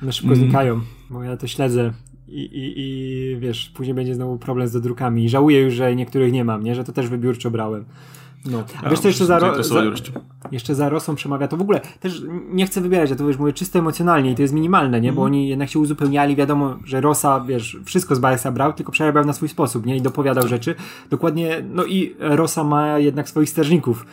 No 0.03 0.13
szybko 0.13 0.33
mm. 0.33 0.45
znikają, 0.45 0.81
bo 1.11 1.23
ja 1.23 1.37
to 1.37 1.47
śledzę 1.47 1.93
i, 2.29 2.41
i, 2.41 2.73
i 2.77 3.37
wiesz, 3.37 3.71
później 3.75 3.95
będzie 3.95 4.15
znowu 4.15 4.39
problem 4.39 4.69
z 4.69 4.73
dodrukami. 4.73 5.25
I 5.25 5.29
żałuję 5.29 5.61
już, 5.61 5.75
że 5.75 5.97
niektórych 5.97 6.33
nie 6.33 6.45
mam, 6.45 6.65
nie? 6.65 6.75
Że 6.75 6.85
to 6.85 6.93
też 6.93 7.09
wybiórczo 7.09 7.51
brałem. 7.51 7.85
No. 8.47 8.65
A 8.83 8.91
wiesz, 8.91 9.01
co 9.01 9.09
jeszcze 9.09 9.27
za, 9.27 9.41
za, 9.41 9.83
jeszcze 10.53 10.75
za 10.75 10.89
Rosą 10.89 11.15
przemawia, 11.15 11.49
to 11.49 11.57
w 11.57 11.61
ogóle 11.61 11.81
też 12.01 12.23
nie 12.51 12.67
chcę 12.67 12.81
wybierać, 12.81 13.11
ja 13.11 13.17
to 13.17 13.27
wiesz, 13.27 13.39
mówię 13.39 13.53
czysto 13.53 13.79
emocjonalnie 13.79 14.31
i 14.31 14.35
to 14.35 14.43
jest 14.43 14.55
minimalne, 14.55 15.01
nie? 15.01 15.13
Bo 15.13 15.21
mm. 15.21 15.33
oni 15.33 15.49
jednak 15.49 15.71
się 15.71 15.79
uzupełniali, 15.79 16.37
wiadomo, 16.37 16.79
że 16.85 17.01
Rosa, 17.01 17.41
wiesz, 17.41 17.77
wszystko 17.85 18.15
z 18.15 18.19
Baresa 18.19 18.53
brał, 18.53 18.73
tylko 18.73 18.93
przerabiał 18.93 19.25
na 19.25 19.33
swój 19.33 19.49
sposób, 19.49 19.87
nie? 19.87 19.97
I 19.97 20.03
dopowiadał 20.03 20.49
rzeczy. 20.49 20.75
Dokładnie, 21.11 21.65
no 21.75 21.85
i 21.85 22.15
Rosa 22.19 22.65
ma 22.65 22.99
jednak 22.99 23.29
swoich 23.29 23.51
strażników 23.51 24.07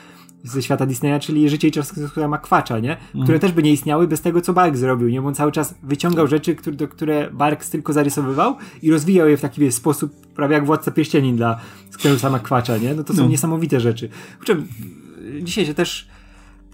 ze 0.45 0.61
świata 0.61 0.85
Disneya, 0.85 1.19
czyli 1.19 1.49
Życie 1.49 1.67
i 1.67 1.71
czas 1.71 1.93
Makwacza, 2.29 2.79
nie? 2.79 2.97
Które 3.09 3.27
mm. 3.27 3.39
też 3.39 3.51
by 3.51 3.63
nie 3.63 3.71
istniały 3.71 4.07
bez 4.07 4.21
tego, 4.21 4.41
co 4.41 4.53
Bark 4.53 4.77
zrobił, 4.77 5.09
nie? 5.09 5.21
Bo 5.21 5.27
on 5.27 5.35
cały 5.35 5.51
czas 5.51 5.75
wyciągał 5.83 6.27
rzeczy, 6.27 6.55
które, 6.55 6.75
do, 6.75 6.87
które 6.87 7.31
Barks 7.31 7.69
tylko 7.69 7.93
zarysowywał 7.93 8.55
i 8.81 8.91
rozwijał 8.91 9.29
je 9.29 9.37
w 9.37 9.41
taki 9.41 9.71
sposób 9.71 10.11
prawie 10.35 10.53
jak 10.53 10.65
Władca 10.65 10.91
Pierścienin 10.91 11.35
dla 11.35 11.59
Sklerusa 11.89 12.29
Makwacza, 12.29 12.77
nie? 12.77 12.93
No 12.93 13.03
to 13.03 13.13
są 13.13 13.21
no. 13.21 13.29
niesamowite 13.29 13.79
rzeczy. 13.79 14.09
Czym, 14.43 14.67
dzisiaj 15.41 15.65
się 15.65 15.73
też 15.73 16.07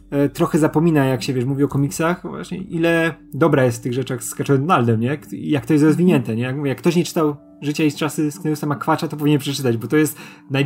e, 0.10 0.30
trochę 0.30 0.60
zapomina, 0.60 1.06
jak 1.06 1.24
się 1.24 1.34
wiesz, 1.34 1.46
mówi 1.46 1.64
o 1.64 1.68
komiksach, 1.68 2.22
właśnie 2.22 2.58
ile 2.58 3.14
dobra 3.34 3.66
jest 3.66 3.78
w 3.78 3.82
tych 3.82 3.94
rzeczach 3.94 4.24
z 4.24 4.36
Kaczorem 4.36 4.62
Donaldem, 4.62 5.00
nie? 5.00 5.18
Jak 5.32 5.66
to 5.66 5.74
jest 5.74 5.86
rozwinięte, 5.86 6.36
nie? 6.36 6.44
Jak, 6.44 6.56
mówię, 6.56 6.70
jak 6.70 6.78
ktoś 6.78 6.96
nie 6.96 7.04
czytał 7.04 7.51
Życia 7.62 7.84
i 7.84 7.92
czasy 7.92 8.32
Skneusa 8.32 8.68
Makwacza, 8.68 9.08
to 9.08 9.18
powinien 9.18 9.40
przeczytać, 9.40 9.78
bo 9.78 9.88
to 9.88 9.98
jest 9.98 10.18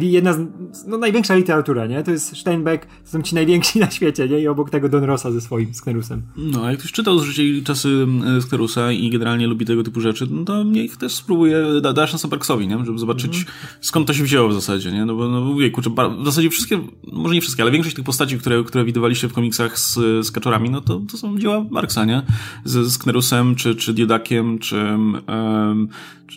jedna 0.01 0.33
z, 0.33 0.39
no, 0.87 0.97
największa 0.97 1.35
literatura, 1.35 1.87
nie? 1.87 2.03
To 2.03 2.11
jest 2.11 2.37
Steinbeck, 2.37 2.85
to 2.85 3.09
są 3.09 3.21
ci 3.21 3.35
najwięksi 3.35 3.79
na 3.85 3.91
świecie, 3.91 4.29
nie? 4.29 4.39
I 4.39 4.47
obok 4.47 4.69
tego 4.69 4.89
Don 4.89 5.03
Rosa 5.03 5.31
ze 5.31 5.41
swoim 5.41 5.73
Sknerusem. 5.73 6.21
No, 6.37 6.65
a 6.65 6.71
jak 6.71 6.79
ktoś 6.79 6.91
czytał 6.91 7.19
Życie 7.19 7.43
i 7.43 7.63
czasy 7.63 8.07
Sknerusa 8.41 8.91
i 8.91 9.09
generalnie 9.09 9.47
lubi 9.47 9.65
tego 9.65 9.83
typu 9.83 10.01
rzeczy, 10.01 10.27
no 10.31 10.45
to 10.45 10.63
niech 10.63 10.97
też 10.97 11.15
spróbuje, 11.15 11.63
da, 11.81 11.93
da 11.93 12.07
szansę 12.07 12.27
Parksowi, 12.27 12.67
nie? 12.67 12.85
Żeby 12.85 12.99
zobaczyć 12.99 13.35
mm. 13.35 13.47
skąd 13.81 14.07
to 14.07 14.13
się 14.13 14.23
wzięło 14.23 14.49
w 14.49 14.53
zasadzie, 14.53 14.91
nie? 14.91 15.05
No 15.05 15.15
bo, 15.15 15.29
no 15.29 15.41
mówię, 15.41 15.71
kurczę, 15.71 15.89
w 16.21 16.25
zasadzie 16.25 16.49
wszystkie, 16.49 16.79
może 17.13 17.33
nie 17.33 17.41
wszystkie, 17.41 17.63
ale 17.63 17.71
większość 17.71 17.95
tych 17.95 18.05
postaci, 18.05 18.37
które, 18.37 18.63
które 18.63 18.85
widywaliście 18.85 19.27
w 19.27 19.33
komiksach 19.33 19.79
z, 19.79 19.93
z 20.25 20.31
kaczorami, 20.31 20.69
no 20.69 20.81
to, 20.81 21.01
to 21.11 21.17
są 21.17 21.39
dzieła 21.39 21.65
Marksa, 21.69 22.05
nie? 22.05 22.21
Z, 22.63 22.91
z 22.91 22.97
Knerusem, 22.97 23.55
czy, 23.55 23.75
czy 23.75 23.93
Diodakiem, 23.93 24.59
czy, 24.59 24.75
um, 24.75 25.87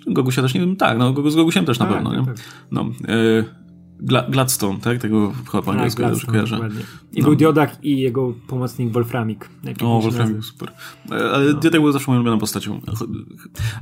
Gogusia 0.06 0.42
też 0.42 0.54
nie 0.54 0.60
wiem, 0.60 0.76
tak, 0.76 0.98
no 0.98 1.30
z 1.30 1.36
Gogusiem 1.36 1.64
też 1.64 1.78
na 1.78 1.86
tak, 1.86 1.94
pewno, 1.94 2.10
tak, 2.10 2.20
nie? 2.20 2.26
Tak. 2.26 2.36
No, 2.70 2.84
y 3.08 3.67
Gladstone, 4.00 4.78
tak? 4.80 4.98
Tego 4.98 5.32
chyba 5.50 5.62
po 5.62 5.70
angielsku 5.70 6.02
ja 6.02 6.10
kojarzę. 6.26 6.60
I 7.12 7.20
no. 7.20 7.26
był 7.26 7.36
Diodak 7.36 7.84
i 7.84 8.00
jego 8.00 8.34
pomocnik 8.46 8.92
Wolframik. 8.92 9.48
O, 9.82 10.00
Wolframik, 10.00 10.44
super. 10.44 10.72
E, 11.10 11.30
ale 11.30 11.52
no. 11.52 11.60
Diodak 11.60 11.80
był 11.80 11.92
zawsze 11.92 12.10
moją 12.10 12.20
ulubioną 12.20 12.38
postacią. 12.38 12.80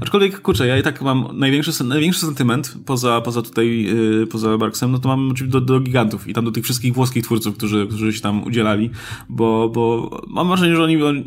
Aczkolwiek, 0.00 0.40
kurczę, 0.40 0.66
ja 0.66 0.78
i 0.78 0.82
tak 0.82 1.02
mam 1.02 1.28
największy, 1.32 1.84
największy 1.84 2.20
sentyment 2.20 2.78
poza, 2.86 3.20
poza 3.20 3.42
tutaj, 3.42 3.82
yy, 3.82 4.26
poza 4.26 4.58
Barksem, 4.58 4.92
no 4.92 4.98
to 4.98 5.08
mam 5.08 5.30
oczywiście 5.30 5.52
do, 5.52 5.60
do 5.60 5.80
gigantów 5.80 6.28
i 6.28 6.32
tam 6.32 6.44
do 6.44 6.52
tych 6.52 6.64
wszystkich 6.64 6.94
włoskich 6.94 7.24
twórców, 7.24 7.56
którzy, 7.56 7.86
którzy 7.86 8.12
się 8.12 8.20
tam 8.20 8.44
udzielali, 8.44 8.90
bo, 9.28 9.68
bo 9.68 10.10
mam 10.28 10.48
wrażenie, 10.48 10.76
że 10.76 10.84
oni, 10.84 11.02
oni, 11.02 11.24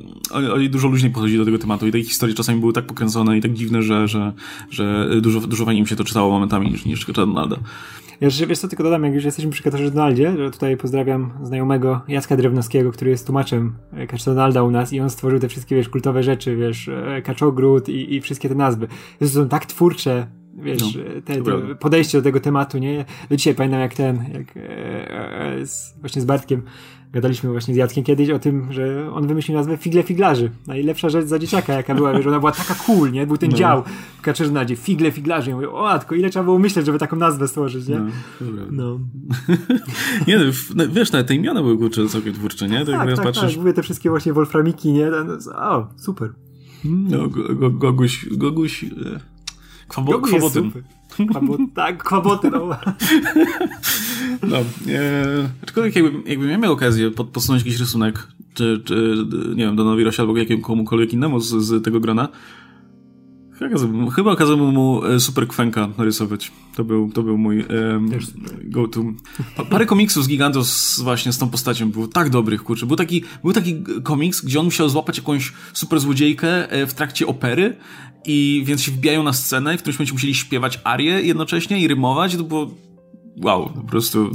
oni 0.54 0.70
dużo 0.70 0.88
luźniej 0.88 1.12
podchodzili 1.12 1.40
do 1.40 1.46
tego 1.46 1.58
tematu 1.58 1.88
i 1.88 1.92
te 1.92 2.04
historie 2.04 2.36
czasami 2.36 2.60
były 2.60 2.74
tak 2.74 2.86
pokręcone 2.86 3.38
i 3.38 3.42
tak 3.42 3.54
dziwne, 3.54 3.84
że, 3.84 4.08
że, 4.08 4.34
że 4.70 5.10
dużo, 5.22 5.40
dużo 5.40 5.66
fajniej 5.66 5.82
mi 5.82 5.88
się 5.88 5.96
to 5.96 6.04
czytało 6.04 6.32
momentami 6.32 6.72
niż, 6.72 6.86
niż 6.86 7.06
Donalda. 7.06 7.58
Ja 8.22 8.30
co, 8.32 8.68
tylko 8.80 8.90
dodam, 8.90 9.04
jak 9.04 9.14
już 9.14 9.26
jesteśmy 9.26 9.52
przy 9.52 9.64
Katarze 9.64 9.92
Donaldzie, 9.92 10.38
że 10.38 10.52
tutaj 10.52 10.78
pozdrawiam 10.78 11.32
znajomego 11.44 12.02
Jacka 12.08 12.38
Drewnowskiego, 12.38 12.92
który 12.92 13.12
jest 13.12 13.26
tłumaczem 13.26 13.74
e, 13.94 14.08
Kaczor 14.08 14.34
Donalda 14.36 14.64
u 14.64 14.72
nas 14.72 14.94
i 14.94 15.00
on 15.00 15.10
stworzył 15.10 15.40
te 15.40 15.48
wszystkie, 15.48 15.76
wiesz, 15.76 15.90
kultowe 15.90 16.24
rzeczy, 16.24 16.56
wiesz, 16.56 16.90
e, 16.90 17.22
Kaczogród 17.22 17.90
i, 17.90 18.16
i 18.16 18.22
wszystkie 18.22 18.50
te 18.50 18.56
nazwy. 18.56 18.88
To 19.20 19.28
są 19.28 19.50
tak 19.50 19.66
twórcze 19.66 20.28
wiesz, 20.64 20.82
no, 20.82 21.04
te, 21.26 21.42
te 21.42 21.76
podejście 21.76 22.18
do 22.18 22.24
tego 22.24 22.40
tematu, 22.40 22.78
nie? 22.78 23.06
Do 23.30 23.36
dzisiaj 23.36 23.56
pamiętam 23.56 23.80
jak 23.80 23.94
ten, 23.94 24.26
jak 24.34 24.58
e, 24.58 25.62
e, 25.62 25.66
z, 25.66 25.96
właśnie 26.02 26.22
z 26.22 26.26
Bartkiem 26.26 26.62
gadaliśmy 27.12 27.52
właśnie 27.52 27.74
z 27.74 27.78
Jackiem 27.78 28.04
kiedyś 28.04 28.30
o 28.30 28.40
tym, 28.40 28.74
że 28.74 29.12
on 29.14 29.28
wymyślił 29.28 29.58
nazwę 29.58 29.78
Figle 29.78 30.04
Figlarzy. 30.04 30.52
Najlepsza 30.68 31.10
rzecz 31.10 31.26
za 31.26 31.40
dzieciaka, 31.40 31.74
jaka 31.74 31.96
była, 31.96 32.14
wiesz, 32.14 32.28
ona 32.28 32.40
była 32.40 32.52
taka 32.52 32.76
cool, 32.76 33.12
nie? 33.12 33.28
Był 33.28 33.38
ten 33.38 33.50
no. 33.50 33.58
dział 33.58 33.84
w 34.18 34.22
Kaczerzynadzie, 34.22 34.76
Figle 34.76 35.12
Figlarzy. 35.12 35.50
Ja 35.50 35.56
mówię, 35.56 35.70
o 35.70 35.90
Atko, 35.90 36.16
ile 36.16 36.30
trzeba 36.30 36.46
było 36.46 36.60
myśleć, 36.60 36.86
żeby 36.86 37.00
taką 37.00 37.16
nazwę 37.16 37.48
stworzyć, 37.48 37.88
nie? 37.88 38.00
No. 38.00 38.10
no. 38.72 39.00
nie 40.28 40.38
no, 40.38 40.46
no, 40.76 40.84
wiesz, 40.92 41.12
nawet 41.12 41.28
te 41.28 41.36
imiona 41.36 41.62
były 41.62 41.78
kurczę 41.78 42.08
całkiem 42.08 42.34
twórcze, 42.34 42.70
nie? 42.70 42.86
Tak, 42.86 42.96
tak, 42.96 43.16
tak, 43.16 43.26
patrzysz... 43.26 43.52
tak, 43.52 43.58
mówię 43.58 43.74
te 43.74 43.84
wszystkie 43.84 44.10
właśnie 44.10 44.34
Wolframiki, 44.34 44.92
nie? 44.92 45.08
O, 45.56 45.88
super. 45.98 46.34
No, 46.86 47.30
Goguś, 47.70 48.26
Goguś, 48.32 48.84
e. 48.84 49.20
Kwabo, 51.28 51.58
tak, 51.76 52.04
kwaboty, 52.04 52.50
no. 52.52 52.70
no 54.44 54.58
e, 54.58 55.50
aczkolwiek 55.64 55.96
jakbym, 55.96 56.24
jakbym 56.26 56.50
ja 56.50 56.58
miał 56.58 56.74
okazję 56.74 57.12
pod, 57.12 57.28
podsunąć 57.28 57.66
jakiś 57.66 57.80
rysunek, 57.80 58.28
czy, 58.54 58.82
czy 58.86 59.16
nie 59.56 59.66
wiem, 59.66 59.76
do 59.76 59.84
Nowirosia 59.84 60.24
albo 60.24 60.38
jakiemukolwiek 60.38 61.14
innemu 61.14 61.40
z, 61.40 61.50
z 61.50 61.84
tego 61.84 62.00
grona, 62.00 62.28
Chyba 64.16 64.36
kazałbym 64.36 64.74
mu 64.74 65.06
e, 65.06 65.20
Super 65.20 65.48
Kwenka 65.48 65.90
narysować. 65.98 66.52
To 66.76 66.84
był, 66.84 67.12
to 67.12 67.24
był 67.24 67.38
mój 67.38 67.66
um, 67.66 68.12
go-to. 68.64 69.04
Parę 69.70 69.86
komiksów 69.86 70.24
z 70.24 70.28
Gigantów 70.28 70.68
z, 70.68 71.02
właśnie 71.02 71.34
z 71.34 71.38
tą 71.38 71.50
postacią 71.50 71.92
było 71.92 72.08
tak 72.08 72.30
dobrych, 72.30 72.64
kurczę. 72.64 72.86
Był 72.86 72.96
taki, 72.96 73.24
był 73.44 73.54
taki 73.54 73.84
komiks, 74.04 74.42
gdzie 74.42 74.60
on 74.60 74.66
musiał 74.66 74.90
złapać 74.90 75.18
jakąś 75.18 75.54
super 75.74 76.00
złodziejkę 76.00 76.72
e, 76.72 76.88
w 76.88 76.94
trakcie 76.94 77.28
opery 77.28 77.78
i 78.26 78.64
więc 78.66 78.82
się 78.82 78.92
wbijają 78.92 79.24
na 79.24 79.34
scenę 79.34 79.76
i 79.76 79.78
w 79.78 79.82
którymś 79.82 80.00
momencie 80.00 80.14
musieli 80.14 80.36
śpiewać 80.36 80.80
arię 80.84 81.22
jednocześnie 81.22 81.82
i 81.82 81.88
rymować. 81.88 82.36
To 82.36 82.44
było 82.44 82.72
wow, 83.38 83.70
po 83.70 83.82
prostu. 83.82 84.32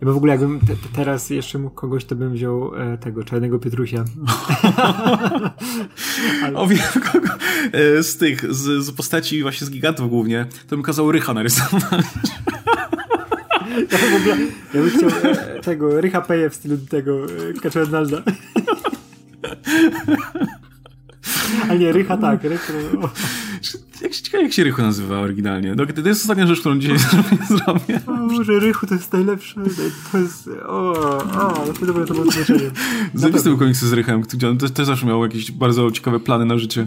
Ja 0.00 0.12
w 0.12 0.16
ogóle 0.16 0.32
jakbym 0.32 0.60
te, 0.60 0.76
teraz 0.94 1.30
jeszcze 1.30 1.58
mógł 1.58 1.74
kogoś, 1.74 2.04
to 2.04 2.16
bym 2.16 2.32
wziął 2.32 2.74
e, 2.74 2.98
tego 2.98 3.24
czarnego 3.24 3.58
Pietrusia. 3.58 4.04
Ale... 6.44 6.58
O 6.58 6.66
wiem 6.66 6.78
kogo. 7.12 7.28
E, 7.72 8.02
z 8.02 8.16
tych, 8.16 8.54
z, 8.54 8.84
z, 8.84 8.92
postaci 8.92 9.42
właśnie 9.42 9.66
z 9.66 9.70
gigantów 9.70 10.10
głównie, 10.10 10.46
to 10.68 10.76
bym 10.76 10.82
kazał 10.82 11.12
Rycha 11.12 11.34
narysować. 11.34 11.82
Ja 13.92 13.98
w 13.98 14.16
ogóle, 14.16 14.36
ja 14.74 14.82
bym 14.82 14.90
chciał 14.90 15.10
e, 15.22 15.60
tego 15.60 16.00
Rycha 16.00 16.20
Peje 16.20 16.50
w 16.50 16.54
stylu 16.54 16.78
tego 16.78 17.24
e, 17.24 17.28
Kaczernalda. 17.62 18.22
A 21.68 21.74
nie, 21.74 21.92
Rycha 21.92 22.16
tak. 22.16 22.44
Rycha, 22.44 22.72
jak 24.02 24.12
ciekawe 24.12 24.44
jak 24.44 24.52
się 24.52 24.64
Rychu 24.64 24.82
nazywa 24.82 25.18
oryginalnie. 25.18 25.74
No, 25.74 25.86
to 25.86 26.08
jest 26.08 26.20
ostatnia 26.20 26.46
rzecz, 26.46 26.60
którą 26.60 26.78
dzisiaj 26.78 26.98
zrobię. 27.48 28.00
O 28.06 28.12
może 28.12 28.58
Rychu 28.58 28.86
to 28.86 28.94
jest 28.94 29.12
najlepsze, 29.12 29.60
to 30.12 30.18
jest, 30.18 30.50
o, 30.66 30.92
o, 31.18 31.64
to 31.80 31.86
dobre 31.86 32.06
to 32.06 32.14
było 32.14 32.26
tłumaczenie. 32.26 32.70
Zajebiste 33.14 33.50
był 33.50 33.58
komiksy 33.58 33.88
z 33.88 33.92
Rychem, 33.92 34.20
gdzie 34.20 34.48
on 34.48 34.58
też, 34.58 34.70
też 34.70 34.86
zawsze 34.86 35.06
miał 35.06 35.22
jakieś 35.22 35.52
bardzo 35.52 35.90
ciekawe 35.90 36.20
plany 36.20 36.44
na 36.44 36.58
życie. 36.58 36.86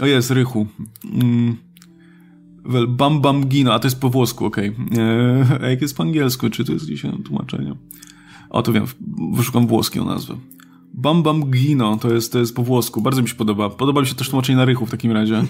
O 0.00 0.06
jest, 0.06 0.30
Rychu. 0.30 0.66
Mm. 1.04 1.56
Well, 2.64 2.86
bam 2.88 3.20
bam 3.20 3.46
gino, 3.46 3.74
a 3.74 3.78
to 3.78 3.86
jest 3.86 4.00
po 4.00 4.10
włosku, 4.10 4.46
okej. 4.46 4.68
Okay. 4.68 5.04
Eee, 5.04 5.44
a 5.62 5.68
jak 5.68 5.82
jest 5.82 5.96
po 5.96 6.02
angielsku, 6.02 6.50
czy 6.50 6.64
to 6.64 6.72
jest 6.72 6.84
gdzieś 6.84 7.02
tłumaczenie? 7.24 7.74
O, 8.50 8.62
to 8.62 8.72
wiem, 8.72 8.84
wyszukam 9.32 9.66
włoską 9.66 10.04
nazwę. 10.04 10.36
Bam 10.96 11.22
Bam 11.22 11.50
Gino, 11.50 11.96
to 11.96 12.14
jest, 12.14 12.32
to 12.32 12.38
jest 12.38 12.56
po 12.56 12.62
włosku. 12.62 13.00
Bardzo 13.00 13.22
mi 13.22 13.28
się 13.28 13.34
podoba. 13.34 13.70
Podoba 13.70 14.00
mi 14.00 14.06
się 14.06 14.14
też 14.14 14.28
tłumaczenie 14.28 14.56
na 14.56 14.64
rychu 14.64 14.86
w 14.86 14.90
takim 14.90 15.12
razie. 15.12 15.44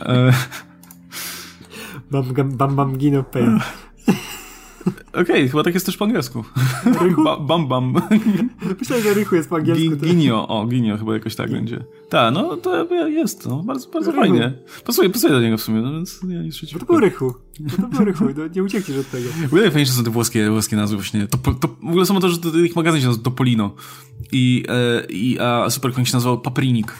E... 0.00 0.32
Bam, 2.10 2.24
bam, 2.56 2.76
bam 2.76 2.96
Gino 2.96 3.24
Pain. 3.24 3.60
Okej, 4.86 5.22
okay, 5.22 5.48
chyba 5.48 5.62
tak 5.62 5.74
jest 5.74 5.86
też 5.86 5.96
po 5.96 6.04
angielsku. 6.04 6.44
Ba, 7.24 7.36
bam 7.36 7.68
bam. 7.68 7.94
Myślałem, 8.80 9.04
że 9.04 9.14
rychu 9.14 9.34
jest 9.34 9.48
po 9.48 9.56
angielsku. 9.56 9.96
ginio, 9.96 10.48
o, 10.48 10.66
ginio 10.66 10.98
chyba 10.98 11.14
jakoś 11.14 11.36
tak 11.36 11.50
będzie. 11.50 11.84
Tak, 12.08 12.34
no 12.34 12.56
to 12.56 12.94
jest, 13.06 13.46
no, 13.46 13.62
bardzo, 13.62 13.90
bardzo 13.90 14.12
fajnie. 14.12 14.52
Pasuje, 14.84 15.10
pasuje 15.10 15.32
do 15.32 15.40
niego 15.40 15.56
w 15.56 15.62
sumie, 15.62 15.80
no 15.80 15.92
więc 15.92 16.20
ja 16.28 16.42
nic 16.42 16.56
przeciwko. 16.56 16.86
To 16.86 16.92
był 16.92 17.00
rychu. 17.00 17.34
To 17.76 17.88
był 17.88 18.04
rychu, 18.04 18.24
no, 18.36 18.46
nie 18.54 18.62
uciekniesz 18.62 18.98
od 18.98 19.10
tego. 19.10 19.28
W 19.28 19.44
ogóle 19.44 19.62
najfajniejsze 19.62 19.92
są 19.92 20.04
te 20.04 20.10
włoskie, 20.10 20.50
włoskie 20.50 20.76
nazwy 20.76 20.96
właśnie. 20.96 21.26
To, 21.26 21.38
to, 21.38 21.68
w 21.68 21.88
ogóle 21.88 22.06
samo 22.06 22.20
to, 22.20 22.28
że 22.28 22.38
ich 22.64 22.76
magazyn 22.76 23.00
się 23.00 23.06
nazywa 23.06 23.24
Topolino. 23.24 23.74
I, 24.32 24.64
e, 24.68 25.06
i 25.10 25.38
a 25.40 25.70
Supercoin 25.70 26.06
się 26.06 26.16
nazywał 26.16 26.40
Paprinik. 26.40 26.92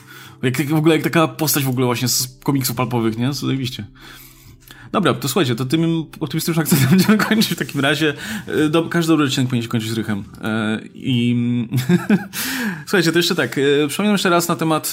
Jak, 0.42 0.66
w 0.66 0.74
ogóle 0.74 0.94
jak 0.94 1.04
taka 1.04 1.28
postać 1.28 1.64
w 1.64 1.68
ogóle 1.68 1.86
właśnie 1.86 2.08
z 2.08 2.38
komiksów 2.42 2.76
palpowych, 2.76 3.18
nie? 3.18 3.32
Zajebiście. 3.32 3.86
Dobra, 4.94 5.14
to 5.14 5.28
słuchajcie, 5.28 5.54
to 5.54 5.64
tym 5.64 6.04
optymistycznym 6.20 6.62
akcentem 6.62 6.88
będziemy 6.96 7.18
kończyć 7.18 7.52
w 7.52 7.56
takim 7.56 7.80
razie. 7.80 8.14
E, 8.46 8.68
do, 8.68 8.82
każdy 8.82 9.12
dobry 9.12 9.26
odcinek 9.26 9.48
powinien 9.48 9.62
się 9.62 9.68
kończyć 9.68 9.90
rychem. 9.90 10.24
E, 10.42 10.80
I 10.94 11.36
słuchajcie, 12.86 13.12
to 13.12 13.18
jeszcze 13.18 13.34
tak. 13.34 13.58
E, 13.58 13.88
przypominam 13.88 14.14
jeszcze 14.14 14.30
raz 14.30 14.48
na 14.48 14.56
temat 14.56 14.90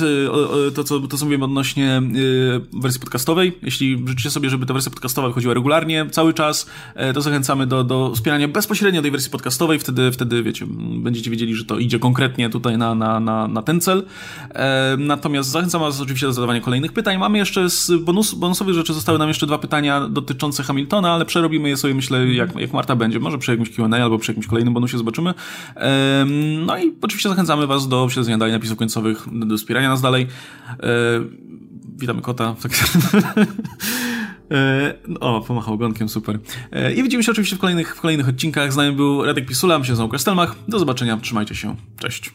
to, 0.75 0.83
co, 0.83 0.99
to, 0.99 1.17
co 1.17 1.25
mówiłem 1.25 1.43
odnośnie 1.43 2.01
wersji 2.81 2.99
podcastowej. 2.99 3.57
Jeśli 3.61 4.03
życzycie 4.07 4.31
sobie, 4.31 4.49
żeby 4.49 4.65
ta 4.65 4.73
wersja 4.73 4.91
podcastowa 4.91 5.27
wychodziła 5.27 5.53
regularnie, 5.53 6.05
cały 6.11 6.33
czas, 6.33 6.65
to 7.13 7.21
zachęcamy 7.21 7.67
do, 7.67 7.83
do 7.83 8.11
wspierania 8.15 8.47
bezpośrednio 8.47 9.01
tej 9.01 9.11
wersji 9.11 9.31
podcastowej. 9.31 9.79
Wtedy, 9.79 10.11
wtedy 10.11 10.43
wiecie, 10.43 10.65
będziecie 10.97 11.31
wiedzieli, 11.31 11.55
że 11.55 11.65
to 11.65 11.79
idzie 11.79 11.99
konkretnie 11.99 12.49
tutaj 12.49 12.77
na, 12.77 12.95
na, 12.95 13.19
na, 13.19 13.47
na 13.47 13.61
ten 13.61 13.81
cel. 13.81 14.05
Natomiast 14.97 15.49
zachęcam 15.49 15.81
Was 15.81 16.01
oczywiście 16.01 16.27
do 16.27 16.33
zadawania 16.33 16.61
kolejnych 16.61 16.93
pytań. 16.93 17.17
Mamy 17.17 17.37
jeszcze 17.37 17.69
z 17.69 17.91
bonus, 18.03 18.33
bonusowych 18.33 18.75
rzeczy, 18.75 18.93
zostały 18.93 19.19
nam 19.19 19.27
jeszcze 19.27 19.47
dwa 19.47 19.57
pytania 19.57 19.90
pytania 19.91 20.09
dotyczące 20.09 20.63
Hamiltona, 20.63 21.13
ale 21.13 21.25
przerobimy 21.25 21.69
je 21.69 21.77
sobie, 21.77 21.93
myślę, 21.93 22.27
jak, 22.27 22.55
jak 22.55 22.73
Marta 22.73 22.95
będzie. 22.95 23.19
Może 23.19 23.37
przy 23.37 23.51
jakimś 23.51 23.69
Q&A 23.69 24.03
albo 24.03 24.19
przy 24.19 24.31
jakimś 24.31 24.47
kolejnym 24.47 24.73
bonusie 24.73 24.97
zobaczymy. 24.97 25.33
No 26.65 26.77
i 26.77 26.93
oczywiście 27.01 27.29
zachęcamy 27.29 27.67
Was 27.67 27.87
do 27.87 28.09
śledzenia 28.09 28.37
dalej 28.37 28.53
napisów 28.53 28.77
końcowych, 28.77 29.25
do 29.31 29.57
wspierania 29.57 29.89
nas 29.89 30.01
dalej. 30.01 30.27
Witamy 31.97 32.21
kota. 32.21 32.55
Tak. 32.61 32.71
O, 35.19 35.41
pomachał 35.41 35.73
ogonkiem, 35.73 36.09
super. 36.09 36.39
I 36.95 37.03
widzimy 37.03 37.23
się 37.23 37.31
oczywiście 37.31 37.55
w 37.55 37.59
kolejnych, 37.59 37.95
w 37.95 38.01
kolejnych 38.01 38.29
odcinkach. 38.29 38.73
Z 38.73 38.75
nami 38.75 38.95
był 38.95 39.25
Radek 39.25 39.45
Pisula, 39.45 39.79
my 39.79 39.85
się 39.85 39.95
z 39.95 40.21
Stelmach. 40.21 40.55
Do 40.67 40.79
zobaczenia, 40.79 41.17
trzymajcie 41.17 41.55
się. 41.55 41.75
Cześć. 41.99 42.31